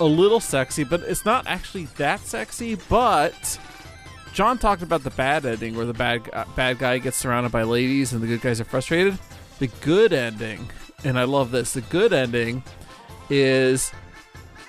a 0.00 0.04
little 0.04 0.40
sexy, 0.40 0.84
but 0.84 1.00
it's 1.02 1.26
not 1.26 1.46
actually 1.46 1.84
that 1.98 2.20
sexy. 2.20 2.76
But 2.88 3.58
John 4.32 4.56
talked 4.56 4.80
about 4.80 5.02
the 5.04 5.10
bad 5.10 5.44
ending, 5.44 5.76
where 5.76 5.84
the 5.84 5.92
bad 5.92 6.30
uh, 6.32 6.46
bad 6.56 6.78
guy 6.78 6.96
gets 6.96 7.18
surrounded 7.18 7.52
by 7.52 7.64
ladies 7.64 8.14
and 8.14 8.22
the 8.22 8.26
good 8.26 8.40
guys 8.40 8.58
are 8.58 8.64
frustrated. 8.64 9.18
The 9.58 9.68
good 9.80 10.12
ending, 10.12 10.68
and 11.04 11.18
I 11.18 11.24
love 11.24 11.50
this. 11.50 11.72
The 11.72 11.80
good 11.82 12.12
ending 12.12 12.62
is 13.30 13.90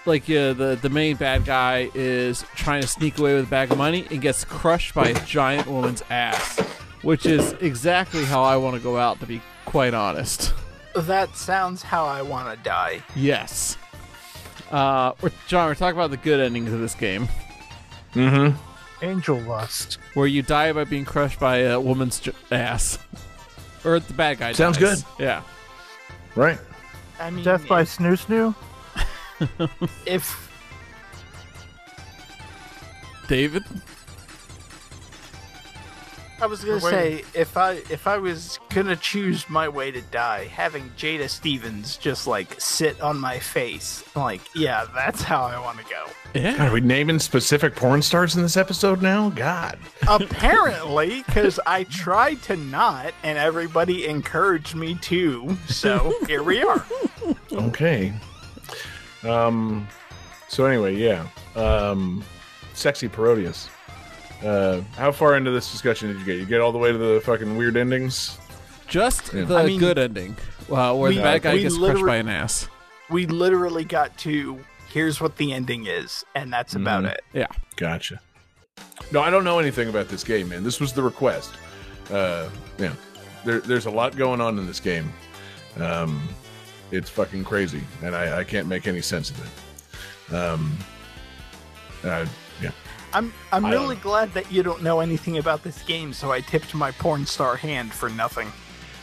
like 0.05 0.27
yeah, 0.29 0.53
the 0.53 0.77
the 0.81 0.89
main 0.89 1.15
bad 1.17 1.43
guy 1.45 1.89
is 1.93 2.45
trying 2.55 2.81
to 2.81 2.87
sneak 2.87 3.17
away 3.19 3.35
with 3.35 3.45
a 3.45 3.49
bag 3.49 3.71
of 3.71 3.77
money 3.77 4.07
and 4.09 4.21
gets 4.21 4.45
crushed 4.45 4.93
by 4.95 5.09
a 5.09 5.25
giant 5.25 5.67
woman's 5.67 6.03
ass, 6.09 6.59
which 7.01 7.25
is 7.25 7.53
exactly 7.61 8.23
how 8.23 8.43
I 8.43 8.55
want 8.57 8.75
to 8.77 8.81
go 8.81 8.97
out. 8.97 9.19
To 9.19 9.25
be 9.25 9.41
quite 9.65 9.93
honest. 9.93 10.53
That 10.95 11.35
sounds 11.35 11.83
how 11.83 12.05
I 12.05 12.21
want 12.21 12.57
to 12.57 12.63
die. 12.63 13.03
Yes. 13.15 13.77
Uh, 14.71 15.11
we're, 15.21 15.31
John, 15.47 15.67
we're 15.67 15.75
talking 15.75 15.97
about 15.97 16.09
the 16.11 16.17
good 16.17 16.39
endings 16.39 16.73
of 16.73 16.79
this 16.79 16.95
game, 16.95 17.27
Mm-hmm. 18.13 18.57
angel 19.05 19.39
lust. 19.41 19.97
where 20.15 20.27
you 20.27 20.41
die 20.41 20.71
by 20.73 20.83
being 20.85 21.05
crushed 21.05 21.39
by 21.39 21.57
a 21.57 21.79
woman's 21.79 22.19
j- 22.19 22.31
ass, 22.51 22.97
or 23.83 23.99
the 23.99 24.13
bad 24.13 24.39
guy. 24.39 24.51
Sounds 24.51 24.77
dies. 24.77 25.03
good. 25.03 25.23
Yeah. 25.23 25.43
Right. 26.35 26.59
I 27.19 27.29
mean, 27.29 27.43
Death 27.43 27.67
by 27.67 27.81
if, 27.81 27.97
snoo 27.97 28.15
snoo. 28.15 29.69
if 30.05 30.47
David. 33.27 33.63
I 36.39 36.45
was 36.45 36.63
gonna 36.63 36.79
say 36.79 37.23
if 37.33 37.57
I 37.57 37.73
if 37.89 38.05
I 38.05 38.17
was 38.17 38.59
gonna 38.69 38.95
choose 38.95 39.49
my 39.49 39.67
way 39.67 39.89
to 39.91 40.01
die, 40.01 40.45
having 40.45 40.89
Jada 40.91 41.29
Stevens 41.29 41.97
just 41.97 42.27
like 42.27 42.59
sit 42.59 42.99
on 43.01 43.19
my 43.19 43.39
face, 43.39 44.03
like 44.15 44.41
yeah, 44.53 44.85
that's 44.93 45.21
how 45.21 45.41
I 45.43 45.59
want 45.59 45.79
to 45.79 45.85
go. 45.85 46.05
Yeah. 46.35 46.57
God, 46.57 46.69
are 46.69 46.73
we 46.73 46.81
naming 46.81 47.17
specific 47.19 47.75
porn 47.75 48.01
stars 48.01 48.35
in 48.35 48.43
this 48.43 48.55
episode 48.55 49.01
now? 49.01 49.29
God. 49.31 49.79
Apparently, 50.07 51.23
because 51.23 51.59
I 51.65 51.85
tried 51.85 52.41
to 52.43 52.55
not, 52.55 53.13
and 53.23 53.37
everybody 53.37 54.05
encouraged 54.05 54.75
me 54.75 54.95
to. 54.95 55.57
So 55.67 56.13
here 56.27 56.43
we 56.43 56.61
are. 56.61 56.85
Okay. 57.51 58.13
Um. 59.23 59.87
So 60.49 60.65
anyway, 60.65 60.95
yeah. 60.95 61.27
Um. 61.55 62.23
Sexy 62.73 63.09
Parodius. 63.09 63.69
Uh, 64.43 64.81
how 64.95 65.11
far 65.11 65.35
into 65.35 65.51
this 65.51 65.71
discussion 65.71 66.09
did 66.09 66.19
you 66.19 66.25
get? 66.25 66.37
You 66.37 66.45
get 66.45 66.61
all 66.61 66.71
the 66.71 66.77
way 66.77 66.91
to 66.91 66.97
the 66.97 67.21
fucking 67.21 67.57
weird 67.57 67.75
endings? 67.77 68.37
Just 68.87 69.33
Yeah. 69.33 69.45
the 69.45 69.55
I 69.57 69.65
mean, 69.65 69.79
good 69.79 69.97
ending, 69.97 70.35
uh, 70.71 70.93
where 70.95 71.11
the 71.11 71.21
bad 71.21 71.41
guy 71.41 71.53
we 71.55 71.61
gets 71.63 71.77
crushed 71.77 72.05
by 72.05 72.17
an 72.17 72.29
ass. 72.29 72.67
We 73.09 73.25
literally 73.25 73.83
got 73.83 74.17
to 74.19 74.59
here's 74.89 75.19
what 75.19 75.35
the 75.37 75.53
ending 75.53 75.85
is, 75.87 76.23
and 76.35 76.51
that's 76.51 76.75
about 76.75 77.03
Mhm. 77.03 77.11
it. 77.11 77.21
Yeah. 77.33 77.47
Gotcha. 77.75 78.19
No, 79.11 79.21
I 79.21 79.29
don't 79.29 79.43
know 79.43 79.59
anything 79.59 79.89
about 79.89 80.07
this 80.07 80.23
game, 80.23 80.49
man. 80.49 80.63
This 80.63 80.79
was 80.79 80.93
the 80.93 81.03
request. 81.03 81.51
Uh, 82.11 82.47
yeah, 82.77 82.93
there, 83.43 83.59
there's 83.59 83.85
a 83.85 83.91
lot 83.91 84.15
going 84.15 84.39
on 84.39 84.57
in 84.57 84.65
this 84.65 84.79
game. 84.79 85.11
Um, 85.79 86.27
it's 86.91 87.09
fucking 87.09 87.43
crazy, 87.43 87.83
and 88.01 88.15
I, 88.15 88.39
I 88.39 88.43
can't 88.43 88.67
make 88.67 88.87
any 88.87 89.01
sense 89.01 89.29
of 89.31 89.39
it. 90.31 90.35
Um, 90.35 90.77
uh, 92.03 92.25
yeah, 92.61 92.71
I'm 93.17 93.33
I'm 93.51 93.65
I 93.65 93.71
really 93.71 93.95
glad 93.95 94.31
that 94.33 94.51
you 94.51 94.61
don't 94.61 94.83
know 94.83 94.99
anything 94.99 95.39
about 95.39 95.63
this 95.63 95.81
game, 95.81 96.13
so 96.13 96.31
I 96.31 96.41
tipped 96.41 96.75
my 96.75 96.91
porn 96.91 97.25
star 97.25 97.55
hand 97.55 97.91
for 97.91 98.09
nothing. 98.09 98.51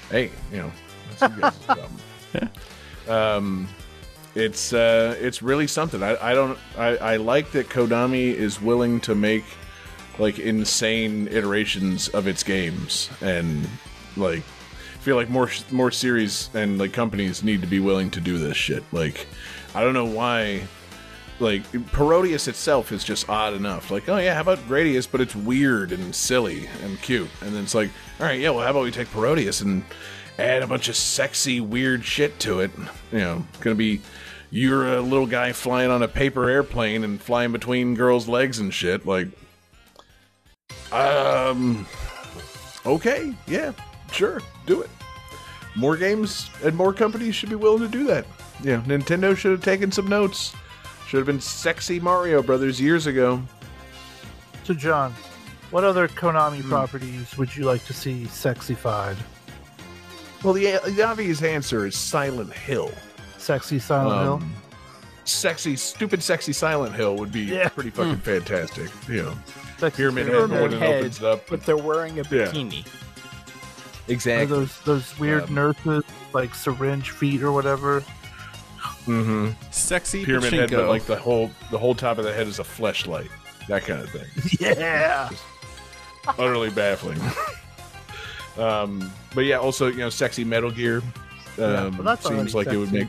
hey, 0.08 0.30
you 0.52 0.58
know, 0.58 0.72
that's 1.18 1.58
you. 1.68 2.40
Um, 3.06 3.68
it's 4.34 4.72
uh, 4.72 5.14
it's 5.20 5.42
really 5.42 5.66
something. 5.66 6.02
I, 6.02 6.16
I 6.30 6.32
don't 6.32 6.58
I, 6.78 6.96
I 6.96 7.16
like 7.16 7.50
that 7.52 7.68
Konami 7.68 8.32
is 8.32 8.62
willing 8.62 9.00
to 9.00 9.14
make 9.14 9.44
like 10.18 10.38
insane 10.38 11.28
iterations 11.28 12.08
of 12.08 12.26
its 12.26 12.42
games 12.42 13.10
and 13.20 13.68
like 14.16 14.42
feel 15.00 15.16
like 15.16 15.28
more 15.28 15.50
more 15.70 15.90
series 15.90 16.48
and 16.54 16.78
like 16.78 16.92
companies 16.94 17.44
need 17.44 17.60
to 17.60 17.66
be 17.66 17.80
willing 17.80 18.10
to 18.12 18.20
do 18.20 18.38
this 18.38 18.56
shit. 18.56 18.84
Like 18.90 19.26
I 19.74 19.82
don't 19.82 19.92
know 19.92 20.06
why 20.06 20.62
like 21.40 21.62
Parodius 21.92 22.48
itself 22.48 22.92
is 22.92 23.04
just 23.04 23.28
odd 23.28 23.54
enough. 23.54 23.90
Like, 23.90 24.08
oh 24.08 24.18
yeah, 24.18 24.34
how 24.34 24.40
about 24.42 24.58
Gradius, 24.68 25.08
but 25.10 25.20
it's 25.20 25.34
weird 25.34 25.92
and 25.92 26.14
silly 26.14 26.68
and 26.82 27.00
cute. 27.02 27.28
And 27.40 27.54
then 27.54 27.64
it's 27.64 27.74
like, 27.74 27.90
all 28.20 28.26
right, 28.26 28.38
yeah, 28.38 28.50
well, 28.50 28.64
how 28.64 28.70
about 28.70 28.84
we 28.84 28.90
take 28.90 29.08
Parodius 29.08 29.62
and 29.62 29.84
add 30.38 30.62
a 30.62 30.66
bunch 30.66 30.88
of 30.88 30.96
sexy, 30.96 31.60
weird 31.60 32.04
shit 32.04 32.38
to 32.40 32.60
it? 32.60 32.70
You 33.12 33.18
know, 33.18 33.46
gonna 33.60 33.76
be 33.76 34.00
you're 34.50 34.94
a 34.94 35.00
little 35.00 35.26
guy 35.26 35.52
flying 35.52 35.90
on 35.90 36.02
a 36.02 36.08
paper 36.08 36.48
airplane 36.48 37.02
and 37.02 37.20
flying 37.20 37.50
between 37.50 37.94
girls' 37.94 38.28
legs 38.28 38.60
and 38.60 38.72
shit. 38.72 39.04
Like, 39.04 39.28
um, 40.92 41.86
okay, 42.86 43.34
yeah, 43.48 43.72
sure, 44.12 44.40
do 44.66 44.82
it. 44.82 44.90
More 45.74 45.96
games 45.96 46.48
and 46.62 46.76
more 46.76 46.92
companies 46.92 47.34
should 47.34 47.48
be 47.48 47.56
willing 47.56 47.82
to 47.82 47.88
do 47.88 48.04
that. 48.04 48.26
Yeah, 48.62 48.80
Nintendo 48.82 49.36
should 49.36 49.50
have 49.50 49.64
taken 49.64 49.90
some 49.90 50.06
notes. 50.06 50.54
Should 51.06 51.18
have 51.18 51.26
been 51.26 51.40
sexy 51.40 52.00
Mario 52.00 52.42
Brothers 52.42 52.80
years 52.80 53.06
ago. 53.06 53.42
So, 54.64 54.74
John, 54.74 55.12
what 55.70 55.84
other 55.84 56.08
Konami 56.08 56.60
Hmm. 56.62 56.68
properties 56.70 57.36
would 57.36 57.54
you 57.54 57.64
like 57.64 57.84
to 57.86 57.92
see 57.92 58.24
sexified? 58.24 59.16
Well, 60.42 60.54
the, 60.54 60.78
the 60.86 61.02
obvious 61.02 61.42
answer 61.42 61.86
is 61.86 61.96
Silent 61.96 62.52
Hill. 62.52 62.90
Sexy 63.38 63.78
Silent 63.78 64.22
Hill. 64.22 64.34
Um, 64.34 64.54
Sexy, 65.26 65.74
stupid, 65.76 66.22
sexy 66.22 66.52
Silent 66.52 66.94
Hill 66.94 67.16
would 67.16 67.32
be 67.32 67.40
Yeah. 67.44 67.70
pretty 67.70 67.88
fucking 67.88 68.18
fantastic. 68.18 68.90
You 69.08 69.22
know, 69.22 69.32
Sexy 69.78 69.96
Pyramid 69.96 70.26
Head 70.26 70.32
Pyramid 70.34 70.60
when 70.60 70.72
it 70.74 70.78
Head, 70.80 70.98
opens 70.98 71.22
up. 71.22 71.48
but 71.48 71.64
they're 71.64 71.78
wearing 71.78 72.20
a 72.20 72.24
Yeah. 72.24 72.46
bikini. 72.46 72.84
Or 72.86 74.12
Exactly. 74.12 74.46
those 74.46 74.78
those 74.84 75.18
weird 75.18 75.44
Um, 75.44 75.54
nurses 75.54 76.04
like 76.34 76.54
syringe 76.54 77.08
feet 77.10 77.42
or 77.42 77.52
whatever. 77.52 78.04
Mm-hmm. 79.06 79.50
Sexy 79.70 80.24
Pyramid 80.24 80.52
Head, 80.52 80.70
but 80.70 80.88
like 80.88 81.04
the 81.04 81.16
whole 81.16 81.50
the 81.70 81.78
whole 81.78 81.94
top 81.94 82.18
of 82.18 82.24
the 82.24 82.32
head 82.32 82.46
is 82.46 82.58
a 82.58 82.62
fleshlight. 82.64 83.28
That 83.68 83.84
kind 83.84 84.00
of 84.00 84.10
thing. 84.10 84.26
Yeah. 84.78 85.30
utterly 86.38 86.70
baffling. 86.70 87.20
um, 88.58 89.10
but 89.34 89.42
yeah, 89.44 89.58
also 89.58 89.88
you 89.88 89.98
know, 89.98 90.10
sexy 90.10 90.44
Metal 90.44 90.70
Gear 90.70 91.02
Yeah, 91.58 91.64
um, 91.64 91.98
well, 91.98 92.16
seems 92.16 92.26
already 92.34 92.52
like 92.52 92.66
it 92.68 92.76
would 92.78 92.92
make. 92.92 93.08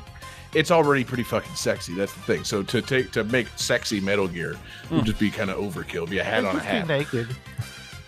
It's 0.53 0.71
already 0.71 1.03
pretty 1.03 1.23
fucking 1.23 1.55
sexy. 1.55 1.93
That's 1.95 2.13
the 2.13 2.21
thing. 2.21 2.43
So 2.45 2.63
to 2.63 2.81
take 2.81 3.11
to 3.11 3.23
make 3.25 3.47
sexy 3.55 3.99
Metal 3.99 4.27
Gear 4.27 4.55
would 4.89 5.05
just 5.05 5.19
be 5.19 5.29
kind 5.29 5.49
of 5.49 5.57
overkill. 5.57 6.09
Be 6.09 6.19
a 6.19 6.23
hat 6.23 6.45
on 6.45 6.55
a 6.55 6.59
just 6.59 6.65
be 6.65 6.71
hat. 6.71 6.87
naked. 6.87 7.27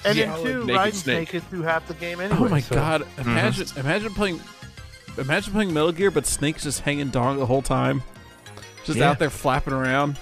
And 0.05 0.17
Yeah, 0.17 0.35
then 0.35 0.43
two, 0.43 0.59
naked 0.61 0.75
riding 0.75 0.93
snake. 0.93 1.17
naked 1.19 1.43
through 1.49 1.63
half 1.63 1.87
the 1.87 1.93
game 1.95 2.21
anyway. 2.21 2.39
oh 2.39 2.47
my 2.49 2.61
so- 2.61 2.75
god! 2.75 3.01
Mm-hmm. 3.01 3.29
Imagine, 3.29 3.67
imagine 3.77 4.13
playing, 4.13 4.39
imagine 5.17 5.53
playing 5.53 5.73
Metal 5.73 5.91
Gear, 5.91 6.11
but 6.11 6.25
Snake's 6.25 6.63
just 6.63 6.81
hanging 6.81 7.09
dong 7.09 7.37
the 7.39 7.45
whole 7.45 7.61
time, 7.61 8.03
just 8.85 8.99
Yeah. 8.99 9.09
out 9.09 9.19
there 9.19 9.29
flapping 9.29 9.73
around. 9.73 10.17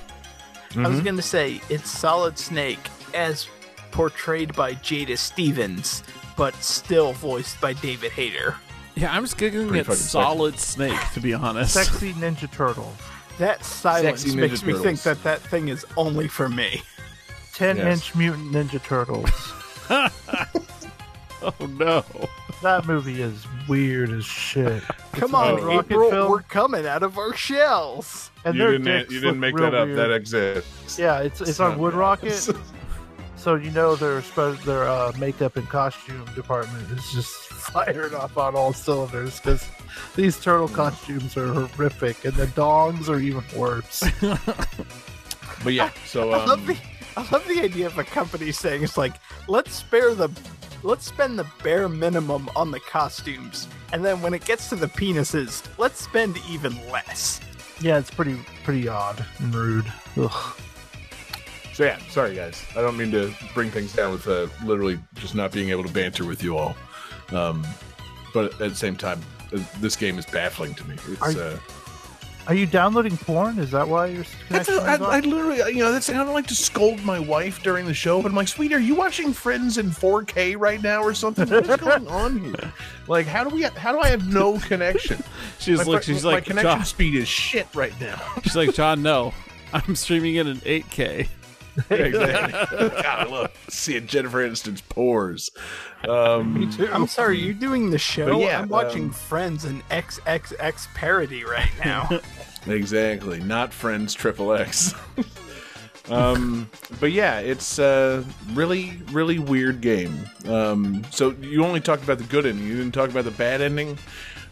I 0.77 0.87
was 0.87 0.99
Mhm. 0.99 1.05
gonna 1.05 1.21
say 1.21 1.61
it's 1.69 1.89
Solid 1.89 2.37
Snake 2.37 2.79
as 3.13 3.47
portrayed 3.91 4.53
by 4.55 4.73
Jada 4.75 5.17
Stevens, 5.17 6.03
but 6.35 6.53
still 6.63 7.13
voiced 7.13 7.61
by 7.61 7.73
David 7.73 8.11
Hayter. 8.11 8.55
Yeah, 8.95 9.13
I'm 9.15 9.23
just 9.23 9.37
giggling 9.37 9.67
Pretty 9.67 9.79
at 9.81 9.85
fucking 9.87 10.01
Solid 10.01 10.59
Snake, 10.59 10.99
to 11.13 11.19
be 11.19 11.33
honest. 11.33 11.73
Sexy 11.73 12.13
Ninja 12.13 12.51
Turtle. 12.51 12.93
That 13.37 13.63
silence 13.65 14.21
Sexy 14.21 14.35
makes 14.37 14.61
Ninja 14.61 14.67
me 14.77 14.83
think 14.83 15.01
that 15.03 15.23
that 15.23 15.41
thing 15.41 15.67
is 15.69 15.85
only 15.97 16.27
for 16.29 16.47
me. 16.49 16.81
10 17.53 17.77
Yes. 17.77 17.85
inch 17.99 18.15
mutant 18.15 18.51
Ninja 18.53 18.81
Turtles. 18.83 19.29
Oh 21.41 21.53
no. 21.67 22.03
That 22.65 22.87
movie 22.87 23.21
is 23.21 23.45
weird 23.67 24.09
as 24.09 24.25
shit. 24.25 24.81
Come 25.13 25.35
a 25.35 25.37
on, 25.37 25.53
Wood 25.55 25.63
Rocket 25.63 25.91
April, 25.91 26.09
film. 26.09 26.31
we're 26.31 26.41
coming 26.41 26.87
out 26.87 27.03
of 27.03 27.17
our 27.17 27.33
shells. 27.35 28.31
And 28.43 28.55
you 28.55 28.61
their 28.61 28.71
didn't, 28.71 28.85
dicks 28.85 29.13
you 29.13 29.19
didn't 29.21 29.39
make 29.39 29.55
that 29.57 29.75
up. 29.75 29.85
weird. 29.87 29.99
That 29.99 30.11
exists. 30.11 30.99
Yeah, 30.99 31.19
it's 31.19 31.41
it's 31.41 31.59
on 31.59 31.77
Wood 31.77 31.93
Rocket. 31.93 32.49
So 33.37 33.53
you 33.53 33.69
know 33.69 33.95
their 33.95 34.21
their 34.21 34.85
uh, 34.85 35.11
makeup 35.19 35.55
and 35.55 35.69
costume 35.69 36.25
department 36.33 36.89
is 36.89 37.11
just 37.11 37.35
fired 37.35 38.15
up 38.15 38.35
on 38.37 38.55
all 38.55 38.73
cylinders 38.73 39.39
because 39.39 39.69
these 40.15 40.41
turtle 40.41 40.67
costumes 40.67 41.37
are 41.37 41.53
horrific, 41.53 42.25
and 42.25 42.33
the 42.33 42.47
dongs 42.47 43.07
are 43.07 43.19
even 43.19 43.43
worse. 43.55 44.03
But 45.63 45.73
yeah, 45.73 45.91
so 46.07 46.31
I 46.31 46.45
love 46.45 46.59
um, 46.61 46.65
the 46.65 46.77
I 47.17 47.29
love 47.31 47.47
the 47.47 47.61
idea 47.61 47.85
of 47.85 47.99
a 47.99 48.03
company 48.03 48.51
saying 48.51 48.81
it's 48.81 48.97
like 48.97 49.13
let's 49.47 49.73
spare 49.73 50.15
the 50.15 50.29
let's 50.85 51.05
spend 51.05 51.37
the 51.37 51.47
bare 51.63 51.89
minimum 51.89 52.47
on 52.55 52.71
the 52.71 52.79
costumes, 52.79 53.67
and 53.91 54.05
then 54.05 54.21
when 54.21 54.33
it 54.33 54.45
gets 54.45 54.69
to 54.69 54.75
the 54.75 54.87
penises, 54.87 55.67
let's 55.77 55.99
spend 55.99 56.37
even 56.49 56.73
less. 56.89 57.41
yeah, 57.81 57.97
it's 57.97 58.11
pretty 58.11 58.37
pretty 58.63 58.87
odd 58.87 59.25
and 59.39 59.53
rude. 59.53 59.91
Ugh. 60.17 60.55
so 61.73 61.83
yeah. 61.83 61.97
Sorry 62.09 62.35
guys, 62.35 62.63
I 62.77 62.81
don't 62.81 62.95
mean 62.95 63.11
to 63.11 63.33
bring 63.53 63.71
things 63.71 63.93
down 63.93 64.11
with 64.11 64.27
uh, 64.27 64.47
literally 64.63 64.99
just 65.15 65.35
not 65.35 65.51
being 65.51 65.69
able 65.69 65.83
to 65.83 65.91
banter 65.91 66.23
with 66.23 66.43
you 66.43 66.57
all. 66.57 66.75
Um, 67.31 67.65
but 68.33 68.53
at 68.61 68.69
the 68.69 68.75
same 68.75 68.95
time, 68.95 69.19
uh, 69.53 69.59
this 69.79 69.95
game 69.95 70.19
is 70.19 70.25
baffling 70.25 70.75
to 70.75 70.83
me. 70.87 70.95
It's 71.07 71.21
Are 71.21 71.41
uh, 71.41 71.57
Are 72.47 72.53
you 72.53 72.67
downloading 72.67 73.17
porn? 73.17 73.57
Is 73.57 73.71
that 73.71 73.87
why 73.87 74.05
your 74.07 74.23
That's 74.49 74.69
connection 74.69 75.05
I, 75.05 75.17
is 75.17 75.25
literally, 75.25 75.57
you 75.73 75.79
know, 75.79 75.91
that's 75.91 76.09
I 76.09 76.13
don't 76.13 76.33
like 76.33 76.45
to 76.47 76.55
scold 76.55 77.03
my 77.03 77.17
wife 77.19 77.63
during 77.63 77.85
the 77.85 77.93
show, 77.93 78.21
but 78.21 78.29
I'm 78.29 78.35
like, 78.35 78.47
sweetie, 78.47 78.75
are 78.75 78.79
you 78.79 78.93
watching 78.93 79.33
Friends 79.33 79.79
in 79.79 79.89
4K 79.89 80.55
right 80.57 80.81
now 80.81 81.01
or 81.01 81.15
something? 81.15 81.49
What's 81.49 81.75
going 81.77 82.07
on 82.07 82.39
here? 82.39 82.73
Like, 83.07 83.27
how 83.27 83.43
do 83.43 83.55
we? 83.55 83.61
How 83.61 83.91
do 83.91 83.99
I 83.99 84.07
have 84.07 84.33
no 84.33 84.57
connection? 84.57 85.23
She's 85.59 85.77
my, 85.77 85.83
like, 85.83 86.01
fr- 86.03 86.11
she's 86.11 86.23
my 86.23 86.31
like, 86.31 86.45
connection 86.45 86.77
John, 86.77 86.85
speed 86.85 87.13
is 87.13 87.27
shit 87.27 87.67
right 87.75 87.93
now. 88.01 88.19
she's 88.41 88.55
like, 88.55 88.73
John, 88.73 89.03
no, 89.03 89.31
I'm 89.73 89.95
streaming 89.95 90.33
it 90.37 90.47
in 90.47 90.57
8K. 90.57 91.27
exactly. 91.89 92.77
God, 92.89 93.05
I 93.05 93.23
love 93.25 93.51
seeing 93.69 94.07
Jennifer 94.07 94.47
Aniston's 94.47 94.81
pores. 94.81 95.49
Um, 96.07 96.59
Me 96.59 96.71
too. 96.71 96.87
I'm 96.91 97.07
sorry, 97.07 97.39
you're 97.39 97.53
doing 97.53 97.89
the 97.89 97.97
show. 97.97 98.39
Yeah, 98.39 98.61
I'm 98.61 98.69
watching 98.69 99.05
um, 99.05 99.11
Friends 99.11 99.65
and 99.65 99.87
XXX 99.89 100.93
parody 100.93 101.43
right 101.43 101.71
now. 101.85 102.19
Exactly, 102.67 103.39
not 103.41 103.73
Friends 103.73 104.13
Triple 104.13 104.53
X. 104.53 104.93
um, 106.09 106.69
but 106.99 107.11
yeah, 107.11 107.39
it's 107.39 107.79
a 107.79 108.23
really, 108.53 108.93
really 109.11 109.39
weird 109.39 109.81
game. 109.81 110.29
Um, 110.47 111.03
so 111.11 111.31
you 111.41 111.63
only 111.65 111.79
talked 111.81 112.03
about 112.03 112.19
the 112.19 112.23
good 112.25 112.45
ending. 112.45 112.65
You 112.67 112.75
didn't 112.77 112.93
talk 112.93 113.09
about 113.09 113.25
the 113.25 113.31
bad 113.31 113.61
ending, 113.61 113.97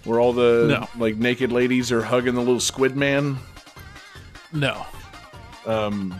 where 0.03 0.19
all 0.19 0.34
the 0.34 0.65
No. 0.67 0.88
like 0.99 1.15
naked 1.17 1.51
ladies 1.51 1.91
are 1.91 2.01
hugging 2.01 2.34
the 2.36 2.41
little 2.41 2.59
squid 2.59 2.95
man. 2.95 3.38
No. 4.51 4.86
Um, 5.65 6.13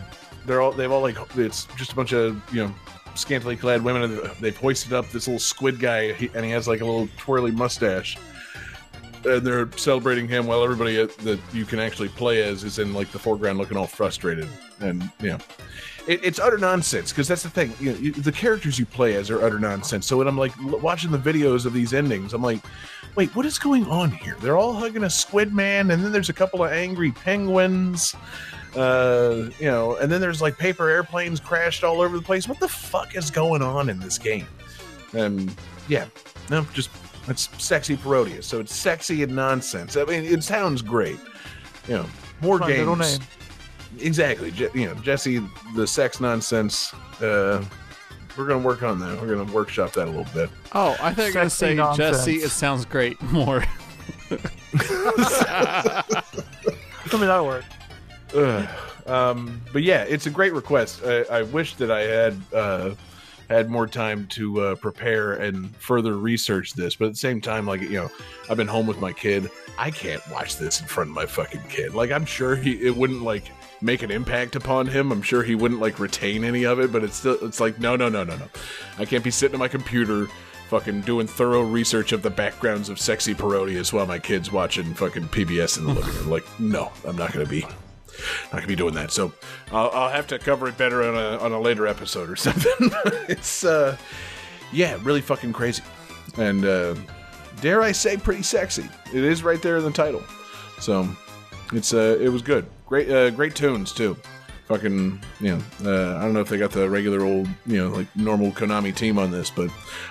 they're 0.46 0.60
all 0.60 0.72
they've 0.72 0.90
all 0.90 1.02
like 1.02 1.16
it's 1.36 1.66
just 1.76 1.92
a 1.92 1.94
bunch 1.96 2.12
of 2.12 2.42
you 2.52 2.64
know 2.64 2.74
scantily 3.14 3.56
clad 3.56 3.82
women. 3.82 4.02
and 4.02 4.30
They've 4.40 4.56
hoisted 4.56 4.92
up 4.92 5.08
this 5.10 5.26
little 5.26 5.38
squid 5.38 5.78
guy, 5.78 6.16
and 6.34 6.44
he 6.44 6.50
has 6.50 6.68
like 6.68 6.80
a 6.80 6.84
little 6.84 7.08
twirly 7.16 7.50
mustache. 7.50 8.16
And 9.24 9.46
they're 9.46 9.70
celebrating 9.72 10.28
him 10.28 10.46
while 10.46 10.62
everybody 10.62 10.96
that 10.96 11.40
you 11.52 11.64
can 11.64 11.78
actually 11.78 12.08
play 12.10 12.42
as 12.42 12.62
is 12.62 12.78
in 12.78 12.92
like 12.92 13.10
the 13.10 13.18
foreground, 13.18 13.56
looking 13.56 13.76
all 13.76 13.86
frustrated. 13.86 14.48
And 14.80 15.10
you 15.20 15.30
know, 15.30 15.38
it, 16.06 16.22
it's 16.22 16.38
utter 16.38 16.58
nonsense 16.58 17.10
because 17.10 17.26
that's 17.26 17.42
the 17.42 17.48
thing. 17.48 17.72
You 17.80 17.92
know, 17.92 17.98
you, 17.98 18.12
the 18.12 18.32
characters 18.32 18.78
you 18.78 18.84
play 18.84 19.14
as 19.16 19.30
are 19.30 19.42
utter 19.42 19.58
nonsense. 19.58 20.04
So 20.06 20.18
when 20.18 20.28
I'm 20.28 20.36
like 20.36 20.52
watching 20.82 21.10
the 21.10 21.18
videos 21.18 21.64
of 21.64 21.72
these 21.72 21.94
endings, 21.94 22.34
I'm 22.34 22.42
like, 22.42 22.60
wait, 23.16 23.34
what 23.34 23.46
is 23.46 23.58
going 23.58 23.86
on 23.86 24.10
here? 24.10 24.36
They're 24.40 24.58
all 24.58 24.74
hugging 24.74 25.04
a 25.04 25.10
squid 25.10 25.54
man, 25.54 25.90
and 25.90 26.04
then 26.04 26.12
there's 26.12 26.28
a 26.28 26.34
couple 26.34 26.62
of 26.62 26.70
angry 26.70 27.12
penguins 27.12 28.14
uh, 28.76 29.50
you 29.58 29.66
know, 29.66 29.96
and 29.96 30.10
then 30.10 30.20
there's 30.20 30.42
like 30.42 30.58
paper 30.58 30.88
airplanes 30.88 31.40
crashed 31.40 31.84
all 31.84 32.00
over 32.00 32.16
the 32.16 32.22
place. 32.24 32.48
What 32.48 32.60
the 32.60 32.68
fuck 32.68 33.14
is 33.16 33.30
going 33.30 33.62
on 33.62 33.88
in 33.88 33.98
this 33.98 34.18
game? 34.18 34.46
And 35.12 35.54
yeah, 35.88 36.06
no, 36.50 36.62
just 36.72 36.90
it's 37.28 37.48
sexy 37.62 37.96
parodius. 37.96 38.44
So 38.44 38.60
it's 38.60 38.74
sexy 38.74 39.22
and 39.22 39.34
nonsense. 39.34 39.96
I 39.96 40.04
mean, 40.04 40.24
it 40.24 40.42
sounds 40.42 40.82
great. 40.82 41.18
You 41.88 41.94
know, 41.94 42.06
more 42.40 42.58
Fun 42.58 42.68
games. 42.68 43.18
name. 43.18 43.28
Exactly. 44.00 44.50
Je- 44.50 44.70
you 44.74 44.86
know, 44.86 44.94
Jesse, 44.94 45.40
the 45.76 45.86
sex 45.86 46.20
nonsense. 46.20 46.92
Uh, 47.22 47.64
we're 48.36 48.46
gonna 48.48 48.64
work 48.64 48.82
on 48.82 48.98
that. 48.98 49.20
We're 49.20 49.36
gonna 49.36 49.52
workshop 49.52 49.92
that 49.92 50.08
a 50.08 50.10
little 50.10 50.26
bit. 50.34 50.50
Oh, 50.72 50.96
I 51.00 51.14
think 51.14 51.28
I'm 51.28 51.34
going 51.34 51.46
to 51.46 51.50
say, 51.50 51.74
nonsense. 51.74 52.16
Jesse, 52.18 52.36
it 52.38 52.50
sounds 52.50 52.84
great. 52.84 53.20
More. 53.22 53.62
I 54.30 56.02
mean, 57.12 57.20
that'll 57.20 57.46
work. 57.46 57.64
Um, 59.06 59.60
but 59.72 59.82
yeah, 59.82 60.02
it's 60.04 60.26
a 60.26 60.30
great 60.30 60.52
request. 60.52 61.02
I, 61.04 61.22
I 61.24 61.42
wish 61.42 61.74
that 61.76 61.90
I 61.90 62.00
had 62.00 62.40
uh, 62.52 62.94
had 63.48 63.70
more 63.70 63.86
time 63.86 64.26
to 64.28 64.60
uh, 64.60 64.74
prepare 64.76 65.34
and 65.34 65.74
further 65.76 66.16
research 66.16 66.74
this. 66.74 66.96
But 66.96 67.06
at 67.06 67.12
the 67.12 67.18
same 67.18 67.40
time, 67.40 67.66
like 67.66 67.82
you 67.82 67.90
know, 67.90 68.10
I've 68.48 68.56
been 68.56 68.68
home 68.68 68.86
with 68.86 69.00
my 69.00 69.12
kid. 69.12 69.50
I 69.78 69.90
can't 69.90 70.22
watch 70.30 70.56
this 70.56 70.80
in 70.80 70.86
front 70.86 71.10
of 71.10 71.16
my 71.16 71.26
fucking 71.26 71.64
kid. 71.68 71.94
Like 71.94 72.10
I'm 72.10 72.24
sure 72.24 72.56
he 72.56 72.72
it 72.84 72.96
wouldn't 72.96 73.22
like 73.22 73.50
make 73.80 74.02
an 74.02 74.10
impact 74.10 74.56
upon 74.56 74.86
him. 74.86 75.12
I'm 75.12 75.22
sure 75.22 75.42
he 75.42 75.54
wouldn't 75.54 75.80
like 75.80 75.98
retain 75.98 76.44
any 76.44 76.64
of 76.64 76.80
it. 76.80 76.92
But 76.92 77.04
it's 77.04 77.16
still 77.16 77.38
it's 77.44 77.60
like 77.60 77.78
no 77.78 77.96
no 77.96 78.08
no 78.08 78.24
no 78.24 78.36
no. 78.36 78.48
I 78.98 79.04
can't 79.04 79.24
be 79.24 79.30
sitting 79.30 79.54
at 79.54 79.60
my 79.60 79.68
computer. 79.68 80.28
Fucking 80.70 81.02
doing 81.02 81.26
thorough 81.26 81.62
research 81.62 82.12
of 82.12 82.22
the 82.22 82.30
backgrounds 82.30 82.88
of 82.88 82.98
sexy 82.98 83.34
Parodius 83.34 83.92
while 83.92 84.06
my 84.06 84.18
kid's 84.18 84.50
watching 84.50 84.94
fucking 84.94 85.24
PBS 85.24 85.78
in 85.78 85.84
the 85.84 85.92
living 85.92 86.14
room. 86.14 86.30
Like, 86.30 86.44
no, 86.58 86.90
I'm 87.06 87.16
not 87.16 87.34
gonna 87.34 87.44
be 87.44 87.66
not 88.44 88.52
gonna 88.52 88.66
be 88.66 88.76
doing 88.76 88.94
that. 88.94 89.10
So 89.10 89.32
I'll, 89.72 89.90
I'll 89.90 90.10
have 90.10 90.26
to 90.28 90.38
cover 90.38 90.68
it 90.68 90.76
better 90.76 91.02
on 91.02 91.14
a 91.14 91.38
on 91.38 91.52
a 91.52 91.60
later 91.60 91.86
episode 91.86 92.30
or 92.30 92.36
something. 92.36 92.90
it's 93.28 93.64
uh, 93.64 93.96
yeah, 94.72 94.98
really 95.02 95.20
fucking 95.20 95.52
crazy, 95.52 95.82
and 96.36 96.64
uh, 96.64 96.94
dare 97.60 97.82
I 97.82 97.92
say, 97.92 98.16
pretty 98.16 98.42
sexy. 98.42 98.88
It 99.12 99.24
is 99.24 99.42
right 99.42 99.60
there 99.62 99.76
in 99.76 99.84
the 99.84 99.90
title. 99.90 100.22
So 100.80 101.08
it's 101.72 101.94
uh, 101.94 102.18
it 102.20 102.28
was 102.28 102.42
good. 102.42 102.66
Great 102.86 103.10
uh, 103.10 103.30
great 103.30 103.54
tunes 103.54 103.92
too. 103.92 104.16
Fucking 104.66 105.20
you 105.40 105.56
know, 105.56 105.62
uh, 105.84 106.16
I 106.16 106.22
don't 106.22 106.32
know 106.32 106.40
if 106.40 106.48
they 106.48 106.56
got 106.56 106.70
the 106.70 106.88
regular 106.88 107.24
old 107.24 107.48
you 107.66 107.78
know 107.78 107.88
like 107.88 108.14
normal 108.16 108.50
Konami 108.50 108.94
team 108.94 109.18
on 109.18 109.30
this, 109.30 109.50
but 109.50 109.70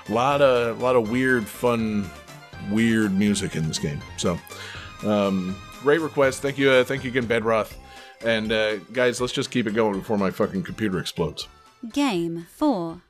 a 0.10 0.14
lot 0.14 0.42
of 0.42 0.80
a 0.80 0.84
lot 0.84 0.96
of 0.96 1.10
weird, 1.10 1.48
fun, 1.48 2.10
weird 2.72 3.12
music 3.14 3.56
in 3.56 3.68
this 3.68 3.80
game. 3.80 4.00
So 4.18 4.40
um, 5.04 5.56
great 5.82 6.02
request. 6.02 6.42
Thank 6.42 6.58
you, 6.58 6.70
uh, 6.70 6.84
thank 6.84 7.04
you 7.04 7.10
again, 7.10 7.26
Bedroth. 7.26 7.74
And 8.24 8.52
uh, 8.52 8.78
guys, 8.94 9.20
let's 9.20 9.34
just 9.34 9.52
keep 9.52 9.68
it 9.68 9.74
going 9.74 10.00
before 10.00 10.18
my 10.18 10.32
fucking 10.32 10.64
computer 10.64 11.00
explodes. 11.00 11.48
Game 11.92 12.48
4. 12.56 13.02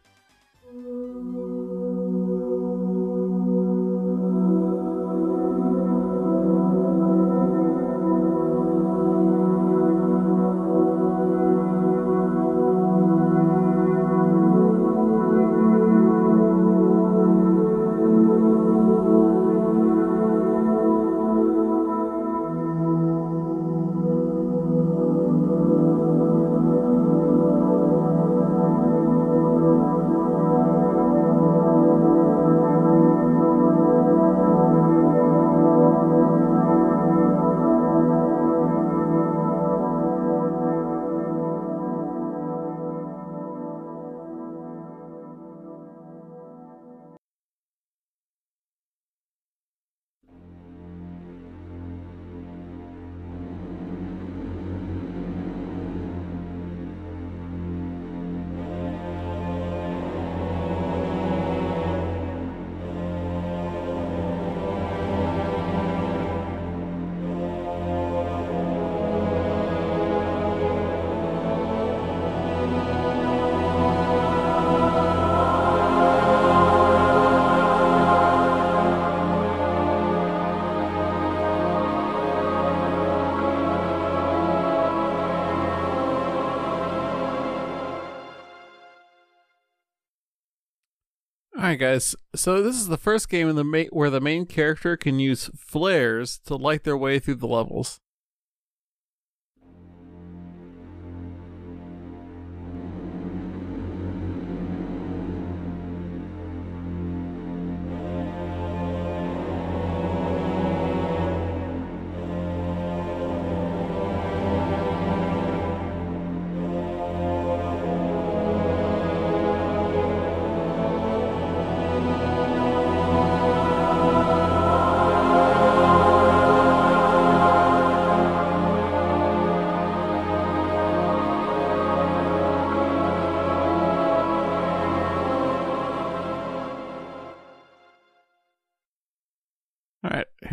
Right, 91.73 91.79
guys. 91.79 92.15
So 92.35 92.61
this 92.61 92.75
is 92.75 92.87
the 92.87 92.97
first 92.97 93.29
game 93.29 93.49
in 93.49 93.55
the 93.55 93.63
ma- 93.63 93.89
where 93.91 94.09
the 94.09 94.21
main 94.21 94.45
character 94.45 94.95
can 94.95 95.19
use 95.19 95.49
flares 95.57 96.39
to 96.45 96.55
light 96.55 96.83
their 96.83 96.97
way 96.97 97.19
through 97.19 97.35
the 97.35 97.47
levels. 97.47 97.99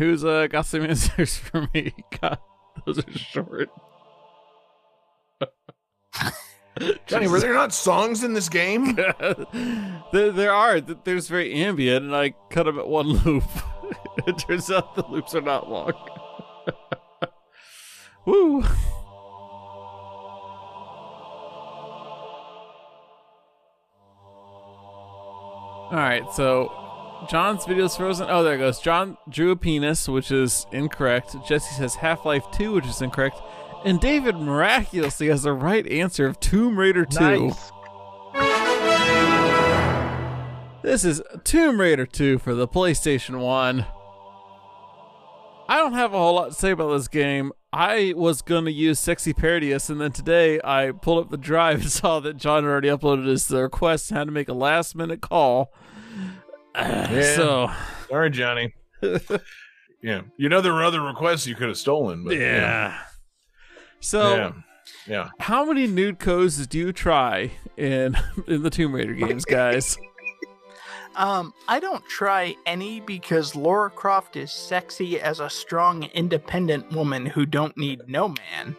Who's 0.01 0.25
uh 0.25 0.47
got 0.47 0.65
some 0.65 0.81
answers 0.83 1.37
for 1.37 1.67
me? 1.73 1.93
God, 2.21 2.39
those 2.85 2.99
are 2.99 3.11
short. 3.11 3.69
Johnny, 7.05 7.27
were 7.27 7.39
there 7.39 7.53
not 7.53 7.71
songs 7.71 8.23
in 8.23 8.33
this 8.33 8.49
game? 8.49 8.95
there, 10.11 10.31
there 10.31 10.53
are. 10.53 10.81
There's 10.81 11.27
very 11.27 11.53
ambient, 11.53 12.05
and 12.05 12.15
I 12.15 12.33
cut 12.49 12.63
them 12.63 12.79
at 12.79 12.87
one 12.87 13.09
loop. 13.09 13.43
it 14.25 14.39
turns 14.39 14.71
out 14.71 14.95
the 14.95 15.05
loops 15.07 15.35
are 15.35 15.41
not 15.41 15.69
long. 15.69 15.93
Woo! 18.25 18.63
All 25.91 25.97
right, 25.97 26.23
so 26.33 26.80
John's 27.29 27.65
video 27.65 27.85
is 27.85 27.95
frozen. 27.95 28.27
Oh, 28.29 28.43
there 28.43 28.55
it 28.55 28.57
goes. 28.57 28.79
John 28.79 29.15
drew 29.29 29.51
a 29.51 29.55
penis, 29.55 30.09
which 30.09 30.31
is 30.31 30.65
incorrect. 30.71 31.35
Jesse 31.47 31.75
says 31.75 31.95
Half 31.95 32.25
Life 32.25 32.45
2, 32.53 32.73
which 32.73 32.87
is 32.87 33.01
incorrect. 33.01 33.39
And 33.85 33.99
David 33.99 34.35
miraculously 34.35 35.27
has 35.27 35.43
the 35.43 35.53
right 35.53 35.87
answer 35.87 36.25
of 36.25 36.39
Tomb 36.39 36.77
Raider 36.77 37.05
2. 37.05 37.19
Nice. 37.19 37.71
This 40.81 41.05
is 41.05 41.21
Tomb 41.43 41.79
Raider 41.79 42.07
2 42.07 42.39
for 42.39 42.55
the 42.55 42.67
PlayStation 42.67 43.39
1. 43.39 43.85
I 45.69 45.77
don't 45.77 45.93
have 45.93 46.13
a 46.13 46.17
whole 46.17 46.35
lot 46.35 46.49
to 46.49 46.53
say 46.53 46.71
about 46.71 46.91
this 46.97 47.07
game. 47.07 47.51
I 47.71 48.13
was 48.17 48.41
going 48.41 48.65
to 48.65 48.71
use 48.71 48.99
Sexy 48.99 49.31
Parodius, 49.31 49.89
and 49.89 50.01
then 50.01 50.11
today 50.11 50.59
I 50.63 50.91
pulled 50.91 51.25
up 51.25 51.31
the 51.31 51.37
drive 51.37 51.81
and 51.81 51.91
saw 51.91 52.19
that 52.19 52.37
John 52.37 52.63
had 52.63 52.69
already 52.69 52.89
uploaded 52.89 53.27
his 53.27 53.49
request 53.51 54.09
and 54.09 54.17
had 54.17 54.25
to 54.25 54.31
make 54.31 54.49
a 54.49 54.53
last 54.53 54.95
minute 54.95 55.21
call. 55.21 55.71
Yeah. 56.75 57.35
So, 57.35 57.71
Sorry, 58.09 58.29
Johnny. 58.29 58.73
yeah, 60.01 60.21
you 60.37 60.49
know 60.49 60.61
there 60.61 60.73
were 60.73 60.83
other 60.83 61.01
requests 61.01 61.47
you 61.47 61.55
could 61.55 61.67
have 61.67 61.77
stolen, 61.77 62.23
but 62.23 62.37
yeah. 62.37 62.99
So, 63.99 64.35
yeah, 64.35 64.51
yeah. 65.07 65.29
how 65.39 65.65
many 65.65 65.87
nude 65.87 66.19
codes 66.19 66.65
do 66.67 66.77
you 66.77 66.93
try 66.93 67.51
in 67.77 68.17
in 68.47 68.63
the 68.63 68.69
Tomb 68.69 68.93
Raider 68.93 69.13
games, 69.13 69.45
guys? 69.45 69.97
Um, 71.13 71.53
I 71.67 71.81
don't 71.81 72.05
try 72.05 72.55
any 72.65 73.01
because 73.01 73.53
Laura 73.53 73.89
Croft 73.89 74.37
is 74.37 74.49
sexy 74.49 75.19
as 75.19 75.41
a 75.41 75.49
strong, 75.49 76.03
independent 76.13 76.89
woman 76.93 77.25
who 77.25 77.45
don't 77.45 77.75
need 77.75 78.07
no 78.07 78.29
man. 78.29 78.77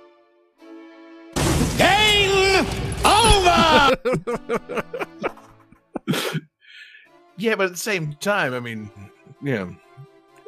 Yeah, 7.43 7.56
but 7.56 7.66
at 7.66 7.73
the 7.73 7.77
same 7.78 8.12
time, 8.14 8.55
I 8.55 8.60
mean, 8.60 8.89
yeah, 9.43 9.66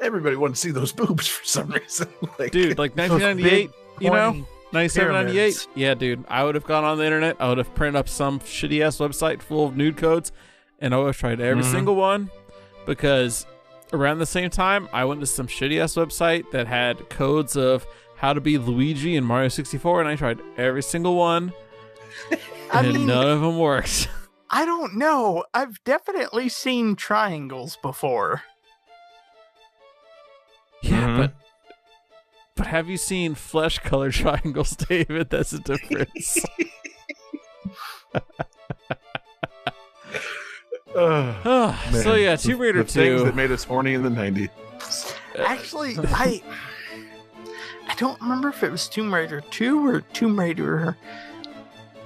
everybody 0.00 0.36
wanted 0.36 0.54
to 0.54 0.60
see 0.60 0.70
those 0.70 0.92
boobs 1.00 1.26
for 1.26 1.44
some 1.44 1.68
reason. 1.70 2.08
like, 2.38 2.52
dude, 2.52 2.78
like 2.78 2.96
1998, 2.96 3.70
you 4.00 4.10
know, 4.10 4.30
pointy 4.32 4.46
97, 4.72 5.12
98. 5.12 5.66
Yeah, 5.74 5.94
dude, 5.94 6.24
I 6.28 6.44
would 6.44 6.54
have 6.54 6.64
gone 6.64 6.84
on 6.84 6.98
the 6.98 7.04
internet. 7.04 7.36
I 7.40 7.48
would 7.48 7.58
have 7.58 7.74
printed 7.74 7.96
up 7.96 8.08
some 8.08 8.38
shitty 8.40 8.80
ass 8.80 8.98
website 8.98 9.42
full 9.42 9.66
of 9.66 9.76
nude 9.76 9.96
codes, 9.96 10.30
and 10.78 10.94
I 10.94 10.98
would 10.98 11.06
have 11.06 11.16
tried 11.18 11.40
every 11.40 11.64
Mhm. 11.64 11.70
single 11.72 11.96
one 11.96 12.30
because 12.86 13.44
around 13.92 14.18
the 14.20 14.26
same 14.26 14.50
time, 14.50 14.88
I 14.92 15.04
went 15.04 15.20
to 15.20 15.26
some 15.26 15.48
shitty 15.48 15.80
ass 15.80 15.94
website 15.96 16.50
that 16.52 16.66
had 16.68 17.08
codes 17.10 17.56
of 17.56 17.86
how 18.16 18.32
to 18.32 18.40
be 18.40 18.56
Luigi 18.56 19.16
in 19.16 19.24
Mario 19.24 19.48
64, 19.48 19.98
and 20.00 20.08
I 20.08 20.14
tried 20.14 20.38
every 20.56 20.82
single 20.82 21.16
one, 21.16 21.52
I 22.72 22.84
and 22.84 22.92
mean, 22.94 23.06
none 23.06 23.26
of 23.28 23.40
them 23.40 23.58
worked. 23.58 24.08
I 24.50 24.64
don't 24.64 24.96
know. 24.96 25.44
I've 25.54 25.82
definitely 25.84 26.48
seen 26.48 26.96
triangles 26.96 27.76
before. 27.82 28.42
yeah, 30.82 31.06
Mhm. 31.08 31.16
but. 31.16 31.34
But 32.56 32.66
have 32.68 32.88
you 32.88 32.96
seen 32.98 33.34
flesh 33.34 33.80
color 33.80 34.10
triangles, 34.12 34.76
David? 34.76 35.28
That's 35.30 35.52
a 35.52 35.58
difference. 35.58 36.38
Ugh, 38.14 38.22
ah, 40.96 41.42
ah, 41.44 41.90
so 42.02 42.10
man. 42.12 42.20
yeah, 42.22 42.36
Tomb 42.36 42.60
Raider 42.60 42.82
the 42.84 42.92
things 42.92 43.20
2. 43.22 43.24
that 43.26 43.34
made 43.34 43.50
us 43.50 43.64
horny 43.64 43.94
in 43.94 44.02
the 44.02 44.08
'90s. 44.10 44.50
Uh, 45.36 45.42
Actually, 45.42 45.96
I 45.98 46.42
I 47.88 47.94
don't 47.96 48.20
remember 48.20 48.48
if 48.50 48.62
it 48.62 48.70
was 48.70 48.88
Tomb 48.88 49.12
Raider 49.12 49.40
2 49.40 49.86
or 49.86 50.00
Tomb 50.02 50.38
Raider 50.38 50.96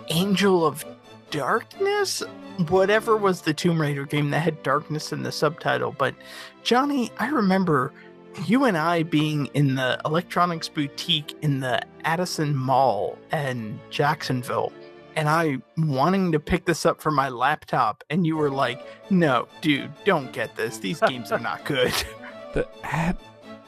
Angel 0.08 0.64
of 0.66 0.84
Darkness. 1.30 2.22
Whatever 2.68 3.16
was 3.16 3.42
the 3.42 3.54
Tomb 3.54 3.80
Raider 3.80 4.04
game 4.04 4.30
that 4.30 4.40
had 4.40 4.62
darkness 4.62 5.12
in 5.12 5.22
the 5.22 5.32
subtitle. 5.32 5.94
But 5.96 6.14
Johnny, 6.62 7.10
I 7.18 7.28
remember 7.28 7.92
you 8.46 8.64
and 8.64 8.76
I 8.76 9.02
being 9.02 9.46
in 9.54 9.74
the 9.74 10.00
electronics 10.04 10.68
boutique 10.68 11.34
in 11.42 11.60
the 11.60 11.82
Addison 12.04 12.54
Mall 12.56 13.18
in 13.32 13.78
Jacksonville. 13.90 14.72
And 15.16 15.28
I 15.28 15.58
wanting 15.76 16.32
to 16.32 16.40
pick 16.40 16.64
this 16.64 16.86
up 16.86 17.00
for 17.00 17.10
my 17.10 17.28
laptop, 17.28 18.04
and 18.08 18.24
you 18.24 18.36
were 18.36 18.50
like, 18.50 18.86
"No, 19.10 19.48
dude, 19.60 19.90
don't 20.04 20.32
get 20.32 20.54
this. 20.54 20.78
These 20.78 21.00
games 21.00 21.32
are 21.32 21.40
not 21.40 21.64
good." 21.64 21.92
The 22.54 22.66
ad. 22.82 23.18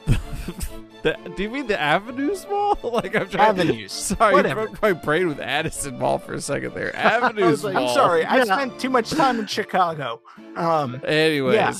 the, 1.03 1.17
do 1.35 1.43
you 1.43 1.49
mean 1.49 1.67
the 1.67 1.79
Avenues 1.79 2.45
Mall? 2.49 2.77
like 2.83 3.15
I'm 3.15 3.27
trying. 3.29 3.49
Avenues. 3.49 3.91
Sorry, 4.17 4.33
Whatever. 4.33 4.61
I 4.61 4.65
broke 4.65 4.81
my 4.81 4.93
brain 4.93 5.27
with 5.27 5.39
Addison 5.39 5.97
Mall 5.97 6.19
for 6.19 6.33
a 6.33 6.41
second 6.41 6.73
there. 6.75 6.95
Avenues 6.95 7.63
like, 7.63 7.73
Mall. 7.73 7.87
I'm 7.87 7.93
sorry, 7.93 8.25
I 8.25 8.37
Yeah. 8.37 8.43
spent 8.45 8.79
too 8.79 8.89
much 8.89 9.09
time 9.11 9.39
in 9.39 9.45
Chicago. 9.47 10.21
Um, 10.55 11.01
Anyways, 11.05 11.55
Yeah. 11.55 11.73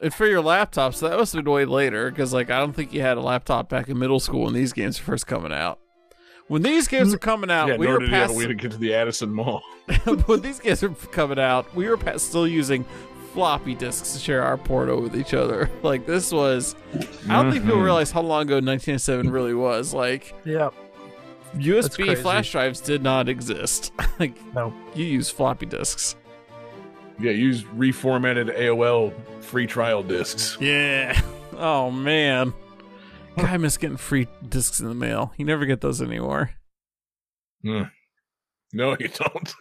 and 0.00 0.12
for 0.14 0.26
your 0.26 0.40
laptop, 0.40 0.94
so 0.94 1.08
that 1.08 1.18
must 1.18 1.32
have 1.34 1.44
been 1.44 1.52
way 1.52 1.64
later 1.64 2.10
because 2.10 2.32
like 2.32 2.50
I 2.50 2.58
don't 2.58 2.72
think 2.72 2.92
you 2.92 3.00
had 3.00 3.16
a 3.16 3.20
laptop 3.22 3.68
back 3.68 3.88
in 3.88 3.98
middle 3.98 4.20
school 4.20 4.44
when 4.44 4.54
these 4.54 4.72
games 4.72 4.98
were 5.00 5.04
first 5.12 5.26
coming 5.26 5.52
out. 5.52 5.78
When 6.46 6.60
these 6.60 6.88
games 6.88 7.10
were 7.12 7.18
coming 7.18 7.50
out, 7.50 7.68
yeah, 7.68 7.76
we 7.78 7.86
nor 7.86 7.94
were 7.94 8.00
did 8.00 8.10
you 8.10 8.14
have 8.16 8.24
a 8.24 8.26
past 8.28 8.38
way 8.38 8.46
to 8.46 8.54
get 8.54 8.70
to 8.72 8.76
the 8.76 8.92
Addison 8.92 9.32
Mall. 9.32 9.62
when 10.26 10.42
these 10.42 10.60
games 10.60 10.82
were 10.82 10.90
coming 10.90 11.38
out, 11.38 11.74
we 11.74 11.88
were 11.88 11.96
pa- 11.96 12.18
still 12.18 12.46
using 12.46 12.84
floppy 13.34 13.74
disks 13.74 14.12
to 14.14 14.18
share 14.18 14.42
our 14.42 14.56
porno 14.56 14.98
with 15.00 15.14
each 15.16 15.34
other. 15.34 15.68
Like 15.82 16.06
this 16.06 16.32
was, 16.32 16.74
I 17.28 17.42
don't 17.42 17.52
think 17.52 17.64
people 17.64 17.78
Mhm. 17.78 17.84
realize 17.84 18.10
how 18.10 18.22
long 18.22 18.42
ago 18.42 18.54
1997 18.54 19.28
really 19.30 19.52
was. 19.54 19.92
Like 19.92 20.32
Yep. 20.44 20.72
USB 21.56 22.16
flash 22.16 22.50
drives 22.52 22.80
did 22.80 23.02
not 23.02 23.28
exist. 23.28 23.92
like 24.18 24.34
No. 24.54 24.72
you 24.94 25.04
use 25.04 25.28
floppy 25.30 25.66
disks. 25.66 26.16
Yeah, 27.18 27.30
use 27.32 27.62
reformatted 27.64 28.56
AOL 28.58 29.12
free 29.40 29.66
trial 29.66 30.02
discs. 30.02 30.56
Yeah. 30.60 31.20
Oh 31.56 31.88
man. 31.92 32.52
God, 33.36 33.44
I 33.46 33.56
miss 33.58 33.76
getting 33.76 33.96
free 33.96 34.26
discs 34.48 34.80
in 34.80 34.88
the 34.88 34.94
mail. 34.94 35.32
You 35.36 35.44
never 35.44 35.66
get 35.66 35.80
those 35.80 36.02
anymore. 36.02 36.50
Hmm. 37.62 37.82
No, 38.72 38.96
you 38.98 39.08
don't. 39.08 39.54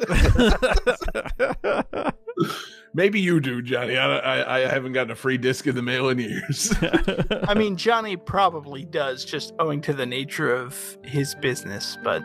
Maybe 2.95 3.19
you 3.19 3.39
do, 3.39 3.61
Johnny. 3.61 3.97
I, 3.97 4.17
I, 4.17 4.57
I 4.57 4.67
haven't 4.67 4.93
gotten 4.93 5.11
a 5.11 5.15
free 5.15 5.37
disc 5.37 5.65
in 5.65 5.73
the 5.75 5.81
mail 5.81 6.09
in 6.09 6.19
years. 6.19 6.71
I 7.47 7.53
mean, 7.55 7.75
Johnny 7.75 8.15
probably 8.17 8.85
does, 8.85 9.25
just 9.25 9.53
owing 9.59 9.81
to 9.81 9.93
the 9.93 10.05
nature 10.05 10.53
of 10.53 10.97
his 11.03 11.33
business. 11.35 11.97
But 12.03 12.23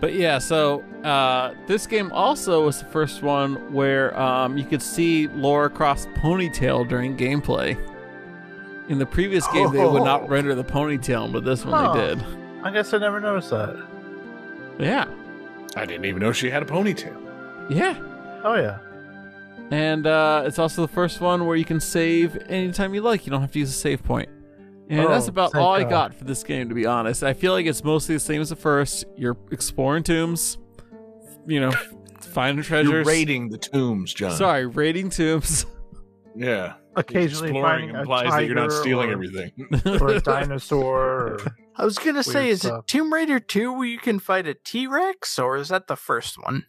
But 0.00 0.12
yeah, 0.14 0.38
so 0.38 0.82
uh, 1.02 1.54
this 1.66 1.86
game 1.86 2.12
also 2.12 2.66
was 2.66 2.80
the 2.80 2.84
first 2.86 3.22
one 3.22 3.72
where 3.72 4.18
um, 4.20 4.58
you 4.58 4.64
could 4.64 4.82
see 4.82 5.28
Laura 5.28 5.70
Croft's 5.70 6.06
ponytail 6.18 6.86
during 6.86 7.16
gameplay. 7.16 7.78
In 8.90 8.98
the 8.98 9.06
previous 9.06 9.48
game, 9.48 9.72
they 9.72 9.84
would 9.84 10.04
not 10.04 10.24
Oh. 10.24 10.28
render 10.28 10.54
the 10.54 10.62
ponytail, 10.62 11.32
but 11.32 11.44
this 11.44 11.64
one 11.64 11.72
Huh. 11.84 11.92
they 11.94 12.14
did. 12.14 12.24
I 12.62 12.70
guess 12.70 12.92
I 12.92 12.98
never 12.98 13.18
noticed 13.20 13.50
that. 13.50 13.76
Yeah, 14.78 15.06
I 15.74 15.86
didn't 15.86 16.04
even 16.04 16.20
know 16.20 16.32
she 16.32 16.50
had 16.50 16.62
a 16.62 16.66
ponytail. 16.66 17.16
yeah. 17.70 17.96
Oh 18.44 18.54
yeah. 18.54 18.78
And 19.70 20.06
uh, 20.06 20.44
it's 20.46 20.58
also 20.58 20.82
the 20.82 20.92
first 20.92 21.20
one 21.20 21.46
where 21.46 21.56
you 21.56 21.64
can 21.64 21.80
save 21.80 22.36
anytime 22.48 22.94
you 22.94 23.00
like. 23.00 23.26
You 23.26 23.30
don't 23.32 23.40
have 23.40 23.52
to 23.52 23.58
use 23.58 23.70
a 23.70 23.72
save 23.72 24.02
point. 24.02 24.28
And 24.88 25.00
Oh, 25.00 25.08
that's 25.08 25.26
about 25.26 25.52
thank 25.52 25.64
all 25.64 25.72
I 25.72 25.82
God. 25.82 25.90
got 25.90 26.14
for 26.14 26.24
this 26.24 26.44
game, 26.44 26.68
to 26.68 26.74
be 26.74 26.86
honest. 26.86 27.24
I 27.24 27.32
feel 27.32 27.52
like 27.52 27.66
it's 27.66 27.82
mostly 27.82 28.14
the 28.14 28.20
same 28.20 28.40
as 28.40 28.50
the 28.50 28.56
first. 28.56 29.04
You're 29.16 29.36
exploring 29.50 30.04
tombs, 30.04 30.58
you 31.48 31.58
know, 31.58 31.72
finding 32.20 32.58
You're 32.58 32.64
treasures. 32.64 33.06
raiding 33.06 33.48
the 33.48 33.58
tombs, 33.58 34.14
John. 34.14 34.30
Sorry, 34.32 34.66
raiding 34.66 35.10
tombs. 35.10 35.66
Yeah. 36.38 36.74
Occasionally 36.96 37.48
Exploring 37.48 37.62
finding 37.88 37.96
a 37.96 38.00
implies 38.00 38.30
that 38.30 38.44
you're 38.44 38.54
not 38.54 38.70
stealing 38.70 39.08
or- 39.08 39.12
everything. 39.14 39.52
or 40.02 40.08
a 40.16 40.20
dinosaur. 40.20 40.98
Or, 41.00 41.38
I 41.76 41.84
was 41.86 41.96
gonna 41.98 42.22
say, 42.22 42.50
is 42.50 42.60
stuff. 42.60 42.80
it 42.80 42.86
Tomb 42.88 43.10
Raider 43.10 43.40
2 43.40 43.72
where 43.72 43.86
you 43.86 43.96
can 43.96 44.18
fight 44.18 44.46
a 44.46 44.52
T 44.52 44.86
Rex, 44.86 45.38
or 45.38 45.56
is 45.56 45.70
that 45.70 45.86
the 45.86 45.96
first 45.96 46.36
one? 46.36 46.66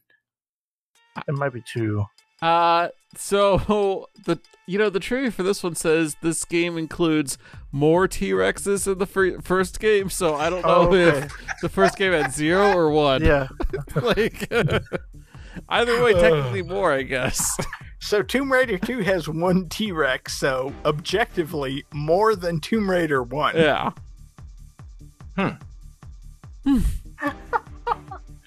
it 1.27 1.33
might 1.35 1.51
be 1.51 1.61
two. 1.67 2.05
Uh, 2.41 2.89
so 3.15 4.07
the 4.25 4.39
you 4.67 4.77
know 4.77 4.89
the 4.89 4.99
trivia 4.99 5.31
for 5.31 5.43
this 5.43 5.63
one 5.63 5.75
says 5.75 6.15
this 6.21 6.43
game 6.45 6.77
includes 6.77 7.37
more 7.71 8.07
T 8.07 8.31
Rexes 8.31 8.91
in 8.91 8.97
the 8.99 9.05
fir- 9.05 9.39
first 9.41 9.79
game. 9.79 10.09
So 10.09 10.35
I 10.35 10.49
don't 10.49 10.61
know 10.63 10.69
Oh, 10.75 10.87
okay. 10.93 11.25
if 11.25 11.33
the 11.61 11.69
first 11.69 11.97
game 11.97 12.11
had 12.11 12.31
zero 12.33 12.71
or 12.73 12.91
one. 12.91 13.23
Yeah, 13.23 13.47
like 13.95 14.51
either 15.69 16.03
way, 16.03 16.13
technically 16.13 16.61
more, 16.63 16.91
I 16.93 17.03
guess. 17.03 17.55
So 17.99 18.21
Tomb 18.21 18.51
Raider 18.51 18.77
2 18.77 18.99
has 18.99 19.27
one 19.27 19.67
T 19.69 19.91
Rex, 19.91 20.37
so 20.39 20.71
objectively 20.85 21.83
more 21.93 22.35
than 22.35 22.59
Tomb 22.59 22.89
Raider 22.89 23.23
1. 23.23 23.55
Yeah. 23.57 23.91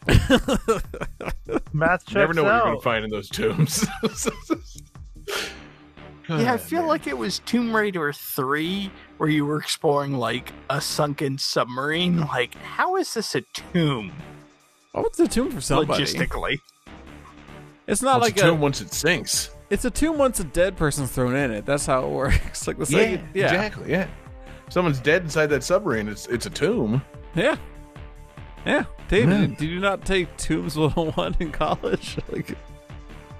math 1.72 2.04
checks 2.06 2.12
You 2.12 2.18
never 2.18 2.34
know 2.34 2.44
what 2.44 2.54
you're 2.54 2.64
gonna 2.64 2.80
find 2.80 3.04
in 3.04 3.10
those 3.10 3.28
tombs. 3.28 3.86
Yeah, 6.28 6.52
I 6.52 6.58
feel 6.58 6.86
like 6.86 7.08
it 7.08 7.18
was 7.18 7.40
Tomb 7.40 7.74
Raider 7.74 8.12
3 8.12 8.88
where 9.16 9.28
you 9.28 9.44
were 9.44 9.58
exploring 9.58 10.12
like 10.14 10.52
a 10.68 10.80
sunken 10.80 11.36
submarine. 11.38 12.20
Like, 12.20 12.54
how 12.54 12.94
is 12.96 13.12
this 13.14 13.34
a 13.34 13.40
tomb 13.72 14.12
Oh, 14.94 15.04
it's 15.06 15.18
a 15.18 15.26
tomb 15.26 15.50
for 15.50 15.60
somebody. 15.60 16.04
logistically? 16.04 16.58
It's 17.88 18.00
not 18.00 18.18
It's 18.18 18.26
like 18.26 18.36
a 18.36 18.40
tomb 18.42 18.58
a. 18.58 18.62
once 18.62 18.80
it 18.80 18.92
sinks. 18.92 19.50
It's 19.70 19.84
a 19.84 19.90
tomb 19.90 20.18
once 20.18 20.38
a 20.38 20.44
dead 20.44 20.76
person's 20.76 21.10
thrown 21.10 21.34
in 21.34 21.50
it. 21.50 21.66
That's 21.66 21.86
how 21.86 22.04
it 22.04 22.10
works. 22.12 22.64
Like 22.68 22.78
the 22.78 22.86
second. 22.86 23.28
Yeah. 23.34 23.46
exactly. 23.46 23.90
Yeah. 23.90 24.06
If 24.68 24.72
someone's 24.72 25.00
dead 25.00 25.22
inside 25.22 25.46
that 25.46 25.64
submarine, 25.64 26.06
it's 26.06 26.26
it's 26.26 26.46
a 26.46 26.50
tomb. 26.50 27.02
Yeah. 27.34 27.56
Yeah. 28.66 28.84
David, 29.08 29.50
Yeah. 29.50 29.56
did 29.56 29.68
you 29.68 29.80
not 29.80 30.04
take 30.04 30.36
Tombs 30.36 30.76
101 30.76 31.36
in 31.40 31.52
college? 31.52 32.18
Like, 32.32 32.56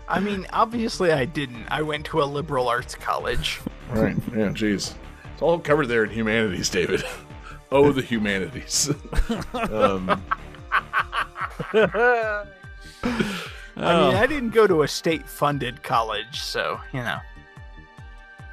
I 0.08 0.18
mean, 0.18 0.46
obviously 0.52 1.12
I 1.12 1.24
didn't. 1.24 1.66
I 1.70 1.82
went 1.82 2.04
to 2.06 2.20
a 2.20 2.24
liberal 2.24 2.68
arts 2.68 2.94
college. 2.94 3.60
Right. 3.90 4.16
Yeah. 4.32 4.50
Jeez. 4.50 4.94
It's 5.32 5.42
all 5.42 5.58
covered 5.58 5.86
there 5.86 6.04
in 6.04 6.10
humanities, 6.10 6.68
David. 6.70 7.02
Oh, 7.72 7.90
the 7.92 8.02
humanities. 8.02 8.88
um, 9.52 10.22
I 11.74 12.44
mean, 13.76 14.14
I 14.16 14.26
didn't 14.28 14.50
go 14.50 14.66
to 14.66 14.82
a 14.82 14.88
state 14.88 15.26
funded 15.28 15.82
college, 15.82 16.40
so, 16.40 16.80
you 16.92 17.00
know. 17.00 17.18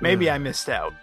Maybe 0.02 0.30
I 0.30 0.38
missed 0.38 0.70
out. 0.70 0.94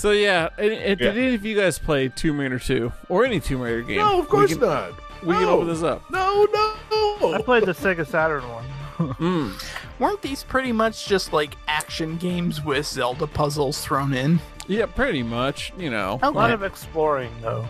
So 0.00 0.12
yeah, 0.12 0.48
and, 0.56 0.72
and 0.72 0.98
Yeah. 1.00 1.12
did 1.12 1.18
any 1.18 1.34
of 1.34 1.44
you 1.44 1.54
guys 1.54 1.78
play 1.78 2.08
Tomb 2.08 2.40
Raider 2.40 2.58
2 2.58 2.90
or 3.10 3.26
any 3.26 3.38
Tomb 3.38 3.60
Raider 3.60 3.82
game? 3.82 3.98
no, 3.98 4.18
of 4.18 4.28
course 4.30 4.48
we 4.50 4.56
can, 4.56 4.66
not. 4.66 4.92
We 5.22 5.34
can 5.34 5.44
open 5.44 5.68
this 5.68 5.82
up. 5.82 6.10
No, 6.10 6.46
no. 6.50 7.34
I 7.34 7.42
played 7.44 7.64
the 7.64 7.72
Sega 7.72 8.06
Saturn 8.06 8.42
one. 8.48 8.64
Mm. 9.00 9.52
Weren't 9.98 10.20
these 10.20 10.42
pretty 10.44 10.72
much 10.72 11.06
just 11.06 11.32
like 11.32 11.56
action 11.68 12.16
games 12.18 12.62
with 12.62 12.86
Zelda 12.86 13.26
puzzles 13.26 13.82
thrown 13.82 14.12
in? 14.12 14.40
Yeah, 14.68 14.84
pretty 14.86 15.22
much. 15.22 15.72
You 15.78 15.88
know, 15.90 16.18
A 16.22 16.30
lot 16.30 16.50
of 16.50 16.62
exploring 16.62 17.32
though. 17.40 17.66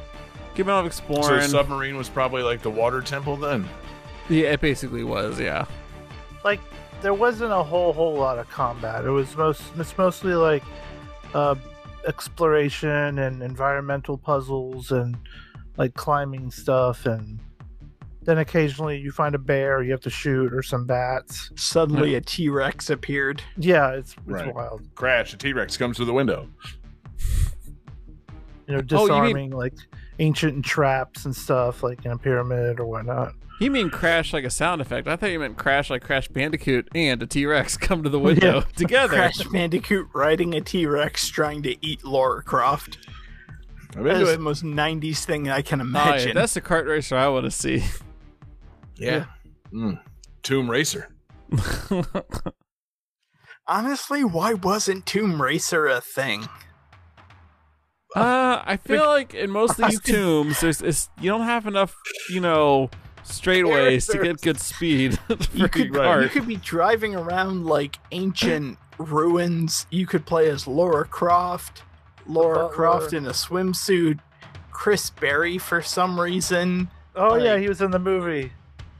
keep 0.56 0.66
on 0.66 0.82
So 0.82 0.86
exploring. 0.86 1.42
So 1.42 1.48
submarine 1.48 1.96
was 1.96 2.08
probably 2.08 2.42
like 2.42 2.62
the 2.62 2.70
water 2.70 3.00
temple 3.00 3.36
then. 3.36 3.68
yeah, 4.28 4.48
it 4.52 4.60
basically 4.60 5.04
was. 5.04 5.38
Yeah. 5.38 5.66
Like 6.44 6.58
there 7.00 7.14
wasn't 7.14 7.52
a 7.52 7.62
whole 7.62 7.92
whole 7.92 8.14
lot 8.14 8.38
of 8.38 8.48
combat. 8.50 9.04
It 9.04 9.10
was 9.10 9.36
most 9.36 9.62
it's 9.78 9.96
mostly 9.96 10.34
like 10.34 10.64
uh, 11.32 11.54
exploration 12.06 13.18
and 13.18 13.42
environmental 13.42 14.16
puzzles 14.18 14.90
and 14.90 15.16
like 15.76 15.94
climbing 15.94 16.50
stuff 16.50 17.06
and 17.06 17.38
then 18.22 18.38
occasionally 18.38 18.98
you 18.98 19.10
find 19.10 19.34
a 19.34 19.38
bear 19.38 19.82
you 19.82 19.90
have 19.92 20.00
to 20.00 20.10
shoot 20.10 20.52
or 20.52 20.62
some 20.62 20.84
bats. 20.86 21.50
Suddenly 21.56 22.14
a 22.16 22.20
T 22.20 22.48
Rex 22.50 22.90
appeared. 22.90 23.42
Yeah, 23.56 23.90
it's 23.92 24.12
it's 24.12 24.20
Right. 24.26 24.54
wild. 24.54 24.82
Crash. 24.94 25.32
A 25.32 25.36
T 25.38 25.52
Rex 25.52 25.76
comes 25.76 25.96
through 25.96 26.06
the 26.06 26.12
window. 26.12 26.48
You 28.66 28.76
know, 28.76 28.82
Oh, 28.92 29.06
you 29.06 29.12
mean- 29.12 29.22
disarming 29.24 29.50
like 29.50 29.74
ancient 30.18 30.64
traps 30.64 31.24
and 31.24 31.34
stuff 31.34 31.82
like 31.82 32.04
in 32.04 32.12
a 32.12 32.18
pyramid 32.18 32.78
or 32.78 32.86
whatnot. 32.86 33.32
You 33.60 33.70
mean 33.70 33.90
crash 33.90 34.32
like 34.32 34.44
a 34.44 34.50
sound 34.50 34.80
effect? 34.80 35.06
I 35.06 35.16
thought 35.16 35.30
you 35.30 35.38
meant 35.38 35.58
crash 35.58 35.90
like 35.90 36.02
Crash 36.02 36.28
Bandicoot 36.28 36.88
and 36.94 37.22
a 37.22 37.26
T 37.26 37.44
Rex 37.46 37.76
come 37.76 38.02
to 38.02 38.08
the 38.08 38.18
window 38.18 38.54
Yeah. 38.60 38.64
together. 38.76 39.16
Crash 39.16 39.38
Bandicoot 39.52 40.08
riding 40.14 40.54
a 40.54 40.60
T 40.62 40.86
Rex 40.86 41.28
trying 41.28 41.62
to 41.64 41.76
eat 41.86 42.02
Laura 42.04 42.42
Croft. 42.42 42.98
I'm 43.96 44.04
That 44.04 44.16
into 44.16 44.22
is 44.30 44.36
the 44.36 44.42
most 44.42 44.64
90s 44.64 45.24
thing 45.24 45.50
I 45.50 45.60
can 45.62 45.80
Oh, 45.80 45.84
yeah, 45.84 45.90
imagine. 45.90 46.34
that's 46.34 46.54
the 46.54 46.60
kart 46.62 46.86
racer 46.86 47.16
I 47.16 47.28
want 47.28 47.44
to 47.44 47.50
see. 47.50 47.84
Yeah. 48.96 49.26
Mm. 49.72 50.00
Tomb 50.42 50.70
Racer. 50.70 51.08
Honestly, 53.66 54.24
why 54.24 54.54
wasn't 54.54 55.06
Tomb 55.06 55.40
Racer 55.40 55.86
a 55.86 56.00
thing? 56.00 56.48
Uh, 58.16 58.62
I 58.64 58.76
feel 58.76 59.06
like 59.06 59.34
in 59.34 59.50
most 59.50 59.78
of 59.78 59.88
these 59.90 60.00
tombs, 60.00 60.60
there's 60.60 61.08
you 61.20 61.30
don't 61.30 61.42
have 61.42 61.66
enough, 61.66 61.94
you 62.30 62.40
know, 62.40 62.90
straightaways 63.30 64.10
to 64.10 64.22
get 64.22 64.40
good 64.40 64.60
speed 64.60 65.18
You 65.54 65.68
could, 65.68 65.92
cart. 65.94 66.22
you 66.22 66.28
could 66.28 66.46
be 66.46 66.56
driving 66.56 67.14
around 67.14 67.66
like 67.66 67.98
ancient 68.12 68.78
ruins. 68.98 69.86
You 69.90 70.06
could 70.06 70.26
play 70.26 70.48
as 70.50 70.66
Laura 70.66 71.04
Croft, 71.04 71.82
Laura 72.26 72.56
Butler. 72.56 72.74
Croft 72.74 73.12
in 73.12 73.26
a 73.26 73.30
swimsuit, 73.30 74.20
Chris 74.70 75.10
Barrie 75.10 75.58
for 75.58 75.82
some 75.82 76.18
reason. 76.20 76.90
Oh 77.16 77.36
yeah, 77.36 77.56
he 77.58 77.68
was 77.68 77.80
in 77.80 77.90
the 77.90 77.98
movie. 77.98 78.52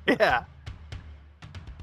Yeah. 0.07 0.45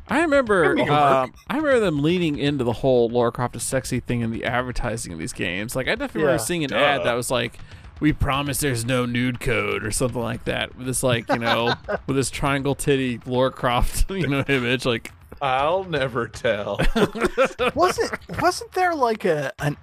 I 0.10 0.22
remember, 0.22 0.80
um, 0.90 1.34
I 1.50 1.58
remember 1.58 1.80
them 1.82 2.02
leaning 2.02 2.38
into 2.38 2.64
the 2.64 2.72
whole 2.72 3.10
Laura 3.10 3.32
Croft 3.32 3.58
is 3.58 3.64
sexy 3.64 4.00
thing 4.00 4.22
in 4.22 4.32
the 4.32 4.46
advertising 4.46 5.12
of 5.12 5.20
these 5.20 5.34
games. 5.34 5.76
Like, 5.76 5.88
I 5.90 5.96
definitely 5.96 6.22
remember 6.22 6.44
seeing 6.44 6.64
an 6.64 6.70
Duh. 6.70 6.78
ad 6.78 7.04
that 7.04 7.14
was 7.14 7.30
like, 7.30 7.60
"We 8.00 8.14
promise 8.14 8.60
there's 8.60 8.86
no 8.86 9.06
nude 9.06 9.40
code" 9.40 9.84
or 9.84 9.92
something 9.92 10.22
like 10.22 10.46
that. 10.46 10.76
With 10.78 10.88
this, 10.88 11.04
like, 11.04 11.30
you 11.30 11.40
know, 11.40 11.74
with 12.08 12.16
this 12.16 12.30
triangle 12.30 12.76
titty 12.76 13.20
Laura 13.26 13.52
Croft, 13.52 14.06
you 14.12 14.28
know, 14.28 14.44
image. 14.48 14.86
Like, 14.86 15.12
I'll 15.42 15.84
never 15.84 16.28
tell. 16.28 16.80
wasn't 17.76 18.12
wasn't 18.42 18.72
there 18.74 18.96
like 18.96 19.26
a 19.26 19.52
an 19.60 19.78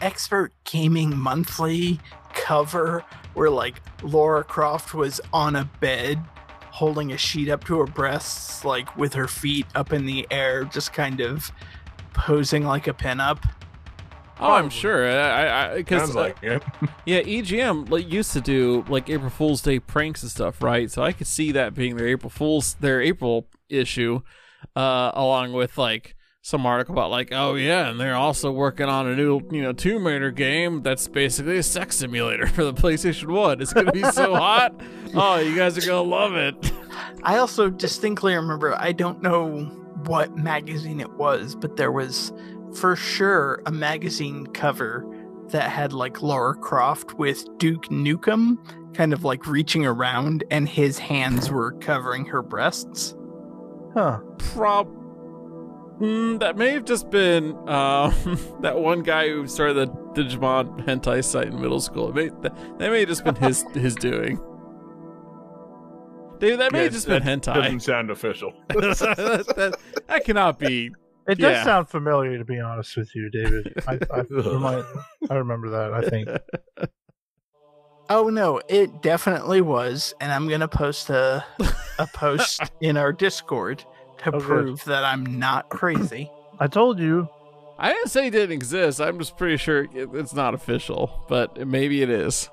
expert 0.00 0.52
gaming 0.64 1.16
monthly 1.16 2.00
cover 2.32 3.04
where 3.34 3.50
like 3.50 3.80
Laura 4.02 4.42
Croft 4.44 4.94
was 4.94 5.20
on 5.32 5.56
a 5.56 5.64
bed 5.80 6.18
holding 6.70 7.12
a 7.12 7.16
sheet 7.16 7.48
up 7.48 7.64
to 7.64 7.78
her 7.78 7.86
breasts 7.86 8.64
like 8.64 8.96
with 8.96 9.12
her 9.12 9.28
feet 9.28 9.66
up 9.74 9.92
in 9.92 10.06
the 10.06 10.26
air 10.30 10.64
just 10.64 10.92
kind 10.92 11.20
of 11.20 11.52
posing 12.12 12.64
like 12.64 12.86
a 12.86 12.94
pinup 12.94 13.42
oh, 14.40 14.52
I'm 14.52 14.70
sure. 14.70 15.06
I, 15.08 15.72
I, 15.72 15.76
because 15.76 16.02
Sounds 16.02 16.14
like 16.14 16.42
it. 16.42 16.62
Yeah, 17.06 17.22
EGM 17.22 17.90
like 17.90 18.10
used 18.10 18.32
to 18.32 18.40
do 18.40 18.84
like 18.88 19.08
April 19.08 19.30
Fool's 19.30 19.62
Day 19.62 19.78
pranks 19.78 20.22
and 20.22 20.30
stuff, 20.30 20.62
right? 20.62 20.90
So 20.90 21.02
I 21.02 21.12
could 21.12 21.26
see 21.26 21.52
that 21.52 21.74
being 21.74 21.96
their 21.96 22.06
April 22.06 22.30
Fool's 22.30 22.74
their 22.74 23.00
April 23.00 23.46
issue, 23.68 24.22
uh, 24.76 25.10
along 25.14 25.52
with 25.52 25.78
like 25.78 26.14
some 26.42 26.64
article 26.64 26.94
about 26.94 27.10
like, 27.10 27.30
oh 27.32 27.54
yeah, 27.54 27.88
and 27.88 28.00
they're 28.00 28.14
also 28.14 28.50
working 28.50 28.86
on 28.86 29.06
a 29.06 29.14
new 29.14 29.40
you 29.50 29.62
know 29.62 29.72
Tomb 29.72 30.06
Raider 30.06 30.30
game 30.30 30.82
that's 30.82 31.06
basically 31.08 31.58
a 31.58 31.62
sex 31.62 31.96
simulator 31.96 32.46
for 32.54 32.64
the 32.64 32.74
PlayStation 32.74 33.28
One. 33.28 33.60
It's 33.60 33.72
gonna 33.72 33.92
be 33.92 34.04
so 34.04 34.34
hot. 34.34 34.74
Oh, 35.12 35.40
you 35.40 35.56
guys 35.56 35.76
are 35.76 35.84
gonna 35.84 36.02
love 36.02 36.34
it. 36.36 36.72
I 37.24 37.38
also 37.38 37.68
distinctly 37.68 38.32
remember, 38.32 38.76
I 38.78 38.92
don't 38.92 39.20
know 39.20 39.64
what 40.06 40.36
magazine 40.36 41.00
it 41.00 41.10
was, 41.14 41.56
but 41.56 41.76
there 41.76 41.90
was 41.90 42.32
for 42.74 42.96
sure 42.96 43.62
a 43.66 43.72
magazine 43.72 44.46
cover 44.48 45.04
that 45.50 45.70
had 45.70 45.92
like 45.92 46.22
Laura 46.22 46.54
Croft 46.54 47.14
with 47.14 47.44
Duke 47.58 47.86
Nukem 47.88 48.56
kind 48.94 49.12
of 49.12 49.24
like 49.24 49.46
reaching 49.46 49.84
around 49.86 50.44
and 50.50 50.68
his 50.68 50.98
hands 50.98 51.50
were 51.50 51.72
covering 51.72 52.24
her 52.26 52.42
breasts. 52.42 53.14
Huh. 53.94 54.18
Prob. 54.38 54.88
Mm, 56.00 56.40
that 56.40 56.56
may 56.56 56.70
have 56.70 56.84
just 56.84 57.10
been 57.10 57.50
um, 57.68 58.14
that 58.62 58.78
one 58.78 59.02
guy 59.02 59.28
who 59.28 59.46
started 59.46 59.74
the 59.74 59.86
Digimon 60.14 60.86
hentai 60.86 61.22
site 61.24 61.48
in 61.48 61.60
middle 61.60 61.80
school. 61.80 62.08
It 62.08 62.14
may, 62.14 62.28
that, 62.42 62.78
that 62.78 62.90
may 62.90 63.00
have 63.00 63.08
just 63.08 63.24
been 63.24 63.34
his 63.34 63.62
his 63.74 63.94
doing. 63.96 64.40
Dude, 66.38 66.58
that 66.58 66.72
may 66.72 66.78
Yeah, 66.78 66.84
have 66.84 66.92
just 66.94 67.06
been 67.06 67.22
that 67.22 67.42
hentai. 67.42 67.54
Doesn't 67.54 67.80
sound 67.80 68.10
official. 68.10 68.54
that, 68.68 69.44
that- 69.56 69.76
that 70.08 70.24
cannot 70.24 70.58
be. 70.58 70.90
It 71.28 71.38
does 71.38 71.52
Yeah. 71.56 71.64
sound 71.64 71.88
familiar, 71.88 72.38
to 72.38 72.44
be 72.44 72.58
honest 72.58 72.96
with 72.96 73.14
you, 73.14 73.30
David. 73.30 73.74
I, 73.86 73.98
I, 74.12 74.20
remind, 74.30 74.84
I 75.28 75.34
remember 75.34 75.70
that. 75.70 75.92
I 75.92 76.08
think. 76.08 76.28
Oh 78.12 78.28
no, 78.28 78.60
it 78.68 79.02
definitely 79.02 79.60
was, 79.60 80.12
and 80.20 80.32
I'm 80.32 80.48
gonna 80.48 80.66
post 80.66 81.10
a 81.10 81.44
a 82.00 82.08
post 82.08 82.60
in 82.80 82.96
our 82.96 83.12
Discord 83.12 83.84
to 84.24 84.30
Oh, 84.30 84.30
good. 84.32 84.42
prove 84.42 84.84
that 84.86 85.04
I'm 85.04 85.38
not 85.38 85.68
crazy. 85.70 86.28
I 86.58 86.66
told 86.66 86.98
you. 86.98 87.28
I 87.78 87.92
didn't 87.92 88.08
say 88.08 88.26
it 88.26 88.30
didn't 88.32 88.50
exist. 88.50 89.00
I'm 89.00 89.20
just 89.20 89.36
pretty 89.36 89.58
sure 89.58 89.84
it, 89.84 90.10
it's 90.12 90.34
not 90.34 90.54
official, 90.54 91.24
but 91.28 91.68
maybe 91.68 92.02
it 92.02 92.10
is. 92.10 92.50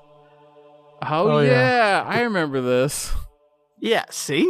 Oh, 1.02 1.28
Oh, 1.28 1.40
yeah. 1.40 1.50
yeah. 1.50 2.04
I 2.06 2.20
remember 2.20 2.60
this. 2.60 3.12
Yeah, 3.80 4.04
see, 4.10 4.48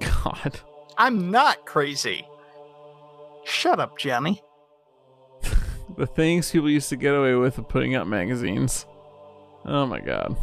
God. 0.00 0.60
I'm 0.96 1.32
not 1.32 1.66
crazy. 1.66 2.24
Shut 3.44 3.78
up, 3.80 3.98
Johnny. 3.98 4.42
The 5.96 6.06
things 6.06 6.50
people 6.50 6.68
used 6.70 6.88
to 6.88 6.96
get 6.96 7.14
away 7.14 7.34
with 7.34 7.56
of 7.58 7.68
putting 7.68 7.94
out 7.94 8.08
magazines. 8.08 8.84
Oh 9.64 9.86
my 9.86 10.00
god. 10.00 10.36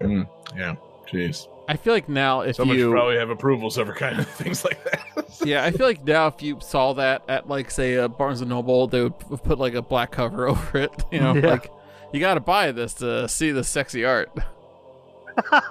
Mm, 0.00 0.26
yeah. 0.56 0.74
Jeez. 1.08 1.46
I 1.68 1.76
feel 1.76 1.92
like 1.92 2.08
now 2.08 2.40
if 2.40 2.56
So 2.56 2.64
much 2.64 2.78
you 2.78 2.90
probably 2.90 3.16
have 3.16 3.30
approvals 3.30 3.78
over 3.78 3.92
kind 3.92 4.18
of 4.18 4.26
things 4.30 4.64
like 4.64 4.82
that. 4.84 5.00
Yeah, 5.44 5.64
I 5.64 5.70
feel 5.70 5.86
like 5.86 6.04
now 6.04 6.26
if 6.28 6.42
you 6.42 6.58
saw 6.60 6.92
that 6.94 7.22
at 7.28 7.48
like 7.48 7.70
say 7.70 7.94
a 7.94 8.08
Barnes 8.08 8.40
and 8.40 8.50
Noble, 8.50 8.86
they 8.88 9.02
would 9.04 9.18
put 9.44 9.58
like 9.58 9.74
a 9.74 9.82
black 9.82 10.10
cover 10.10 10.48
over 10.48 10.78
it. 10.78 11.04
You 11.12 11.20
know, 11.20 11.34
Yeah. 11.34 11.50
like 11.50 11.70
you 12.12 12.18
got 12.18 12.34
to 12.34 12.40
buy 12.40 12.72
this 12.72 12.94
to 12.94 13.28
see 13.28 13.50
the 13.52 13.62
sexy 13.62 14.04
art. 14.04 14.30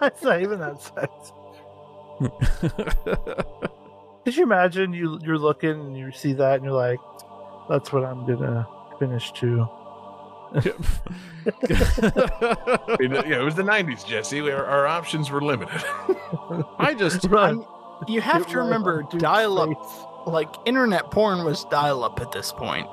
it's 0.01 0.23
not 0.23 0.41
even 0.41 0.59
that 0.59 0.81
sex. 0.81 1.11
Could 4.23 4.35
you 4.37 4.43
imagine 4.43 4.93
you 4.93 5.19
you're 5.23 5.37
looking 5.37 5.71
and 5.71 5.97
you 5.97 6.11
see 6.11 6.33
that 6.33 6.55
and 6.55 6.63
you're 6.63 6.73
like, 6.73 6.99
that's 7.69 7.91
what 7.91 8.03
I'm 8.03 8.25
gonna 8.25 8.67
finish 8.99 9.31
too. 9.31 9.67
Yeah, 11.43 13.39
it 13.39 13.43
was 13.43 13.55
the 13.55 13.63
'90s, 13.63 14.05
Jesse. 14.05 14.41
Our, 14.41 14.65
our 14.65 14.85
options 14.85 15.31
were 15.31 15.41
limited. 15.41 15.81
I 16.77 16.93
just 16.97 17.23
Run. 17.25 17.65
You 18.07 18.21
have 18.21 18.43
Get 18.43 18.51
to 18.51 18.57
remember, 18.59 19.03
dial 19.17 19.59
up, 19.59 20.27
like 20.27 20.49
internet 20.65 21.09
porn 21.11 21.45
was 21.45 21.65
dial 21.65 22.03
up 22.03 22.19
at 22.19 22.31
this 22.31 22.51
point. 22.51 22.87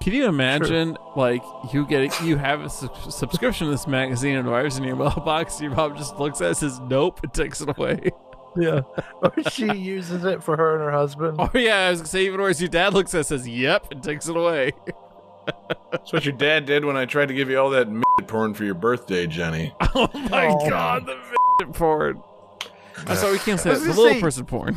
Can 0.00 0.12
you 0.12 0.26
imagine, 0.26 0.98
like, 1.16 1.42
you 1.72 1.86
get 1.86 2.20
you 2.22 2.36
have 2.36 2.60
a 2.60 2.68
sub- 2.68 3.10
subscription 3.10 3.66
to 3.66 3.70
this 3.70 3.86
magazine 3.86 4.36
and 4.36 4.46
arrives 4.46 4.76
in 4.76 4.84
your 4.84 4.96
mailbox, 4.96 5.60
your 5.62 5.70
mom 5.70 5.96
just 5.96 6.18
looks 6.18 6.42
at 6.42 6.50
it, 6.50 6.56
says 6.56 6.78
nope, 6.80 7.20
and 7.22 7.32
takes 7.32 7.62
it 7.62 7.70
away. 7.76 8.10
Yeah. 8.56 8.80
Or 9.22 9.32
she 9.50 9.72
uses 9.72 10.24
it 10.24 10.42
for 10.42 10.56
her 10.56 10.74
and 10.74 10.82
her 10.84 10.90
husband. 10.92 11.36
Oh 11.40 11.50
yeah, 11.54 11.86
I 11.86 11.90
was 11.90 12.00
gonna 12.00 12.08
say 12.08 12.26
even 12.26 12.40
worse. 12.40 12.60
Your 12.60 12.68
dad 12.68 12.92
looks 12.94 13.14
at 13.14 13.20
it, 13.22 13.24
says 13.24 13.48
yep, 13.48 13.86
and 13.90 14.02
takes 14.02 14.28
it 14.28 14.36
away. 14.36 14.72
That's 15.90 16.12
what 16.12 16.24
your 16.24 16.34
dad 16.36 16.66
did 16.66 16.84
when 16.84 16.96
I 16.96 17.04
tried 17.06 17.28
to 17.28 17.34
give 17.34 17.48
you 17.50 17.58
all 17.58 17.70
that 17.70 17.88
porn 18.26 18.54
for 18.54 18.64
your 18.64 18.74
birthday, 18.74 19.26
Jenny. 19.26 19.74
Oh 19.94 20.08
my 20.30 20.46
Oh. 20.48 20.68
god, 20.68 21.06
the 21.06 21.66
porn. 21.72 22.20
I'm 23.06 23.16
sorry, 23.16 23.32
we 23.34 23.38
can't 23.38 23.60
say 23.60 23.70
I 23.70 23.74
that. 23.74 23.80
The 23.80 23.88
little 23.88 24.04
say- 24.14 24.20
person 24.20 24.44
porn. 24.46 24.76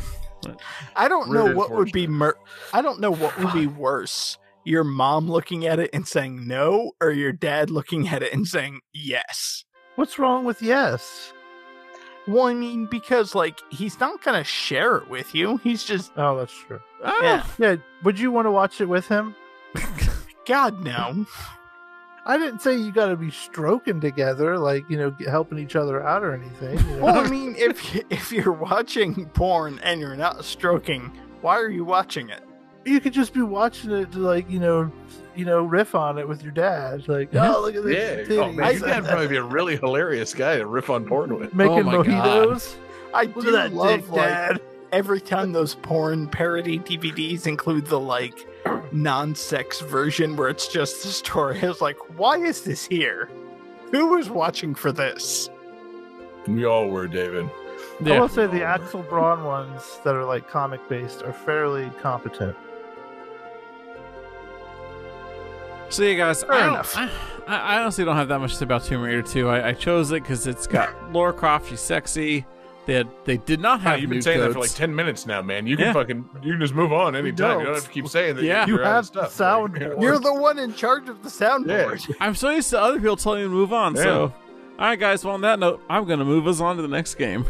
I 0.96 1.08
don't 1.08 1.32
know 1.34 1.54
what 1.54 1.72
would 1.72 1.92
be 1.92 2.08
mer- 2.08 2.38
I 2.74 2.82
don't 2.82 3.02
know 3.02 3.12
what 3.12 3.38
would 3.40 3.52
be 3.54 3.68
worse. 3.68 4.38
Your 4.64 4.84
mom 4.84 5.30
looking 5.30 5.66
at 5.66 5.80
it 5.80 5.90
and 5.94 6.08
saying 6.08 6.48
no, 6.48 6.92
or 7.02 7.12
your 7.12 7.32
dad 7.34 7.70
looking 7.70 8.08
at 8.08 8.22
it 8.24 8.32
and 8.34 8.48
saying 8.48 8.80
yes. 8.94 9.66
What's 9.96 10.20
wrong 10.20 10.46
with 10.46 10.62
yes? 10.62 11.34
Well, 12.28 12.46
I 12.48 12.54
mean, 12.54 12.86
because 12.88 13.34
like 13.36 13.60
he's 13.70 14.00
not 14.00 14.22
gonna 14.24 14.44
share 14.44 14.98
it 14.98 15.10
with 15.10 15.34
you. 15.34 15.58
He's 15.58 15.84
just 15.84 16.12
Oh, 16.18 16.38
that's 16.38 16.54
true. 16.54 16.82
Ah! 17.04 17.20
yeah. 17.22 17.46
Yeah. 17.58 17.76
Would 18.04 18.20
you 18.20 18.32
want 18.32 18.46
to 18.48 18.52
watch 18.52 18.82
it 18.82 18.86
with 18.86 19.08
him? 19.08 19.36
God 20.46 20.82
no. 20.84 21.26
I 22.26 22.38
didn't 22.38 22.62
say 22.62 22.76
you 22.76 22.92
got 22.92 23.06
to 23.08 23.16
be 23.16 23.32
stroking 23.32 24.02
together, 24.02 24.58
like 24.58 24.90
you 24.90 24.98
know, 24.98 25.16
helping 25.30 25.60
each 25.60 25.76
other 25.78 26.04
out 26.06 26.24
or 26.24 26.34
anything. 26.34 26.78
you 26.78 26.96
know? 26.98 27.06
Well, 27.06 27.20
I 27.26 27.30
mean, 27.30 27.56
if 27.58 27.96
you- 27.96 28.04
if 28.10 28.32
you're 28.34 28.52
watching 28.52 29.28
porn 29.30 29.80
and 29.84 30.02
you're 30.02 30.16
not 30.18 30.44
stroking, 30.44 31.12
why 31.42 31.58
are 31.58 31.70
you 31.70 31.86
watching 31.86 32.30
it? 32.30 32.44
you 32.86 33.02
could 33.02 33.12
just 33.12 33.34
be 33.34 33.42
watching 33.42 33.92
it 33.92 34.12
to 34.14 34.20
like 34.20 34.50
you 34.50 34.60
know, 34.60 34.90
you 35.38 35.46
know, 35.46 35.64
riff 35.64 35.96
on 35.96 36.18
it 36.18 36.28
with 36.28 36.42
your 36.44 36.52
dad. 36.52 37.08
Like, 37.08 37.30
oh, 37.36 37.62
look 37.62 37.76
at 37.76 37.84
this. 37.84 38.28
Yeah. 38.30 38.36
Oh, 38.38 38.50
titties." 38.50 38.56
man, 38.56 38.74
your 38.74 38.88
dad 38.88 39.06
probably 39.06 39.28
be 39.28 39.38
a 39.38 39.44
really 39.44 39.78
hilarious 39.78 40.34
guy 40.34 40.58
to 40.58 40.66
riff 40.66 40.90
on 40.90 41.06
porn 41.06 41.38
with. 41.40 41.54
making 41.54 41.80
Oh 41.80 41.84
my 41.84 42.04
God. 42.04 42.62
I 43.14 43.24
Look 43.24 43.42
do 43.46 43.48
at 43.56 43.72
that 43.72 43.74
love 43.74 44.02
dick, 44.02 44.10
like 44.12 44.28
Dad. 44.28 44.62
every 44.92 45.22
time 45.22 45.54
those 45.54 45.76
porn 45.76 46.28
parody 46.28 46.80
DVDs 46.80 47.48
include 47.48 47.86
the 47.86 48.00
like 48.00 48.46
non-sex 48.92 49.80
version 49.82 50.36
where 50.36 50.50
it's 50.50 50.68
just 50.68 51.04
the 51.04 51.10
story. 51.10 51.60
I 51.62 51.68
was 51.68 51.82
like, 51.82 51.98
why 52.18 52.38
is 52.38 52.62
this 52.64 52.86
here? 52.86 53.30
Who 53.92 54.08
was 54.08 54.30
watching 54.30 54.76
for 54.76 54.92
this? 54.92 55.50
We 56.48 56.66
all 56.66 56.88
were, 56.90 57.08
David. 57.08 57.50
I 58.02 58.10
Yeah. 58.10 58.20
will 58.20 58.28
say 58.30 58.46
the 58.48 58.64
Axel 58.64 59.02
Braun 59.04 59.44
ones 59.46 60.00
that 60.04 60.16
are 60.16 60.26
like 60.26 60.50
comic 60.50 60.82
based 60.90 61.24
are 61.24 61.34
fairly 61.34 61.90
competent. 62.02 62.56
So 65.90 66.04
yeah, 66.04 66.16
guys, 66.16 66.44
Fair 66.44 66.52
I, 66.54 66.68
enough. 66.68 66.96
I, 66.98 67.10
I 67.48 67.80
honestly 67.82 68.04
don't 68.06 68.18
have 68.18 68.28
that 68.28 68.40
much 68.40 68.52
to 68.52 68.58
say 68.58 68.64
about 68.66 68.84
Tomb 68.84 69.02
Raider 69.02 69.22
2. 69.22 69.48
I, 69.50 69.70
I 69.70 69.74
chose 69.74 70.12
it 70.12 70.22
because 70.22 70.46
it's 70.48 70.68
got 70.68 70.90
Laura 71.14 71.32
Croft. 71.34 71.70
She's 71.70 71.80
sexy. 71.80 72.46
They 72.86 72.94
had, 72.94 73.08
they 73.26 73.38
did 73.38 73.60
not 73.60 73.80
Wow, 73.80 73.92
have 73.92 74.00
you've 74.02 74.10
been 74.10 74.18
nude 74.18 74.24
saying 74.24 74.40
that 74.40 74.54
for 74.54 74.60
like 74.60 74.74
ten 74.74 74.96
minutes 74.96 75.26
now, 75.26 75.42
man. 75.42 75.68
You 75.68 75.76
can 75.76 75.88
Yeah. 75.88 75.94
fucking 75.94 76.30
you 76.42 76.54
can 76.54 76.62
just 76.62 76.74
move 76.74 76.94
on 76.94 77.16
anytime. 77.18 77.26
You 77.26 77.32
don't. 77.34 77.64
don't 77.66 77.74
have 77.76 77.84
to 77.84 77.90
keep 77.90 78.08
saying 78.08 78.36
that. 78.38 78.44
Yeah. 78.46 78.66
you're 78.66 78.80
You 78.80 78.86
out 78.86 78.96
have 78.96 79.06
stuff. 79.08 79.32
sound 79.34 79.74
Like. 79.74 79.94
You're 80.00 80.20
the 80.20 80.34
one 80.34 80.58
in 80.58 80.74
charge 80.74 81.10
of 81.10 81.22
the 81.22 81.30
soundboard. 81.30 82.08
Yeah. 82.08 82.16
I'm 82.22 82.34
so 82.36 82.50
used 82.50 82.70
to 82.70 82.80
other 82.80 82.98
people 83.00 83.18
telling 83.18 83.40
me 83.42 83.46
to 83.46 83.50
move 83.50 83.74
on. 83.74 83.96
Yeah. 83.96 84.04
So, 84.04 84.22
all 84.80 84.86
right, 84.86 84.98
guys. 85.00 85.26
Well, 85.26 85.34
on 85.34 85.42
that 85.42 85.60
note, 85.60 85.82
I'm 85.90 86.06
going 86.06 86.20
to 86.20 86.26
move 86.26 86.48
us 86.48 86.62
on 86.62 86.78
to 86.78 86.82
the 86.82 86.88
next 86.88 87.16
game. 87.16 87.46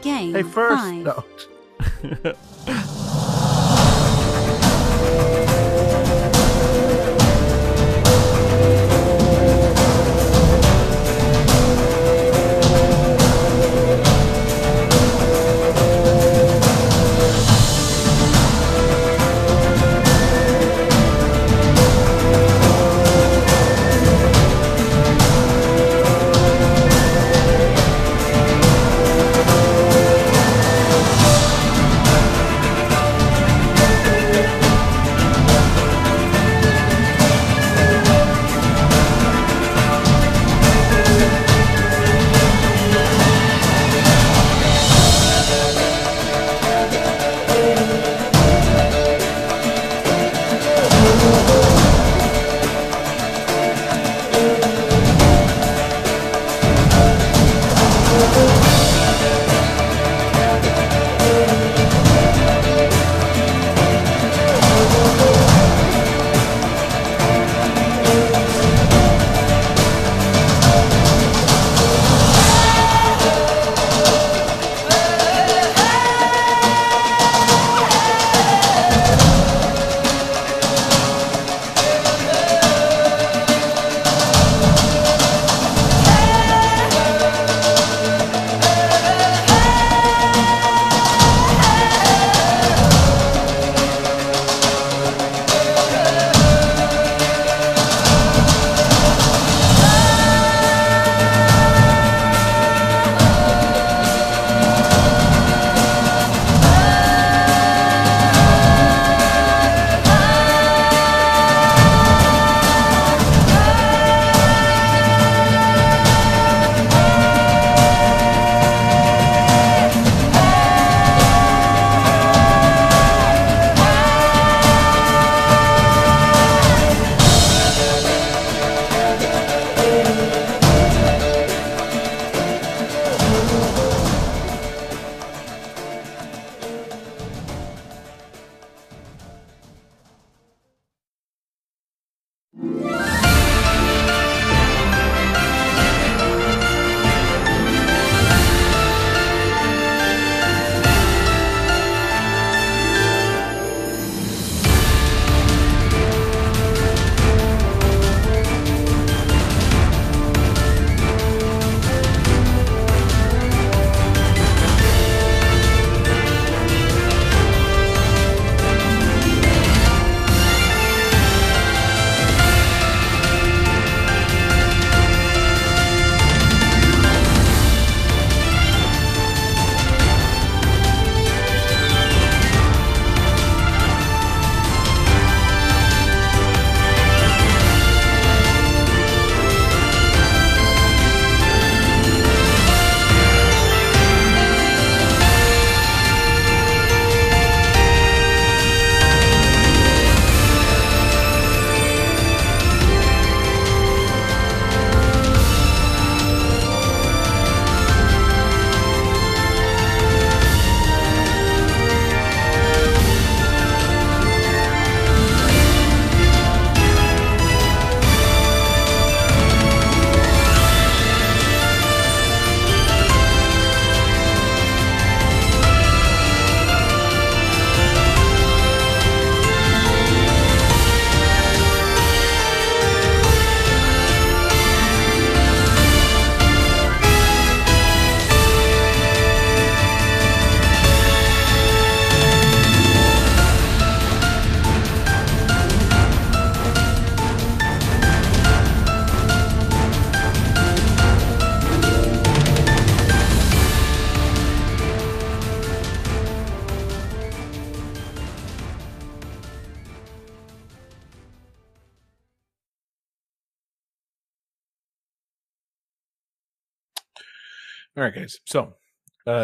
Game 0.00 0.32
Hey, 0.34 0.42
first, 0.42 0.80
5. 0.82 0.94
no. 1.04 2.32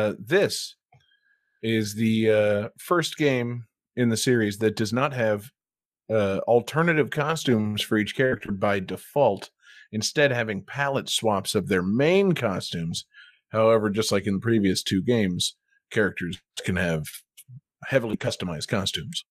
uh, 0.09 0.15
this 0.19 0.77
is 1.63 1.95
the 1.95 2.31
uh, 2.31 2.69
first 2.79 3.17
game 3.17 3.65
in 3.97 4.09
the 4.09 4.17
series 4.17 4.59
that 4.59 4.77
does 4.77 4.93
not 4.93 5.13
have 5.13 5.51
uh, 6.11 6.39
alternative 6.47 7.11
costumes 7.11 7.83
for 7.83 7.99
each 7.99 8.17
character 8.17 8.53
by 8.53 8.81
default, 8.81 9.51
instead, 9.93 10.31
having 10.31 10.63
palette 10.63 11.09
swaps 11.09 11.55
of 11.55 11.69
their 11.69 11.83
main 11.83 12.33
costumes. 12.33 13.05
However, 13.51 13.91
just 13.91 14.13
like 14.13 14.27
in 14.27 14.35
the 14.35 14.41
previous 14.41 14.83
two 14.83 15.03
games, 15.03 15.57
characters 15.91 16.39
can 16.65 16.77
have 16.77 17.07
heavily 17.85 18.17
customized 18.17 18.69
costumes. 18.69 19.25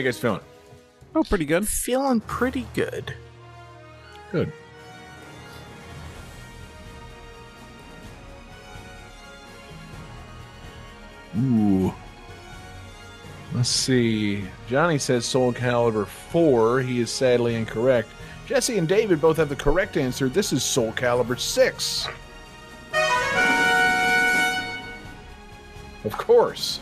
You 0.00 0.04
guys 0.04 0.18
feeling? 0.18 0.40
Oh, 1.14 1.22
pretty 1.22 1.44
good. 1.44 1.68
Feeling 1.68 2.20
pretty 2.20 2.66
good. 2.74 3.14
Good. 4.32 4.52
Ooh. 11.38 11.92
Let's 13.52 13.68
see. 13.68 14.44
Johnny 14.68 14.98
says 14.98 15.26
Soul 15.26 15.52
Calibur 15.52 16.06
4. 16.06 16.80
He 16.82 17.00
is 17.00 17.10
sadly 17.10 17.56
incorrect. 17.56 18.08
Jesse 18.46 18.78
and 18.78 18.88
David 18.88 19.20
both 19.20 19.36
have 19.36 19.48
the 19.48 19.56
correct 19.56 19.96
answer. 19.96 20.28
This 20.28 20.52
is 20.52 20.62
Soul 20.62 20.92
Calibur 20.92 21.38
6. 21.38 22.08
Of 26.04 26.16
course. 26.16 26.80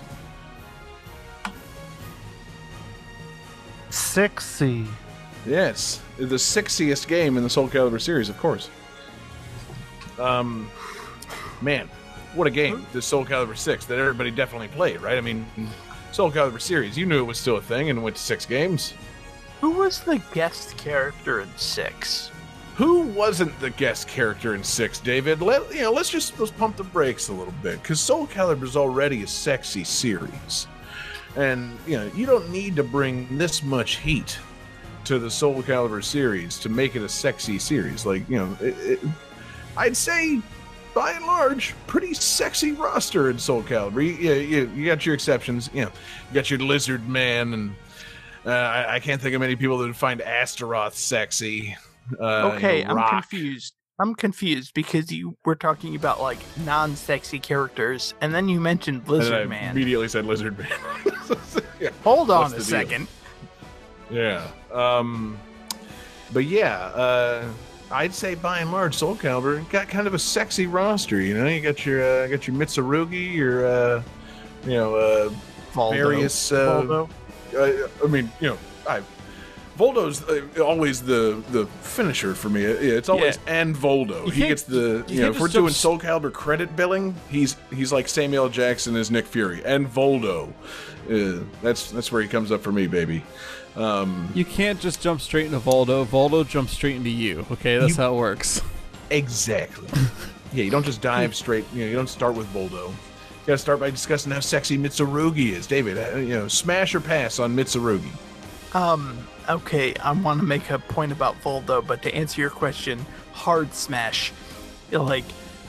Sixty. 3.98 4.86
Yes, 5.44 6.00
the 6.16 6.36
sexiest 6.36 7.08
game 7.08 7.36
in 7.36 7.42
the 7.42 7.50
Soul 7.50 7.68
Calibur 7.68 8.00
series, 8.00 8.28
of 8.28 8.38
course. 8.38 8.70
Um, 10.18 10.70
man, 11.60 11.88
what 12.34 12.46
a 12.46 12.50
game! 12.50 12.86
The 12.92 13.02
Soul 13.02 13.24
Calibur 13.24 13.56
Six 13.56 13.86
that 13.86 13.98
everybody 13.98 14.30
definitely 14.30 14.68
played, 14.68 15.00
right? 15.00 15.18
I 15.18 15.20
mean, 15.20 15.46
Soul 16.12 16.30
Calibur 16.30 16.60
series, 16.60 16.96
you 16.96 17.06
knew 17.06 17.18
it 17.18 17.26
was 17.26 17.38
still 17.38 17.56
a 17.56 17.60
thing 17.60 17.90
and 17.90 18.02
went 18.02 18.16
to 18.16 18.22
six 18.22 18.46
games. 18.46 18.94
Who 19.60 19.72
was 19.72 20.00
the 20.00 20.22
guest 20.32 20.76
character 20.76 21.40
in 21.40 21.48
six? 21.56 22.30
Who 22.76 23.00
wasn't 23.02 23.58
the 23.58 23.70
guest 23.70 24.06
character 24.06 24.54
in 24.54 24.62
six, 24.62 25.00
David? 25.00 25.42
Let 25.42 25.74
you 25.74 25.82
know. 25.82 25.92
Let's 25.92 26.10
just 26.10 26.38
let's 26.38 26.52
pump 26.52 26.76
the 26.76 26.84
brakes 26.84 27.28
a 27.28 27.32
little 27.32 27.54
bit 27.62 27.82
because 27.82 28.00
Soul 28.00 28.28
Calibur 28.28 28.62
is 28.62 28.76
already 28.76 29.24
a 29.24 29.26
sexy 29.26 29.82
series, 29.82 30.68
and 31.38 31.78
you 31.86 31.96
know 31.96 32.10
you 32.14 32.26
don't 32.26 32.50
need 32.50 32.76
to 32.76 32.82
bring 32.82 33.38
this 33.38 33.62
much 33.62 33.96
heat 33.96 34.38
to 35.04 35.18
the 35.18 35.30
Soul 35.30 35.62
Calibur 35.62 36.04
series 36.04 36.58
to 36.58 36.68
make 36.68 36.96
it 36.96 37.02
a 37.02 37.08
sexy 37.08 37.58
series. 37.58 38.04
Like 38.04 38.28
you 38.28 38.38
know, 38.38 38.56
it, 38.60 38.76
it, 38.78 39.00
I'd 39.76 39.96
say 39.96 40.42
by 40.94 41.12
and 41.12 41.24
large, 41.24 41.74
pretty 41.86 42.12
sexy 42.12 42.72
roster 42.72 43.30
in 43.30 43.38
Soul 43.38 43.62
Calibur. 43.62 44.04
You, 44.04 44.32
you, 44.34 44.70
you, 44.74 44.86
got 44.86 45.06
your 45.06 45.14
exceptions. 45.14 45.70
You 45.72 45.82
know, 45.82 45.92
you 46.28 46.34
got 46.34 46.50
your 46.50 46.58
Lizard 46.58 47.08
Man, 47.08 47.54
and 47.54 47.70
uh, 48.44 48.50
I, 48.50 48.96
I 48.96 49.00
can't 49.00 49.22
think 49.22 49.34
of 49.34 49.40
many 49.40 49.54
people 49.54 49.78
that 49.78 49.86
would 49.86 49.96
find 49.96 50.20
Astaroth 50.20 50.94
sexy. 50.94 51.76
Uh, 52.18 52.52
okay, 52.54 52.84
I'm 52.84 53.08
confused. 53.08 53.74
I'm 54.00 54.14
confused 54.14 54.74
because 54.74 55.10
you 55.10 55.36
were 55.44 55.56
talking 55.56 55.96
about 55.96 56.20
like 56.20 56.38
non-sexy 56.64 57.38
characters, 57.38 58.14
and 58.20 58.34
then 58.34 58.48
you 58.48 58.60
mentioned 58.60 59.08
Lizard 59.08 59.48
Man. 59.48 59.72
immediately 59.72 60.08
said 60.08 60.26
Lizard 60.26 60.58
Man. 60.58 60.68
yeah. 61.80 61.90
Hold 62.04 62.30
on 62.30 62.50
What's 62.50 62.54
a 62.54 62.56
the 62.56 62.62
deal? 62.62 62.88
second. 62.88 63.08
Yeah. 64.10 64.46
Um, 64.72 65.38
but 66.32 66.44
yeah, 66.44 66.76
uh, 66.76 67.44
I'd 67.90 68.14
say 68.14 68.34
by 68.34 68.58
and 68.60 68.70
large, 68.72 68.94
Soul 68.94 69.16
Calibur 69.16 69.68
got 69.70 69.88
kind 69.88 70.06
of 70.06 70.14
a 70.14 70.18
sexy 70.18 70.66
roster. 70.66 71.20
You 71.20 71.34
know, 71.34 71.46
you 71.46 71.60
got 71.60 71.84
your 71.86 72.02
uh, 72.02 72.26
got 72.26 72.46
your 72.46 72.56
Mitsurugi, 72.56 73.34
your 73.34 73.66
uh, 73.66 74.02
you 74.64 74.72
know 74.72 74.94
uh, 74.96 75.30
Voldo. 75.72 75.92
various. 75.94 76.52
Uh, 76.52 76.82
Voldo. 76.82 77.10
uh, 77.56 77.88
I 78.04 78.06
mean, 78.08 78.30
you 78.40 78.48
know, 78.48 78.58
I. 78.88 79.02
Voldo's 79.78 80.24
uh, 80.24 80.60
always 80.60 81.00
the 81.02 81.40
the 81.52 81.66
finisher 81.82 82.34
for 82.34 82.48
me. 82.48 82.64
It's 82.64 83.08
always 83.08 83.38
and 83.46 83.76
Voldo. 83.76 84.30
He 84.30 84.48
gets 84.48 84.64
the 84.64 85.04
you 85.06 85.14
you, 85.14 85.20
know 85.20 85.30
if 85.30 85.38
we're 85.38 85.46
just 85.46 85.54
doing 85.54 85.72
Soul 85.72 86.00
Calibur 86.00 86.32
credit 86.32 86.74
billing, 86.74 87.14
he's 87.30 87.56
he's 87.72 87.92
like 87.92 88.08
Samuel 88.08 88.48
Jackson 88.48 88.96
as 88.96 89.08
Nick 89.08 89.24
Fury 89.24 89.64
and 89.64 89.86
Voldo. 89.86 90.52
Uh, 91.10 91.42
that's 91.62 91.90
that's 91.90 92.12
where 92.12 92.20
he 92.22 92.28
comes 92.28 92.52
up 92.52 92.62
for 92.62 92.72
me, 92.72 92.86
baby. 92.86 93.22
Um, 93.76 94.28
You 94.34 94.44
can't 94.44 94.80
just 94.80 95.00
jump 95.00 95.20
straight 95.20 95.46
into 95.46 95.58
Voldo. 95.60 96.04
Voldo 96.04 96.46
jumps 96.46 96.72
straight 96.72 96.96
into 96.96 97.10
you. 97.10 97.46
Okay, 97.52 97.78
that's 97.78 97.96
You- 97.96 98.02
how 98.02 98.14
it 98.14 98.16
works. 98.16 98.60
Exactly. 99.10 99.88
yeah, 100.52 100.64
you 100.64 100.70
don't 100.70 100.84
just 100.84 101.00
dive 101.00 101.34
straight. 101.34 101.64
You 101.72 101.82
know, 101.84 101.86
you 101.90 101.96
don't 101.96 102.08
start 102.08 102.34
with 102.34 102.46
Voldo. 102.52 102.88
You 102.90 102.94
got 103.46 103.52
to 103.54 103.58
start 103.58 103.80
by 103.80 103.90
discussing 103.90 104.30
how 104.32 104.40
sexy 104.40 104.76
Mitsurugi 104.76 105.52
is. 105.52 105.66
David, 105.66 105.96
uh, 105.96 106.18
you 106.18 106.34
know, 106.34 106.48
smash 106.48 106.94
or 106.94 107.00
pass 107.00 107.38
on 107.38 107.56
Mitsurugi. 107.56 108.10
Um. 108.74 109.18
Okay, 109.48 109.94
I 109.94 110.12
want 110.12 110.40
to 110.40 110.44
make 110.46 110.68
a 110.68 110.78
point 110.78 111.10
about 111.10 111.40
Voldo, 111.40 111.80
but 111.86 112.02
to 112.02 112.14
answer 112.14 112.38
your 112.42 112.50
question, 112.50 113.06
hard 113.32 113.72
smash. 113.72 114.30
Like 114.92 115.24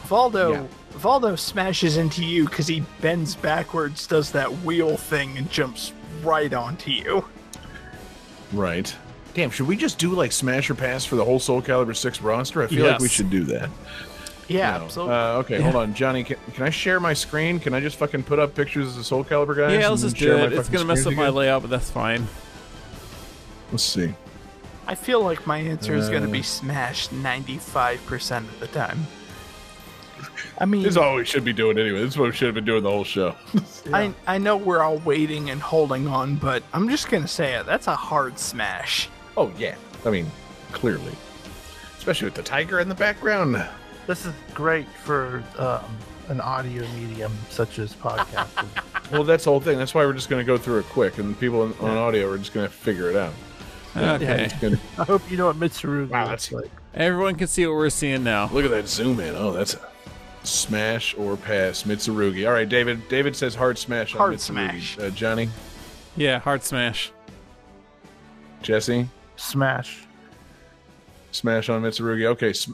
Voldo 0.05 0.53
Yeah. 0.55 0.63
Voldo 0.93 1.37
smashes 1.37 1.97
into 1.97 2.23
you 2.25 2.45
because 2.45 2.67
he 2.67 2.83
bends 3.01 3.35
backwards, 3.35 4.05
does 4.07 4.31
that 4.31 4.51
wheel 4.63 4.97
thing, 4.97 5.37
and 5.37 5.49
jumps 5.49 5.93
right 6.23 6.53
onto 6.53 6.91
you. 6.91 7.25
Right. 8.51 8.93
Damn, 9.33 9.51
should 9.51 9.67
we 9.67 9.77
just 9.77 9.99
do 9.99 10.11
like 10.13 10.31
Smasher 10.31 10.73
pass 10.75 11.05
for 11.05 11.15
the 11.15 11.23
whole 11.23 11.39
Soul 11.39 11.61
Calibur 11.61 11.95
6 11.95 12.21
roster? 12.21 12.63
I 12.63 12.67
feel 12.67 12.85
like 12.87 12.99
we 12.99 13.07
should 13.09 13.29
do 13.29 13.43
that. 13.45 13.69
Yeah, 14.51 14.79
No. 14.79 14.85
absolutely. 14.85 15.13
Uh, 15.15 15.27
okay, 15.41 15.61
hold 15.61 15.75
on, 15.75 15.93
Johnny. 15.93 16.23
Can, 16.23 16.35
can 16.55 16.63
I 16.63 16.71
share 16.71 16.99
my 16.99 17.13
screen? 17.13 17.59
Can 17.59 17.75
I 17.75 17.79
just 17.79 17.97
fucking 17.97 18.23
put 18.23 18.39
up 18.39 18.55
pictures 18.55 18.87
of 18.87 18.95
the 18.95 19.03
Soul 19.03 19.23
Calibur 19.23 19.55
guys? 19.55 19.73
Yeah, 19.73 19.81
and 19.81 19.89
let's 19.91 20.01
just 20.01 20.17
share 20.17 20.37
do 20.37 20.37
my 20.39 20.43
it. 20.45 20.53
It's 20.53 20.61
fucking 20.67 20.73
gonna 20.73 20.85
mess 20.87 20.97
up 21.05 21.13
screen 21.13 21.17
my 21.17 21.29
layout, 21.29 21.61
but 21.61 21.69
that's 21.69 21.91
fine. 21.91 22.27
Let's 23.71 23.83
see. 23.83 24.11
I 24.87 24.95
feel 24.95 25.21
like 25.21 25.45
my 25.45 25.59
answer 25.59 25.93
is 25.93 26.09
going 26.09 26.23
to 26.23 26.29
Uh. 26.29 26.31
be 26.31 26.41
smash 26.41 27.09
95% 27.09 28.39
of 28.39 28.59
the 28.59 28.65
time. 28.65 29.05
I 30.59 30.65
mean, 30.65 30.83
This 30.83 30.91
is 30.91 30.97
all 30.97 31.15
we 31.15 31.25
should 31.25 31.45
be 31.45 31.53
doing 31.53 31.77
anyway. 31.79 31.99
This 32.01 32.13
is 32.13 32.17
what 32.17 32.25
we 32.29 32.35
should 32.35 32.47
have 32.47 32.55
been 32.55 32.65
doing 32.65 32.83
the 32.83 32.89
whole 32.91 33.03
show. 33.05 33.35
I, 33.93 34.13
I 34.27 34.37
know 34.37 34.57
we're 34.57 34.81
all 34.81 34.97
waiting 34.99 35.49
and 35.49 35.61
holding 35.61 36.07
on, 36.07 36.35
but 36.35 36.63
I'm 36.73 36.89
just 36.89 37.09
going 37.09 37.23
to 37.23 37.29
say 37.29 37.53
it. 37.55 37.65
That's 37.65 37.87
a 37.87 37.95
hard 37.95 38.37
smash. 38.37 39.09
oh 39.37 39.51
yeah. 39.57 39.75
I 40.05 40.09
mean, 40.09 40.29
clearly, 40.71 41.13
especially 41.97 42.25
with 42.25 42.35
the 42.35 42.43
tiger 42.43 42.79
in 42.79 42.89
the 42.89 42.95
background. 42.95 43.65
This 44.07 44.25
is 44.25 44.33
great 44.53 44.87
for 45.03 45.43
um, 45.57 45.85
an 46.29 46.41
audio 46.41 46.85
medium 46.93 47.31
such 47.49 47.79
as 47.79 47.93
podcasting. 47.93 48.67
Well, 49.11 49.23
that's 49.23 49.45
the 49.45 49.49
whole 49.49 49.59
thing. 49.59 49.79
That's 49.79 49.95
why 49.95 50.05
we're 50.05 50.13
just 50.13 50.29
going 50.29 50.39
to 50.39 50.45
go 50.45 50.55
through 50.55 50.79
it 50.79 50.85
quick, 50.89 51.17
and 51.17 51.39
people 51.39 51.61
on, 51.63 51.73
on 51.79 51.97
audio 51.97 52.29
are 52.31 52.37
just 52.37 52.53
going 52.53 52.67
to 52.67 52.71
figure 52.71 53.09
it 53.09 53.15
out. 53.15 53.33
Okay. 53.97 54.43
It's 54.45 54.53
gonna- 54.53 54.79
I 54.99 55.03
hope 55.03 55.31
you 55.31 55.35
know 55.37 55.47
what 55.47 55.55
Mitsurugi 55.55 56.09
Wow, 56.09 56.29
looks 56.29 56.49
that's- 56.49 56.51
like. 56.63 56.71
Everyone 56.93 57.33
can 57.35 57.47
see 57.47 57.65
what 57.65 57.73
we're 57.75 57.89
seeing 57.89 58.23
now. 58.23 58.49
Look 58.53 58.65
at 58.65 58.69
that 58.71 58.87
zoom 58.87 59.19
in. 59.19 59.33
Oh, 59.35 59.51
that's 59.51 59.73
a 59.73 59.88
smash 60.49 61.15
or 61.17 61.37
pass. 61.37 61.83
Mitsurugi. 61.83 62.45
All 62.47 62.53
right, 62.53 62.67
David. 62.67 63.07
David 63.09 63.35
says 63.35 63.55
hard 63.55 63.77
smash. 63.77 64.13
on 64.13 64.17
Hard 64.19 64.33
Mitsurugi. 64.33 64.39
smash. 64.39 64.99
Uh, 64.99 65.09
Johnny, 65.09 65.49
Yeah, 66.15 66.39
hard 66.39 66.63
smash. 66.63 67.11
Jesse, 68.61 69.07
Smash. 69.37 70.03
smash 71.31 71.69
on 71.69 71.81
Mitsurugi. 71.81 72.25
Okay, 72.25 72.51
sm- 72.53 72.73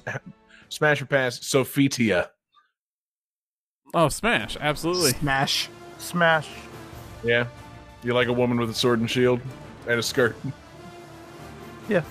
smash 0.70 1.02
or 1.02 1.06
pass. 1.06 1.40
Sophitia. 1.40 2.30
Oh, 3.94 4.10
smash! 4.10 4.58
Absolutely. 4.60 5.12
Smash. 5.12 5.70
Smash. 6.00 6.50
Yeah, 7.24 7.46
you 8.04 8.14
like 8.14 8.28
a 8.28 8.34
woman 8.34 8.58
with 8.60 8.70
a 8.70 8.74
sword 8.74 9.00
and 9.00 9.10
shield 9.10 9.40
and 9.88 10.00
a 10.00 10.04
skirt. 10.04 10.36
Yeah. 11.88 12.02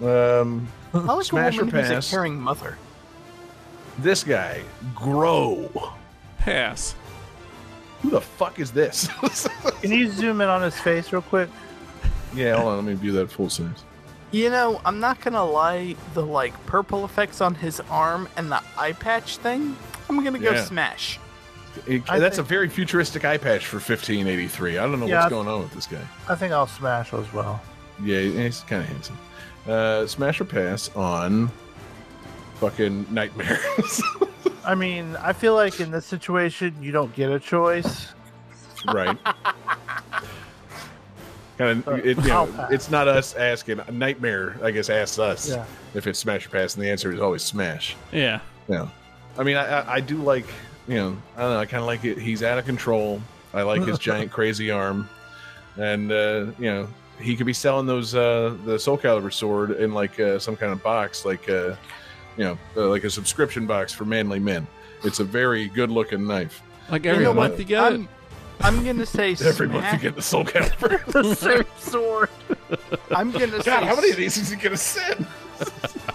Um, 0.00 0.66
I 0.94 0.98
like 0.98 1.26
Smash 1.26 1.56
a 1.58 1.60
or 1.60 1.64
woman 1.66 1.80
who's 1.80 1.88
pass? 1.90 2.08
a 2.08 2.10
caring 2.10 2.40
mother. 2.40 2.78
This 4.02 4.24
guy, 4.24 4.62
Grøh. 4.94 5.68
Pass. 6.38 6.94
Who 8.02 8.10
the 8.10 8.20
fuck 8.20 8.58
is 8.58 8.70
this? 8.72 9.08
Can 9.82 9.90
you 9.92 10.08
zoom 10.08 10.40
in 10.40 10.48
on 10.48 10.62
his 10.62 10.78
face 10.80 11.12
real 11.12 11.22
quick? 11.22 11.48
yeah, 12.34 12.56
hold 12.56 12.68
on. 12.68 12.76
Let 12.76 12.84
me 12.86 12.94
view 12.94 13.12
that 13.12 13.30
full 13.30 13.50
size. 13.50 13.84
You 14.30 14.48
know, 14.48 14.80
I'm 14.84 15.00
not 15.00 15.20
gonna 15.20 15.44
lie, 15.44 15.96
the 16.14 16.24
like 16.24 16.54
purple 16.66 17.04
effects 17.04 17.40
on 17.40 17.54
his 17.54 17.80
arm 17.90 18.28
and 18.36 18.50
the 18.50 18.62
eye 18.78 18.92
patch 18.92 19.36
thing, 19.38 19.76
I'm 20.08 20.22
gonna 20.24 20.38
go 20.38 20.52
Yeah. 20.52 20.64
smash. 20.64 21.18
It- 21.86 22.06
that's 22.06 22.36
think- 22.36 22.46
a 22.46 22.48
very 22.48 22.68
futuristic 22.68 23.24
eye 23.24 23.36
patch 23.38 23.66
for 23.66 23.80
1583. 23.80 24.78
I 24.78 24.82
don't 24.86 24.98
know 25.00 25.06
Yeah, 25.06 25.16
I- 25.16 25.18
what's 25.24 25.30
going 25.30 25.48
on 25.48 25.60
with 25.62 25.72
this 25.72 25.86
guy. 25.86 26.00
I 26.28 26.36
think 26.36 26.52
I'll 26.52 26.66
smash 26.68 27.12
as 27.12 27.30
well. 27.32 27.60
Yeah, 28.02 28.20
he's 28.20 28.60
kind 28.60 28.82
of 28.82 28.88
handsome. 28.88 29.18
Uh, 29.68 30.06
smash 30.06 30.40
or 30.40 30.44
pass 30.46 30.88
on 30.96 31.50
fucking 32.60 33.06
nightmares. 33.10 34.02
I 34.64 34.74
mean, 34.74 35.16
I 35.16 35.32
feel 35.32 35.54
like 35.54 35.80
in 35.80 35.90
this 35.90 36.04
situation, 36.06 36.76
you 36.80 36.92
don't 36.92 37.12
get 37.14 37.30
a 37.32 37.40
choice. 37.40 38.08
right. 38.86 39.16
Kind 41.58 41.86
of, 41.86 41.98
it, 42.06 42.16
you 42.18 42.28
know, 42.28 42.68
it's 42.70 42.90
not 42.90 43.06
us 43.08 43.34
asking. 43.34 43.80
Nightmare, 43.92 44.56
I 44.62 44.70
guess, 44.70 44.88
asks 44.88 45.18
us 45.18 45.50
Yeah. 45.50 45.64
if 45.94 46.06
it's 46.06 46.18
smash 46.18 46.46
or 46.46 46.50
pass, 46.50 46.74
and 46.74 46.82
the 46.82 46.90
answer 46.90 47.12
is 47.12 47.20
always 47.20 47.42
smash. 47.42 47.96
Yeah. 48.12 48.40
Yeah. 48.68 48.88
I 49.38 49.42
mean, 49.42 49.56
I, 49.56 49.80
I, 49.80 49.94
I 49.94 50.00
do 50.00 50.16
like, 50.16 50.46
you 50.88 50.94
know, 50.94 51.16
I 51.36 51.40
don't 51.42 51.50
know, 51.52 51.58
I 51.60 51.66
kind 51.66 51.80
of 51.82 51.86
like 51.86 52.04
it. 52.04 52.18
He's 52.18 52.42
out 52.42 52.58
of 52.58 52.64
control. 52.64 53.20
I 53.52 53.62
like 53.62 53.82
his 53.82 53.98
giant 54.08 54.30
crazy 54.30 54.70
arm, 54.70 55.08
and 55.76 56.10
uh, 56.10 56.46
you 56.58 56.70
know, 56.70 56.88
he 57.20 57.36
could 57.36 57.46
be 57.46 57.52
selling 57.52 57.84
those 57.86 58.14
uh, 58.14 58.56
the 58.64 58.78
Soul 58.78 58.96
Calibur 58.96 59.32
sword 59.32 59.72
in 59.72 59.92
like 59.92 60.18
uh, 60.18 60.38
some 60.38 60.56
kind 60.56 60.72
of 60.72 60.82
box, 60.82 61.24
like 61.26 61.48
uh, 61.50 61.74
you 62.40 62.46
know, 62.46 62.58
uh, 62.74 62.88
like 62.88 63.04
a 63.04 63.10
subscription 63.10 63.66
box 63.66 63.92
for 63.92 64.06
manly 64.06 64.38
men. 64.38 64.66
It's 65.04 65.20
a 65.20 65.24
very 65.24 65.68
good 65.68 65.90
looking 65.90 66.26
knife. 66.26 66.62
Like 66.90 67.04
You 67.04 67.10
every 67.10 67.24
know 67.24 67.34
month 67.34 67.52
what? 67.52 67.58
you 67.58 67.64
get. 67.66 67.82
I'm, 67.82 68.08
I'm 68.62 68.82
gonna 68.82 69.04
say 69.04 69.32
Every 69.44 69.68
month 69.68 69.92
you 69.92 69.98
get 69.98 70.16
the 70.16 70.22
Soul 70.22 70.44
Calibur. 70.44 71.04
the 71.12 71.34
same 71.34 71.64
sword. 71.76 72.30
I'm 73.10 73.30
gonna 73.30 73.58
say 73.62 73.70
God, 73.70 73.84
how 73.84 73.94
many 73.94 74.10
of 74.10 74.16
these 74.16 74.38
is 74.38 74.48
he 74.48 74.56
gonna 74.56 74.78
send? 74.78 75.26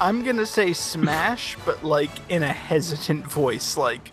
I'm 0.02 0.24
gonna 0.24 0.48
say 0.48 0.74
smash, 0.74 1.58
but 1.64 1.84
like 1.84 2.10
in 2.30 2.42
a 2.42 2.52
hesitant 2.52 3.28
voice, 3.28 3.78
like, 3.78 4.10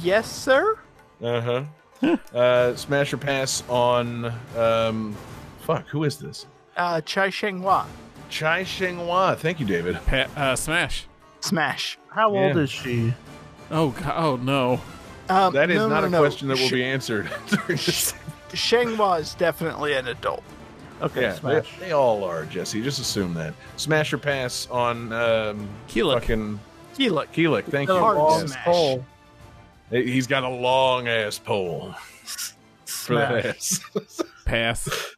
yes, 0.00 0.32
sir. 0.32 0.78
Uh 1.22 1.64
huh. 2.02 2.16
uh, 2.34 2.74
smash 2.76 3.12
or 3.12 3.18
pass 3.18 3.62
on 3.68 4.32
um, 4.56 5.14
fuck. 5.60 5.86
Who 5.88 6.04
is 6.04 6.16
this? 6.16 6.46
Uh, 6.78 7.02
Chai 7.02 7.28
Xiang 7.28 7.60
Xianghua, 7.60 7.84
Chai 8.30 8.64
Xiang 8.64 9.00
Xianghua. 9.06 9.36
Thank 9.36 9.60
you, 9.60 9.66
David. 9.66 9.98
Pa- 10.06 10.28
uh, 10.34 10.56
smash. 10.56 11.06
Smash. 11.46 11.98
How 12.10 12.34
old 12.34 12.56
is 12.56 12.70
she? 12.70 13.14
Oh, 13.70 13.90
God, 13.90 14.14
oh 14.16 14.36
no. 14.36 14.80
Um, 15.28 15.52
That 15.54 15.70
is 15.70 15.76
no, 15.78 15.88
not 15.88 16.00
no, 16.02 16.06
a 16.06 16.10
no. 16.10 16.18
question 16.20 16.48
that 16.48 16.58
will 16.58 16.68
Sh- 16.68 16.72
be 16.72 16.84
answered 16.84 17.28
during 17.48 17.66
this. 17.68 18.14
Xianghua 18.50 19.20
is 19.20 19.34
definitely 19.34 19.94
an 19.94 20.08
adult. 20.08 20.42
Okay, 21.02 21.22
Yeah, 21.22 21.32
they, 21.32 21.38
smash. 21.38 21.78
they 21.78 21.92
all 21.92 22.24
are, 22.24 22.44
Jesse. 22.46 22.82
Just 22.82 23.00
assume 23.00 23.34
that. 23.34 23.54
Smash 23.76 24.12
or 24.12 24.18
pass 24.18 24.66
on 24.70 25.12
um, 25.12 25.68
Kilik. 25.88 26.14
fucking 26.20 26.60
Kilik. 26.96 27.26
Kilik. 27.32 27.64
Thank 27.64 27.88
Got 27.88 27.94
a 27.94 27.98
you. 27.98 28.02
Hard 28.04 28.16
long 28.16 28.40
Yes. 28.40 28.50
smash. 28.52 28.64
pole. 28.64 29.06
He's 29.90 30.26
got 30.26 30.42
a 30.42 30.48
long 30.48 31.06
ass 31.06 31.38
pole 31.38 31.94
for 32.86 33.14
that 33.14 33.56
Smash. 33.56 33.80
ass. 33.96 34.22
Pass. 34.46 35.14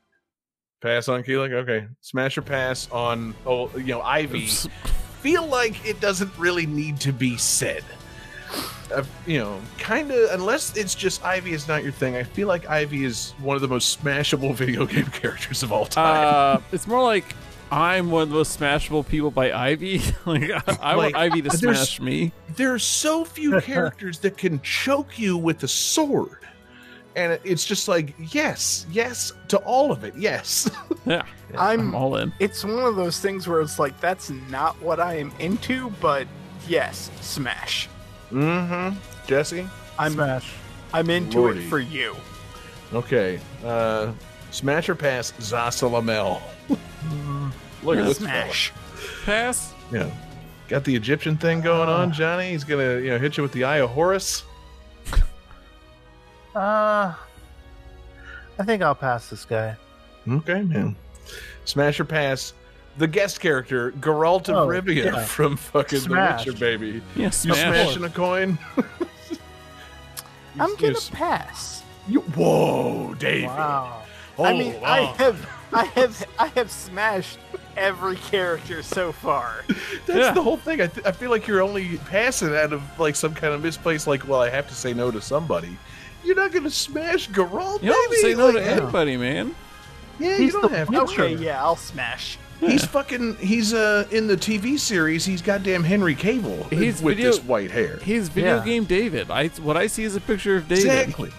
pass 0.83 1.09
on 1.09 1.23
Kilik. 1.23 1.53
Okay. 1.53 1.87
Smash 2.01 2.37
or 2.39 2.43
pass 2.43 2.91
on 2.91 3.35
oh 3.47 3.71
you 3.77 3.85
know 3.95 4.01
Ivy. 4.01 4.49
Feel 5.21 5.47
like 5.47 5.85
it 5.87 6.01
doesn't 6.01 6.37
really 6.39 6.67
need 6.67 7.01
to 7.01 7.13
be 7.13 7.37
said. 7.37 7.85
Uh, 8.95 9.05
you 9.27 9.39
know, 9.39 9.61
kind 9.79 10.11
of 10.11 10.31
unless 10.31 10.75
it's 10.77 10.95
just 10.95 11.23
Ivy 11.23 11.53
is 11.53 11.69
not 11.69 11.83
your 11.83 11.93
thing. 11.93 12.17
I 12.17 12.23
feel 12.23 12.49
like 12.49 12.67
Ivy 12.71 13.05
is 13.05 13.33
one 13.39 13.55
of 13.55 13.61
the 13.61 13.69
most 13.69 14.03
smashable 14.03 14.55
video 14.57 14.87
game 14.87 15.07
characters 15.07 15.63
of 15.63 15.73
all 15.73 15.85
time. 15.85 16.57
Uh, 16.57 16.61
it's 16.73 16.87
more 16.87 17.03
like 17.03 17.25
I'm 17.71 18.11
one 18.11 18.23
of 18.23 18.29
the 18.31 18.37
most 18.37 18.59
smashable 18.59 19.07
people 19.07 19.31
by 19.31 19.53
Ivy. 19.53 19.99
like 20.25 20.51
I, 20.51 20.63
I 20.81 20.95
Like, 20.95 21.15
want 21.15 21.17
Ivy 21.17 21.43
to 21.43 21.51
smash 21.51 22.01
me. 22.01 22.33
there 22.57 22.73
are 22.73 22.79
so 22.79 23.27
few 23.27 23.61
characters 23.61 24.21
that 24.21 24.39
can 24.39 24.61
choke 24.63 25.19
you 25.19 25.37
with 25.37 25.63
a 25.65 25.69
sword. 25.69 26.38
And 27.17 27.39
it's 27.45 27.65
just 27.65 27.89
like, 27.89 28.15
yes, 28.33 28.87
yes 28.91 29.33
to 29.49 29.59
all 29.59 29.91
of 29.93 30.05
it, 30.05 30.15
yes. 30.17 30.71
Yeah, 31.07 31.23
I'm. 31.57 31.81
I'm 31.81 31.95
all 31.95 32.17
in. 32.17 32.35
It's 32.39 32.65
one 32.65 32.85
of 32.85 32.97
those 32.97 33.19
things 33.19 33.49
where 33.49 33.63
it's 33.63 33.79
like 33.79 33.99
that's 33.99 34.29
not 34.29 34.79
what 34.83 35.01
I 35.01 35.15
am 35.17 35.33
into, 35.39 35.89
but 36.03 36.27
yes, 36.67 37.11
smash. 37.23 37.89
mm-hmm. 38.31 38.99
Jesse? 39.27 39.67
I'm 39.99 40.13
Smash. 40.13 40.53
I'm 40.93 41.09
into 41.09 41.39
Lordy. 41.41 41.65
it 41.65 41.69
for 41.71 41.79
you. 41.79 42.15
Okay. 42.93 43.41
Uh, 43.65 44.13
smash 44.51 44.89
or 44.91 44.95
pass 44.95 45.33
Zasalamel. 45.33 46.43
Look 47.83 47.97
at 47.99 48.05
this 48.05 48.19
fella. 48.19 48.53
Pass. 49.25 49.73
Yeah. 49.93 50.11
Got 50.69 50.85
the 50.85 50.95
Egyptian 50.95 51.37
thing 51.39 51.63
going 51.63 51.89
on, 51.89 52.13
Johnny. 52.13 52.51
He's 52.51 52.65
gonna, 52.65 52.99
you 53.01 53.11
know, 53.11 53.19
hit 53.19 53.37
you 53.39 53.43
with 53.43 53.53
the 53.53 53.65
Eye 53.65 53.79
of 53.79 53.91
Horus. 53.91 54.43
Uh, 56.59 57.15
I 58.59 58.65
think 58.65 58.83
I'll 58.83 58.95
pass 58.95 59.31
this 59.31 59.45
guy. 59.45 59.77
Okay, 60.29 60.63
man. 60.63 60.97
Smash 61.65 62.01
or 62.01 62.05
pass 62.05 62.53
the 62.97 63.07
guest 63.07 63.39
character, 63.41 63.93
Geralt 63.93 64.49
of 64.49 64.57
Oh, 64.57 64.67
Rivia 64.67 65.05
yeah. 65.05 65.25
from 65.27 65.57
fucking 65.57 66.01
Smash. 66.01 66.45
The 66.45 66.51
Witcher, 66.53 66.61
baby. 66.61 67.03
Yeah, 67.15 67.27
You 67.27 67.31
smash. 67.31 67.59
smashing 67.59 68.05
a 68.05 68.11
coin? 68.11 68.59
I'm 70.59 70.75
gonna 70.77 70.93
you- 70.95 71.01
pass. 71.13 71.83
You, 72.09 72.21
whoa, 72.21 73.15
David. 73.15 73.49
Wow. 73.49 74.03
I 74.39 74.53
mean, 74.55 74.73
Hold 74.73 74.85
I 74.85 75.01
have, 75.19 75.49
I 75.73 75.85
have, 75.95 76.27
I 76.39 76.47
have 76.49 76.71
smashed 76.71 77.39
every 77.77 78.17
character 78.17 78.83
so 78.83 79.13
far. 79.13 79.65
That's 80.07 80.19
Yeah. 80.19 80.33
the 80.33 80.43
whole 80.43 80.57
thing. 80.57 80.81
I, 80.81 80.87
th- 80.89 81.07
I 81.07 81.13
feel 81.13 81.31
like 81.31 81.47
you're 81.47 81.61
only 81.63 81.99
passing 81.99 82.55
out 82.57 82.73
of 82.73 82.83
like 82.99 83.15
some 83.15 83.35
kind 83.35 83.53
of 83.55 83.63
misplaced, 83.63 84.07
like, 84.09 84.27
well, 84.27 84.41
I 84.41 84.49
have 84.51 84.67
to 84.69 84.75
say 84.75 84.93
no 84.95 85.11
to 85.11 85.21
somebody. 85.21 85.77
You're 86.25 86.37
not 86.37 86.53
going 86.53 86.65
to 86.65 86.71
smash 86.71 87.29
Geralt, 87.31 87.83
You 87.83 87.91
don't 87.93 88.11
baby. 88.11 88.23
say 88.23 88.35
no 88.35 88.47
Like, 88.47 88.57
to 88.57 88.65
anybody, 88.65 89.17
man. 89.17 89.55
Yeah, 90.19 90.37
He's 90.37 90.53
you 90.53 90.61
don't 90.61 90.73
have 90.73 90.91
to. 90.91 91.03
Okay, 91.03 91.35
yeah, 91.37 91.63
I'll 91.63 91.77
smash. 91.77 92.39
He's 92.61 92.85
fucking. 92.85 93.37
He's 93.37 93.73
uh 93.73 94.07
in 94.11 94.27
the 94.27 94.37
TV 94.37 94.77
series. 94.81 95.25
He's 95.25 95.41
goddamn 95.43 95.85
Henry 95.85 96.17
Cavill 96.17 96.69
He's 96.73 97.01
with 97.01 97.17
video- 97.19 97.31
this 97.31 97.41
white 97.45 97.71
hair. 97.71 97.99
He's 98.03 98.29
video 98.29 98.57
Yeah. 98.57 98.65
game 98.65 98.85
David. 98.85 99.31
I 99.31 99.47
what 99.63 99.77
I 99.77 99.87
see 99.87 100.03
is 100.03 100.17
a 100.17 100.21
picture 100.21 100.57
of 100.57 100.67
David. 100.67 100.85
Exactly. 100.87 101.33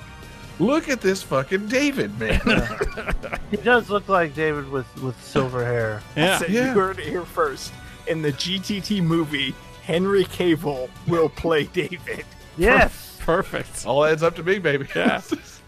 Look 0.60 0.88
at 0.88 1.02
this 1.02 1.22
fucking 1.24 1.68
David, 1.68 2.18
man. 2.20 2.40
He 3.52 3.58
does 3.58 3.90
look 3.90 4.08
like 4.08 4.34
David 4.36 4.70
with 4.70 4.86
with 5.02 5.22
silver 5.22 5.66
hair. 5.66 6.02
Yeah. 6.16 6.38
So 6.38 6.46
Yeah. 6.48 6.68
you 6.74 6.80
heard 6.80 7.00
it 7.00 7.06
here 7.08 7.26
first. 7.26 7.74
In 8.08 8.22
the 8.22 8.32
GTT 8.32 9.02
movie, 9.04 9.54
Henry 9.84 10.24
Cavill 10.24 10.90
will 11.08 11.28
play 11.30 11.66
David. 11.66 12.24
Yes. 12.58 13.09
Perfect. 13.30 13.86
All 13.86 14.04
adds 14.06 14.24
up 14.24 14.36
to 14.38 14.44
me, 14.44 14.58
baby. 14.58 14.88
Yeah. 14.96 15.22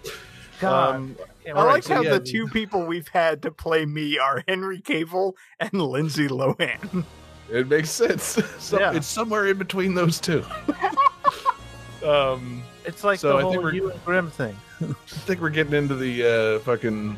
God. 0.59 0.95
Um, 0.95 1.15
I 1.47 1.51
All 1.51 1.65
right, 1.65 1.73
like 1.73 1.83
so 1.83 1.95
how 1.95 2.01
yeah, 2.01 2.13
the 2.13 2.19
two 2.19 2.47
people 2.47 2.85
we've 2.85 3.07
had 3.07 3.41
to 3.43 3.51
play 3.51 3.85
me 3.85 4.17
are 4.17 4.43
Henry 4.47 4.79
Cavill 4.81 5.33
and 5.59 5.73
Lindsay 5.73 6.27
Lohan. 6.27 7.03
It 7.51 7.67
makes 7.67 7.89
sense. 7.89 8.39
So 8.59 8.79
Yeah. 8.79 8.93
It's 8.93 9.05
somewhere 9.07 9.45
in 9.47 9.57
between 9.57 9.93
those 9.93 10.19
two. 10.21 10.43
um, 12.05 12.63
it's 12.85 13.03
like 13.03 13.19
so 13.19 13.38
I 13.38 13.41
the 13.41 13.49
think 13.49 13.53
whole 13.55 13.63
we're- 13.65 13.75
you 13.75 13.91
and 13.91 14.05
Grimm 14.05 14.31
thing. 14.31 14.55
I 14.81 14.93
think 15.07 15.41
we're 15.41 15.49
getting 15.49 15.73
into 15.73 15.95
the 15.95 16.23
uh, 16.57 16.59
fucking 16.63 17.17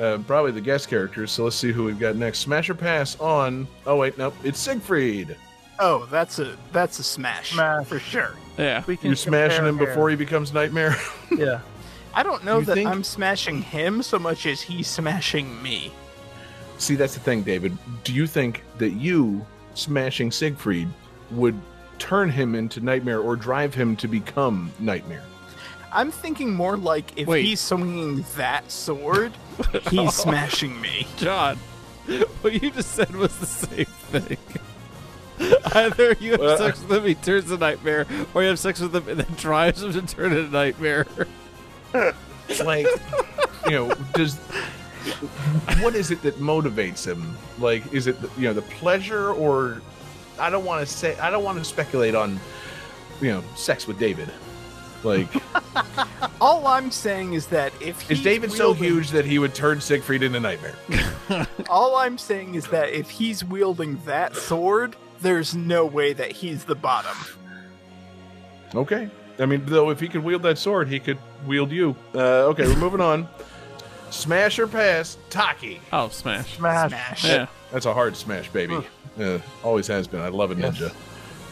uh, 0.00 0.18
probably 0.26 0.52
the 0.52 0.60
guest 0.60 0.88
characters. 0.88 1.30
So 1.32 1.44
let's 1.44 1.56
see 1.56 1.72
who 1.72 1.84
we've 1.84 1.98
got 1.98 2.16
next. 2.16 2.38
Smash 2.38 2.70
or 2.70 2.74
pass 2.74 3.18
on. 3.20 3.66
Oh 3.84 3.96
wait, 3.96 4.16
nope. 4.16 4.34
It's 4.44 4.58
Siegfried. 4.60 5.36
Oh, 5.80 6.06
that's 6.10 6.38
a 6.38 6.56
that's 6.72 6.98
a 6.98 7.02
smash, 7.04 7.52
Smash. 7.52 7.86
for 7.86 7.98
sure. 7.98 8.34
Yeah. 8.56 8.82
We 8.86 8.96
can 8.96 9.08
You're 9.08 9.16
smashing 9.16 9.58
compare 9.64 9.68
him 9.68 9.78
before 9.78 10.10
he 10.10 10.16
becomes 10.16 10.52
Nightmare. 10.52 10.96
Yeah. 11.36 11.60
I 12.14 12.22
don't 12.22 12.42
know 12.44 12.58
You 12.60 12.64
that 12.64 12.74
think- 12.74 12.88
I'm 12.88 13.04
smashing 13.04 13.62
him 13.62 14.02
so 14.02 14.18
much 14.18 14.46
as 14.46 14.60
he's 14.62 14.88
smashing 14.88 15.62
me. 15.62 15.92
see, 16.78 16.94
that's 16.96 17.14
the 17.14 17.20
thing, 17.20 17.42
David. 17.42 17.76
Do 18.02 18.12
you 18.12 18.26
think 18.26 18.64
that 18.78 18.90
you 18.90 19.44
smashing 19.74 20.32
Siegfried 20.32 20.88
would 21.30 21.54
turn 21.98 22.30
him 22.30 22.54
into 22.54 22.80
Nightmare 22.80 23.20
or 23.20 23.36
drive 23.36 23.74
him 23.74 23.94
to 23.96 24.08
become 24.08 24.72
Nightmare? 24.80 25.22
I'm 25.92 26.10
thinking 26.10 26.54
more 26.54 26.76
like 26.76 27.16
if 27.16 27.28
Wait. 27.28 27.44
he's 27.44 27.60
swinging 27.60 28.24
that 28.36 28.70
sword, 28.70 29.32
he's 29.90 30.14
smashing 30.14 30.80
me. 30.80 31.06
John, 31.18 31.56
what 32.40 32.60
you 32.60 32.70
just 32.70 32.92
said 32.92 33.14
was 33.14 33.36
the 33.38 33.46
same 33.46 33.84
thing. 34.10 34.38
Either 35.74 36.12
you 36.20 36.32
have 36.32 36.40
Well, 36.40 36.58
sex 36.58 36.80
with 36.80 36.98
him, 36.98 37.04
he 37.04 37.14
turns 37.14 37.50
a 37.50 37.56
nightmare, 37.58 38.06
or 38.34 38.42
you 38.42 38.48
have 38.48 38.58
sex 38.58 38.80
with 38.80 38.94
him 38.94 39.08
and 39.08 39.20
then 39.20 39.26
drives 39.36 39.82
him 39.82 39.92
to 39.92 40.02
turn 40.02 40.32
into 40.32 40.46
a 40.46 40.50
nightmare. 40.50 41.06
like 42.64 42.86
you 43.66 43.70
know 43.72 43.94
does 44.14 44.36
what 45.80 45.94
is 45.94 46.10
it 46.10 46.20
that 46.22 46.38
motivates 46.38 47.06
him? 47.06 47.36
Like 47.58 47.92
is 47.92 48.06
it 48.06 48.20
the, 48.20 48.28
you 48.40 48.48
know 48.48 48.52
the 48.54 48.62
pleasure 48.62 49.30
or 49.32 49.80
i 50.38 50.48
don't 50.50 50.64
want 50.64 50.86
to 50.86 50.92
say 50.92 51.18
i 51.18 51.30
don't 51.30 51.42
want 51.42 51.58
to 51.58 51.64
speculate 51.64 52.14
on 52.14 52.38
you 53.20 53.28
know 53.28 53.42
sex 53.56 53.86
with 53.86 53.98
david. 53.98 54.30
Like 55.04 55.28
All 56.40 56.66
I'm 56.66 56.90
saying 56.90 57.32
is 57.34 57.46
that 57.48 57.72
if 57.80 58.02
is 58.10 58.18
he's 58.18 58.22
david 58.22 58.52
so 58.52 58.72
huge 58.72 59.10
that 59.10 59.24
he 59.24 59.38
would 59.38 59.54
turn 59.54 59.80
siegfried 59.80 60.22
into 60.22 60.40
nightmare? 60.40 60.74
All 61.68 61.96
I'm 61.96 62.18
saying 62.18 62.54
is 62.54 62.66
that 62.68 62.90
if 62.90 63.08
he's 63.10 63.44
wielding 63.44 64.00
that 64.06 64.34
sword, 64.36 64.96
there's 65.20 65.54
no 65.54 65.84
way 65.86 66.12
that 66.12 66.30
he's 66.32 66.64
the 66.64 66.74
bottom. 66.74 67.16
okay 68.74 69.08
i 69.38 69.46
mean 69.46 69.62
though 69.66 69.90
if 69.90 70.00
he 70.00 70.08
could 70.08 70.22
wield 70.22 70.42
that 70.42 70.58
sword 70.58 70.88
he 70.88 70.98
could 71.00 71.18
wield 71.46 71.70
you 71.70 71.94
uh, 72.14 72.18
okay 72.50 72.66
we're 72.66 72.76
moving 72.76 73.00
on 73.00 73.28
smash 74.10 74.58
or 74.58 74.66
pass 74.66 75.16
taki 75.30 75.80
Oh, 75.92 76.08
smash. 76.08 76.56
Smash. 76.56 76.90
Smash. 76.90 77.24
Yeah. 77.24 77.46
That's 77.72 77.84
a 77.86 77.92
hard 77.92 78.16
smash, 78.16 78.48
baby. 78.50 78.78
Uh, 79.20 79.38
always 79.62 79.86
has 79.88 80.06
been. 80.06 80.20
I 80.20 80.28
love 80.28 80.50
a 80.50 80.54
Yes. 80.54 80.78
ninja. 80.78 80.94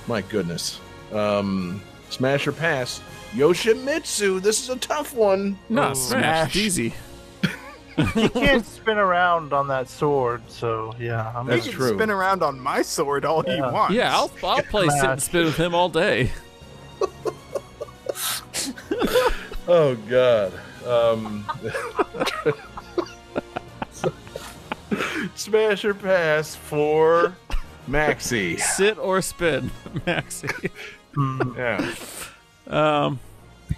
My 0.07 0.23
goodness. 0.23 0.81
Um, 1.13 1.83
smash 2.09 2.47
or 2.47 2.53
pass. 2.53 3.03
Yoshimitsu. 3.35 4.41
This 4.41 4.63
is 4.63 4.71
a 4.71 4.77
tough 4.77 5.13
one. 5.15 5.59
No, 5.69 5.91
Ooh. 5.91 5.95
smash. 5.95 6.53
Smash. 6.53 6.57
Easy. 6.57 6.95
He 8.15 8.29
can't 8.29 8.65
spin 8.67 8.99
around 8.99 9.53
on 9.55 9.69
that 9.69 9.89
sword, 9.89 10.43
so 10.49 10.95
yeah. 10.99 11.33
I'm 11.35 11.47
That's 11.47 11.65
he 11.65 11.71
can 11.71 11.79
true. 11.81 11.95
spin 11.95 12.11
around 12.11 12.43
on 12.43 12.61
my 12.61 12.83
sword 12.83 13.25
all 13.25 13.43
he 13.43 13.61
wants. 13.61 13.95
Yeah, 13.95 14.15
I'll, 14.15 14.31
I'll 14.45 14.63
play 14.71 14.87
sit 14.89 15.05
and 15.05 15.23
spin 15.23 15.45
with 15.47 15.57
him 15.57 15.75
all 15.75 15.89
day. 15.89 16.31
Oh 19.69 19.97
God. 20.09 20.53
Um, 20.87 21.45
smash 25.35 25.85
or 25.85 25.95
pass 25.95 26.55
for 26.55 27.37
Maxi. 27.89 28.59
Sit 28.61 28.97
or 28.99 29.21
spin, 29.23 29.71
Maxi. 30.07 30.71
Mm, 31.17 31.57
Yeah. 31.57 31.95
Um, 33.05 33.19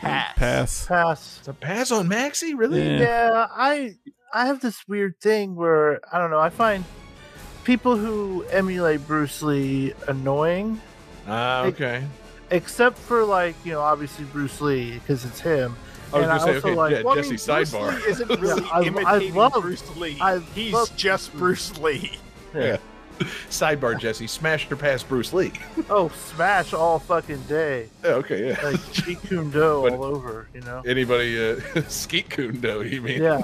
pass. 0.00 0.34
pass. 0.36 0.86
pass. 0.86 1.36
It's 1.40 1.48
a 1.48 1.52
pass 1.54 1.90
on 1.90 2.08
Maxi, 2.08 2.52
really? 2.56 2.82
Yeah. 2.82 2.98
Yeah, 3.00 3.46
I 3.50 3.94
I 4.32 4.46
have 4.46 4.60
this 4.60 4.86
weird 4.88 5.20
thing 5.20 5.54
where 5.54 6.00
I 6.12 6.18
don't 6.18 6.30
know. 6.30 6.38
I 6.40 6.50
find 6.50 6.84
people 7.64 7.96
who 7.96 8.44
emulate 8.50 9.06
Bruce 9.06 9.42
Lee 9.42 9.92
annoying, 10.06 10.80
Ah, 11.26 11.64
okay. 11.64 12.04
except 12.50 12.98
for 12.98 13.24
like 13.24 13.54
you 13.64 13.72
know 13.72 13.80
obviously 13.80 14.24
Bruce 14.26 14.60
Lee 14.60 14.94
because 14.94 15.24
it's 15.24 15.40
him. 15.40 15.76
I 16.12 16.20
was 16.20 16.28
And 16.28 16.38
gonna 16.38 16.52
say, 16.52 16.56
okay, 16.58 16.74
like 16.74 16.92
yeah, 16.92 17.02
Well, 17.02 17.12
I 17.12 17.16
Jesse, 17.22 17.28
mean, 17.30 17.38
Bruce 17.56 17.72
sidebar. 17.72 17.96
Lee 18.04 18.10
isn't 18.10 18.40
really 18.40 18.62
I- 18.64 18.78
I 18.78 18.82
imitating 18.82 19.34
love- 19.34 19.52
Bruce 19.60 19.96
Lee. 19.96 20.16
I 20.20 20.38
He's 20.54 20.72
love- 20.72 20.96
just 20.96 21.32
Bruce 21.34 21.76
Lee. 21.78 22.12
Yeah. 22.54 22.78
Sidebar, 23.50 23.98
Jesse. 23.98 24.26
Smash 24.26 24.70
or 24.70 24.76
pass 24.76 25.02
Bruce 25.02 25.32
Lee. 25.32 25.52
oh, 25.90 26.08
smash 26.34 26.72
all 26.72 26.98
fucking 26.98 27.42
day, 27.42 27.88
Yeah, 28.04 28.10
okay, 28.10 28.48
yeah. 28.48 28.60
like 28.62 28.76
Jeet 28.92 29.26
Kune 29.28 29.50
Do 29.50 29.62
all 29.88 30.04
over, 30.04 30.48
you 30.54 30.60
know. 30.62 30.82
Anybody, 30.86 31.38
uh, 31.52 31.82
Skeet 31.88 32.28
Kundo, 32.28 32.88
you 32.88 33.00
mean? 33.02 33.22
Yeah. 33.22 33.40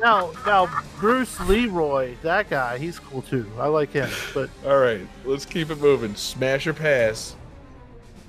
now, 0.00 0.32
now 0.46 0.68
Bruce 0.98 1.38
Leroy, 1.40 2.14
that 2.22 2.48
guy, 2.50 2.78
he's 2.78 2.98
cool 2.98 3.22
too. 3.22 3.46
I 3.58 3.68
like 3.68 3.92
him, 3.92 4.10
but 4.34 4.48
All 4.64 4.78
right, 4.78 5.06
let's 5.24 5.44
keep 5.44 5.70
it 5.70 5.78
moving. 5.80 6.14
Smash 6.14 6.66
or 6.66 6.72
pass? 6.74 7.36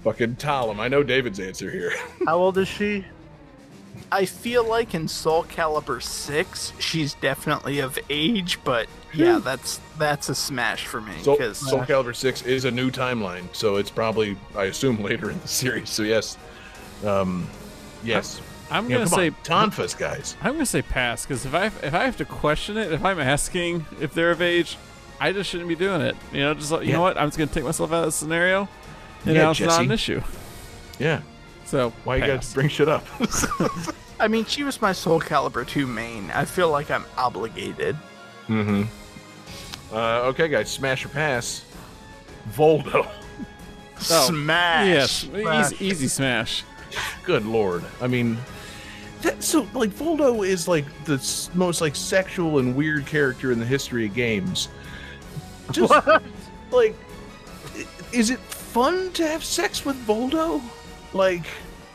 Fucking 0.03 0.35
Talim. 0.35 0.79
I 0.79 0.87
know 0.87 1.03
David's 1.03 1.39
answer 1.39 1.69
here. 1.71 1.93
how 2.25 2.37
old 2.37 2.57
is 2.57 2.67
she? 2.67 3.05
I 4.11 4.25
feel 4.25 4.63
like 4.63 4.93
in 4.93 5.07
Soul 5.07 5.43
Calibur 5.43 6.01
6, 6.01 6.73
she's 6.79 7.13
definitely 7.15 7.79
of 7.79 7.97
age, 8.09 8.59
but 8.63 8.87
yeah, 9.13 9.39
that's 9.43 9.79
that's 9.97 10.29
a 10.29 10.35
smash 10.35 10.85
for 10.85 11.01
me. 11.01 11.11
Soul, 11.21 11.37
'cause- 11.37 11.57
Soul 11.57 11.81
Calibur 11.81 12.15
6 12.15 12.41
is 12.43 12.65
a 12.65 12.71
new 12.71 12.89
timeline, 12.91 13.43
so 13.53 13.75
it's 13.77 13.89
probably, 13.89 14.37
I 14.55 14.65
assume, 14.65 15.01
later 15.03 15.29
in 15.31 15.39
the 15.41 15.47
series. 15.47 15.89
So, 15.89 16.03
yes. 16.03 16.37
Um, 17.05 17.47
yes. 18.03 18.39
I'm 18.69 18.85
You 18.89 18.97
know, 18.99 19.05
gonna 19.05 19.09
say 19.15 19.29
on, 19.53 19.71
Tonfas, 19.71 19.97
guys. 19.97 20.35
I'm 20.41 20.53
gonna 20.53 20.65
say 20.65 20.81
pass 20.81 21.25
because 21.25 21.45
if 21.45 21.53
I 21.53 21.65
if 21.67 21.93
I 21.93 22.03
have 22.05 22.17
to 22.17 22.25
question 22.25 22.77
it, 22.77 22.91
if 22.91 23.03
I'm 23.03 23.19
asking 23.19 23.85
if 24.01 24.13
they're 24.13 24.31
of 24.31 24.41
age, 24.41 24.77
I 25.21 25.31
just 25.31 25.49
shouldn't 25.49 25.69
be 25.69 25.75
doing 25.75 26.01
it. 26.01 26.15
You 26.33 26.41
know, 26.41 26.53
just 26.53 26.71
like, 26.71 26.81
you 26.83 26.89
Yeah. 26.89 26.95
know 26.95 27.01
what, 27.01 27.17
I'm 27.17 27.27
just 27.27 27.37
gonna 27.37 27.49
take 27.51 27.63
myself 27.63 27.91
out 27.91 27.99
of 27.99 28.05
the 28.07 28.11
scenario, 28.11 28.67
and 29.25 29.35
Yeah, 29.35 29.43
now 29.43 29.51
it's 29.51 29.59
not 29.61 29.69
Jesse. 29.69 29.83
an 29.85 29.91
issue. 29.91 30.21
Yeah. 30.99 31.21
So 31.67 31.91
Why 32.05 32.15
you 32.15 32.21
pass. 32.23 32.29
guys 32.29 32.53
bring 32.53 32.69
shit 32.69 32.87
up? 32.89 33.05
I 34.19 34.27
mean, 34.27 34.45
she 34.45 34.63
was 34.63 34.81
my 34.81 34.93
Soul 34.93 35.19
Calibur 35.21 35.67
2 35.67 35.85
main. 35.85 36.31
I 36.31 36.45
feel 36.45 36.71
like 36.71 36.89
I'm 36.89 37.05
obligated. 37.17 37.95
mm-hmm. 38.47 38.83
Uh, 39.93 40.21
okay, 40.29 40.47
guys. 40.47 40.69
Smash 40.71 41.05
or 41.05 41.09
pass? 41.09 41.63
Voldo. 42.51 43.07
Smash! 43.99 44.87
Yes, 44.87 45.11
Smash. 45.11 45.71
easy, 45.73 45.85
easy 45.85 46.07
smash. 46.07 46.63
Good 47.23 47.45
lord. 47.45 47.83
I 48.01 48.07
mean, 48.07 48.37
that, 49.21 49.43
so 49.43 49.67
like 49.73 49.89
Voldo 49.89 50.45
is 50.47 50.67
like 50.67 50.85
the 51.05 51.15
s- 51.15 51.49
most 51.53 51.81
like 51.81 51.95
sexual 51.95 52.59
and 52.59 52.75
weird 52.75 53.05
character 53.05 53.51
in 53.51 53.59
the 53.59 53.65
history 53.65 54.05
of 54.05 54.13
games. 54.13 54.69
Just 55.71 55.89
What? 55.91 56.23
like, 56.71 56.95
is 58.13 58.29
it 58.29 58.39
fun 58.39 59.11
to 59.13 59.25
have 59.27 59.43
sex 59.43 59.83
with 59.83 59.95
Voldo? 60.07 60.61
Like, 61.13 61.45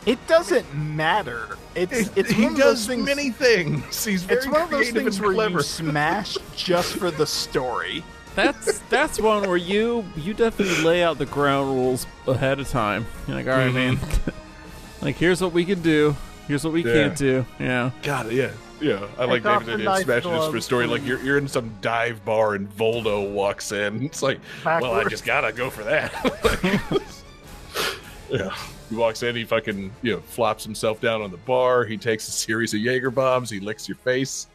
It 0.05 0.19
doesn't 0.27 0.67
matter. 0.75 1.57
It's 1.77 1.93
it- 1.93 2.11
it's 2.17 2.31
he 2.31 2.43
one 2.43 2.53
of 2.53 2.59
those 2.59 2.65
does 2.79 2.87
things, 2.89 3.05
many 3.07 3.31
things. 3.31 4.05
He's 4.05 4.25
very 4.25 4.39
It's 4.39 4.49
one 4.49 4.63
of 4.63 4.71
those 4.71 4.91
things 4.91 5.21
where 5.21 5.33
clever. 5.33 5.59
you 5.59 5.63
smash 5.63 6.37
just 6.57 6.95
for 6.97 7.11
the 7.13 7.27
story. 7.27 8.03
That's 8.35 8.79
that's 8.89 9.21
one 9.21 9.47
where 9.47 9.57
you 9.59 10.05
you 10.17 10.35
definitely 10.35 10.83
lay 10.83 11.05
out 11.05 11.19
the 11.19 11.27
ground 11.27 11.69
rules 11.69 12.07
ahead 12.27 12.59
of 12.59 12.69
time. 12.69 13.07
You're 13.29 13.37
like, 13.37 13.47
all 13.47 13.53
right, 13.53 13.73
man. 13.73 13.99
like, 15.03 15.17
here's 15.17 15.41
what 15.41 15.53
we 15.53 15.65
can 15.65 15.83
do. 15.83 16.17
Here's 16.49 16.65
what 16.65 16.73
we 16.73 16.83
Mm-hmm. 16.83 16.89
Yeah. 16.97 17.03
can't 17.07 17.19
do. 17.19 17.47
Yeah. 17.61 17.91
God, 18.03 18.33
yeah, 18.33 18.51
yeah. 18.81 19.07
I 19.19 19.27
like 19.27 19.47
off 19.47 19.65
David's 19.67 19.87
idea 19.87 19.91
of 19.91 20.03
smashing 20.05 20.31
just 20.33 20.47
for 20.47 20.51
gloves, 20.51 20.65
story. 20.65 20.87
Like 20.89 21.07
you're 21.07 21.23
you're 21.23 21.39
in 21.39 21.47
some 21.47 21.71
dive 21.81 22.25
bar 22.25 22.55
and 22.57 22.69
Voldo 22.77 23.31
walks 23.31 23.71
in. 23.71 24.03
It's 24.03 24.23
like, 24.23 24.41
well, 24.65 24.95
I 24.95 25.05
just 25.05 25.25
gotta 25.25 25.53
go 25.53 25.71
for 25.71 25.85
that. 25.85 26.11
yeah. 28.31 28.55
He 28.93 28.99
walks 28.99 29.23
in, 29.23 29.35
he 29.35 29.45
fucking 29.45 29.91
you 30.03 30.13
know 30.17 30.21
flops 30.21 30.65
himself 30.65 31.01
down 31.01 31.23
on 31.23 31.31
the 31.31 31.39
bar. 31.39 31.85
He 31.87 31.97
takes 31.97 32.29
a 32.29 32.31
series 32.31 32.75
of 32.75 32.81
Jaeger 32.81 33.11
bombs. 33.11 33.49
He 33.49 33.59
licks 33.59 33.89
your 33.89 33.97
face, 33.97 34.49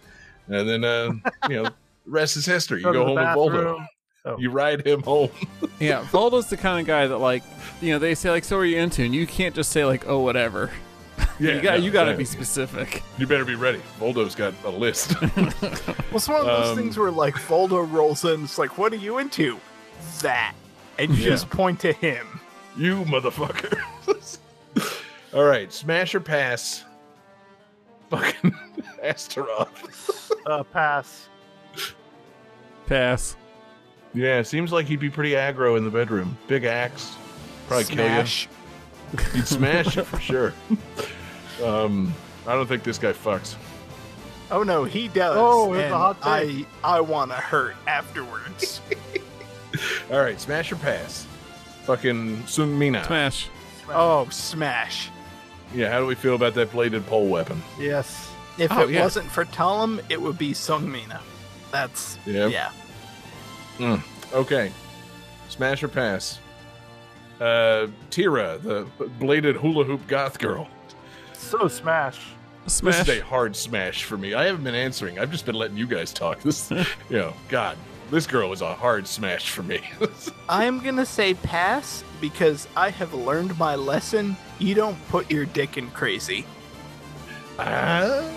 and 0.47 0.69
then 0.69 0.83
uh, 0.83 1.11
you 1.49 1.55
know 1.55 1.63
The 1.63 1.73
rest 2.05 2.37
is 2.37 2.45
history. 2.45 2.79
You 2.81 2.83
Go 2.83 2.93
go, 2.93 3.05
to 3.07 3.15
the 3.15 3.27
home 3.27 3.51
with 3.53 3.63
Voldo. 3.63 3.87
Oh. 4.25 4.37
You 4.37 4.51
ride 4.51 4.85
him 4.85 5.01
home. 5.01 5.29
Yeah, 5.79 6.05
Voldo's 6.11 6.47
the 6.49 6.57
kind 6.57 6.79
of 6.81 6.85
guy 6.87 7.07
that 7.07 7.17
like, 7.17 7.43
you 7.81 7.93
know, 7.93 7.99
they 7.99 8.13
say 8.13 8.29
like, 8.29 8.43
"So 8.43 8.57
are 8.57 8.65
you 8.65 8.77
into?" 8.77 9.03
And 9.03 9.13
you 9.15 9.25
can't 9.25 9.55
just 9.55 9.71
say 9.71 9.85
like, 9.85 10.07
"Oh, 10.07 10.19
whatever." 10.19 10.69
Yeah, 11.39 11.53
you 11.53 11.61
got 11.61 11.79
no, 11.79 11.85
you 11.85 11.91
got 11.91 12.03
to 12.05 12.11
yeah. 12.11 12.17
be 12.17 12.25
specific. 12.25 13.01
You 13.17 13.25
better 13.27 13.45
be 13.45 13.55
ready. 13.55 13.79
Voldo's 13.99 14.35
got 14.35 14.53
a 14.65 14.69
list. 14.69 15.15
Well, 15.21 16.15
it's 16.15 16.27
one 16.27 16.39
of 16.41 16.45
those 16.45 16.69
Um, 16.69 16.77
things 16.77 16.97
where 16.97 17.09
like 17.11 17.33
Voldo 17.35 17.91
rolls 17.91 18.23
in. 18.25 18.43
It's 18.43 18.57
like, 18.59 18.77
what 18.77 18.91
are 18.93 18.97
you 18.97 19.17
into? 19.19 19.59
That, 20.21 20.53
and 20.99 21.09
you 21.11 21.23
Yeah. 21.23 21.29
just 21.29 21.49
point 21.49 21.79
to 21.81 21.93
him. 21.93 22.39
you 22.75 23.03
motherfucker. 23.05 23.79
All 25.33 25.43
right, 25.43 25.71
smash 25.71 26.15
or 26.15 26.19
pass. 26.19 26.83
Fucking 28.09 28.55
Astaroth. 29.03 30.31
Uh, 30.45 30.63
pass. 30.63 31.27
Pass. 32.85 33.35
Yeah, 34.13 34.41
seems 34.41 34.71
like 34.71 34.85
he'd 34.87 34.99
be 34.99 35.09
pretty 35.09 35.31
aggro 35.31 35.77
in 35.77 35.83
the 35.83 35.89
bedroom. 35.91 36.37
Big 36.47 36.63
axe. 36.63 37.13
Probably 37.67 37.83
Smash. 37.83 38.47
kill 39.11 39.25
you. 39.25 39.31
He'd 39.33 39.47
smash 39.47 39.97
it 39.97 40.03
for 40.05 40.19
sure. 40.19 40.53
Um, 41.63 42.13
I 42.45 42.53
don't 42.53 42.67
think 42.67 42.83
this 42.83 42.97
guy 42.97 43.11
fucks. 43.13 43.55
Oh 44.49 44.63
no, 44.63 44.85
he 44.85 45.09
does. 45.09 45.35
Oh, 45.37 45.73
it's 45.73 45.91
a 45.91 45.97
hot 45.97 46.17
I 46.23 46.45
take. 46.45 46.67
I 46.83 47.01
want 47.01 47.31
to 47.31 47.37
hurt 47.37 47.75
afterwards. 47.85 48.79
All 50.11 50.21
right, 50.21 50.39
smash 50.39 50.71
or 50.71 50.77
pass. 50.77 51.25
Fucking 51.83 52.37
Seong 52.43 52.77
Mi-na. 52.77 53.03
Smash. 53.03 53.49
oh, 53.89 54.27
smash! 54.29 55.09
Yeah, 55.73 55.91
how 55.91 55.99
do 55.99 56.05
we 56.05 56.15
feel 56.15 56.35
about 56.35 56.53
that 56.55 56.71
bladed 56.71 57.05
pole 57.07 57.27
weapon? 57.27 57.61
Yes. 57.79 58.31
If 58.57 58.71
Oh, 58.71 58.83
it 58.83 58.91
yeah. 58.91 59.01
wasn't 59.03 59.29
for 59.29 59.45
Talim, 59.45 60.01
it 60.09 60.19
would 60.21 60.37
be 60.37 60.51
Seong 60.51 60.85
Mi-na. 60.87 61.19
That's 61.71 62.17
Yeah. 62.25 62.47
yeah. 63.79 64.01
Okay, 64.33 64.71
smash 65.49 65.83
or 65.83 65.87
pass. 65.87 66.39
Uh, 67.39 67.87
Tira, 68.09 68.57
the 68.61 68.87
bladed 69.19 69.55
hula 69.57 69.83
hoop 69.83 70.07
goth 70.07 70.39
girl. 70.39 70.67
So 71.33 71.67
smash. 71.67 72.19
Smash. 72.65 72.97
This 72.97 73.07
is 73.09 73.21
a 73.21 73.23
hard 73.25 73.55
smash 73.55 74.03
for 74.03 74.17
me. 74.17 74.33
I 74.33 74.45
haven't 74.45 74.63
been 74.63 74.75
answering. 74.75 75.19
I've 75.19 75.31
just 75.31 75.45
been 75.45 75.55
letting 75.55 75.77
you 75.77 75.85
guys 75.87 76.11
talk. 76.11 76.41
This, 76.41 76.69
you 77.09 77.17
know, 77.17 77.33
God, 77.47 77.77
this 78.09 78.25
girl 78.25 78.51
is 78.51 78.61
a 78.61 78.73
hard 78.73 79.07
smash 79.07 79.51
for 79.51 79.63
me. 79.63 79.81
I'm 80.49 80.79
gonna 80.79 81.05
say 81.05 81.35
pass 81.35 82.03
because 82.19 82.67
I 82.75 82.89
have 82.89 83.13
learned 83.13 83.57
my 83.59 83.75
lesson. 83.75 84.35
You 84.59 84.75
don't 84.75 84.97
put 85.09 85.29
your 85.29 85.45
dick 85.45 85.77
in 85.77 85.89
crazy. 85.91 86.45
Ah, 87.59 88.27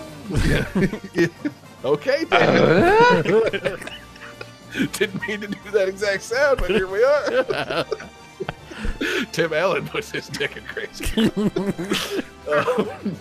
yeah. 0.45 0.65
okay, 1.85 2.25
David. 2.25 3.89
Didn't 4.93 5.27
mean 5.27 5.41
to 5.41 5.47
do 5.47 5.71
that 5.71 5.87
exact 5.87 6.23
sound, 6.23 6.59
but 6.59 6.69
here 6.69 6.87
we 6.87 7.03
are. 7.03 7.85
Tim 9.31 9.53
Allen 9.53 9.87
puts 9.87 10.11
his 10.11 10.27
dick 10.27 10.57
in 10.57 10.63
crazy. 10.63 11.31
Um, 12.51 13.15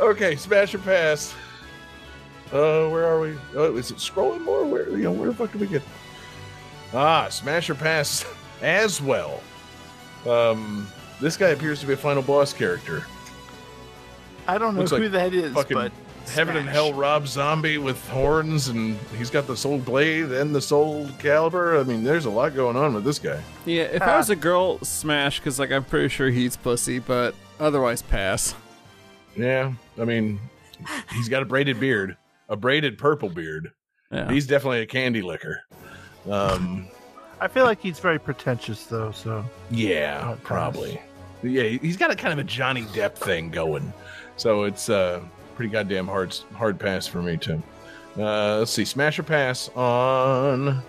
okay, 0.00 0.36
smash 0.36 0.74
or 0.74 0.78
pass. 0.78 1.34
Uh, 2.52 2.88
where 2.88 3.04
are 3.04 3.20
we? 3.20 3.36
Oh, 3.54 3.76
is 3.76 3.90
it 3.90 3.98
scrolling 3.98 4.42
more? 4.42 4.64
Where 4.64 4.88
you 4.90 5.04
know 5.04 5.12
where 5.12 5.28
the 5.28 5.34
fuck 5.34 5.52
did 5.52 5.60
we 5.60 5.66
get? 5.66 5.82
Ah, 6.94 7.28
smash 7.28 7.68
or 7.68 7.74
pass 7.74 8.24
as 8.62 9.02
well. 9.02 9.42
Um, 10.26 10.88
this 11.20 11.36
guy 11.36 11.48
appears 11.48 11.80
to 11.80 11.86
be 11.86 11.92
a 11.94 11.96
final 11.96 12.22
boss 12.22 12.52
character. 12.52 13.04
I 14.46 14.56
don't 14.58 14.74
know 14.74 14.80
Looks 14.80 14.92
who 14.92 14.98
like 14.98 15.12
that 15.12 15.34
is, 15.34 15.52
fucking 15.52 15.76
but 15.76 15.92
Heaven 16.30 16.56
and. 16.56 16.68
Hell 16.68 16.92
Rob 16.92 17.26
Zombie 17.26 17.78
with 17.78 18.06
horns, 18.08 18.68
and 18.68 18.96
he's 19.16 19.30
got 19.30 19.46
the 19.46 19.56
Soul 19.56 19.78
Blade 19.78 20.30
and 20.32 20.54
the 20.54 20.60
Soul 20.60 21.06
Calibur. 21.18 21.80
I 21.80 21.84
mean, 21.84 22.04
there's 22.04 22.24
a 22.24 22.30
lot 22.30 22.54
going 22.54 22.76
on 22.76 22.94
with 22.94 23.04
this 23.04 23.18
guy. 23.18 23.42
Yeah, 23.64 23.84
if 23.84 24.02
I 24.02 24.16
was 24.16 24.30
a 24.30 24.36
girl, 24.36 24.78
smash 24.80 25.38
because 25.38 25.58
like 25.58 25.70
I'm 25.70 25.84
pretty 25.84 26.08
sure 26.08 26.30
he's 26.30 26.56
pussy, 26.56 26.98
but 26.98 27.34
otherwise 27.60 28.02
pass. 28.02 28.54
Yeah, 29.36 29.72
I 30.00 30.04
mean, 30.04 30.40
he's 31.14 31.28
got 31.28 31.42
a 31.42 31.46
braided 31.46 31.80
beard, 31.80 32.16
a 32.48 32.56
braided 32.56 32.98
purple 32.98 33.28
beard. 33.28 33.72
Yeah. 34.10 34.30
He's 34.30 34.46
definitely 34.46 34.80
a 34.80 34.86
candy 34.86 35.22
licker. 35.22 35.62
Um, 36.30 36.88
I 37.40 37.48
feel 37.48 37.64
like 37.64 37.80
he's 37.80 38.00
very 38.00 38.18
pretentious 38.18 38.84
though. 38.84 39.12
So 39.12 39.44
yeah, 39.70 40.20
pass. 40.22 40.38
probably. 40.42 41.00
Yeah, 41.42 41.62
he's 41.64 41.96
got 41.96 42.10
a 42.10 42.16
kind 42.16 42.32
of 42.32 42.38
a 42.38 42.44
Johnny 42.44 42.82
Depp 42.82 43.14
thing 43.14 43.50
going, 43.50 43.92
so 44.36 44.64
it's 44.64 44.88
uh, 44.90 45.20
pretty 45.54 45.70
goddamn 45.70 46.06
hard 46.08 46.36
hard 46.54 46.78
pass 46.80 47.06
for 47.06 47.22
me 47.22 47.36
too. 47.36 47.62
Uh, 48.18 48.58
let's 48.58 48.72
see, 48.72 48.84
smash 48.84 49.18
or 49.18 49.22
pass 49.22 49.68
on. 49.76 50.82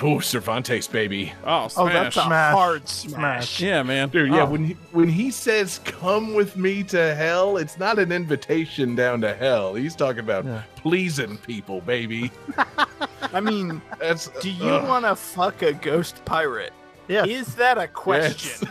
Oh, 0.00 0.20
Cervantes, 0.20 0.86
baby. 0.86 1.32
oh, 1.44 1.66
smash. 1.66 1.72
Oh, 1.76 1.88
that's 1.88 2.16
a 2.16 2.22
Smash. 2.22 2.54
hard 2.54 2.88
smash. 2.88 3.10
Smash. 3.14 3.60
yeah, 3.60 3.82
man. 3.82 4.08
Dude, 4.10 4.30
yeah, 4.30 4.42
Oh. 4.42 4.46
when 4.46 4.64
he, 4.64 4.72
when 4.92 5.08
he 5.08 5.32
says 5.32 5.80
"come 5.84 6.34
with 6.34 6.56
me 6.56 6.84
to 6.84 7.16
hell," 7.16 7.56
it's 7.56 7.80
not 7.80 7.98
an 7.98 8.12
invitation 8.12 8.94
down 8.94 9.20
to 9.22 9.34
hell. 9.34 9.74
He's 9.74 9.96
talking 9.96 10.20
about 10.20 10.44
Yeah. 10.44 10.62
pleasing 10.76 11.36
people, 11.38 11.80
baby. 11.80 12.30
I 13.32 13.40
mean, 13.40 13.82
That's 13.98 14.28
do 14.40 14.50
you 14.52 14.68
ugh. 14.70 14.88
want 14.88 15.04
to 15.04 15.16
fuck 15.16 15.62
a 15.62 15.72
ghost 15.72 16.24
pirate? 16.24 16.72
yeah, 17.08 17.24
Is 17.24 17.56
that 17.56 17.76
a 17.76 17.88
question? 17.88 18.68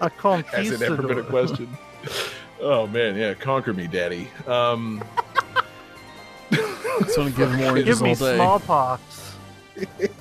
A 0.00 0.10
Has 0.52 0.70
it 0.70 0.82
ever 0.82 1.02
been 1.02 1.18
a 1.18 1.22
question? 1.22 1.68
oh 2.60 2.86
man, 2.86 3.16
yeah, 3.16 3.34
conquer 3.34 3.72
me, 3.72 3.86
daddy. 3.86 4.28
Um, 4.46 5.02
just 6.50 7.18
want 7.18 7.30
to 7.32 7.36
give 7.36 7.52
him 7.52 7.60
oranges 7.66 7.98
Give 7.98 8.02
me 8.02 8.10
all 8.10 8.14
day. 8.16 8.34
smallpox. 8.36 9.34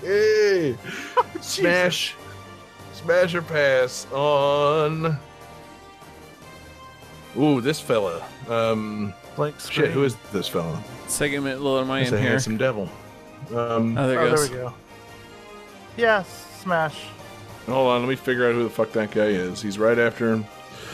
hey, 0.01 0.77
smash, 1.41 2.15
smash 2.93 3.35
or 3.35 3.41
pass 3.41 4.07
on. 4.11 5.17
Ooh, 7.37 7.61
this 7.61 7.79
fella. 7.79 8.23
Um, 8.47 9.13
Blank 9.35 9.59
shit, 9.59 9.91
who 9.91 10.03
is 10.03 10.15
this 10.31 10.47
fella? 10.47 10.81
Second 11.07 11.43
minute 11.43 11.61
lower 11.61 11.83
my 11.85 12.01
He's 12.01 12.11
in 12.11 12.19
here. 12.19 12.29
handsome 12.29 12.57
devil. 12.57 12.87
Um, 13.53 13.97
Oh, 13.97 14.07
there 14.07 14.19
Oh, 14.19 14.27
it 14.27 14.35
there 14.35 14.41
we 14.41 14.55
go. 14.55 14.73
Yes, 15.97 16.45
smash. 16.61 17.05
Hold 17.67 17.87
on, 17.91 18.01
let 18.01 18.09
me 18.09 18.15
figure 18.15 18.47
out 18.47 18.53
who 18.55 18.63
the 18.63 18.69
fuck 18.69 18.91
that 18.91 19.11
guy 19.11 19.27
is. 19.27 19.61
He's 19.61 19.79
right 19.79 19.97
after 19.97 20.31
him. 20.33 20.45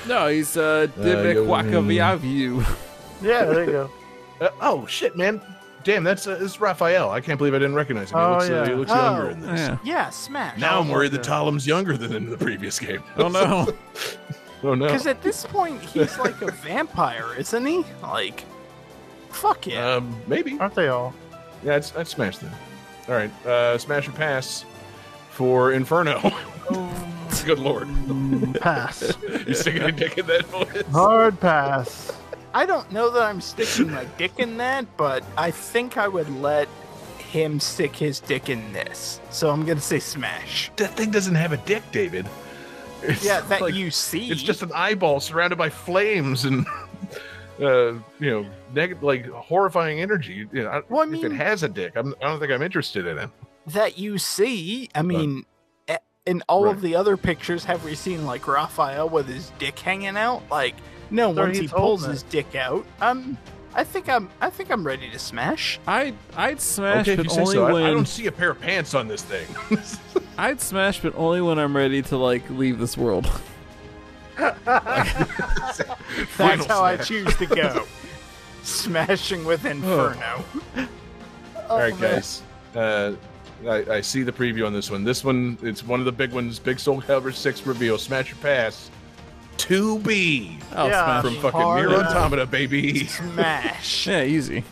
No, 0.08 0.28
he's 0.28 0.56
uh, 0.56 0.88
Dibik 0.98 1.34
yo- 1.36 1.46
Wakaviavu. 1.48 2.78
Yeah, 3.22 3.46
there 3.46 3.66
you 3.66 3.72
go. 3.72 3.92
Uh, 4.40 4.50
oh 4.62 4.86
shit, 4.86 5.18
man! 5.18 5.42
Damn, 5.84 6.04
that's 6.04 6.28
uh, 6.28 6.38
it's 6.40 6.62
Raphael. 6.62 7.10
I 7.10 7.20
can't 7.22 7.38
believe 7.38 7.54
I 7.54 7.60
didn't 7.60 7.76
recognize 7.76 8.12
him. 8.12 8.18
He 8.20 8.24
Oh, 8.24 8.32
looks, 8.34 8.50
uh, 8.50 8.54
yeah. 8.54 8.68
he 8.70 8.74
looks 8.76 8.92
Oh. 8.94 8.96
younger 8.96 9.30
in 9.32 9.42
this. 9.42 9.60
Yeah. 9.60 9.78
yeah, 9.84 10.10
smash. 10.10 10.58
Now 10.60 10.80
I'm 10.80 10.90
Oh, 10.90 10.94
worried 10.94 11.12
that 11.12 11.22
okay. 11.22 11.30
Talim's 11.30 11.66
younger 11.68 11.98
than 11.98 12.14
in 12.14 12.30
the 12.30 12.38
previous 12.38 12.80
game. 12.80 13.04
Oh 13.18 13.28
no. 13.28 13.68
oh 14.64 14.76
no. 14.76 14.86
Because 14.86 15.08
at 15.08 15.22
this 15.22 15.46
point, 15.46 15.82
he's 15.82 16.18
like 16.20 16.42
a 16.42 16.52
vampire, 16.64 17.34
isn't 17.38 17.66
he? 17.66 17.84
Like, 18.02 18.46
fuck 19.30 19.66
yeah. 19.68 19.96
Um, 19.96 20.16
maybe. 20.28 20.58
Aren't 20.60 20.76
they 20.76 20.88
all? 20.90 21.14
Yeah, 21.64 21.76
I'd, 21.76 21.92
I'd 21.98 22.08
smash 22.08 22.38
them. 22.38 22.52
All 23.10 23.16
right, 23.16 23.46
uh, 23.46 23.78
smash 23.78 24.06
and 24.08 24.16
pass 24.16 24.64
for 25.32 25.74
Inferno. 25.74 26.20
Good 27.50 27.58
lord, 27.58 27.88
Mm, 27.88 28.60
pass. 28.62 29.18
you 29.48 29.56
sticking 29.56 29.82
a 29.82 29.92
dick 29.92 30.20
in 30.20 30.28
that 30.28 30.46
voice? 30.46 30.84
Hard 30.92 31.40
pass. 31.40 32.12
I 32.54 32.68
don't 32.68 32.92
know 32.92 33.10
that 33.10 33.24
I'm 33.24 33.42
sticking 33.42 33.90
my 33.92 34.06
dick 34.20 34.34
in 34.38 34.58
that, 34.58 34.86
but 34.98 35.24
I 35.36 35.50
think 35.50 35.98
I 35.98 36.08
would 36.08 36.30
let 36.30 36.68
him 37.18 37.60
stick 37.60 37.96
his 37.96 38.20
dick 38.20 38.50
in 38.50 38.72
this. 38.72 39.20
So 39.32 39.50
I'm 39.50 39.66
gonna 39.66 39.82
say 39.82 39.98
smash. 39.98 40.70
That 40.76 40.96
thing 40.96 41.10
doesn't 41.10 41.34
have 41.34 41.52
a 41.52 41.58
dick, 41.58 41.82
David. 41.92 42.28
It's 43.02 43.26
Yeah, 43.26 43.42
that 43.42 43.62
like- 43.62 43.74
you 43.74 43.90
see. 43.90 44.30
It's 44.30 44.44
just 44.44 44.62
an 44.62 44.72
eyeball 44.76 45.20
surrounded 45.20 45.56
by 45.58 45.70
flames 45.70 46.46
and, 46.46 46.68
uh, 47.60 47.94
you 48.20 48.30
know, 48.30 48.46
neg- 48.76 49.02
like 49.02 49.26
horrifying 49.28 50.02
energy. 50.02 50.48
You 50.54 50.64
know, 50.66 50.70
I- 50.70 50.82
Well, 50.88 51.10
I 51.12 51.16
if 51.18 51.24
it 51.24 51.32
has 51.32 51.64
a 51.64 51.68
dick, 51.68 51.94
I'm, 51.96 52.14
I 52.22 52.28
don't 52.28 52.40
think 52.40 52.52
I'm 52.52 52.62
interested 52.62 53.08
in 53.08 53.18
it. 53.18 53.30
that 53.66 53.98
you 53.98 54.20
see. 54.20 54.90
I 54.94 55.02
mean, 55.02 55.46
in 56.30 56.44
all 56.48 56.70
of 56.70 56.82
the 56.82 56.96
other 56.96 57.18
pictures, 57.18 57.66
have 57.66 57.84
we 57.84 57.96
seen 57.96 58.26
like 58.26 58.48
Raphael 58.48 59.10
with 59.10 59.28
his 59.28 59.52
dick 59.58 59.80
hanging 59.80 60.16
out? 60.16 60.44
Like, 60.52 60.76
no. 61.10 61.34
There 61.34 61.46
once 61.46 61.58
he 61.58 61.68
pulls 61.68 62.06
his 62.06 62.22
dick 62.22 62.54
out, 62.54 62.86
um, 63.02 63.36
I 63.74 63.84
think 63.84 64.08
I'm. 64.08 64.30
I 64.40 64.52
think 64.52 64.70
I'm 64.70 64.86
ready 64.86 65.10
to 65.10 65.18
smash. 65.18 65.80
I 65.88 66.14
I'd 66.36 66.62
smash, 66.62 67.08
okay, 67.08 67.16
but 67.16 67.32
only 67.36 67.54
so. 67.56 67.74
When 67.74 67.84
I 67.84 67.90
don't 67.90 68.08
see 68.08 68.28
a 68.28 68.32
pair 68.32 68.52
of 68.52 68.62
pants 68.62 68.94
on 68.94 69.08
this 69.08 69.24
thing. 69.24 69.48
I'd 70.38 70.62
smash, 70.62 71.02
but 71.02 71.16
only 71.16 71.42
when 71.42 71.58
I'm 71.58 71.76
ready 71.76 72.04
to 72.04 72.18
like 72.18 72.48
leave 72.52 72.78
this 72.78 72.96
world. 72.96 73.30
That's 74.38 75.82
Final 76.30 76.68
how 76.68 76.84
I 76.84 76.98
choose 76.98 77.36
to 77.38 77.46
go. 77.48 77.86
Smashing 78.64 79.46
with 79.46 79.66
Inferno. 79.66 80.44
All 81.70 81.80
right, 81.80 82.00
guys. 82.00 82.44
Uh, 82.76 83.14
I, 83.68 83.96
I 83.96 84.02
see 84.02 84.24
the 84.24 84.32
preview 84.32 84.66
on 84.66 84.74
this 84.74 84.90
one. 84.90 85.04
This 85.04 85.24
one, 85.24 85.58
it's 85.62 85.84
one 85.84 86.00
of 86.00 86.06
the 86.06 86.12
big 86.12 86.32
ones. 86.32 86.60
Big 86.60 86.80
Soul 86.80 87.02
Calibur 87.02 87.34
6 87.34 87.66
reveal. 87.66 87.98
Smash 87.98 88.30
your 88.30 88.38
pass. 88.38 88.90
2B 89.58 90.58
I'll 90.74 90.88
Yeah. 90.88 91.04
smash. 91.22 91.24
from 91.34 91.42
fucking 91.42 91.60
Hard 91.62 91.90
Nier 91.90 92.00
Automata, 92.00 92.46
baby. 92.46 93.06
Smash. 93.08 94.08
Yeah, 94.08 94.24
easy. 94.24 94.64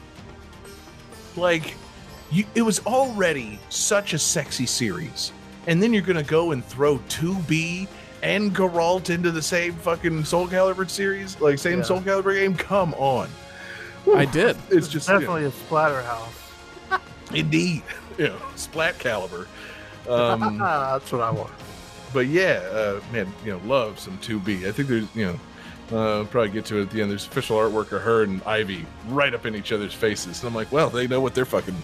like 1.35 1.75
you, 2.31 2.45
it 2.55 2.61
was 2.61 2.79
already 2.85 3.59
such 3.69 4.13
a 4.13 4.19
sexy 4.19 4.65
series, 4.65 5.31
and 5.67 5.81
then 5.83 5.93
you're 5.93 6.01
gonna 6.01 6.23
go 6.23 6.51
and 6.51 6.63
throw 6.65 6.97
2B 7.09 7.87
and 8.23 8.55
Geralt 8.55 9.09
into 9.09 9.31
the 9.31 9.41
same 9.41 9.73
fucking 9.75 10.23
Soul 10.25 10.47
Calibur 10.47 10.89
series, 10.89 11.39
like 11.41 11.59
same 11.59 11.79
Yeah. 11.79 11.83
Soul 11.83 12.01
Calibur 12.01 12.33
game. 12.33 12.55
Come 12.55 12.93
on, 12.95 13.29
I 14.15 14.25
did. 14.25 14.57
it's 14.69 14.87
just 14.87 15.07
you 15.09 15.13
know, 15.15 15.19
Definitely 15.19 15.45
a 15.45 15.51
splatterhouse. 15.51 16.99
indeed, 17.33 17.83
you 18.17 18.27
know, 18.27 18.37
Splat 18.55 18.97
Caliber. 18.99 19.47
Um, 20.07 20.57
That's 20.59 21.11
what 21.11 21.19
I 21.19 21.31
want. 21.31 21.51
but 22.13 22.27
yeah, 22.27 22.61
uh, 22.71 23.01
man, 23.11 23.27
you 23.43 23.51
know, 23.51 23.59
love 23.65 23.99
some 23.99 24.17
2B. 24.19 24.65
I 24.65 24.71
think 24.71 24.87
there's, 24.87 25.05
you 25.13 25.25
know, 25.91 25.97
uh, 25.97 26.23
probably 26.27 26.49
get 26.49 26.63
to 26.67 26.77
it 26.79 26.83
at 26.83 26.91
the 26.91 27.01
end. 27.01 27.11
There's 27.11 27.27
official 27.27 27.57
artwork 27.57 27.91
of 27.91 28.03
her 28.03 28.23
and 28.23 28.41
Ivy 28.43 28.85
right 29.09 29.33
up 29.33 29.45
in 29.45 29.53
each 29.53 29.73
other's 29.73 29.93
faces. 29.93 30.39
And 30.39 30.47
I'm 30.47 30.55
like, 30.55 30.71
well, 30.71 30.89
they 30.89 31.07
know 31.07 31.19
what 31.19 31.35
they're 31.35 31.43
fucking 31.43 31.75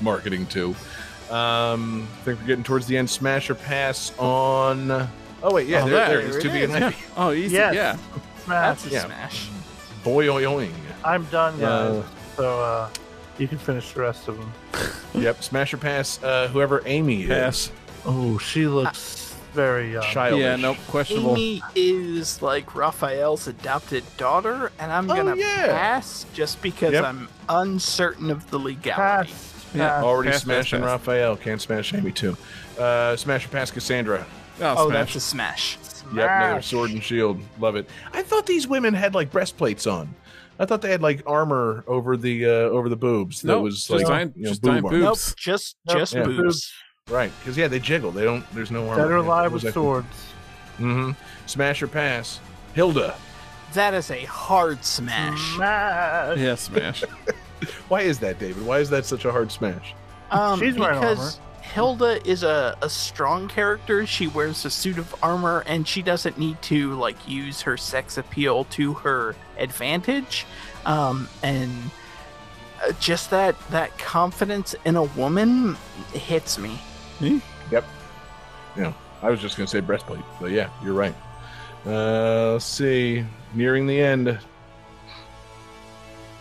marketing 0.00 0.46
to. 0.46 0.70
Um, 1.30 2.08
I 2.20 2.24
think 2.24 2.40
we're 2.40 2.46
getting 2.48 2.64
towards 2.64 2.86
the 2.88 2.96
end. 2.96 3.08
Smash 3.08 3.48
or 3.48 3.54
pass 3.54 4.12
on. 4.18 4.90
Oh 4.90 5.54
wait, 5.54 5.68
yeah, 5.68 5.84
Oh, 5.84 5.88
there, 5.88 6.08
there 6.08 6.18
there 6.22 6.36
it 6.38 6.44
is. 6.44 6.44
2B 6.44 6.64
and 6.64 6.72
is. 6.74 6.82
Ivy. 6.82 6.96
Oh, 7.16 7.30
easy. 7.30 7.54
Yes. 7.54 7.74
Yeah. 7.76 7.96
Smash. 8.44 8.82
That's 8.82 8.86
a 8.86 8.90
Yeah. 8.90 9.04
smash. 9.06 9.48
Boy, 10.02 10.26
oing. 10.26 10.72
I'm 11.04 11.24
done, 11.26 11.60
guys. 11.60 11.68
Uh, 12.02 12.02
so 12.34 12.60
uh, 12.60 12.88
you 13.38 13.48
can 13.48 13.58
finish 13.58 13.92
the 13.92 14.00
rest 14.00 14.28
of 14.28 14.36
them. 14.38 14.52
Yep, 15.14 15.42
smash 15.42 15.72
or 15.72 15.78
pass. 15.78 16.22
Uh, 16.22 16.48
whoever 16.48 16.82
Amy 16.84 17.26
Pass. 17.26 17.56
is. 17.66 17.72
Oh, 18.04 18.36
she 18.38 18.66
looks 18.66 19.34
very 19.54 19.92
young. 19.94 20.02
Childish. 20.04 20.40
Yeah. 20.42 20.56
Nope. 20.56 20.76
Questionable. 20.86 21.32
Amy 21.32 21.62
is 21.74 22.42
like 22.42 22.74
Raphael's 22.74 23.48
adopted 23.48 24.04
daughter, 24.18 24.70
and 24.78 24.92
I'm 24.92 25.10
Oh, 25.10 25.16
gonna 25.16 25.34
yeah. 25.34 25.66
pass 25.66 26.26
just 26.34 26.60
because 26.60 26.92
Yep. 26.92 27.04
I'm 27.04 27.28
uncertain 27.48 28.30
of 28.30 28.48
the 28.50 28.58
legality. 28.58 29.32
Pass. 29.32 29.66
Yeah. 29.74 30.02
Already 30.02 30.28
Pass, 30.30 30.40
pass, 30.40 30.44
smashing 30.44 30.80
pass. 30.80 30.86
Raphael. 30.86 31.36
Can't 31.36 31.60
smash 31.60 31.94
Amy 31.94 32.12
too. 32.12 32.36
Uh, 32.78 33.16
smash 33.16 33.46
or 33.46 33.48
pass 33.48 33.70
Cassandra. 33.70 34.26
Oh, 34.60 34.74
Oh, 34.76 34.88
smash. 34.90 34.98
that's 34.98 35.16
a 35.16 35.20
smash. 35.20 35.78
Yep, 36.14 36.30
another 36.30 36.62
sword 36.62 36.90
and 36.90 37.02
shield. 37.02 37.40
Love 37.58 37.76
it. 37.76 37.88
I 38.12 38.22
thought 38.22 38.46
these 38.46 38.68
women 38.68 38.92
had 38.94 39.14
like 39.14 39.30
breastplates 39.32 39.86
on. 39.86 40.14
I 40.58 40.64
thought 40.66 40.82
they 40.82 40.90
had 40.90 41.02
like 41.02 41.22
armor 41.26 41.84
over 41.86 42.16
the 42.16 42.44
uh, 42.46 42.48
over 42.50 42.88
the 42.88 42.96
boobs. 42.96 43.42
That 43.42 43.48
Nope, 43.48 43.62
was 43.64 43.76
just 43.76 43.90
like 43.90 44.06
giant- 44.06 44.36
you 44.36 44.44
know, 44.44 44.48
just 44.50 44.62
boob 44.62 44.70
giant 44.72 44.90
boobs. 44.90 45.02
Nope, 45.28 45.36
just 45.38 45.76
Nope. 45.86 45.98
just 45.98 46.14
Yeah. 46.14 46.24
boobs. 46.24 46.72
Right? 47.08 47.32
Because 47.40 47.56
yeah, 47.56 47.68
they 47.68 47.78
jiggle. 47.78 48.10
They 48.10 48.24
don't. 48.24 48.44
There's 48.54 48.70
no 48.70 48.88
armor. 48.88 49.02
Dead 49.02 49.10
or 49.10 49.16
alive 49.16 49.52
with 49.52 49.72
swords. 49.72 50.06
Mm-hmm. 50.78 51.12
Smash 51.46 51.82
or 51.82 51.88
pass. 51.88 52.40
Hilda. 52.74 53.14
That 53.74 53.94
is 53.94 54.10
a 54.10 54.24
hard 54.24 54.84
smash. 54.84 55.40
Smash. 55.54 56.38
Yeah. 56.38 56.54
Smash. 56.54 57.02
Why 57.88 58.02
is 58.02 58.18
that, 58.20 58.38
David? 58.38 58.64
Why 58.64 58.78
is 58.78 58.88
that 58.90 59.04
such 59.04 59.24
a 59.24 59.32
hard 59.32 59.50
smash? 59.50 59.94
Um, 60.30 60.60
She's 60.60 60.78
wearing 60.78 61.00
because 61.00 61.40
Hilda 61.72 62.26
is 62.28 62.42
a, 62.42 62.76
a 62.82 62.88
strong 62.88 63.46
character. 63.48 64.06
She 64.06 64.26
wears 64.26 64.64
a 64.64 64.70
suit 64.70 64.98
of 64.98 65.14
armor, 65.22 65.62
and 65.66 65.86
she 65.86 66.02
doesn't 66.02 66.38
need 66.38 66.60
to 66.62 66.94
like 66.94 67.28
use 67.28 67.60
her 67.62 67.76
sex 67.76 68.18
appeal 68.18 68.64
to 68.64 68.94
her 68.94 69.36
advantage. 69.58 70.46
Um, 70.86 71.28
and 71.42 71.70
uh, 72.84 72.92
just 73.00 73.30
that 73.30 73.56
that 73.70 73.96
confidence 73.98 74.74
in 74.84 74.96
a 74.96 75.04
woman 75.04 75.76
hits 76.12 76.58
me. 76.58 76.80
Yep. 77.70 77.84
Yeah. 78.76 78.92
I 79.20 79.30
was 79.30 79.40
just 79.40 79.56
gonna 79.56 79.68
say 79.68 79.80
breastplate, 79.80 80.24
but 80.40 80.50
yeah, 80.50 80.70
you're 80.82 80.94
right. 80.94 81.14
Uh, 81.84 82.52
let's 82.52 82.64
see. 82.64 83.24
Nearing 83.54 83.86
the 83.86 84.00
end. 84.00 84.38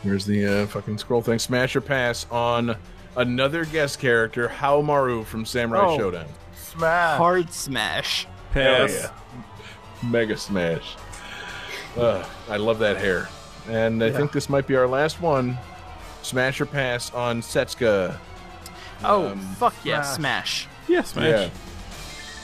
Here's 0.03 0.25
the 0.25 0.45
uh, 0.63 0.67
fucking 0.67 0.97
scroll 0.99 1.21
thing. 1.21 1.39
Smash 1.39 1.75
or 1.75 1.81
pass 1.81 2.25
on 2.29 2.75
another 3.17 3.65
guest 3.65 3.99
character, 3.99 4.47
Haohmaru 4.47 5.25
from 5.25 5.45
Samurai 5.45 5.81
Oh. 5.85 5.97
Shodown. 5.97 6.27
Smash. 6.55 7.17
Hard 7.17 7.51
smash. 7.51 8.27
Pass. 8.53 8.93
Yeah. 8.93 9.09
Mega 10.09 10.37
smash. 10.37 10.95
Uh, 11.97 12.23
I 12.49 12.57
love 12.57 12.79
that 12.79 12.97
hair. 12.97 13.27
And 13.69 14.01
I 14.03 14.07
Yeah. 14.07 14.13
think 14.17 14.31
this 14.31 14.49
might 14.49 14.67
be 14.67 14.75
our 14.75 14.87
last 14.87 15.19
one. 15.21 15.57
Smash 16.21 16.61
or 16.61 16.65
pass 16.65 17.11
on 17.13 17.41
Setsuka. 17.41 18.15
Oh 19.03 19.29
Um, 19.29 19.39
fuck 19.59 19.73
yeah, 19.83 20.01
smash. 20.01 20.67
smash! 20.67 20.67
Yeah. 20.87 21.01
Smash. 21.03 21.25
Yeah. 21.25 21.49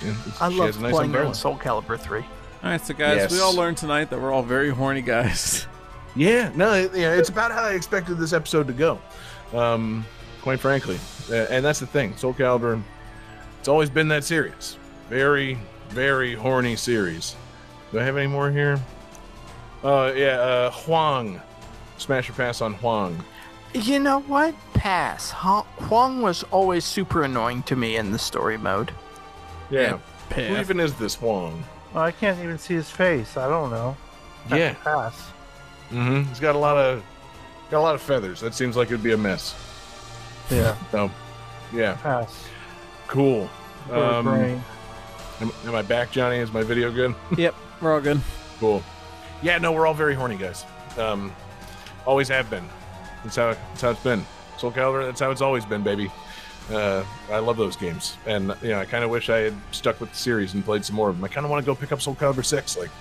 Yeah, 0.10 0.14
I 0.42 0.48
love 0.50 0.80
nice 0.82 0.92
playing 0.92 0.94
her 0.96 1.02
umbrella. 1.04 1.28
in 1.30 1.34
Soul 1.34 1.58
Calibur 1.58 1.98
three. 2.00 2.26
All 2.64 2.70
right, 2.70 2.86
so 2.86 2.94
guys, 2.94 3.32
we 3.32 3.40
all 3.40 3.56
learned 3.56 3.78
tonight 3.78 4.10
that 4.10 4.20
we're 4.22 4.32
all 4.32 4.44
very 4.44 4.70
horny 4.70 5.02
guys. 5.02 5.68
Yeah, 6.16 6.52
no, 6.54 6.76
yeah, 6.76 7.14
it's 7.16 7.30
about 7.30 7.52
how 7.52 7.64
I 7.64 7.72
expected 7.72 8.20
this 8.20 8.34
episode 8.34 8.68
to 8.68 8.74
go. 8.74 9.00
Um, 9.52 10.06
quite 10.44 10.60
frankly, 10.60 11.00
and 11.32 11.66
that's 11.66 11.80
the 11.80 11.88
thing. 11.88 12.16
Soul 12.18 12.34
Calibur, 12.34 12.82
it's 13.60 13.68
always 13.68 13.90
been 13.90 14.10
that 14.10 14.24
series. 14.24 14.78
Very, 15.10 15.58
very 15.90 16.36
horny 16.36 16.76
series. 16.76 17.36
Do 17.92 18.00
I 18.00 18.04
have 18.04 18.18
any 18.18 18.28
more 18.28 18.52
here? 18.52 18.80
Uh, 19.84 20.12
yeah, 20.16 20.40
uh, 20.40 20.72
Huang. 20.72 21.42
Smash 21.98 22.30
or 22.30 22.34
pass 22.34 22.62
on 22.62 22.74
Huang. 22.76 23.24
You 23.74 24.00
know 24.00 24.20
what? 24.22 24.54
Pass. 24.74 25.32
Huang 25.32 26.22
was 26.22 26.44
always 26.52 26.84
super 26.86 27.24
annoying 27.24 27.64
to 27.64 27.76
me 27.76 27.96
in 27.96 28.12
the 28.12 28.20
story 28.20 28.58
mode. 28.58 28.92
Yeah. 29.72 29.98
Who 30.36 30.42
even 30.58 30.80
is 30.80 30.94
this 30.96 31.16
Huang? 31.16 31.64
Well, 31.94 32.04
I 32.04 32.12
can't 32.12 32.40
even 32.40 32.58
see 32.58 32.74
his 32.74 32.90
face. 32.90 33.38
I 33.38 33.48
don't 33.48 33.70
know. 33.70 33.96
Have 34.50 34.60
Yeah. 34.60 34.74
Pass. 34.84 35.32
Mm-hmm. 35.90 36.24
He's 36.30 36.40
got 36.40 36.56
a 36.56 36.58
lot 36.58 36.78
of 36.78 37.04
got 37.70 37.80
a 37.80 37.82
lot 37.82 37.96
of 37.96 38.02
feathers. 38.02 38.40
That 38.42 38.54
seems 38.54 38.76
like 38.76 38.88
it'd 38.90 39.04
be 39.04 39.14
a 39.14 39.18
mess. 39.18 39.56
Yeah. 40.50 40.76
So, 40.92 41.10
yeah, 41.74 41.94
Pass. 41.96 42.48
cool. 43.08 43.50
Um, 43.92 44.28
am, 44.28 45.52
am 45.66 45.76
I 45.76 45.82
back, 45.82 46.12
Johnny? 46.12 46.38
Is 46.38 46.52
my 46.52 46.64
video 46.64 46.92
good? 46.92 47.16
Yep, 47.38 47.56
we're 47.82 47.94
all 47.94 48.02
good. 48.02 48.22
Cool. 48.60 48.84
Yeah, 49.42 49.58
no, 49.58 49.72
we're 49.72 49.88
all 49.88 49.94
very 49.94 50.14
horny 50.16 50.38
guys. 50.38 50.66
Um, 50.98 51.34
always 52.06 52.28
have 52.30 52.50
been. 52.50 52.66
That's 53.24 53.36
how 53.36 53.54
that's 53.54 53.82
how 53.82 53.90
it's 53.92 54.04
been. 54.04 54.26
Soul 54.58 54.72
Calibur. 54.72 55.06
That's 55.06 55.20
how 55.20 55.32
it's 55.32 55.42
always 55.42 55.66
been, 55.66 55.84
baby. 55.84 56.12
Uh, 56.72 57.04
I 57.30 57.40
love 57.40 57.58
those 57.58 57.76
games, 57.76 58.18
and 58.26 58.56
you 58.62 58.70
know, 58.70 58.80
I 58.80 58.86
kind 58.86 59.04
of 59.04 59.10
wish 59.10 59.30
I 59.30 59.40
had 59.40 59.54
stuck 59.72 60.00
with 60.00 60.12
the 60.12 60.16
series 60.16 60.54
and 60.54 60.64
played 60.64 60.86
some 60.86 60.96
more 60.96 61.10
of 61.10 61.16
them. 61.18 61.24
I 61.26 61.28
kind 61.28 61.44
of 61.46 61.52
want 61.52 61.64
to 61.64 61.66
go 61.66 61.76
pick 61.76 61.92
up 61.92 62.02
Soul 62.02 62.16
Calibur 62.16 62.46
Six. 62.46 62.78
Like, 62.78 62.92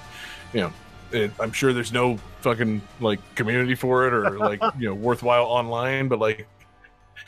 you 0.52 0.62
know, 0.62 0.72
it, 1.12 1.30
I'm 1.38 1.52
sure 1.52 1.72
there's 1.72 1.92
no 1.92 2.16
fucking 2.40 2.82
like 3.00 3.20
community 3.36 3.76
for 3.76 4.06
it 4.08 4.12
or 4.14 4.36
like 4.38 4.60
you 4.78 4.88
know 4.88 4.94
worthwhile 4.94 5.44
online, 5.44 6.08
but 6.08 6.18
like. 6.18 6.48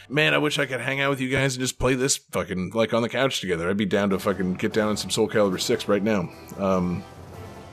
Man, 0.08 0.34
I 0.34 0.38
wish 0.38 0.58
I 0.58 0.66
could 0.66 0.80
hang 0.80 1.00
out 1.00 1.10
with 1.10 1.20
you 1.20 1.28
guys 1.30 1.54
and 1.54 1.60
just 1.62 1.78
play 1.78 1.94
this 1.94 2.16
fucking 2.16 2.70
like 2.74 2.92
on 2.92 3.02
the 3.02 3.08
couch 3.08 3.40
together. 3.40 3.68
I'd 3.68 3.76
be 3.76 3.86
down 3.86 4.10
to 4.10 4.18
fucking 4.18 4.54
get 4.54 4.72
down 4.72 4.90
in 4.90 4.96
some 4.96 5.10
Soul 5.10 5.28
Calibur 5.28 5.60
6 5.60 5.88
right 5.88 6.02
now. 6.02 6.28
Um, 6.58 7.02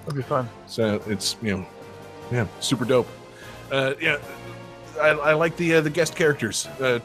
That'd 0.06 0.16
be 0.18 0.24
fun. 0.24 0.50
so 0.68 1.02
it's 1.08 1.36
you 1.42 1.58
know, 1.58 1.66
yeah, 2.32 2.48
super 2.60 2.86
dope. 2.86 3.08
Uh, 3.72 3.94
yeah, 4.02 4.18
I, 5.00 5.10
I 5.10 5.34
like 5.34 5.56
the 5.58 5.76
uh, 5.76 5.82
the 5.82 5.90
guest 5.90 6.16
characters. 6.16 6.68
Uh, 6.80 7.00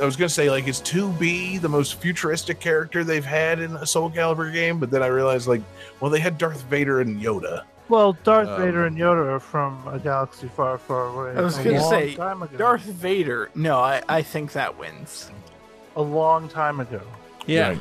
I 0.00 0.04
was 0.04 0.16
gonna 0.16 0.28
say 0.28 0.48
like 0.50 0.68
is 0.68 0.80
two 0.80 1.12
B 1.14 1.58
the 1.58 1.68
most 1.68 2.00
futuristic 2.00 2.60
character 2.60 3.02
they've 3.04 3.24
had 3.24 3.58
in 3.60 3.74
a 3.76 3.86
Soul 3.86 4.10
Calibur 4.10 4.52
game, 4.52 4.78
but 4.78 4.90
then 4.90 5.02
I 5.02 5.08
realized 5.08 5.48
like, 5.48 5.62
well, 6.00 6.10
they 6.10 6.20
had 6.20 6.38
Darth 6.38 6.62
Vader 6.62 7.00
and 7.00 7.20
Yoda. 7.20 7.64
Well, 7.88 8.12
Darth 8.24 8.48
Um, 8.48 8.60
Vader 8.60 8.86
and 8.86 8.96
Yoda 8.96 9.26
are 9.32 9.40
from 9.40 9.82
a 9.88 9.98
galaxy 9.98 10.48
far, 10.48 10.78
far 10.78 11.06
away. 11.06 11.38
I 11.38 11.40
was 11.42 11.56
gonna 11.56 11.82
say, 11.88 12.14
time 12.14 12.42
ago. 12.42 12.56
Darth 12.56 12.82
Vader. 12.82 13.50
No, 13.54 13.78
I, 13.78 14.02
I 14.08 14.22
think 14.22 14.52
that 14.52 14.78
wins. 14.78 15.30
A 15.96 16.02
long 16.02 16.48
time 16.48 16.80
ago. 16.80 17.00
Yeah. 17.46 17.68
Right. 17.70 17.80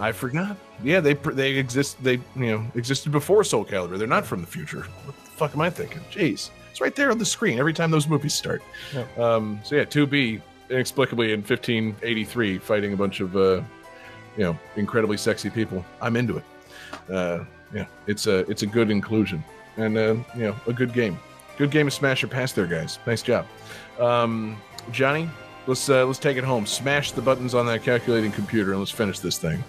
I 0.00 0.12
forgot. 0.12 0.56
Yeah, 0.82 1.00
they 1.00 1.14
they 1.14 1.52
exist. 1.52 2.02
They 2.02 2.14
you 2.14 2.46
know 2.46 2.64
existed 2.74 3.10
before 3.10 3.42
Soul 3.44 3.64
Calibur. 3.64 3.98
They're 3.98 4.06
not 4.06 4.26
from 4.26 4.40
the 4.40 4.46
future. 4.46 4.82
What 5.04 5.14
the 5.24 5.30
fuck 5.30 5.54
am 5.54 5.60
I 5.60 5.70
thinking? 5.70 6.00
Jeez, 6.10 6.50
it's 6.70 6.80
right 6.80 6.94
there 6.94 7.10
on 7.10 7.18
the 7.18 7.24
screen 7.24 7.58
every 7.58 7.72
time 7.72 7.90
those 7.90 8.06
movies 8.06 8.34
start. 8.34 8.62
Um, 9.16 9.58
so 9.64 9.74
yeah, 9.76 9.84
two 9.84 10.06
B 10.06 10.40
inexplicably 10.70 11.32
in 11.32 11.40
1583 11.40 12.58
fighting 12.58 12.92
a 12.92 12.96
bunch 12.96 13.20
of 13.20 13.36
uh, 13.36 13.60
you 14.36 14.44
know 14.44 14.58
incredibly 14.76 15.16
sexy 15.16 15.50
people. 15.50 15.84
I'm 16.00 16.14
into 16.16 16.36
it. 16.36 16.44
Uh, 17.12 17.44
yeah, 17.72 17.86
it's 18.06 18.26
a 18.26 18.38
it's 18.50 18.62
a 18.62 18.66
good 18.66 18.90
inclusion 18.90 19.42
and 19.76 19.96
uh, 19.96 20.16
you 20.34 20.44
know 20.44 20.56
a 20.66 20.72
good 20.72 20.92
game. 20.92 21.18
Good 21.56 21.70
game 21.70 21.88
of 21.88 21.92
Smash 21.92 22.22
or 22.22 22.28
Pass 22.28 22.52
there, 22.52 22.66
guys. 22.66 22.98
Nice 23.06 23.22
job, 23.22 23.46
um, 23.98 24.56
Johnny. 24.92 25.28
Let's 25.66 25.88
uh, 25.88 26.06
let's 26.06 26.18
take 26.18 26.36
it 26.36 26.44
home. 26.44 26.66
Smash 26.66 27.12
the 27.12 27.22
buttons 27.22 27.54
on 27.54 27.66
that 27.66 27.82
calculating 27.82 28.32
computer 28.32 28.70
and 28.70 28.80
let's 28.80 28.90
finish 28.90 29.18
this 29.18 29.38
thing. 29.38 29.62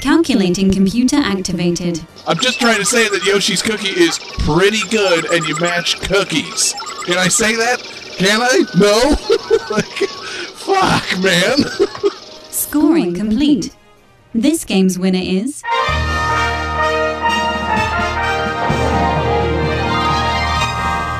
Calculating 0.00 0.72
computer 0.72 1.16
activated. 1.16 2.00
I'm 2.26 2.38
just 2.38 2.58
trying 2.58 2.78
to 2.78 2.86
say 2.86 3.08
that 3.10 3.22
Yoshi's 3.26 3.60
cookie 3.60 3.88
is 3.88 4.18
pretty 4.18 4.80
good 4.88 5.30
and 5.30 5.46
you 5.46 5.54
match 5.60 6.00
cookies. 6.00 6.74
Can 7.04 7.18
I 7.18 7.28
say 7.28 7.54
that? 7.56 7.82
Can 8.16 8.40
I? 8.40 8.64
No? 8.78 9.16
like, 9.70 10.08
fuck, 10.56 11.22
man. 11.22 11.58
Scoring 12.50 13.14
complete. 13.14 13.76
This 14.34 14.64
game's 14.64 14.98
winner 14.98 15.20
is. 15.22 15.62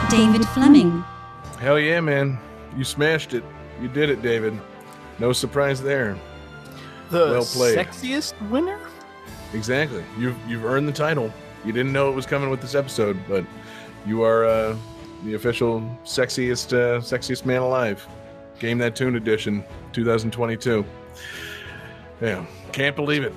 David 0.09 0.45
Fleming. 0.49 1.05
Hell 1.61 1.78
yeah, 1.78 2.01
man. 2.01 2.37
you 2.77 2.82
smashed 2.85 3.32
it. 3.32 3.45
You 3.81 3.87
did 3.89 4.11
it, 4.11 4.23
David. 4.23 4.59
No 5.20 5.32
surprise 5.32 5.81
there. 5.81 6.16
The 7.11 7.19
Well 7.31 7.45
played. 7.45 7.78
sexiest 7.78 8.35
winner? 8.51 8.78
Exactly. 9.55 10.05
You've 10.19 10.37
you've 10.49 10.65
earned 10.65 10.89
the 10.89 10.93
title. 10.93 11.32
You 11.65 11.73
didn't 11.73 11.93
know 11.93 12.09
it 12.11 12.15
was 12.15 12.27
coming 12.27 12.51
with 12.51 12.61
this 12.61 12.74
episode, 12.74 13.16
but 13.28 13.45
you 14.05 14.23
are 14.24 14.45
uh, 14.45 14.77
the 15.24 15.35
official 15.35 15.81
sexiest 16.05 16.73
uh, 16.73 17.01
sexiest 17.01 17.45
man 17.45 17.62
alive. 17.62 18.05
Game 18.59 18.78
that 18.78 18.97
tune 18.97 19.15
edition, 19.16 19.65
2022. 19.93 20.85
Yeah, 22.21 22.45
can't 22.73 22.97
believe 22.97 23.25
it. 23.25 23.33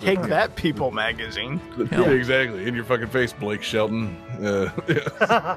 Take 0.00 0.22
that, 0.24 0.56
People 0.56 0.90
magazine. 0.90 1.60
Yeah, 1.90 2.02
exactly. 2.10 2.66
In 2.66 2.74
your 2.74 2.84
fucking 2.84 3.08
face, 3.08 3.32
Blake 3.32 3.62
Shelton. 3.62 4.16
Uh, 4.42 4.70
yeah. 4.88 5.56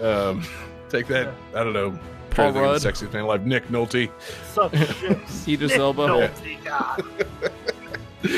um, 0.06 0.44
take 0.90 1.06
that. 1.06 1.32
I 1.54 1.64
don't 1.64 1.72
know. 1.72 1.90
Paul 2.30 2.52
Trying 2.52 2.54
to 2.54 2.60
think 2.60 2.66
of 2.76 2.82
the 2.82 2.88
Rudd. 2.88 2.94
sexiest 2.94 3.12
man 3.12 3.22
alive. 3.24 3.46
Nick 3.46 3.68
Nolte. 3.68 4.10
Suck 4.52 4.74
shit. 4.98 5.48
Idris 5.48 5.72
Elba. 5.72 6.06
Nolte, 6.06 6.64
God. 6.64 7.04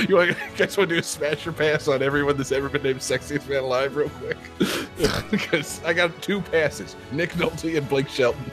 You 0.09 0.17
want, 0.17 0.37
guys 0.57 0.77
want 0.79 0.89
to 0.89 0.95
do 0.95 0.99
a 0.99 1.03
smash 1.03 1.47
or 1.47 1.53
pass 1.53 1.89
on 1.89 2.03
everyone 2.03 2.37
that's 2.37 2.53
ever 2.53 2.69
been 2.69 2.83
named 2.83 3.01
sexiest 3.01 3.49
man 3.49 3.65
alive, 3.65 3.95
real 3.97 4.09
quick? 4.09 4.39
because 5.31 5.83
I 5.85 5.93
got 5.93 6.23
two 6.23 6.41
passes: 6.41 6.97
Nick 7.13 7.33
Nolte 7.33 7.77
and 7.77 7.89
Blake 7.89 8.09
Shelton. 8.09 8.51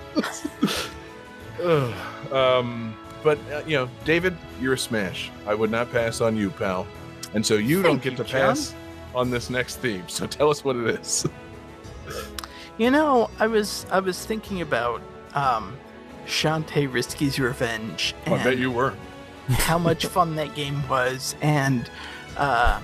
Um, 2.32 2.96
but 3.24 3.38
uh, 3.52 3.62
you 3.66 3.78
know, 3.78 3.90
David, 4.06 4.38
you're 4.60 4.74
a 4.74 4.78
smash. 4.78 5.32
I 5.46 5.54
would 5.54 5.72
not 5.72 5.92
pass 5.92 6.22
on 6.22 6.36
you, 6.36 6.50
pal. 6.50 6.88
And 7.34 7.46
so 7.46 7.56
you 7.56 7.82
don't 7.82 8.02
get 8.02 8.14
you, 8.14 8.18
to 8.18 8.24
John. 8.24 8.42
pass 8.50 8.76
on 9.16 9.30
this 9.30 9.50
next 9.50 9.78
theme. 9.78 10.08
So 10.08 10.28
tell 10.28 10.50
us 10.50 10.64
what 10.64 10.76
it 10.76 11.00
is. 11.00 11.28
You 12.78 12.90
know, 12.90 13.30
I 13.38 13.46
was 13.46 13.86
I 13.92 14.00
was 14.00 14.26
thinking 14.26 14.62
about 14.62 15.02
um 15.36 15.78
Shantae 16.26 16.92
Risky's 16.92 17.40
Revenge 17.40 18.16
I 18.26 18.44
bet 18.44 18.58
you 18.58 18.72
were. 18.72 18.96
how 19.50 19.78
much 19.78 20.06
fun 20.18 20.36
that 20.38 20.56
game 20.56 20.88
was 20.88 21.36
and 21.42 21.92
uh, 22.38 22.80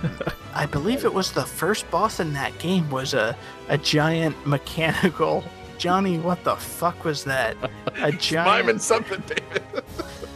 I 0.53 0.65
believe 0.67 1.03
it 1.03 1.13
was 1.13 1.31
the 1.31 1.45
first 1.45 1.89
boss 1.89 2.19
in 2.19 2.33
that 2.33 2.55
game 2.59 2.87
was 2.91 3.15
a, 3.15 3.35
a 3.69 3.77
giant 3.77 4.35
mechanical 4.45 5.43
Johnny, 5.77 6.17
what 6.17 6.43
the 6.43 6.55
fuck 6.55 7.05
was 7.05 7.23
that? 7.25 7.55
A 7.63 7.69
Miming 8.01 8.19
giant 8.19 8.81
something, 8.81 9.21
David. 9.27 9.63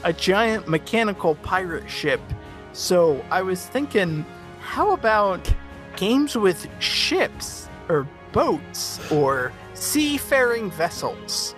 A 0.04 0.14
giant 0.14 0.68
mechanical 0.68 1.36
pirate 1.36 1.90
ship. 1.90 2.22
So 2.74 3.24
I 3.30 3.42
was 3.42 3.66
thinking, 3.66 4.26
how 4.60 4.92
about 4.94 5.52
games 5.96 6.36
with 6.38 6.68
ships 6.80 7.70
or 7.90 8.08
boats 8.32 9.00
or 9.12 9.52
seafaring 9.74 10.72
vessels? 10.72 11.56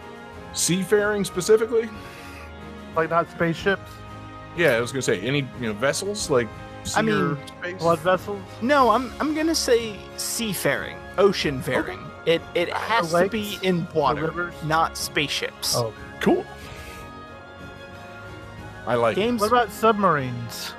Seafaring 0.53 1.23
specifically? 1.23 1.89
like 2.95 3.09
not 3.09 3.27
spaceships, 3.31 3.89
Yeah, 4.55 4.73
I 4.73 4.79
was 4.79 4.91
gonna 4.91 5.01
say 5.01 5.19
any 5.21 5.47
you 5.59 5.67
know 5.67 5.73
vessels 5.73 6.29
like. 6.29 6.47
Sea 6.83 6.99
I 6.99 7.01
mean, 7.01 7.15
or 7.15 7.47
space? 7.47 7.79
blood 7.81 7.99
vessels. 7.99 8.41
No, 8.61 8.89
I'm 8.91 9.11
I'm 9.19 9.33
gonna 9.33 9.55
say 9.55 9.95
seafaring, 10.17 10.97
ocean 11.17 11.59
faring. 11.61 11.99
It 12.27 12.41
it 12.53 12.69
uh, 12.69 12.77
has 12.77 13.11
to 13.13 13.29
be 13.29 13.57
in 13.63 13.87
water, 13.95 14.51
not 14.65 14.95
spaceships. 14.95 15.75
Oh, 15.75 15.91
Cool. 16.19 16.45
I 18.85 18.95
like. 18.95 19.15
Games, 19.15 19.41
what 19.41 19.47
about 19.47 19.71
submarines? 19.71 20.73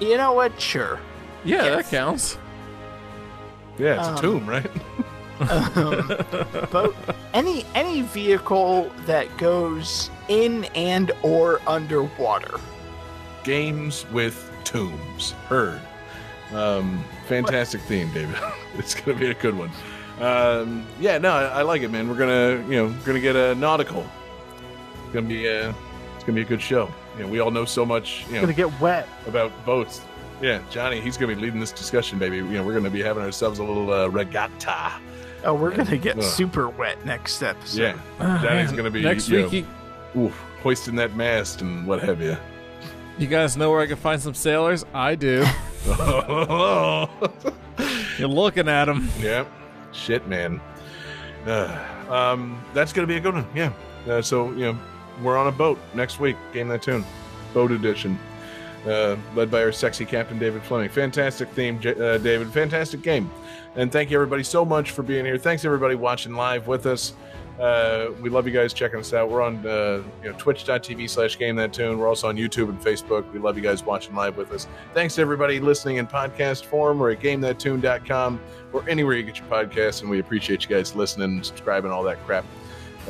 you 0.00 0.16
know 0.16 0.32
what? 0.32 0.58
Sure. 0.60 0.98
Yeah, 1.44 1.64
Yes. 1.64 1.76
that 1.90 1.96
counts. 1.96 2.38
Yeah, 3.78 3.98
it's 3.98 4.08
Um, 4.08 4.14
a 4.16 4.20
tomb, 4.20 4.46
right? 4.48 4.70
um, 5.50 6.06
boat 6.70 6.94
any 7.32 7.64
any 7.74 8.02
vehicle 8.02 8.90
that 9.06 9.34
goes 9.38 10.10
in 10.28 10.64
and 10.74 11.12
or 11.22 11.62
underwater 11.66 12.60
Games 13.42 14.04
with 14.12 14.50
tombs. 14.64 15.32
Heard. 15.48 15.80
Um, 16.52 17.02
fantastic 17.26 17.80
theme, 17.82 18.12
David. 18.12 18.36
it's 18.76 18.94
gonna 18.94 19.18
be 19.18 19.30
a 19.30 19.34
good 19.34 19.56
one. 19.56 19.70
Um, 20.20 20.84
yeah, 21.00 21.16
no, 21.16 21.30
I, 21.32 21.44
I 21.44 21.62
like 21.62 21.80
it, 21.80 21.90
man. 21.90 22.06
We're 22.10 22.18
gonna, 22.18 22.62
you 22.68 22.76
know, 22.76 22.90
gonna 23.06 23.18
get 23.20 23.34
a 23.34 23.54
nautical. 23.54 24.04
It's 25.04 25.14
gonna 25.14 25.26
be 25.26 25.46
a, 25.46 25.70
it's 25.70 25.78
gonna 26.30 26.36
be 26.46 26.46
a 26.46 26.56
good 26.56 26.62
show. 26.62 26.88
You 27.16 27.24
know, 27.24 27.28
we 27.30 27.40
all 27.40 27.50
know 27.50 27.64
so 27.64 27.84
much, 27.84 28.24
you 28.28 28.34
know, 28.34 28.40
Gonna 28.42 28.52
get 28.52 28.80
wet. 28.80 29.08
about 29.26 29.52
boats. 29.64 30.00
Yeah, 30.40 30.60
Johnny, 30.70 31.00
he's 31.00 31.16
gonna 31.18 31.34
be 31.34 31.40
leading 31.40 31.60
this 31.60 31.72
discussion, 31.72 32.18
baby. 32.18 32.36
You 32.36 32.44
know, 32.44 32.62
we're 32.64 32.72
gonna 32.74 32.88
be 32.90 33.02
having 33.02 33.22
ourselves 33.22 33.58
a 33.58 33.64
little 33.64 33.92
uh, 33.92 34.06
regatta. 34.08 34.92
oh 35.44 35.54
we're 35.54 35.74
gonna 35.74 35.96
get 35.98 36.16
Ugh. 36.16 36.22
super 36.22 36.68
wet 36.70 37.04
next 37.04 37.42
episode 37.42 37.94
Yeah, 38.18 38.42
Johnny's 38.42 38.72
gonna 38.72 38.90
be 38.90 39.02
next 39.02 39.28
you 39.28 39.44
week. 39.48 39.64
know, 39.64 39.68
You, 40.14 40.26
oof, 40.26 40.34
hoisting 40.62 40.94
that 40.96 41.14
mast 41.16 41.60
and 41.62 41.86
what 41.86 42.00
have 42.02 42.20
you. 42.22 42.36
you 43.18 43.26
guys 43.26 43.56
know 43.56 43.70
where 43.70 43.80
I 43.80 43.86
can 43.86 43.96
find 43.96 44.20
some 44.20 44.34
sailors? 44.34 44.84
I 44.94 45.14
do. 45.14 45.44
You're 48.18 48.28
looking 48.28 48.68
at 48.68 48.84
them. 48.86 49.08
yeah, 49.20 49.44
shit, 49.92 50.26
man. 50.28 50.60
Uh, 51.46 51.78
um, 52.10 52.62
that's 52.74 52.92
gonna 52.92 53.06
be 53.06 53.16
a 53.16 53.20
good 53.20 53.34
one. 53.34 53.46
Yeah. 53.54 53.72
Uh, 54.08 54.20
so 54.22 54.50
you 54.52 54.72
know, 54.72 54.78
we're 55.22 55.36
on 55.36 55.46
a 55.46 55.52
boat 55.52 55.78
next 55.94 56.20
week. 56.20 56.36
Game 56.52 56.68
that 56.68 56.82
tune, 56.82 57.04
boat 57.54 57.70
edition, 57.70 58.18
uh, 58.86 59.16
led 59.34 59.50
by 59.50 59.62
our 59.62 59.72
sexy 59.72 60.04
captain 60.04 60.38
David 60.38 60.62
Fleming. 60.62 60.88
Fantastic 60.88 61.48
theme, 61.50 61.76
uh, 61.78 62.18
David. 62.18 62.52
Fantastic 62.52 63.02
game, 63.02 63.30
and 63.76 63.90
thank 63.90 64.10
you 64.10 64.16
everybody 64.16 64.42
so 64.42 64.64
much 64.64 64.90
for 64.90 65.02
being 65.02 65.24
here. 65.24 65.38
Thanks 65.38 65.64
everybody 65.64 65.94
watching 65.94 66.34
live 66.34 66.66
with 66.66 66.86
us. 66.86 67.14
Uh, 67.60 68.12
we 68.22 68.30
love 68.30 68.46
you 68.46 68.54
guys 68.54 68.72
checking 68.72 68.98
us 68.98 69.12
out. 69.12 69.28
We're 69.28 69.42
on 69.42 69.66
uh, 69.66 70.02
you 70.22 70.30
know, 70.30 70.38
twitch.tv 70.38 71.10
slash 71.10 71.38
game 71.38 71.56
that 71.56 71.74
tune. 71.74 71.98
We're 71.98 72.08
also 72.08 72.28
on 72.28 72.36
YouTube 72.36 72.70
and 72.70 72.80
Facebook. 72.80 73.30
We 73.32 73.38
love 73.38 73.54
you 73.54 73.62
guys 73.62 73.84
watching 73.84 74.14
live 74.14 74.38
with 74.38 74.50
us. 74.52 74.66
Thanks 74.94 75.16
to 75.16 75.20
everybody 75.20 75.60
listening 75.60 75.98
in 75.98 76.06
podcast 76.06 76.64
form 76.64 77.02
or 77.02 77.10
at 77.10 77.20
gamethattune.com 77.20 78.40
or 78.72 78.88
anywhere 78.88 79.14
you 79.14 79.24
get 79.24 79.38
your 79.38 79.46
podcasts. 79.48 80.00
And 80.00 80.08
we 80.08 80.20
appreciate 80.20 80.62
you 80.62 80.74
guys 80.74 80.94
listening 80.94 81.32
and 81.32 81.44
subscribing, 81.44 81.90
all 81.90 82.02
that 82.04 82.24
crap. 82.24 82.46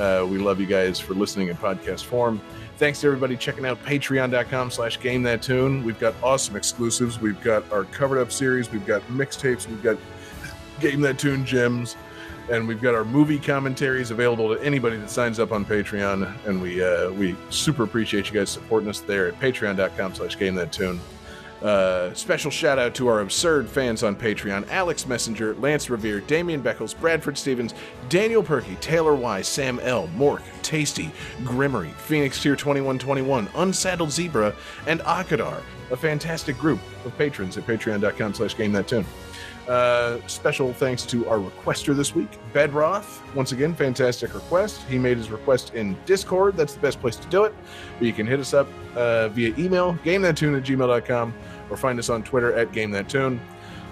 Uh, 0.00 0.26
we 0.26 0.38
love 0.38 0.58
you 0.60 0.66
guys 0.66 0.98
for 0.98 1.14
listening 1.14 1.48
in 1.48 1.56
podcast 1.56 2.04
form. 2.04 2.40
Thanks 2.78 3.00
to 3.02 3.06
everybody 3.06 3.36
checking 3.36 3.66
out 3.66 3.82
patreon.com 3.84 4.70
slash 4.70 4.98
game 4.98 5.22
that 5.24 5.42
tune. 5.42 5.84
We've 5.84 5.98
got 6.00 6.14
awesome 6.22 6.56
exclusives. 6.56 7.20
We've 7.20 7.40
got 7.42 7.70
our 7.70 7.84
covered 7.84 8.18
up 8.18 8.32
series. 8.32 8.70
We've 8.72 8.86
got 8.86 9.02
mixtapes. 9.08 9.68
We've 9.68 9.82
got 9.82 9.98
game 10.80 11.02
that 11.02 11.18
tune 11.18 11.44
gems 11.44 11.96
and 12.50 12.66
we've 12.66 12.80
got 12.80 12.94
our 12.94 13.04
movie 13.04 13.38
commentaries 13.38 14.10
available 14.10 14.54
to 14.54 14.62
anybody 14.62 14.96
that 14.96 15.08
signs 15.08 15.38
up 15.38 15.52
on 15.52 15.64
Patreon. 15.64 16.32
And 16.46 16.60
we 16.60 16.82
uh, 16.82 17.10
we 17.12 17.36
super 17.48 17.84
appreciate 17.84 18.26
you 18.26 18.32
guys 18.32 18.50
supporting 18.50 18.88
us 18.88 19.00
there 19.00 19.28
at 19.28 19.38
patreon.com 19.38 20.14
slash 20.14 20.38
game 20.38 20.54
that 20.56 20.72
tune. 20.72 21.00
Uh, 21.62 22.14
special 22.14 22.50
shout 22.50 22.78
out 22.78 22.94
to 22.94 23.06
our 23.08 23.20
absurd 23.20 23.68
fans 23.68 24.02
on 24.02 24.16
Patreon 24.16 24.66
Alex 24.70 25.06
Messenger, 25.06 25.54
Lance 25.56 25.90
Revere, 25.90 26.20
Damian 26.20 26.62
Beckles, 26.62 26.98
Bradford 26.98 27.36
Stevens, 27.36 27.74
Daniel 28.08 28.42
Perky, 28.42 28.76
Taylor 28.76 29.14
Y, 29.14 29.42
Sam 29.42 29.78
L, 29.80 30.08
Mork, 30.16 30.42
Tasty, 30.62 31.10
Grimmery, 31.42 31.92
Phoenix 31.92 32.42
Tier 32.42 32.56
2121, 32.56 33.48
Unsaddled 33.48 34.10
Zebra, 34.10 34.54
and 34.86 35.00
Akadar, 35.00 35.60
a 35.90 35.96
fantastic 35.96 36.56
group 36.56 36.80
of 37.04 37.16
patrons 37.18 37.58
at 37.58 37.66
patreon.com 37.66 38.32
slash 38.32 38.56
game 38.56 38.72
that 38.72 38.88
tune. 38.88 39.04
Uh, 39.68 40.18
special 40.26 40.72
thanks 40.72 41.04
to 41.04 41.28
our 41.28 41.38
requester 41.38 41.94
this 41.94 42.12
week, 42.12 42.28
Bedroth. 42.52 43.20
Once 43.36 43.52
again, 43.52 43.72
fantastic 43.72 44.34
request. 44.34 44.82
He 44.88 44.98
made 44.98 45.16
his 45.16 45.30
request 45.30 45.74
in 45.74 45.96
Discord. 46.06 46.56
That's 46.56 46.74
the 46.74 46.80
best 46.80 47.00
place 47.00 47.14
to 47.14 47.28
do 47.28 47.44
it. 47.44 47.54
But 47.98 48.06
you 48.06 48.12
can 48.12 48.26
hit 48.26 48.40
us 48.40 48.52
up 48.52 48.66
uh, 48.96 49.28
via 49.28 49.54
email, 49.58 49.94
gamethattune 50.04 50.56
at 50.56 50.64
gmail.com, 50.64 51.34
or 51.70 51.76
find 51.76 51.98
us 51.98 52.08
on 52.10 52.22
Twitter 52.22 52.52
at 52.54 52.72
gamethattune. 52.72 53.38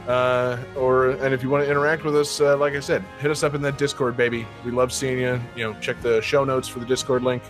Uh, 0.06 0.58
or 0.74 1.10
and 1.10 1.34
if 1.34 1.42
you 1.42 1.50
want 1.50 1.64
to 1.64 1.70
interact 1.70 2.04
with 2.04 2.16
us, 2.16 2.40
uh, 2.40 2.56
like 2.56 2.74
I 2.74 2.80
said, 2.80 3.04
hit 3.20 3.30
us 3.30 3.42
up 3.42 3.54
in 3.54 3.60
that 3.62 3.76
Discord, 3.76 4.16
baby. 4.16 4.46
We 4.64 4.70
love 4.70 4.92
seeing 4.92 5.18
you. 5.18 5.40
You 5.54 5.64
know, 5.64 5.80
check 5.80 6.00
the 6.00 6.22
show 6.22 6.44
notes 6.44 6.66
for 6.66 6.78
the 6.78 6.86
Discord 6.86 7.22
link. 7.22 7.42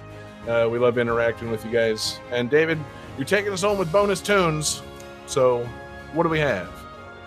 Uh, 0.49 0.69
we 0.71 0.79
love 0.79 0.99
interacting 0.99 1.51
with 1.51 1.65
you 1.65 1.71
guys. 1.71 2.19
And 2.33 2.51
David, 2.51 2.79
you're 3.17 3.27
taking 3.27 3.53
us 3.53 3.63
home 3.63 3.79
with 3.79 3.93
bonus 3.93 4.21
tunes. 4.21 4.83
So, 5.27 5.65
what 6.13 6.25
do 6.25 6.29
we 6.29 6.41
have? 6.41 6.69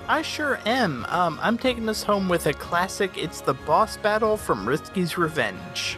I 0.07 0.21
sure 0.21 0.59
am. 0.65 1.05
Um, 1.07 1.39
I'm 1.41 1.57
taking 1.57 1.87
us 1.87 2.03
home 2.03 2.27
with 2.27 2.47
a 2.47 2.53
classic. 2.53 3.17
It's 3.17 3.39
the 3.39 3.53
boss 3.53 3.95
battle 3.97 4.35
from 4.35 4.65
Risky's 4.65 5.17
Revenge. 5.17 5.97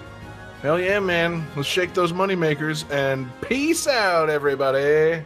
Hell 0.61 0.79
yeah, 0.79 0.99
man. 0.99 1.45
Let's 1.55 1.67
shake 1.67 1.93
those 1.93 2.13
moneymakers 2.13 2.89
and 2.91 3.27
peace 3.41 3.87
out, 3.87 4.29
everybody. 4.29 5.23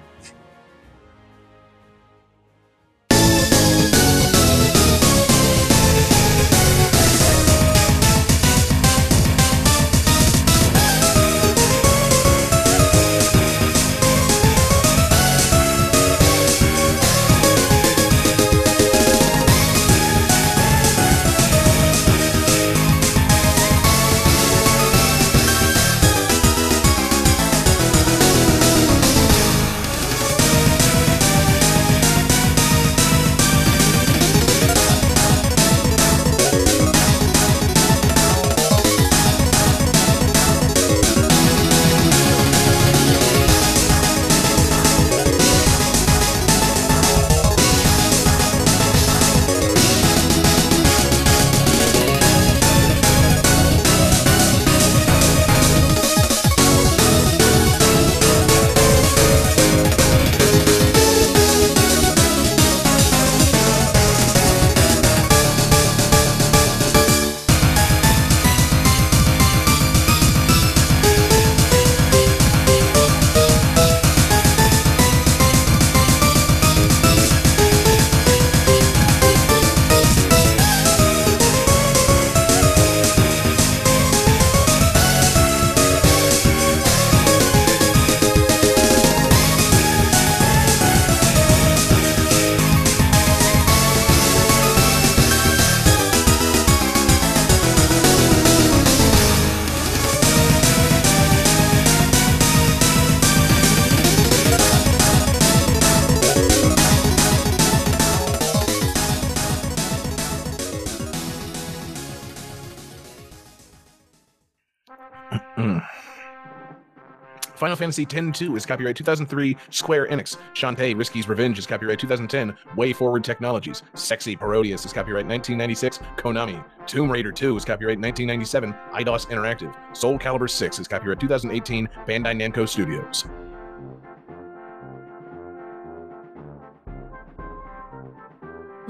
Fantasy 117.78 118.04
X-2 118.04 118.58
is 118.58 118.66
copyright 118.66 118.96
2003, 118.96 119.56
Square 119.70 120.08
Enix. 120.08 120.38
Shantae, 120.54 120.96
Risky's 120.96 121.30
Revenge 121.30 121.58
is 121.60 121.66
copyright 121.66 122.00
2010, 122.00 122.56
WayForward 122.76 123.24
Technologies. 123.24 123.84
Sexy 123.94 124.36
Parodius 124.36 124.86
is 124.86 124.92
copyright 124.94 125.26
1996, 125.26 126.00
Konami. 126.18 126.64
Tomb 126.86 127.12
Raider 127.12 127.32
2 127.32 127.56
is 127.58 127.64
copyright 127.66 128.00
1997, 128.00 128.74
Eidos 128.94 129.28
Interactive. 129.28 129.74
Soul 129.96 130.18
Calibur 130.20 130.50
6 130.50 130.80
is 130.80 130.88
copyright 130.88 131.20
2018, 131.20 131.88
Bandai 132.08 132.36
Namco 132.36 132.68
Studios. 132.68 133.26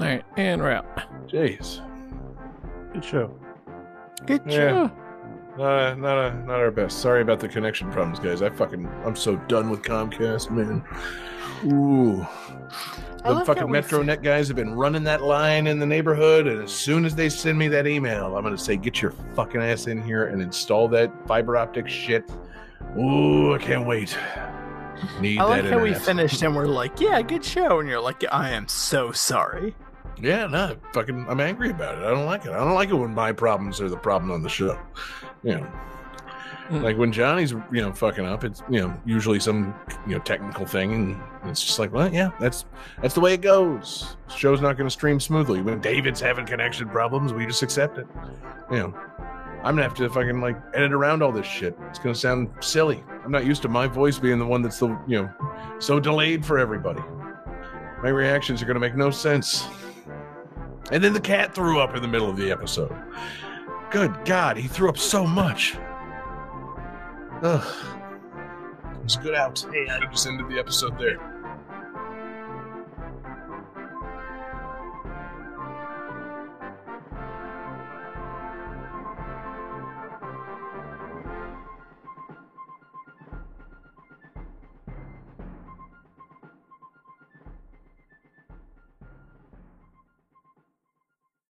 All 0.00 0.06
right, 0.06 0.24
and 0.36 0.60
we're 0.60 0.70
out. 0.72 0.86
Jeez. 1.28 1.80
Good 2.92 3.04
show. 3.04 3.34
Good 4.26 4.42
Yeah. 4.46 4.70
job. 4.70 4.92
Not, 5.58 5.92
a, 5.92 5.96
not, 5.96 6.18
a, 6.18 6.34
not 6.44 6.60
our 6.60 6.70
best. 6.70 7.00
Sorry 7.00 7.20
about 7.20 7.40
the 7.40 7.48
connection 7.48 7.90
problems, 7.90 8.20
guys. 8.20 8.42
I 8.42 8.48
fucking, 8.48 8.86
I'm 9.04 9.16
so 9.16 9.36
done 9.48 9.70
with 9.70 9.82
Comcast, 9.82 10.50
man. 10.50 10.84
Ooh. 11.72 12.24
The 13.24 13.44
fucking 13.44 13.64
MetroNet 13.64 14.22
guys 14.22 14.46
have 14.46 14.56
been 14.56 14.74
running 14.74 15.02
that 15.04 15.22
line 15.22 15.66
in 15.66 15.80
the 15.80 15.86
neighborhood, 15.86 16.46
and 16.46 16.62
as 16.62 16.72
soon 16.72 17.04
as 17.04 17.16
they 17.16 17.28
send 17.28 17.58
me 17.58 17.66
that 17.68 17.86
email, 17.86 18.36
I'm 18.36 18.44
gonna 18.44 18.56
say, 18.56 18.76
"Get 18.76 19.02
your 19.02 19.10
fucking 19.34 19.60
ass 19.60 19.88
in 19.88 20.00
here 20.00 20.28
and 20.28 20.40
install 20.40 20.86
that 20.88 21.12
fiber 21.26 21.56
optic 21.56 21.88
shit." 21.88 22.30
Ooh, 22.96 23.54
I 23.54 23.58
can't 23.58 23.86
wait. 23.86 24.16
Need 25.20 25.38
I 25.38 25.44
like 25.44 25.62
that 25.64 25.72
how 25.72 25.82
we 25.82 25.94
finished 25.94 26.42
and 26.42 26.56
we're 26.56 26.66
like, 26.66 27.00
yeah, 27.00 27.20
good 27.22 27.44
show. 27.44 27.80
And 27.80 27.88
you're 27.88 28.00
like, 28.00 28.24
I 28.30 28.50
am 28.50 28.66
so 28.68 29.12
sorry. 29.12 29.74
Yeah, 30.20 30.46
no, 30.46 30.76
fucking, 30.92 31.26
I'm 31.28 31.40
angry 31.40 31.70
about 31.70 31.98
it. 31.98 32.04
I 32.04 32.10
don't 32.10 32.26
like 32.26 32.44
it. 32.44 32.50
I 32.50 32.56
don't 32.58 32.74
like 32.74 32.88
it 32.90 32.94
when 32.94 33.14
my 33.14 33.32
problems 33.32 33.80
are 33.80 33.88
the 33.88 33.96
problem 33.96 34.30
on 34.32 34.42
the 34.42 34.48
show. 34.48 34.78
You 35.42 35.56
know, 35.56 35.72
Mm. 36.70 36.82
like 36.82 36.98
when 36.98 37.10
Johnny's, 37.12 37.52
you 37.52 37.80
know, 37.80 37.92
fucking 37.94 38.26
up, 38.26 38.44
it's 38.44 38.62
you 38.68 38.78
know 38.80 38.94
usually 39.06 39.40
some 39.40 39.74
you 40.06 40.12
know 40.14 40.18
technical 40.18 40.66
thing, 40.66 40.92
and 40.92 41.16
it's 41.50 41.64
just 41.64 41.78
like, 41.78 41.94
well, 41.94 42.12
yeah, 42.12 42.28
that's 42.38 42.66
that's 43.00 43.14
the 43.14 43.20
way 43.20 43.32
it 43.32 43.40
goes. 43.40 44.18
The 44.28 44.34
show's 44.34 44.60
not 44.60 44.76
going 44.76 44.86
to 44.86 44.90
stream 44.90 45.18
smoothly. 45.18 45.62
When 45.62 45.80
David's 45.80 46.20
having 46.20 46.44
connection 46.44 46.86
problems, 46.90 47.32
we 47.32 47.46
just 47.46 47.62
accept 47.62 47.96
it. 47.96 48.06
You 48.70 48.76
know, 48.80 48.94
I'm 49.62 49.76
gonna 49.76 49.82
have 49.84 49.94
to 49.94 50.10
fucking 50.10 50.42
like 50.42 50.58
edit 50.74 50.92
around 50.92 51.22
all 51.22 51.32
this 51.32 51.46
shit. 51.46 51.74
It's 51.88 51.98
gonna 51.98 52.14
sound 52.14 52.50
silly. 52.60 53.02
I'm 53.24 53.32
not 53.32 53.46
used 53.46 53.62
to 53.62 53.68
my 53.70 53.86
voice 53.86 54.18
being 54.18 54.38
the 54.38 54.44
one 54.46 54.60
that's 54.60 54.78
the 54.78 54.88
you 55.06 55.22
know 55.22 55.30
so 55.78 55.98
delayed 55.98 56.44
for 56.44 56.58
everybody. 56.58 57.00
My 58.02 58.10
reactions 58.10 58.60
are 58.62 58.66
gonna 58.66 58.78
make 58.78 58.94
no 58.94 59.10
sense. 59.10 59.66
And 60.90 61.02
then 61.02 61.12
the 61.12 61.20
cat 61.20 61.54
threw 61.54 61.80
up 61.80 61.94
in 61.94 62.02
the 62.02 62.08
middle 62.08 62.30
of 62.30 62.36
the 62.36 62.50
episode. 62.50 62.94
Good 63.90 64.24
God, 64.24 64.56
he 64.56 64.68
threw 64.68 64.88
up 64.88 64.98
so 64.98 65.26
much. 65.26 65.76
Ugh. 67.42 67.74
It 68.94 69.04
was 69.04 69.16
good 69.16 69.34
out. 69.34 69.64
Hey, 69.72 69.86
I 69.88 70.00
just 70.10 70.26
ended 70.26 70.48
the 70.48 70.58
episode 70.58 70.98
there. 70.98 71.37